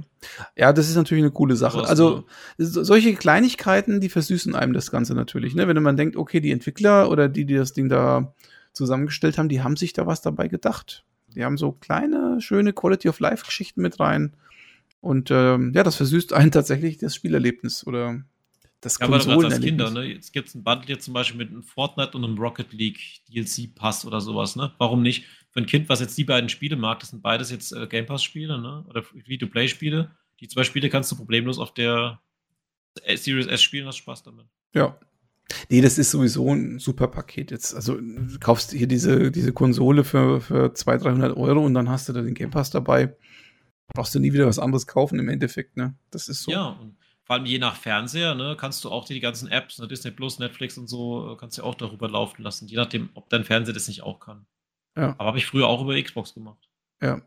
ja. 0.56 0.72
das 0.72 0.88
ist 0.88 0.96
natürlich 0.96 1.24
eine 1.24 1.32
coole 1.32 1.56
Sache. 1.56 1.86
Also 1.86 2.24
solche 2.58 3.14
Kleinigkeiten, 3.14 4.00
die 4.00 4.08
versüßen 4.08 4.54
einem 4.54 4.72
das 4.72 4.90
Ganze 4.90 5.14
natürlich. 5.14 5.54
Ne? 5.54 5.68
Wenn 5.68 5.82
man 5.82 5.96
denkt, 5.96 6.16
okay, 6.16 6.40
die 6.40 6.52
Entwickler 6.52 7.10
oder 7.10 7.28
die, 7.28 7.44
die 7.44 7.54
das 7.54 7.72
Ding 7.72 7.88
da 7.88 8.34
zusammengestellt 8.72 9.36
haben, 9.36 9.48
die 9.48 9.62
haben 9.62 9.76
sich 9.76 9.92
da 9.92 10.06
was 10.06 10.22
dabei 10.22 10.48
gedacht. 10.48 11.04
Die 11.34 11.44
haben 11.44 11.56
so 11.56 11.72
kleine, 11.72 12.40
schöne 12.40 12.72
Quality 12.72 13.08
of 13.08 13.20
Life 13.20 13.44
Geschichten 13.44 13.82
mit 13.82 14.00
rein. 14.00 14.34
Und 15.00 15.30
ähm, 15.30 15.72
ja, 15.74 15.82
das 15.82 15.96
versüßt 15.96 16.32
einen 16.32 16.50
tatsächlich 16.52 16.98
das 16.98 17.14
Spielerlebnis 17.14 17.86
oder 17.86 18.22
das 18.80 18.98
ja, 18.98 19.06
aber 19.06 19.16
das 19.16 19.26
als 19.26 19.60
Kinder, 19.60 19.90
ne? 19.90 20.04
Jetzt 20.04 20.32
gibt 20.32 20.48
es 20.48 20.54
ein 20.54 20.62
Bundle 20.62 20.88
jetzt 20.88 21.06
zum 21.06 21.14
Beispiel 21.14 21.38
mit 21.38 21.48
einem 21.48 21.62
Fortnite 21.62 22.16
und 22.16 22.24
einem 22.24 22.38
Rocket 22.38 22.72
League 22.74 23.00
DLC 23.28 23.74
Pass 23.74 24.04
oder 24.04 24.20
sowas, 24.20 24.56
ne? 24.56 24.72
Warum 24.78 25.02
nicht? 25.02 25.24
Für 25.50 25.60
ein 25.60 25.66
Kind, 25.66 25.88
was 25.88 26.00
jetzt 26.00 26.18
die 26.18 26.24
beiden 26.24 26.50
Spiele 26.50 26.76
mag, 26.76 27.00
das 27.00 27.10
sind 27.10 27.22
beides 27.22 27.50
jetzt 27.50 27.72
äh, 27.72 27.86
Game 27.86 28.04
Pass 28.04 28.22
Spiele, 28.22 28.58
ne? 28.58 28.84
Oder 28.88 29.02
Free-to-Play 29.02 29.68
Spiele. 29.68 30.10
Die 30.40 30.48
zwei 30.48 30.64
Spiele 30.64 30.90
kannst 30.90 31.10
du 31.10 31.16
problemlos 31.16 31.58
auf 31.58 31.72
der 31.72 32.20
Series 33.14 33.46
S 33.46 33.62
spielen, 33.62 33.86
hast 33.86 33.96
Spaß 33.96 34.22
damit. 34.22 34.46
Ja. 34.74 34.98
Nee, 35.68 35.80
das 35.80 35.98
ist 35.98 36.10
sowieso 36.10 36.52
ein 36.52 36.78
super 36.78 37.08
Paket 37.08 37.50
jetzt. 37.50 37.74
Also 37.74 38.00
du 38.00 38.38
kaufst 38.40 38.72
hier 38.72 38.86
diese, 38.86 39.30
diese 39.30 39.52
Konsole 39.52 40.04
für, 40.04 40.40
für 40.40 40.72
200, 40.72 41.04
300 41.04 41.36
Euro 41.36 41.64
und 41.64 41.74
dann 41.74 41.88
hast 41.88 42.08
du 42.08 42.12
da 42.12 42.22
den 42.22 42.34
Game 42.34 42.50
Pass 42.50 42.70
dabei. 42.70 43.14
Brauchst 43.94 44.14
du 44.14 44.18
nie 44.18 44.32
wieder 44.32 44.46
was 44.46 44.58
anderes 44.58 44.86
kaufen 44.86 45.18
im 45.18 45.28
Endeffekt, 45.28 45.76
ne? 45.76 45.94
Das 46.10 46.28
ist 46.28 46.42
so. 46.42 46.50
Ja, 46.50 46.68
und 46.68 46.96
vor 47.24 47.36
allem 47.36 47.46
je 47.46 47.58
nach 47.58 47.76
Fernseher, 47.76 48.34
ne, 48.34 48.56
kannst 48.58 48.84
du 48.84 48.90
auch 48.90 49.04
die, 49.04 49.14
die 49.14 49.20
ganzen 49.20 49.48
Apps, 49.48 49.78
ne, 49.78 49.88
Disney 49.88 50.10
Plus, 50.10 50.38
Netflix 50.38 50.76
und 50.78 50.88
so, 50.88 51.32
äh, 51.32 51.36
kannst 51.36 51.58
du 51.58 51.62
auch 51.62 51.74
darüber 51.74 52.08
laufen 52.08 52.42
lassen, 52.42 52.66
je 52.68 52.76
nachdem, 52.76 53.10
ob 53.14 53.28
dein 53.30 53.44
Fernseher 53.44 53.74
das 53.74 53.88
nicht 53.88 54.02
auch 54.02 54.20
kann. 54.20 54.46
Ja. 54.96 55.14
Aber 55.18 55.26
habe 55.26 55.38
ich 55.38 55.46
früher 55.46 55.66
auch 55.66 55.82
über 55.82 56.00
Xbox 56.00 56.34
gemacht. 56.34 56.68
Ja, 57.02 57.22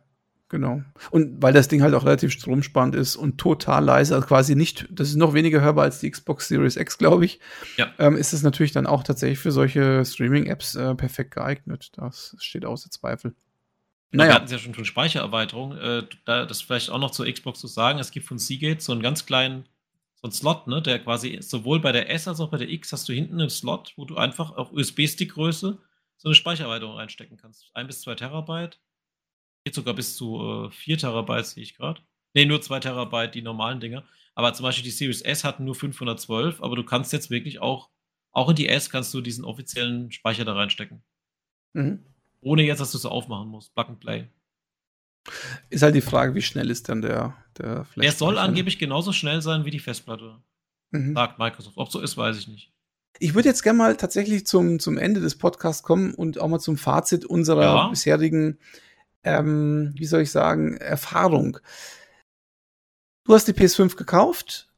genau. 0.49 0.82
Und 1.11 1.41
weil 1.41 1.53
das 1.53 1.68
Ding 1.68 1.82
halt 1.82 1.94
auch 1.94 2.06
relativ 2.06 2.32
stromsparend 2.32 2.95
ist 2.95 3.15
und 3.15 3.38
total 3.38 3.84
leise, 3.84 4.15
also 4.15 4.28
quasi 4.28 4.56
nicht, 4.56 4.88
das 4.90 5.10
ist 5.10 5.15
noch 5.15 5.34
weniger 5.34 5.61
hörbar 5.61 5.86
als 5.86 5.99
die 5.99 6.10
Xbox 6.10 6.48
Series 6.48 6.76
X, 6.76 6.98
glaube 6.98 7.26
ich, 7.26 7.40
ja. 7.78 7.91
ähm, 7.99 8.15
ist 8.15 8.34
es 8.34 8.44
natürlich 8.44 8.72
dann 8.72 8.88
auch 8.88 9.03
tatsächlich 9.03 9.40
für 9.40 9.52
solche 9.52 10.03
Streaming-Apps 10.06 10.76
äh, 10.76 10.95
perfekt 10.95 11.36
geeignet. 11.36 11.91
Das 11.94 12.36
steht 12.40 12.65
außer 12.65 12.90
Zweifel. 12.90 13.36
Naja. 14.11 14.30
Wir 14.30 14.36
hatten 14.36 14.45
es 14.45 14.52
ja 14.52 14.60
schon 14.60 14.74
von 14.74 14.86
Speichererweiterung. 14.86 15.78
Äh, 15.78 16.03
da, 16.26 16.45
das 16.45 16.61
vielleicht 16.61 16.90
auch 16.90 16.99
noch 16.99 17.11
zur 17.11 17.32
Xbox 17.32 17.60
zu 17.60 17.68
sagen. 17.68 17.99
Es 17.99 18.11
gibt 18.11 18.26
von 18.26 18.40
Seagate 18.40 18.82
so 18.82 18.91
einen 18.91 19.02
ganz 19.02 19.26
kleinen 19.26 19.65
so 20.22 20.28
ein 20.28 20.32
Slot, 20.32 20.68
ne, 20.68 20.82
der 20.82 20.99
quasi 20.99 21.38
sowohl 21.41 21.80
bei 21.80 21.91
der 21.91 22.10
S 22.10 22.28
als 22.28 22.40
auch 22.40 22.49
bei 22.49 22.57
der 22.57 22.69
X 22.69 22.91
hast 22.91 23.07
du 23.07 23.14
hinten 23.14 23.40
einen 23.40 23.52
Slot, 23.52 23.94
wo 23.98 24.06
du 24.06 24.18
einfach 24.18 24.52
auf 24.52 24.72
USB-Stick-Größe 24.72 25.78
so 26.18 26.28
eine 26.28 26.36
Speichererweiterung 26.36 26.95
reinstecken 26.95 27.38
kannst. 27.38 27.69
Ein 27.76 27.86
bis 27.88 28.02
zwei 28.02 28.15
Terabyte. 28.15 28.80
Geht 29.68 29.76
sogar 29.76 29.95
bis 29.95 30.15
zu 30.15 30.69
äh, 30.69 30.72
4 30.72 30.98
Terabyte, 30.98 31.45
sehe 31.45 31.61
ich 31.61 31.76
gerade. 31.76 32.02
Ne, 32.34 32.45
nur 32.45 32.61
2 32.61 32.80
Terabyte, 32.80 33.35
die 33.35 33.41
normalen 33.41 33.81
Dinger. 33.81 34.06
Aber 34.34 34.53
zum 34.53 34.64
Beispiel 34.64 34.85
die 34.85 34.91
Series 34.91 35.22
S 35.22 35.44
hatten 35.44 35.65
nur 35.65 35.76
512, 35.76 36.64
aber 36.64 36.77
du 36.77 36.85
kannst 36.85 37.11
jetzt 37.11 37.30
wirklich 37.30 37.60
auch, 37.60 37.89
auch 38.31 38.48
in 38.48 38.56
die 38.56 38.69
S 38.69 38.89
kannst 38.89 39.14
du 39.14 39.19
diesen 39.19 39.44
offiziellen 39.44 40.10
Speicher 40.10 40.45
da 40.45 40.53
reinstecken. 40.53 41.03
Mhm. 41.73 41.99
Ohne 42.39 42.64
jetzt, 42.64 42.80
dass 42.80 42.94
du 42.94 42.98
es 42.98 43.06
aufmachen 43.06 43.49
musst. 43.49 43.76
Plug 43.76 43.89
and 43.89 43.99
Play. 43.99 44.30
Ist 45.69 45.84
halt 45.84 45.95
die 45.95 45.99
Frage, 45.99 46.34
wie 46.34 46.41
schnell 46.41 46.72
ist 46.72 46.88
dann 46.88 47.02
der, 47.02 47.35
der 47.57 47.85
Er 47.98 48.11
soll 48.14 48.38
angeblich 48.38 48.80
genauso 48.80 49.11
schnell 49.11 49.41
sein 49.41 49.65
wie 49.65 49.72
die 49.72 49.80
Festplatte. 49.80 50.41
Mhm. 50.91 51.14
Sagt 51.14 51.39
Microsoft. 51.39 51.76
Ob 51.76 51.91
so 51.91 51.99
ist, 51.99 52.15
weiß 52.15 52.38
ich 52.38 52.48
nicht. 52.48 52.72
Ich 53.19 53.35
würde 53.35 53.49
jetzt 53.49 53.64
gerne 53.64 53.80
mal 53.80 53.98
tatsächlich 53.98 54.45
zum, 54.45 54.80
zum 54.80 54.98
Ende 54.98 55.19
des 55.19 55.38
Podcasts 55.38 55.84
kommen 55.84 56.14
und 56.14 56.39
auch 56.39 56.48
mal 56.48 56.60
zum 56.60 56.77
Fazit 56.77 57.26
unserer 57.26 57.64
ja. 57.64 57.88
bisherigen, 57.89 58.60
ähm, 59.28 59.94
wie 59.95 60.06
soll 60.06 60.22
ich 60.22 60.32
sagen, 60.32 60.78
Erfahrung. 60.78 61.58
Du 63.26 63.34
hast 63.34 63.48
die 63.48 63.54
PS5 63.54 63.95
gekauft, 63.95 64.70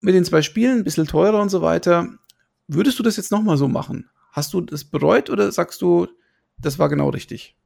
mit 0.00 0.14
den 0.14 0.24
zwei 0.24 0.42
Spielen, 0.42 0.78
ein 0.78 0.84
bisschen 0.84 1.06
teurer 1.06 1.40
und 1.40 1.48
so 1.48 1.62
weiter. 1.62 2.08
Würdest 2.68 2.98
du 2.98 3.02
das 3.02 3.16
jetzt 3.16 3.32
nochmal 3.32 3.56
so 3.56 3.68
machen? 3.68 4.08
Hast 4.32 4.52
du 4.52 4.60
das 4.60 4.84
bereut 4.84 5.30
oder 5.30 5.50
sagst 5.52 5.82
du, 5.82 6.08
das 6.58 6.78
war 6.78 6.88
genau 6.88 7.08
richtig? 7.08 7.56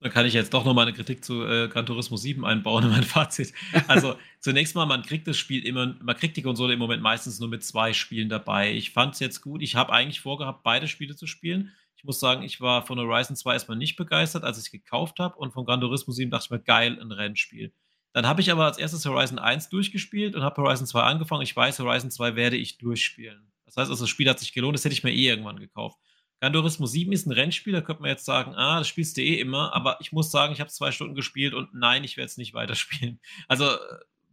Da 0.00 0.10
kann 0.10 0.26
ich 0.26 0.34
jetzt 0.34 0.52
doch 0.52 0.64
noch 0.64 0.74
mal 0.74 0.82
eine 0.82 0.92
Kritik 0.92 1.24
zu 1.24 1.42
äh, 1.44 1.68
Gran 1.68 1.86
Turismo 1.86 2.18
7 2.18 2.44
einbauen 2.44 2.84
in 2.84 2.90
mein 2.90 3.02
Fazit. 3.02 3.52
Also 3.88 4.16
zunächst 4.40 4.74
mal, 4.74 4.84
man 4.84 5.02
kriegt 5.02 5.26
das 5.26 5.38
Spiel 5.38 5.66
immer, 5.66 5.96
man 6.02 6.16
kriegt 6.16 6.36
die 6.36 6.42
Konsole 6.42 6.74
im 6.74 6.78
Moment 6.78 7.02
meistens 7.02 7.40
nur 7.40 7.48
mit 7.48 7.64
zwei 7.64 7.92
Spielen 7.92 8.28
dabei. 8.28 8.72
Ich 8.74 8.90
fand 8.90 9.14
es 9.14 9.20
jetzt 9.20 9.40
gut. 9.40 9.62
Ich 9.62 9.74
habe 9.74 9.92
eigentlich 9.92 10.20
vorgehabt, 10.20 10.62
beide 10.62 10.86
Spiele 10.86 11.16
zu 11.16 11.26
spielen. 11.26 11.72
Muss 12.06 12.20
sagen, 12.20 12.42
ich 12.42 12.60
war 12.60 12.86
von 12.86 12.98
Horizon 12.98 13.36
2 13.36 13.52
erstmal 13.52 13.76
nicht 13.76 13.96
begeistert, 13.96 14.44
als 14.44 14.58
ich 14.58 14.64
es 14.64 14.70
gekauft 14.70 15.18
habe. 15.18 15.36
Und 15.36 15.52
von 15.52 15.64
Gran 15.64 15.80
Turismo 15.80 16.12
7 16.12 16.30
dachte 16.30 16.46
ich 16.46 16.50
mir, 16.50 16.60
geil, 16.60 16.98
ein 17.00 17.12
Rennspiel. 17.12 17.72
Dann 18.12 18.26
habe 18.26 18.40
ich 18.40 18.50
aber 18.50 18.64
als 18.64 18.78
erstes 18.78 19.04
Horizon 19.04 19.38
1 19.38 19.68
durchgespielt 19.68 20.34
und 20.34 20.42
habe 20.42 20.62
Horizon 20.62 20.86
2 20.86 21.02
angefangen. 21.02 21.42
Ich 21.42 21.54
weiß, 21.54 21.78
Horizon 21.80 22.10
2 22.10 22.34
werde 22.34 22.56
ich 22.56 22.78
durchspielen. 22.78 23.52
Das 23.66 23.76
heißt 23.76 23.90
also, 23.90 24.04
das 24.04 24.08
Spiel 24.08 24.28
hat 24.30 24.38
sich 24.38 24.52
gelohnt, 24.52 24.74
das 24.74 24.84
hätte 24.84 24.94
ich 24.94 25.04
mir 25.04 25.12
eh 25.12 25.28
irgendwann 25.28 25.58
gekauft. 25.58 25.98
Gran 26.40 26.52
Turismo 26.52 26.86
7 26.86 27.12
ist 27.12 27.26
ein 27.26 27.32
Rennspiel, 27.32 27.72
da 27.72 27.80
könnte 27.80 28.02
man 28.02 28.10
jetzt 28.10 28.24
sagen, 28.24 28.54
ah, 28.54 28.78
das 28.78 28.88
spielst 28.88 29.16
du 29.16 29.22
eh 29.22 29.40
immer, 29.40 29.74
aber 29.74 29.98
ich 30.00 30.12
muss 30.12 30.30
sagen, 30.30 30.52
ich 30.52 30.60
habe 30.60 30.70
zwei 30.70 30.92
Stunden 30.92 31.14
gespielt 31.14 31.54
und 31.54 31.74
nein, 31.74 32.04
ich 32.04 32.16
werde 32.16 32.26
es 32.26 32.36
nicht 32.36 32.54
weiterspielen. 32.54 33.20
Also 33.48 33.64
äh, 33.64 33.78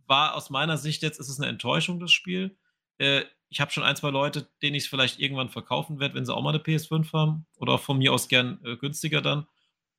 war 0.06 0.36
aus 0.36 0.50
meiner 0.50 0.78
Sicht 0.78 1.02
jetzt, 1.02 1.20
ist 1.20 1.30
es 1.30 1.40
eine 1.40 1.50
Enttäuschung, 1.50 2.00
das 2.00 2.12
Spiel. 2.12 2.58
Äh, 2.98 3.24
ich 3.54 3.62
habe 3.62 3.72
schon 3.72 3.84
ein, 3.84 3.96
zwei 3.96 4.10
Leute, 4.10 4.50
denen 4.64 4.76
ich 4.76 4.86
es 4.86 4.90
vielleicht 4.90 5.20
irgendwann 5.20 5.50
verkaufen 5.50 6.00
werde, 6.00 6.16
wenn 6.16 6.26
sie 6.26 6.34
auch 6.34 6.42
mal 6.42 6.50
eine 6.50 6.58
PS5 6.58 7.14
haben 7.14 7.46
oder 7.58 7.78
von 7.78 8.00
mir 8.00 8.12
aus 8.12 8.28
gern 8.28 8.60
äh, 8.66 8.76
günstiger 8.78 9.22
dann. 9.22 9.46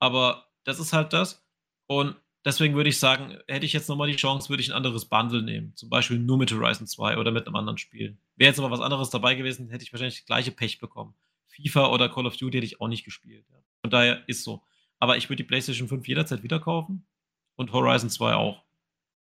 Aber 0.00 0.48
das 0.64 0.80
ist 0.80 0.92
halt 0.92 1.12
das. 1.12 1.46
Und 1.86 2.16
deswegen 2.44 2.74
würde 2.74 2.90
ich 2.90 2.98
sagen, 2.98 3.38
hätte 3.46 3.64
ich 3.64 3.72
jetzt 3.72 3.88
nochmal 3.88 4.08
die 4.08 4.16
Chance, 4.16 4.48
würde 4.48 4.60
ich 4.60 4.70
ein 4.70 4.76
anderes 4.76 5.04
Bundle 5.04 5.42
nehmen. 5.42 5.72
Zum 5.76 5.88
Beispiel 5.88 6.18
nur 6.18 6.36
mit 6.36 6.50
Horizon 6.52 6.88
2 6.88 7.16
oder 7.16 7.30
mit 7.30 7.46
einem 7.46 7.54
anderen 7.54 7.78
Spiel. 7.78 8.18
Wäre 8.34 8.48
jetzt 8.48 8.58
aber 8.58 8.72
was 8.72 8.80
anderes 8.80 9.10
dabei 9.10 9.36
gewesen, 9.36 9.70
hätte 9.70 9.84
ich 9.84 9.92
wahrscheinlich 9.92 10.16
das 10.16 10.26
gleiche 10.26 10.50
Pech 10.50 10.80
bekommen. 10.80 11.14
FIFA 11.46 11.92
oder 11.92 12.08
Call 12.08 12.26
of 12.26 12.36
Duty 12.36 12.56
hätte 12.56 12.66
ich 12.66 12.80
auch 12.80 12.88
nicht 12.88 13.04
gespielt. 13.04 13.46
Ja. 13.52 13.58
Von 13.82 13.90
daher 13.90 14.28
ist 14.28 14.42
so. 14.42 14.64
Aber 14.98 15.16
ich 15.16 15.28
würde 15.28 15.44
die 15.44 15.46
PlayStation 15.46 15.86
5 15.86 16.08
jederzeit 16.08 16.42
wieder 16.42 16.58
kaufen 16.58 17.06
und 17.54 17.72
Horizon 17.72 18.10
2 18.10 18.34
auch. 18.34 18.64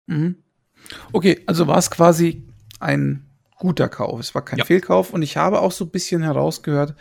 Mhm. 0.05 0.37
Okay, 1.11 1.43
also 1.45 1.67
war 1.67 1.77
es 1.77 1.91
quasi 1.91 2.47
ein 2.79 3.29
guter 3.63 3.89
Kauf. 3.89 4.19
Es 4.19 4.35
war 4.35 4.43
kein 4.43 4.59
ja. 4.59 4.65
Fehlkauf 4.65 5.13
und 5.13 5.21
ich 5.21 5.37
habe 5.37 5.61
auch 5.61 5.71
so 5.71 5.85
ein 5.85 5.91
bisschen 5.91 6.21
herausgehört, 6.21 6.95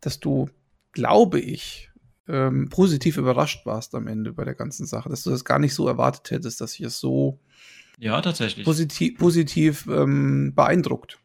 dass 0.00 0.20
du, 0.20 0.50
glaube 0.92 1.40
ich, 1.40 1.90
ähm, 2.26 2.68
positiv 2.68 3.16
überrascht 3.16 3.64
warst 3.66 3.94
am 3.94 4.06
Ende 4.06 4.32
bei 4.32 4.44
der 4.44 4.54
ganzen 4.54 4.84
Sache, 4.84 5.08
dass 5.08 5.22
du 5.22 5.30
das 5.30 5.44
gar 5.44 5.58
nicht 5.58 5.74
so 5.74 5.86
erwartet 5.88 6.30
hättest, 6.30 6.60
dass 6.60 6.72
sich 6.72 6.86
es 6.86 6.98
so 6.98 7.38
ja, 7.98 8.20
tatsächlich. 8.20 8.64
positiv, 8.64 9.16
positiv 9.18 9.86
ähm, 9.86 10.52
beeindruckt 10.54 11.18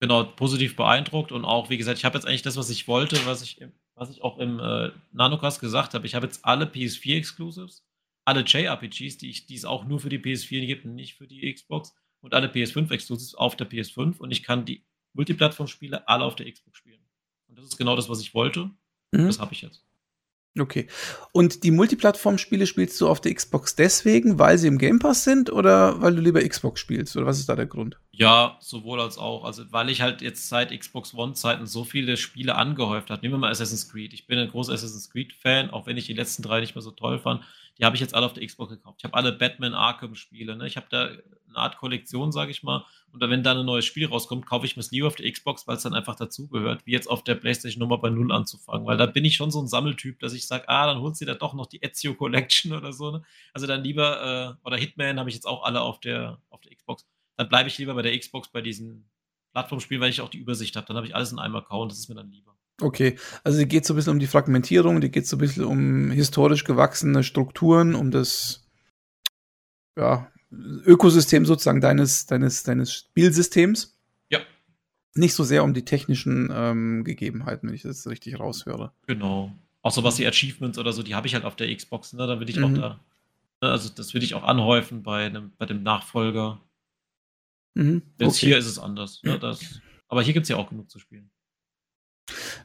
genau, 0.00 0.24
positiv 0.24 0.76
beeindruckt 0.76 1.32
und 1.32 1.44
auch, 1.44 1.70
wie 1.70 1.76
gesagt, 1.76 1.98
ich 1.98 2.04
habe 2.04 2.16
jetzt 2.16 2.26
eigentlich 2.26 2.42
das, 2.42 2.56
was 2.56 2.70
ich 2.70 2.88
wollte, 2.88 3.24
was 3.26 3.42
ich, 3.42 3.60
was 3.94 4.10
ich 4.10 4.22
auch 4.22 4.38
im 4.38 4.60
äh, 4.60 4.90
Nanocast 5.12 5.60
gesagt 5.60 5.94
habe. 5.94 6.06
Ich 6.06 6.14
habe 6.14 6.26
jetzt 6.26 6.44
alle 6.44 6.66
PS4-Exclusives, 6.66 7.84
alle 8.24 8.42
JRPGs, 8.42 9.18
die, 9.18 9.30
ich, 9.30 9.46
die 9.46 9.56
es 9.56 9.64
auch 9.64 9.84
nur 9.84 10.00
für 10.00 10.08
die 10.08 10.18
PS4 10.18 10.66
gibt 10.66 10.84
und 10.84 10.94
nicht 10.94 11.14
für 11.14 11.26
die 11.26 11.52
Xbox 11.52 11.94
und 12.20 12.34
alle 12.34 12.48
PS5-Exclusives 12.48 13.34
auf 13.34 13.56
der 13.56 13.68
PS5 13.68 14.18
und 14.18 14.30
ich 14.30 14.42
kann 14.42 14.64
die 14.64 14.84
Multiplattform-Spiele 15.14 16.08
alle 16.08 16.24
auf 16.24 16.36
der 16.36 16.50
Xbox 16.50 16.78
spielen. 16.78 17.00
Und 17.48 17.58
das 17.58 17.66
ist 17.66 17.76
genau 17.76 17.96
das, 17.96 18.08
was 18.08 18.20
ich 18.20 18.34
wollte. 18.34 18.70
Mhm. 19.12 19.26
Das 19.26 19.38
habe 19.38 19.52
ich 19.52 19.62
jetzt. 19.62 19.84
Okay. 20.58 20.88
Und 21.32 21.62
die 21.62 21.70
Multiplattform-Spiele 21.70 22.66
spielst 22.66 23.00
du 23.00 23.08
auf 23.08 23.20
der 23.20 23.34
Xbox 23.34 23.76
deswegen, 23.76 24.38
weil 24.38 24.58
sie 24.58 24.66
im 24.66 24.78
Game 24.78 24.98
Pass 24.98 25.24
sind 25.24 25.50
oder 25.50 26.00
weil 26.00 26.14
du 26.14 26.20
lieber 26.20 26.46
Xbox 26.46 26.80
spielst? 26.80 27.16
Oder 27.16 27.26
was 27.26 27.38
ist 27.38 27.48
da 27.48 27.54
der 27.54 27.66
Grund? 27.66 27.98
Ja, 28.10 28.56
sowohl 28.60 29.00
als 29.00 29.18
auch. 29.18 29.44
Also, 29.44 29.70
weil 29.70 29.88
ich 29.90 30.00
halt 30.00 30.22
jetzt 30.22 30.48
seit 30.48 30.76
Xbox 30.76 31.14
One-Zeiten 31.14 31.66
so 31.66 31.84
viele 31.84 32.16
Spiele 32.16 32.56
angehäuft 32.56 33.10
habe. 33.10 33.22
Nehmen 33.22 33.34
wir 33.34 33.38
mal 33.38 33.50
Assassin's 33.50 33.88
Creed. 33.88 34.12
Ich 34.12 34.26
bin 34.26 34.38
ein 34.38 34.48
großer 34.48 34.72
Assassin's 34.72 35.10
Creed-Fan, 35.10 35.70
auch 35.70 35.86
wenn 35.86 35.96
ich 35.96 36.06
die 36.06 36.14
letzten 36.14 36.42
drei 36.42 36.60
nicht 36.60 36.74
mehr 36.74 36.82
so 36.82 36.90
toll 36.90 37.18
fand. 37.18 37.44
Die 37.78 37.84
habe 37.84 37.94
ich 37.94 38.00
jetzt 38.00 38.14
alle 38.14 38.26
auf 38.26 38.32
der 38.32 38.44
Xbox 38.44 38.70
gekauft. 38.70 38.96
Ich 38.98 39.04
habe 39.04 39.14
alle 39.14 39.32
Batman 39.32 39.72
Arkham-Spiele. 39.72 40.56
Ne? 40.56 40.66
Ich 40.66 40.76
habe 40.76 40.86
da 40.90 41.04
eine 41.04 41.56
Art 41.56 41.76
Kollektion, 41.76 42.32
sage 42.32 42.50
ich 42.50 42.62
mal. 42.62 42.84
Und 43.12 43.20
wenn 43.20 43.42
da 43.42 43.52
ein 43.52 43.64
neues 43.64 43.84
Spiel 43.84 44.06
rauskommt, 44.06 44.46
kaufe 44.46 44.66
ich 44.66 44.76
mir 44.76 44.80
es 44.80 44.90
lieber 44.90 45.06
auf 45.06 45.14
der 45.14 45.30
Xbox, 45.30 45.66
weil 45.66 45.76
es 45.76 45.84
dann 45.84 45.94
einfach 45.94 46.16
dazugehört, 46.16 46.84
wie 46.86 46.92
jetzt 46.92 47.08
auf 47.08 47.22
der 47.22 47.36
PlayStation 47.36 47.80
nochmal 47.80 47.98
bei 47.98 48.10
Null 48.10 48.32
anzufangen. 48.32 48.86
Weil 48.86 48.96
da 48.96 49.06
bin 49.06 49.24
ich 49.24 49.36
schon 49.36 49.50
so 49.50 49.62
ein 49.62 49.68
Sammeltyp, 49.68 50.18
dass 50.18 50.32
ich 50.32 50.46
sage, 50.46 50.68
ah, 50.68 50.86
dann 50.86 51.00
holst 51.00 51.20
du 51.20 51.24
da 51.24 51.34
doch 51.34 51.54
noch 51.54 51.66
die 51.66 51.82
Ezio 51.82 52.14
Collection 52.14 52.72
oder 52.76 52.92
so. 52.92 53.12
Ne? 53.12 53.22
Also 53.52 53.66
dann 53.66 53.84
lieber, 53.84 54.56
äh, 54.60 54.66
oder 54.66 54.76
Hitman 54.76 55.18
habe 55.18 55.28
ich 55.28 55.36
jetzt 55.36 55.46
auch 55.46 55.62
alle 55.62 55.80
auf 55.80 56.00
der, 56.00 56.40
auf 56.50 56.60
der 56.60 56.74
Xbox. 56.74 57.06
Dann 57.36 57.48
bleibe 57.48 57.68
ich 57.68 57.78
lieber 57.78 57.94
bei 57.94 58.02
der 58.02 58.18
Xbox 58.18 58.48
bei 58.48 58.60
diesen 58.60 59.08
Plattformspielen, 59.52 60.00
weil 60.00 60.10
ich 60.10 60.20
auch 60.20 60.28
die 60.28 60.38
Übersicht 60.38 60.74
habe. 60.74 60.86
Dann 60.86 60.96
habe 60.96 61.06
ich 61.06 61.14
alles 61.14 61.30
in 61.30 61.38
einem 61.38 61.54
Account, 61.56 61.92
das 61.92 62.00
ist 62.00 62.08
mir 62.08 62.16
dann 62.16 62.30
lieber. 62.30 62.57
Okay, 62.80 63.18
also 63.42 63.58
die 63.58 63.66
geht 63.66 63.84
so 63.84 63.92
ein 63.92 63.96
bisschen 63.96 64.12
um 64.12 64.18
die 64.20 64.28
Fragmentierung, 64.28 65.00
die 65.00 65.10
geht 65.10 65.26
so 65.26 65.36
ein 65.36 65.40
bisschen 65.40 65.64
um 65.64 66.10
historisch 66.10 66.64
gewachsene 66.64 67.24
Strukturen, 67.24 67.96
um 67.96 68.12
das 68.12 68.68
ja, 69.98 70.30
Ökosystem 70.50 71.44
sozusagen 71.44 71.80
deines, 71.80 72.26
deines, 72.26 72.62
deines 72.62 72.94
Spielsystems. 72.94 73.98
Ja. 74.30 74.38
Nicht 75.14 75.34
so 75.34 75.42
sehr 75.42 75.64
um 75.64 75.74
die 75.74 75.84
technischen 75.84 76.50
ähm, 76.52 77.02
Gegebenheiten, 77.02 77.68
wenn 77.68 77.74
ich 77.74 77.82
das 77.82 78.06
richtig 78.06 78.38
raushöre. 78.38 78.92
Genau. 79.08 79.52
Auch 79.82 79.92
so 79.92 80.04
was 80.04 80.16
die 80.16 80.26
Achievements 80.26 80.78
oder 80.78 80.92
so, 80.92 81.02
die 81.02 81.16
habe 81.16 81.26
ich 81.26 81.34
halt 81.34 81.44
auf 81.44 81.56
der 81.56 81.74
Xbox, 81.74 82.12
ne? 82.12 82.26
Da 82.26 82.38
will 82.40 82.48
ich 82.48 82.56
mhm. 82.58 82.64
auch 82.64 82.74
da. 82.74 83.00
Ne? 83.60 83.70
Also 83.70 83.88
das 83.88 84.14
will 84.14 84.22
ich 84.22 84.34
auch 84.34 84.44
anhäufen 84.44 85.02
bei, 85.02 85.26
einem, 85.26 85.52
bei 85.58 85.66
dem 85.66 85.82
Nachfolger. 85.82 86.60
Mhm. 87.74 88.02
Jetzt 88.18 88.36
okay. 88.36 88.46
hier 88.46 88.58
ist 88.58 88.66
es 88.66 88.78
anders. 88.78 89.22
Ne? 89.24 89.38
Das, 89.38 89.80
aber 90.08 90.22
hier 90.22 90.32
gibt 90.32 90.44
es 90.44 90.48
ja 90.48 90.56
auch 90.56 90.70
genug 90.70 90.90
zu 90.90 90.98
spielen. 90.98 91.30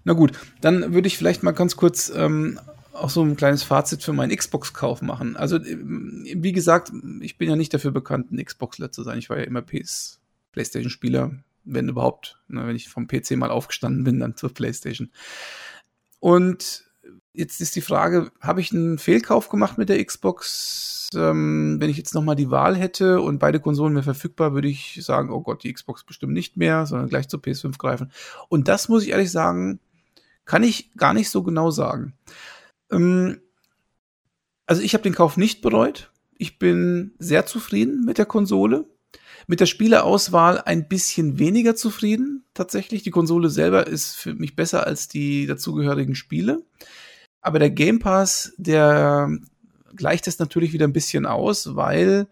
Na 0.03 0.13
gut, 0.13 0.33
dann 0.61 0.93
würde 0.93 1.07
ich 1.07 1.17
vielleicht 1.17 1.43
mal 1.43 1.51
ganz 1.51 1.75
kurz 1.75 2.11
ähm, 2.15 2.59
auch 2.93 3.09
so 3.09 3.23
ein 3.23 3.35
kleines 3.35 3.63
Fazit 3.63 4.03
für 4.03 4.13
meinen 4.13 4.35
Xbox-Kauf 4.35 5.01
machen. 5.01 5.35
Also, 5.35 5.59
wie 5.63 6.51
gesagt, 6.51 6.91
ich 7.21 7.37
bin 7.37 7.49
ja 7.49 7.55
nicht 7.55 7.73
dafür 7.73 7.91
bekannt, 7.91 8.31
ein 8.31 8.43
Xboxler 8.43 8.91
zu 8.91 9.03
sein. 9.03 9.17
Ich 9.17 9.29
war 9.29 9.37
ja 9.37 9.43
immer 9.43 9.61
PS, 9.61 10.21
PlayStation-Spieler, 10.51 11.31
wenn 11.63 11.89
überhaupt. 11.89 12.39
Ne, 12.47 12.67
wenn 12.67 12.75
ich 12.75 12.89
vom 12.89 13.07
PC 13.07 13.31
mal 13.31 13.49
aufgestanden 13.49 14.03
bin, 14.03 14.19
dann 14.19 14.37
zur 14.37 14.53
PlayStation. 14.53 15.11
Und 16.19 16.85
jetzt 17.33 17.61
ist 17.61 17.75
die 17.75 17.81
Frage, 17.81 18.31
habe 18.39 18.61
ich 18.61 18.71
einen 18.71 18.97
Fehlkauf 18.97 19.49
gemacht 19.49 19.77
mit 19.77 19.89
der 19.89 20.03
Xbox? 20.03 21.09
Ähm, 21.15 21.77
wenn 21.79 21.89
ich 21.89 21.97
jetzt 21.97 22.15
nochmal 22.15 22.35
die 22.35 22.49
Wahl 22.49 22.75
hätte 22.75 23.21
und 23.21 23.39
beide 23.39 23.59
Konsolen 23.59 23.93
wären 23.93 24.03
verfügbar, 24.03 24.53
würde 24.53 24.67
ich 24.67 24.99
sagen, 25.03 25.31
oh 25.31 25.41
Gott, 25.41 25.63
die 25.63 25.71
Xbox 25.71 26.03
bestimmt 26.03 26.33
nicht 26.33 26.57
mehr, 26.57 26.85
sondern 26.85 27.09
gleich 27.09 27.27
zur 27.27 27.39
PS5 27.39 27.77
greifen. 27.77 28.11
Und 28.49 28.67
das 28.67 28.89
muss 28.89 29.03
ich 29.03 29.09
ehrlich 29.09 29.31
sagen, 29.31 29.79
kann 30.45 30.63
ich 30.63 30.91
gar 30.95 31.13
nicht 31.13 31.29
so 31.29 31.43
genau 31.43 31.71
sagen. 31.71 32.13
Ähm, 32.91 33.39
also 34.65 34.81
ich 34.81 34.93
habe 34.93 35.03
den 35.03 35.15
Kauf 35.15 35.37
nicht 35.37 35.61
bereut. 35.61 36.11
Ich 36.37 36.57
bin 36.57 37.13
sehr 37.19 37.45
zufrieden 37.45 38.05
mit 38.05 38.17
der 38.17 38.25
Konsole. 38.25 38.85
Mit 39.45 39.59
der 39.59 39.65
Spieleauswahl 39.65 40.61
ein 40.61 40.87
bisschen 40.87 41.37
weniger 41.37 41.75
zufrieden. 41.75 42.45
Tatsächlich, 42.53 43.03
die 43.03 43.11
Konsole 43.11 43.49
selber 43.49 43.87
ist 43.87 44.15
für 44.15 44.33
mich 44.33 44.55
besser 44.55 44.87
als 44.87 45.09
die 45.09 45.45
dazugehörigen 45.45 46.15
Spiele. 46.15 46.63
Aber 47.43 47.59
der 47.59 47.69
Game 47.69 47.99
Pass, 47.99 48.53
der 48.57 49.29
gleicht 49.95 50.27
es 50.27 50.39
natürlich 50.39 50.73
wieder 50.73 50.87
ein 50.87 50.93
bisschen 50.93 51.25
aus, 51.25 51.75
weil 51.75 52.27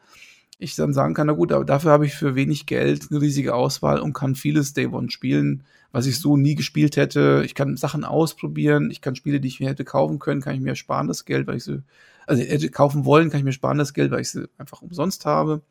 ich 0.58 0.76
dann 0.76 0.94
sagen 0.94 1.14
kann, 1.14 1.28
na 1.28 1.34
gut, 1.34 1.52
aber 1.52 1.66
dafür 1.66 1.92
habe 1.92 2.06
ich 2.06 2.14
für 2.14 2.36
wenig 2.36 2.66
Geld 2.66 3.08
eine 3.10 3.20
riesige 3.20 3.54
Auswahl 3.54 4.00
und 4.00 4.14
kann 4.14 4.36
vieles 4.36 4.74
Day 4.74 4.88
One 4.88 5.12
spielen, 5.12 5.64
was 5.92 6.06
ich 6.06 6.20
so 6.20 6.38
nie 6.38 6.56
gespielt 6.56 6.96
hätte. 6.96 7.44
Ich 7.46 7.56
kann 7.56 7.76
Sachen 7.78 8.06
ausprobieren, 8.06 8.90
ich 8.90 9.02
kann 9.02 9.16
Spiele, 9.16 9.42
die 9.42 9.50
ich 9.50 9.60
mir 9.60 9.70
hätte 9.70 9.84
kaufen 9.84 10.18
können, 10.20 10.42
kann 10.42 10.56
ich 10.56 10.62
mir 10.62 10.76
sparen 10.76 11.08
das 11.08 11.26
Geld, 11.26 11.46
weil 11.46 11.58
ich 11.58 11.66
sie, 11.66 11.84
also 12.26 12.42
hätte 12.42 12.70
kaufen 12.70 13.04
wollen, 13.04 13.30
kann 13.30 13.40
ich 13.40 13.44
mir 13.44 13.52
sparen 13.52 13.80
das 13.80 13.94
Geld, 13.94 14.12
weil 14.12 14.22
ich 14.22 14.30
sie 14.30 14.48
einfach 14.58 14.82
umsonst 14.82 15.26
habe. 15.26 15.62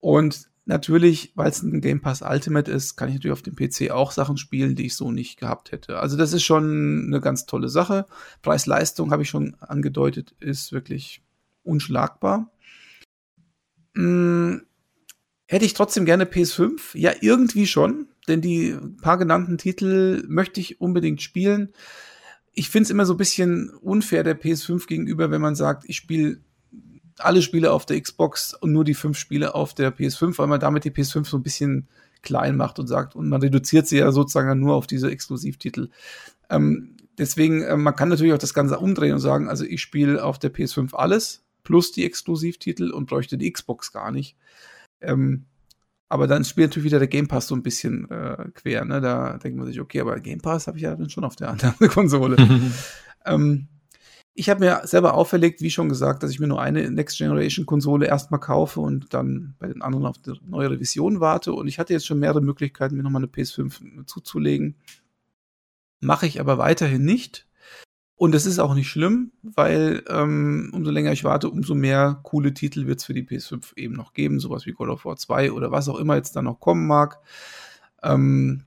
Und 0.00 0.48
natürlich, 0.68 1.32
weil 1.34 1.50
es 1.50 1.62
ein 1.62 1.80
Game 1.80 2.00
Pass 2.00 2.22
Ultimate 2.22 2.70
ist, 2.70 2.96
kann 2.96 3.08
ich 3.08 3.16
natürlich 3.16 3.32
auf 3.32 3.42
dem 3.42 3.56
PC 3.56 3.90
auch 3.90 4.12
Sachen 4.12 4.36
spielen, 4.36 4.76
die 4.76 4.86
ich 4.86 4.96
so 4.96 5.10
nicht 5.10 5.38
gehabt 5.40 5.72
hätte. 5.72 5.98
Also 5.98 6.16
das 6.16 6.32
ist 6.32 6.44
schon 6.44 7.06
eine 7.06 7.20
ganz 7.20 7.46
tolle 7.46 7.68
Sache. 7.68 8.06
Preis-Leistung 8.42 9.10
habe 9.10 9.22
ich 9.22 9.30
schon 9.30 9.56
angedeutet, 9.60 10.34
ist 10.40 10.72
wirklich 10.72 11.22
unschlagbar. 11.64 12.52
Hm, 13.94 14.62
hätte 15.46 15.64
ich 15.64 15.74
trotzdem 15.74 16.04
gerne 16.04 16.24
PS5? 16.24 16.96
Ja, 16.96 17.12
irgendwie 17.20 17.66
schon, 17.66 18.08
denn 18.28 18.42
die 18.42 18.76
paar 19.00 19.16
genannten 19.16 19.58
Titel 19.58 20.22
möchte 20.28 20.60
ich 20.60 20.80
unbedingt 20.80 21.22
spielen. 21.22 21.72
Ich 22.52 22.68
finde 22.68 22.84
es 22.84 22.90
immer 22.90 23.06
so 23.06 23.14
ein 23.14 23.18
bisschen 23.18 23.70
unfair 23.70 24.22
der 24.22 24.38
PS5 24.38 24.86
gegenüber, 24.86 25.30
wenn 25.30 25.40
man 25.40 25.54
sagt, 25.54 25.84
ich 25.86 25.96
spiele 25.96 26.40
alle 27.20 27.42
Spiele 27.42 27.72
auf 27.72 27.86
der 27.86 28.00
Xbox 28.00 28.54
und 28.54 28.72
nur 28.72 28.84
die 28.84 28.94
fünf 28.94 29.18
Spiele 29.18 29.54
auf 29.54 29.74
der 29.74 29.94
PS5, 29.94 30.38
weil 30.38 30.46
man 30.46 30.60
damit 30.60 30.84
die 30.84 30.90
PS5 30.90 31.26
so 31.26 31.36
ein 31.36 31.42
bisschen 31.42 31.88
klein 32.22 32.56
macht 32.56 32.78
und 32.78 32.86
sagt, 32.86 33.14
und 33.14 33.28
man 33.28 33.40
reduziert 33.40 33.86
sie 33.86 33.98
ja 33.98 34.10
sozusagen 34.12 34.58
nur 34.58 34.74
auf 34.74 34.86
diese 34.86 35.10
Exklusivtitel. 35.10 35.88
Ähm, 36.50 36.96
deswegen, 37.16 37.62
äh, 37.62 37.76
man 37.76 37.94
kann 37.94 38.08
natürlich 38.08 38.32
auch 38.32 38.38
das 38.38 38.54
Ganze 38.54 38.78
umdrehen 38.78 39.14
und 39.14 39.20
sagen, 39.20 39.48
also 39.48 39.64
ich 39.64 39.80
spiele 39.80 40.24
auf 40.24 40.38
der 40.38 40.52
PS5 40.52 40.94
alles, 40.94 41.44
plus 41.62 41.92
die 41.92 42.04
Exklusivtitel 42.04 42.90
und 42.90 43.06
bräuchte 43.06 43.38
die 43.38 43.50
Xbox 43.50 43.92
gar 43.92 44.10
nicht. 44.10 44.36
Ähm, 45.00 45.44
aber 46.08 46.26
dann 46.26 46.44
spielt 46.44 46.70
natürlich 46.70 46.86
wieder 46.86 46.98
der 46.98 47.08
Game 47.08 47.28
Pass 47.28 47.48
so 47.48 47.54
ein 47.54 47.62
bisschen 47.62 48.10
äh, 48.10 48.46
quer. 48.54 48.84
Ne? 48.84 49.00
Da 49.00 49.36
denkt 49.38 49.58
man 49.58 49.66
sich, 49.66 49.80
okay, 49.80 50.00
aber 50.00 50.18
Game 50.20 50.40
Pass 50.40 50.66
habe 50.66 50.78
ich 50.78 50.84
ja 50.84 50.96
dann 50.96 51.10
schon 51.10 51.24
auf 51.24 51.36
der 51.36 51.50
anderen 51.50 51.76
Konsole. 51.88 52.36
ähm, 53.26 53.68
ich 54.38 54.48
habe 54.48 54.60
mir 54.60 54.82
selber 54.84 55.14
auferlegt, 55.14 55.62
wie 55.62 55.70
schon 55.70 55.88
gesagt, 55.88 56.22
dass 56.22 56.30
ich 56.30 56.38
mir 56.38 56.46
nur 56.46 56.62
eine 56.62 56.88
Next 56.92 57.18
Generation 57.18 57.66
Konsole 57.66 58.06
erstmal 58.06 58.38
kaufe 58.38 58.78
und 58.78 59.12
dann 59.12 59.56
bei 59.58 59.66
den 59.66 59.82
anderen 59.82 60.06
auf 60.06 60.16
die 60.18 60.32
neue 60.46 60.70
Revision 60.70 61.18
warte. 61.18 61.52
Und 61.52 61.66
ich 61.66 61.80
hatte 61.80 61.92
jetzt 61.92 62.06
schon 62.06 62.20
mehrere 62.20 62.40
Möglichkeiten, 62.40 62.96
mir 62.96 63.02
nochmal 63.02 63.22
eine 63.22 63.32
PS5 63.32 64.06
zuzulegen. 64.06 64.76
Mache 65.98 66.26
ich 66.26 66.38
aber 66.38 66.56
weiterhin 66.56 67.04
nicht. 67.04 67.48
Und 68.14 68.32
das 68.32 68.46
ist 68.46 68.60
auch 68.60 68.74
nicht 68.74 68.88
schlimm, 68.88 69.32
weil 69.42 70.04
ähm, 70.08 70.70
umso 70.72 70.92
länger 70.92 71.10
ich 71.10 71.24
warte, 71.24 71.50
umso 71.50 71.74
mehr 71.74 72.20
coole 72.22 72.54
Titel 72.54 72.86
wird 72.86 73.00
es 73.00 73.06
für 73.06 73.14
die 73.14 73.24
PS5 73.24 73.76
eben 73.76 73.94
noch 73.94 74.12
geben, 74.12 74.38
sowas 74.38 74.66
wie 74.66 74.72
God 74.72 74.88
of 74.88 75.04
War 75.04 75.16
2 75.16 75.50
oder 75.50 75.72
was 75.72 75.88
auch 75.88 75.98
immer 75.98 76.14
jetzt 76.14 76.36
da 76.36 76.42
noch 76.42 76.60
kommen 76.60 76.86
mag. 76.86 77.18
Ähm, 78.04 78.62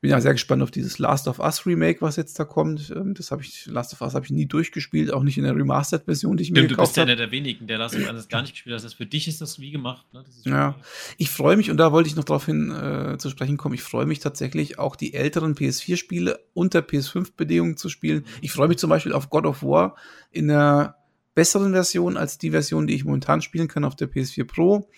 bin 0.00 0.10
ja 0.10 0.20
sehr 0.20 0.32
gespannt 0.32 0.62
auf 0.62 0.70
dieses 0.70 0.98
Last 0.98 1.28
of 1.28 1.40
Us 1.40 1.66
Remake, 1.66 2.00
was 2.00 2.16
jetzt 2.16 2.38
da 2.38 2.44
kommt. 2.44 2.90
Ähm, 2.90 3.12
das 3.12 3.30
habe 3.30 3.42
ich, 3.42 3.66
Last 3.66 3.92
of 3.92 4.00
Us 4.00 4.14
habe 4.14 4.24
ich 4.24 4.30
nie 4.30 4.46
durchgespielt, 4.46 5.12
auch 5.12 5.22
nicht 5.22 5.36
in 5.36 5.44
der 5.44 5.54
Remastered-Version, 5.54 6.38
die 6.38 6.42
ich 6.42 6.48
Stimmt, 6.48 6.62
mir 6.62 6.68
gekauft 6.68 6.78
habe. 6.78 6.86
Du 6.86 6.90
bist 6.90 6.96
ja 6.96 7.02
einer 7.02 7.16
der 7.16 7.30
wenigen, 7.30 7.66
der 7.66 7.78
Last 7.78 7.96
of 7.96 8.06
Us 8.06 8.28
gar 8.28 8.40
nicht 8.40 8.52
gespielt 8.52 8.76
hat. 8.76 8.84
Das 8.84 8.94
für 8.94 9.04
dich 9.04 9.28
ist 9.28 9.42
das 9.42 9.60
wie 9.60 9.70
gemacht. 9.70 10.06
Ne? 10.14 10.24
ja, 10.44 10.74
ich 11.18 11.28
freue 11.28 11.56
mich, 11.56 11.70
und 11.70 11.76
da 11.76 11.92
wollte 11.92 12.08
ich 12.08 12.16
noch 12.16 12.24
darauf 12.24 12.46
hin 12.46 12.70
äh, 12.70 13.18
zu 13.18 13.28
sprechen 13.28 13.58
kommen, 13.58 13.74
ich 13.74 13.82
freue 13.82 14.06
mich 14.06 14.20
tatsächlich 14.20 14.78
auch 14.78 14.96
die 14.96 15.12
älteren 15.12 15.54
PS4-Spiele 15.54 16.40
unter 16.54 16.80
PS5-Bedingungen 16.80 17.76
zu 17.76 17.90
spielen. 17.90 18.24
Ich 18.40 18.52
freue 18.52 18.68
mich 18.68 18.78
zum 18.78 18.88
Beispiel 18.88 19.12
auf 19.12 19.28
God 19.28 19.44
of 19.44 19.62
War 19.62 19.96
in 20.30 20.48
der 20.48 20.96
besseren 21.34 21.72
Version 21.72 22.16
als 22.16 22.38
die 22.38 22.50
Version, 22.50 22.86
die 22.86 22.94
ich 22.94 23.04
momentan 23.04 23.42
spielen 23.42 23.68
kann 23.68 23.84
auf 23.84 23.96
der 23.96 24.10
PS4 24.10 24.44
Pro. 24.44 24.88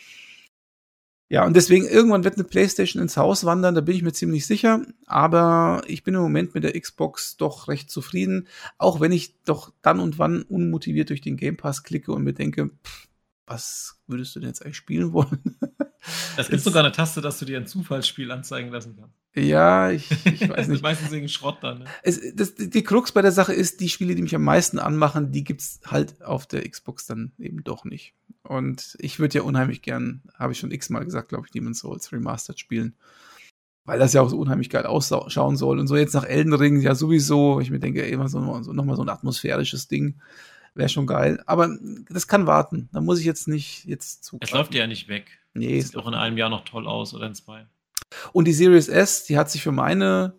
Ja, 1.32 1.46
und 1.46 1.56
deswegen 1.56 1.86
irgendwann 1.86 2.24
wird 2.24 2.34
eine 2.34 2.44
PlayStation 2.44 3.00
ins 3.00 3.16
Haus 3.16 3.46
wandern, 3.46 3.74
da 3.74 3.80
bin 3.80 3.96
ich 3.96 4.02
mir 4.02 4.12
ziemlich 4.12 4.44
sicher. 4.44 4.82
Aber 5.06 5.80
ich 5.86 6.04
bin 6.04 6.12
im 6.12 6.20
Moment 6.20 6.54
mit 6.54 6.62
der 6.62 6.78
Xbox 6.78 7.38
doch 7.38 7.68
recht 7.68 7.90
zufrieden, 7.90 8.48
auch 8.76 9.00
wenn 9.00 9.12
ich 9.12 9.40
doch 9.44 9.72
dann 9.80 9.98
und 9.98 10.18
wann 10.18 10.42
unmotiviert 10.42 11.09
durch 11.09 11.22
den 11.22 11.38
Game 11.38 11.56
Pass 11.56 11.84
klicke 11.84 12.12
und 12.12 12.22
mir 12.22 12.34
denke, 12.34 12.68
pff, 12.84 13.09
was 13.46 13.98
würdest 14.06 14.36
du 14.36 14.40
denn 14.40 14.50
jetzt 14.50 14.62
eigentlich 14.62 14.76
spielen 14.76 15.14
wollen? 15.14 15.56
Es 16.36 16.48
gibt 16.48 16.62
sogar 16.64 16.84
eine 16.84 16.92
Taste, 16.92 17.22
dass 17.22 17.38
du 17.38 17.46
dir 17.46 17.56
ein 17.56 17.66
Zufallsspiel 17.66 18.30
anzeigen 18.30 18.70
lassen 18.70 18.96
kannst. 19.00 19.22
Ja, 19.34 19.90
ich, 19.90 20.10
ich 20.26 20.48
weiß 20.48 20.68
nicht. 20.68 20.82
Meistens 20.82 21.10
wegen 21.10 21.28
Schrott 21.28 21.59
dann. 21.62 21.80
Ne? 21.80 21.84
Es, 22.02 22.20
das, 22.34 22.54
die 22.54 22.82
Krux 22.82 23.12
bei 23.12 23.22
der 23.22 23.32
Sache 23.32 23.54
ist, 23.54 23.80
die 23.80 23.88
Spiele, 23.88 24.14
die 24.14 24.22
mich 24.22 24.34
am 24.34 24.44
meisten 24.44 24.78
anmachen, 24.78 25.32
die 25.32 25.44
gibt's 25.44 25.80
halt 25.86 26.22
auf 26.22 26.46
der 26.46 26.68
Xbox 26.68 27.06
dann 27.06 27.32
eben 27.38 27.64
doch 27.64 27.84
nicht. 27.84 28.14
Und 28.42 28.96
ich 28.98 29.18
würde 29.18 29.38
ja 29.38 29.42
unheimlich 29.42 29.80
gern, 29.80 30.22
habe 30.34 30.52
ich 30.52 30.59
schon 30.59 30.70
x-mal 30.70 31.04
gesagt, 31.04 31.30
glaube 31.30 31.46
ich, 31.46 31.52
Demon's 31.52 31.78
Souls 31.78 32.12
Remastered 32.12 32.59
spielen. 32.59 32.94
Weil 33.84 33.98
das 33.98 34.12
ja 34.12 34.20
auch 34.20 34.28
so 34.28 34.38
unheimlich 34.38 34.70
geil 34.70 34.86
ausschauen 34.86 35.56
soll. 35.56 35.80
Und 35.80 35.88
so 35.88 35.96
jetzt 35.96 36.14
nach 36.14 36.24
Elden 36.24 36.52
Ring 36.52 36.80
ja 36.80 36.94
sowieso, 36.94 37.59
ich 37.60 37.70
mir 37.70 37.80
denke, 37.80 38.02
immer 38.02 38.28
so, 38.28 38.62
so 38.62 38.72
nochmal 38.72 38.96
so 38.96 39.02
ein 39.02 39.09
atmosphärisches 39.09 39.88
Ding. 39.88 40.20
Wäre 40.74 40.88
schon 40.88 41.06
geil. 41.06 41.42
Aber 41.46 41.76
das 42.09 42.28
kann 42.28 42.46
warten. 42.46 42.88
Da 42.92 43.00
muss 43.00 43.18
ich 43.18 43.24
jetzt 43.24 43.48
nicht 43.48 43.84
jetzt 43.86 44.24
zu. 44.24 44.38
Es 44.40 44.52
läuft 44.52 44.74
ja 44.74 44.86
nicht 44.86 45.09
weg. 45.09 45.40
Nee. 45.54 45.80
Sieht 45.80 45.96
auch 45.96 46.06
in 46.06 46.14
einem 46.14 46.38
Jahr 46.38 46.48
noch 46.48 46.64
toll 46.64 46.86
aus 46.86 47.12
oder 47.12 47.26
in 47.26 47.34
zwei. 47.34 47.66
Und 48.32 48.47
die 48.47 48.52
Series 48.52 48.89
S, 48.89 49.24
die 49.24 49.39
hat 49.39 49.51
sich 49.51 49.62
für 49.62 49.72
meine 49.72 50.34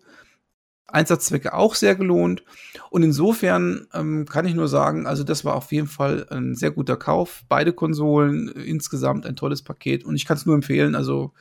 Einsatzzwecke 0.86 1.54
auch 1.54 1.74
sehr 1.74 1.96
gelohnt. 1.96 2.44
Und 2.90 3.02
insofern 3.02 3.88
ähm, 3.92 4.26
kann 4.26 4.46
ich 4.46 4.54
nur 4.54 4.68
sagen, 4.68 5.06
also 5.06 5.24
das 5.24 5.44
war 5.44 5.56
auf 5.56 5.72
jeden 5.72 5.88
Fall 5.88 6.26
ein 6.30 6.54
sehr 6.54 6.70
guter 6.70 6.96
Kauf. 6.96 7.44
Beide 7.48 7.72
Konsolen, 7.72 8.48
äh, 8.54 8.62
insgesamt 8.62 9.26
ein 9.26 9.36
tolles 9.36 9.62
Paket. 9.62 10.04
Und 10.04 10.14
ich 10.14 10.24
kann 10.24 10.36
es 10.36 10.46
nur 10.46 10.54
empfehlen. 10.54 10.94
Also 10.94 11.32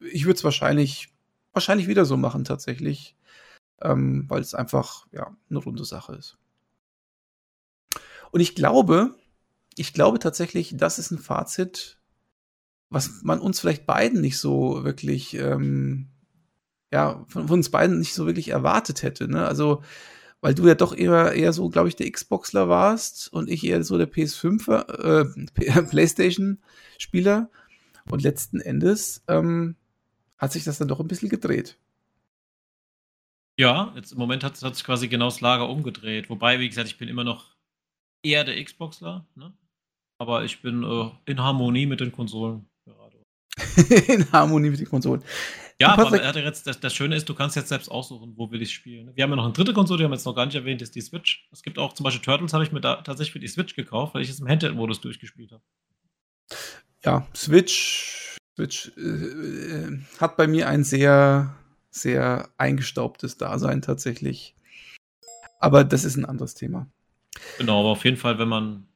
ich 0.00 0.24
würde 0.24 0.36
es 0.36 0.44
wahrscheinlich, 0.44 1.14
wahrscheinlich 1.52 1.86
wieder 1.86 2.04
so 2.04 2.16
machen 2.16 2.44
tatsächlich. 2.44 3.16
Ähm, 3.82 4.24
weil 4.28 4.40
es 4.40 4.54
einfach 4.54 5.06
ja, 5.12 5.36
eine 5.50 5.58
runde 5.58 5.84
Sache 5.84 6.14
ist. 6.14 6.38
Und 8.30 8.40
ich 8.40 8.54
glaube, 8.54 9.14
ich 9.76 9.92
glaube 9.92 10.18
tatsächlich, 10.18 10.76
das 10.76 10.98
ist 10.98 11.10
ein 11.10 11.18
Fazit, 11.18 11.95
was 12.90 13.22
man 13.22 13.40
uns 13.40 13.60
vielleicht 13.60 13.86
beiden 13.86 14.20
nicht 14.20 14.38
so 14.38 14.84
wirklich, 14.84 15.34
ähm, 15.34 16.08
ja, 16.92 17.24
von, 17.28 17.48
von, 17.48 17.58
uns 17.58 17.70
beiden 17.70 17.98
nicht 17.98 18.14
so 18.14 18.26
wirklich 18.26 18.48
erwartet 18.48 19.02
hätte. 19.02 19.28
Ne? 19.28 19.46
Also, 19.46 19.82
weil 20.40 20.54
du 20.54 20.66
ja 20.68 20.74
doch 20.74 20.96
eher, 20.96 21.32
eher 21.32 21.52
so, 21.52 21.68
glaube 21.68 21.88
ich, 21.88 21.96
der 21.96 22.10
Xboxler 22.10 22.68
warst 22.68 23.32
und 23.32 23.50
ich 23.50 23.64
eher 23.64 23.82
so 23.82 23.98
der 23.98 24.10
PS5, 24.10 24.70
äh, 25.58 25.82
PlayStation-Spieler. 25.90 27.50
Und 28.08 28.22
letzten 28.22 28.60
Endes 28.60 29.24
ähm, 29.26 29.74
hat 30.38 30.52
sich 30.52 30.64
das 30.64 30.78
dann 30.78 30.88
doch 30.88 31.00
ein 31.00 31.08
bisschen 31.08 31.28
gedreht. 31.28 31.76
Ja, 33.58 33.92
jetzt 33.96 34.12
im 34.12 34.18
Moment 34.18 34.44
hat, 34.44 34.56
sich 34.56 34.84
quasi 34.84 35.08
genau 35.08 35.26
das 35.26 35.40
Lager 35.40 35.68
umgedreht. 35.68 36.28
Wobei, 36.28 36.60
wie 36.60 36.68
gesagt, 36.68 36.88
ich 36.88 36.98
bin 36.98 37.08
immer 37.08 37.24
noch 37.24 37.56
eher 38.22 38.44
der 38.44 38.62
Xboxler, 38.62 39.26
ne? 39.34 39.52
Aber 40.18 40.44
ich 40.44 40.62
bin 40.62 40.82
äh, 40.82 41.10
in 41.30 41.40
Harmonie 41.40 41.86
mit 41.86 42.00
den 42.00 42.12
Konsolen. 42.12 42.68
in 44.08 44.30
Harmonie 44.32 44.70
mit 44.70 44.80
den 44.80 44.88
Konsolen. 44.88 45.22
Ja, 45.78 45.88
aber 45.88 46.38
jetzt, 46.38 46.66
das, 46.66 46.80
das, 46.80 46.94
Schöne 46.94 47.16
ist, 47.16 47.28
du 47.28 47.34
kannst 47.34 47.54
jetzt 47.54 47.68
selbst 47.68 47.90
aussuchen, 47.90 48.32
wo 48.36 48.50
will 48.50 48.62
ich 48.62 48.72
spielen. 48.72 49.10
Wir 49.14 49.24
haben 49.24 49.30
ja 49.30 49.36
noch 49.36 49.44
eine 49.44 49.52
dritte 49.52 49.74
Konsole, 49.74 49.98
die 49.98 50.04
haben 50.04 50.10
wir 50.10 50.16
jetzt 50.16 50.24
noch 50.24 50.34
gar 50.34 50.46
nicht 50.46 50.54
erwähnt, 50.54 50.80
ist 50.80 50.94
die 50.94 51.02
Switch. 51.02 51.46
Es 51.52 51.62
gibt 51.62 51.78
auch 51.78 51.92
zum 51.92 52.04
Beispiel 52.04 52.22
Turtles, 52.22 52.54
habe 52.54 52.64
ich 52.64 52.72
mir 52.72 52.80
da 52.80 52.96
tatsächlich 52.96 53.32
für 53.32 53.40
die 53.40 53.48
Switch 53.48 53.74
gekauft, 53.74 54.14
weil 54.14 54.22
ich 54.22 54.30
es 54.30 54.40
im 54.40 54.48
Handheld-Modus 54.48 55.02
durchgespielt 55.02 55.52
habe. 55.52 55.62
Ja, 57.04 57.26
Switch, 57.34 58.38
Switch 58.56 58.90
äh, 58.96 59.00
äh, 59.00 59.98
hat 60.18 60.38
bei 60.38 60.46
mir 60.46 60.68
ein 60.68 60.82
sehr, 60.82 61.54
sehr 61.90 62.48
eingestaubtes 62.56 63.36
Dasein 63.36 63.82
tatsächlich. 63.82 64.54
Aber 65.60 65.84
das 65.84 66.04
ist 66.04 66.16
ein 66.16 66.24
anderes 66.24 66.54
Thema. 66.54 66.88
Genau, 67.58 67.80
aber 67.80 67.90
auf 67.90 68.04
jeden 68.04 68.16
Fall, 68.16 68.38
wenn 68.38 68.48
man 68.48 68.88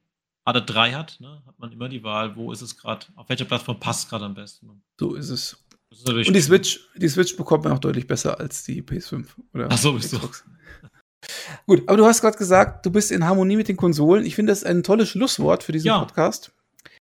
alle 0.51 0.63
drei 0.63 0.93
hat, 0.93 1.19
ne, 1.21 1.43
hat 1.47 1.59
man 1.59 1.73
immer 1.73 1.89
die 1.89 2.03
Wahl, 2.03 2.37
wo 2.37 2.53
ist 2.53 2.61
es 2.61 2.77
gerade, 2.77 3.07
auf 3.17 3.29
welcher 3.29 3.45
Plattform 3.45 3.79
passt 3.79 4.11
gerade 4.11 4.25
am 4.25 4.35
besten. 4.35 4.83
So 4.99 5.15
ist 5.15 5.31
es. 5.31 5.65
Ist 5.91 6.09
Und 6.09 6.35
die 6.35 6.41
Switch, 6.41 6.81
die 6.97 7.09
Switch 7.09 7.37
bekommt 7.37 7.65
man 7.65 7.73
auch 7.73 7.79
deutlich 7.79 8.07
besser 8.07 8.39
als 8.39 8.65
die 8.65 8.83
PS5 8.83 9.27
oder 9.55 9.69
Ach 9.71 9.79
so, 9.79 9.93
bist 9.93 10.13
Xbox. 10.13 10.45
du. 10.45 10.89
Gut, 11.67 11.89
aber 11.89 11.97
du 11.97 12.07
hast 12.07 12.21
gerade 12.21 12.39
gesagt, 12.39 12.87
du 12.87 12.91
bist 12.91 13.11
in 13.11 13.25
Harmonie 13.25 13.57
mit 13.57 13.69
den 13.69 13.77
Konsolen. 13.77 14.25
Ich 14.25 14.35
finde 14.35 14.53
das 14.53 14.65
ein 14.65 14.83
tolles 14.83 15.09
Schlusswort 15.09 15.63
für 15.63 15.73
diesen 15.73 15.89
ja. 15.89 15.99
Podcast. 15.99 16.53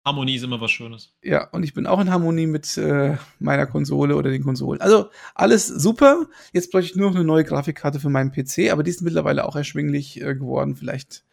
Harmonie 0.05 0.37
ist 0.37 0.43
immer 0.43 0.61
was 0.61 0.71
Schönes. 0.71 1.13
Ja, 1.23 1.49
und 1.51 1.63
ich 1.63 1.75
bin 1.75 1.87
auch 1.87 2.01
in 2.01 2.11
Harmonie 2.11 2.47
mit 2.47 2.77
äh, 2.79 3.17
meiner 3.39 3.67
Konsole 3.67 4.17
oder 4.17 4.31
den 4.31 4.43
Konsolen. 4.43 4.81
Also 4.81 5.11
alles 5.35 5.67
super. 5.67 6.27
Jetzt 6.53 6.73
bräuchte 6.73 6.93
ich 6.93 6.97
nur 6.97 7.11
noch 7.11 7.17
eine 7.17 7.25
neue 7.25 7.45
Grafikkarte 7.45 8.01
für 8.01 8.09
meinen 8.09 8.33
PC, 8.33 8.71
aber 8.73 8.83
die 8.83 8.91
ist 8.91 9.03
mittlerweile 9.03 9.45
auch 9.45 9.57
erschwinglich 9.57 10.21
äh, 10.21 10.35
geworden. 10.35 10.77
Vielleicht 10.77 11.25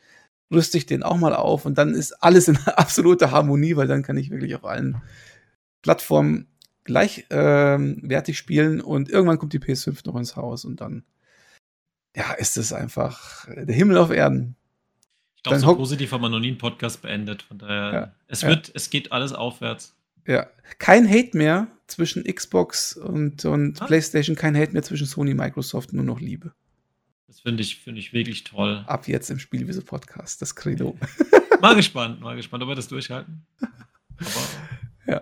rüste 0.52 0.78
ich 0.78 0.86
den 0.86 1.04
auch 1.04 1.18
mal 1.18 1.36
auf 1.36 1.66
und 1.66 1.78
dann 1.78 1.94
ist 1.94 2.12
alles 2.24 2.48
in 2.48 2.58
absoluter 2.66 3.32
Harmonie, 3.32 3.76
weil 3.76 3.88
dann 3.88 4.04
kann 4.04 4.18
ich 4.18 4.30
wirklich 4.30 4.56
auf 4.56 4.66
allen 4.66 5.02
Plattformen 5.82 6.48
gleichwertig 6.84 8.36
ähm, 8.36 8.38
spielen 8.38 8.82
und 8.82 9.10
irgendwann 9.10 9.40
kommt 9.40 9.54
die 9.54 9.60
PS5 9.60 10.06
noch 10.06 10.16
ins 10.16 10.36
Haus 10.36 10.66
und 10.66 10.82
dann 10.82 11.04
ja, 12.16 12.32
ist 12.34 12.58
es 12.58 12.72
einfach 12.72 13.46
der 13.48 13.76
Himmel 13.76 13.98
auf 13.98 14.10
Erden. 14.10 14.56
Ich 15.36 15.44
glaube, 15.44 15.60
so 15.60 15.76
positiv 15.76 16.12
haben 16.12 16.22
wir 16.22 16.30
noch 16.30 16.40
nie 16.40 16.50
einen 16.50 16.58
Podcast 16.58 17.02
beendet. 17.02 17.44
Von 17.44 17.58
daher, 17.58 17.94
ja, 17.94 18.16
es 18.28 18.44
wird, 18.44 18.70
ja. 18.70 18.74
es 18.76 18.90
geht 18.90 19.12
alles 19.12 19.34
aufwärts. 19.34 19.96
Ja, 20.26 20.48
kein 20.80 21.08
Hate 21.08 21.38
mehr 21.38 21.68
zwischen 21.88 22.24
Xbox 22.24 22.96
und, 22.98 23.46
und 23.46 23.82
ah. 23.82 23.86
PlayStation, 23.86 24.36
kein 24.36 24.58
Hate 24.58 24.72
mehr 24.72 24.82
zwischen 24.82 25.06
Sony 25.06 25.32
und 25.32 25.38
Microsoft, 25.38 25.94
nur 25.94 26.06
noch 26.06 26.20
Liebe. 26.20 26.54
Das 27.28 27.40
finde 27.40 27.64
ich, 27.64 27.78
finde 27.78 28.00
ich 28.00 28.14
wirklich 28.14 28.44
toll. 28.44 28.84
Ab 28.88 29.08
jetzt 29.08 29.32
im 29.32 29.40
Spielwiese 29.40 29.82
Podcast, 29.82 30.42
das 30.42 30.56
Credo. 30.56 30.96
mal 31.62 31.76
gespannt, 31.76 32.22
mal 32.22 32.36
gespannt, 32.36 32.62
ob 32.64 32.70
wir 32.70 32.76
das 32.76 32.88
durchhalten. 32.88 33.46
Aber 33.60 34.48
ja. 35.08 35.22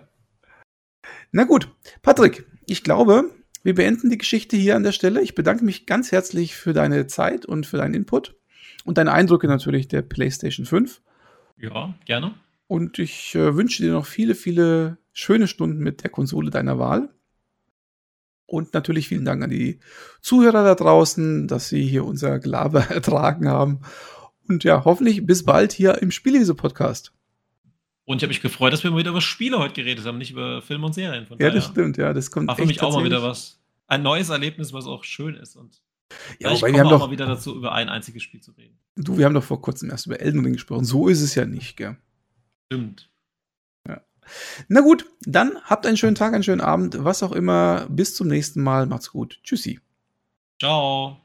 Na 1.32 1.44
gut, 1.44 1.68
Patrick, 2.02 2.44
ich 2.66 2.82
glaube, 2.82 3.30
wir 3.62 3.74
beenden 3.74 4.10
die 4.10 4.18
Geschichte 4.18 4.56
hier 4.56 4.76
an 4.76 4.82
der 4.82 4.92
Stelle. 4.92 5.22
Ich 5.22 5.34
bedanke 5.34 5.64
mich 5.64 5.86
ganz 5.86 6.12
herzlich 6.12 6.54
für 6.54 6.74
deine 6.74 7.06
Zeit 7.06 7.46
und 7.46 7.66
für 7.66 7.78
deinen 7.78 7.94
Input 7.94 8.36
und 8.84 8.98
deine 8.98 9.12
Eindrücke 9.12 9.48
natürlich 9.48 9.88
der 9.88 10.02
PlayStation 10.02 10.66
5. 10.66 11.00
Ja, 11.56 11.94
gerne. 12.04 12.34
Und 12.66 12.98
ich 12.98 13.34
äh, 13.34 13.56
wünsche 13.56 13.82
dir 13.82 13.92
noch 13.92 14.06
viele, 14.06 14.34
viele 14.34 14.98
schöne 15.12 15.48
Stunden 15.48 15.78
mit 15.78 16.02
der 16.02 16.10
Konsole 16.10 16.50
deiner 16.50 16.78
Wahl. 16.78 17.08
Und 18.46 18.74
natürlich 18.74 19.08
vielen 19.08 19.24
Dank 19.24 19.42
an 19.42 19.50
die 19.50 19.80
Zuhörer 20.20 20.64
da 20.64 20.74
draußen, 20.74 21.48
dass 21.48 21.68
sie 21.68 21.84
hier 21.84 22.04
unser 22.04 22.38
Gelaber 22.38 22.80
ertragen 22.90 23.48
haben. 23.48 23.80
Und 24.48 24.64
ja, 24.64 24.84
hoffentlich 24.84 25.24
bis 25.26 25.44
bald 25.44 25.72
hier 25.72 26.02
im 26.02 26.10
Spielese-Podcast. 26.10 27.12
Und 28.04 28.18
ich 28.18 28.22
habe 28.22 28.28
mich 28.28 28.42
gefreut, 28.42 28.72
dass 28.72 28.84
wir 28.84 28.90
mal 28.90 28.98
wieder 28.98 29.10
über 29.10 29.22
Spiele 29.22 29.58
heute 29.58 29.74
geredet 29.74 30.04
haben, 30.04 30.18
nicht 30.18 30.32
über 30.32 30.60
Filme 30.60 30.86
und 30.86 30.92
Serien. 30.92 31.26
Von 31.26 31.38
ja, 31.38 31.48
das 31.50 31.64
stimmt, 31.66 31.96
ja. 31.96 32.12
Das 32.12 32.30
kommt 32.30 32.48
War 32.48 32.56
für 32.56 32.66
mich 32.66 32.82
auch 32.82 32.94
mal 32.94 33.04
wieder 33.04 33.22
was. 33.22 33.60
Ein 33.86 34.02
neues 34.02 34.28
Erlebnis, 34.28 34.72
was 34.74 34.86
auch 34.86 35.04
schön 35.04 35.34
ist. 35.34 35.56
Und 35.56 35.80
ja, 36.38 36.52
ich 36.52 36.60
komme 36.60 36.84
auch 36.84 36.98
mal 36.98 37.10
wieder 37.10 37.26
dazu, 37.26 37.56
über 37.56 37.72
ein 37.72 37.88
einziges 37.88 38.22
Spiel 38.22 38.40
zu 38.40 38.52
reden. 38.52 38.78
Du, 38.96 39.16
wir 39.16 39.24
haben 39.24 39.34
doch 39.34 39.42
vor 39.42 39.62
kurzem 39.62 39.90
erst 39.90 40.06
über 40.06 40.20
Elden 40.20 40.44
Ring 40.44 40.52
gesprochen. 40.52 40.84
So 40.84 41.08
ist 41.08 41.22
es 41.22 41.34
ja 41.34 41.46
nicht, 41.46 41.76
gell? 41.76 41.96
Stimmt. 42.66 43.10
Na 44.68 44.80
gut, 44.80 45.10
dann 45.22 45.58
habt 45.64 45.86
einen 45.86 45.96
schönen 45.96 46.14
Tag, 46.14 46.34
einen 46.34 46.42
schönen 46.42 46.60
Abend, 46.60 47.02
was 47.02 47.22
auch 47.22 47.32
immer. 47.32 47.86
Bis 47.88 48.14
zum 48.14 48.28
nächsten 48.28 48.62
Mal. 48.62 48.86
Macht's 48.86 49.10
gut. 49.10 49.40
Tschüssi. 49.42 49.80
Ciao. 50.60 51.23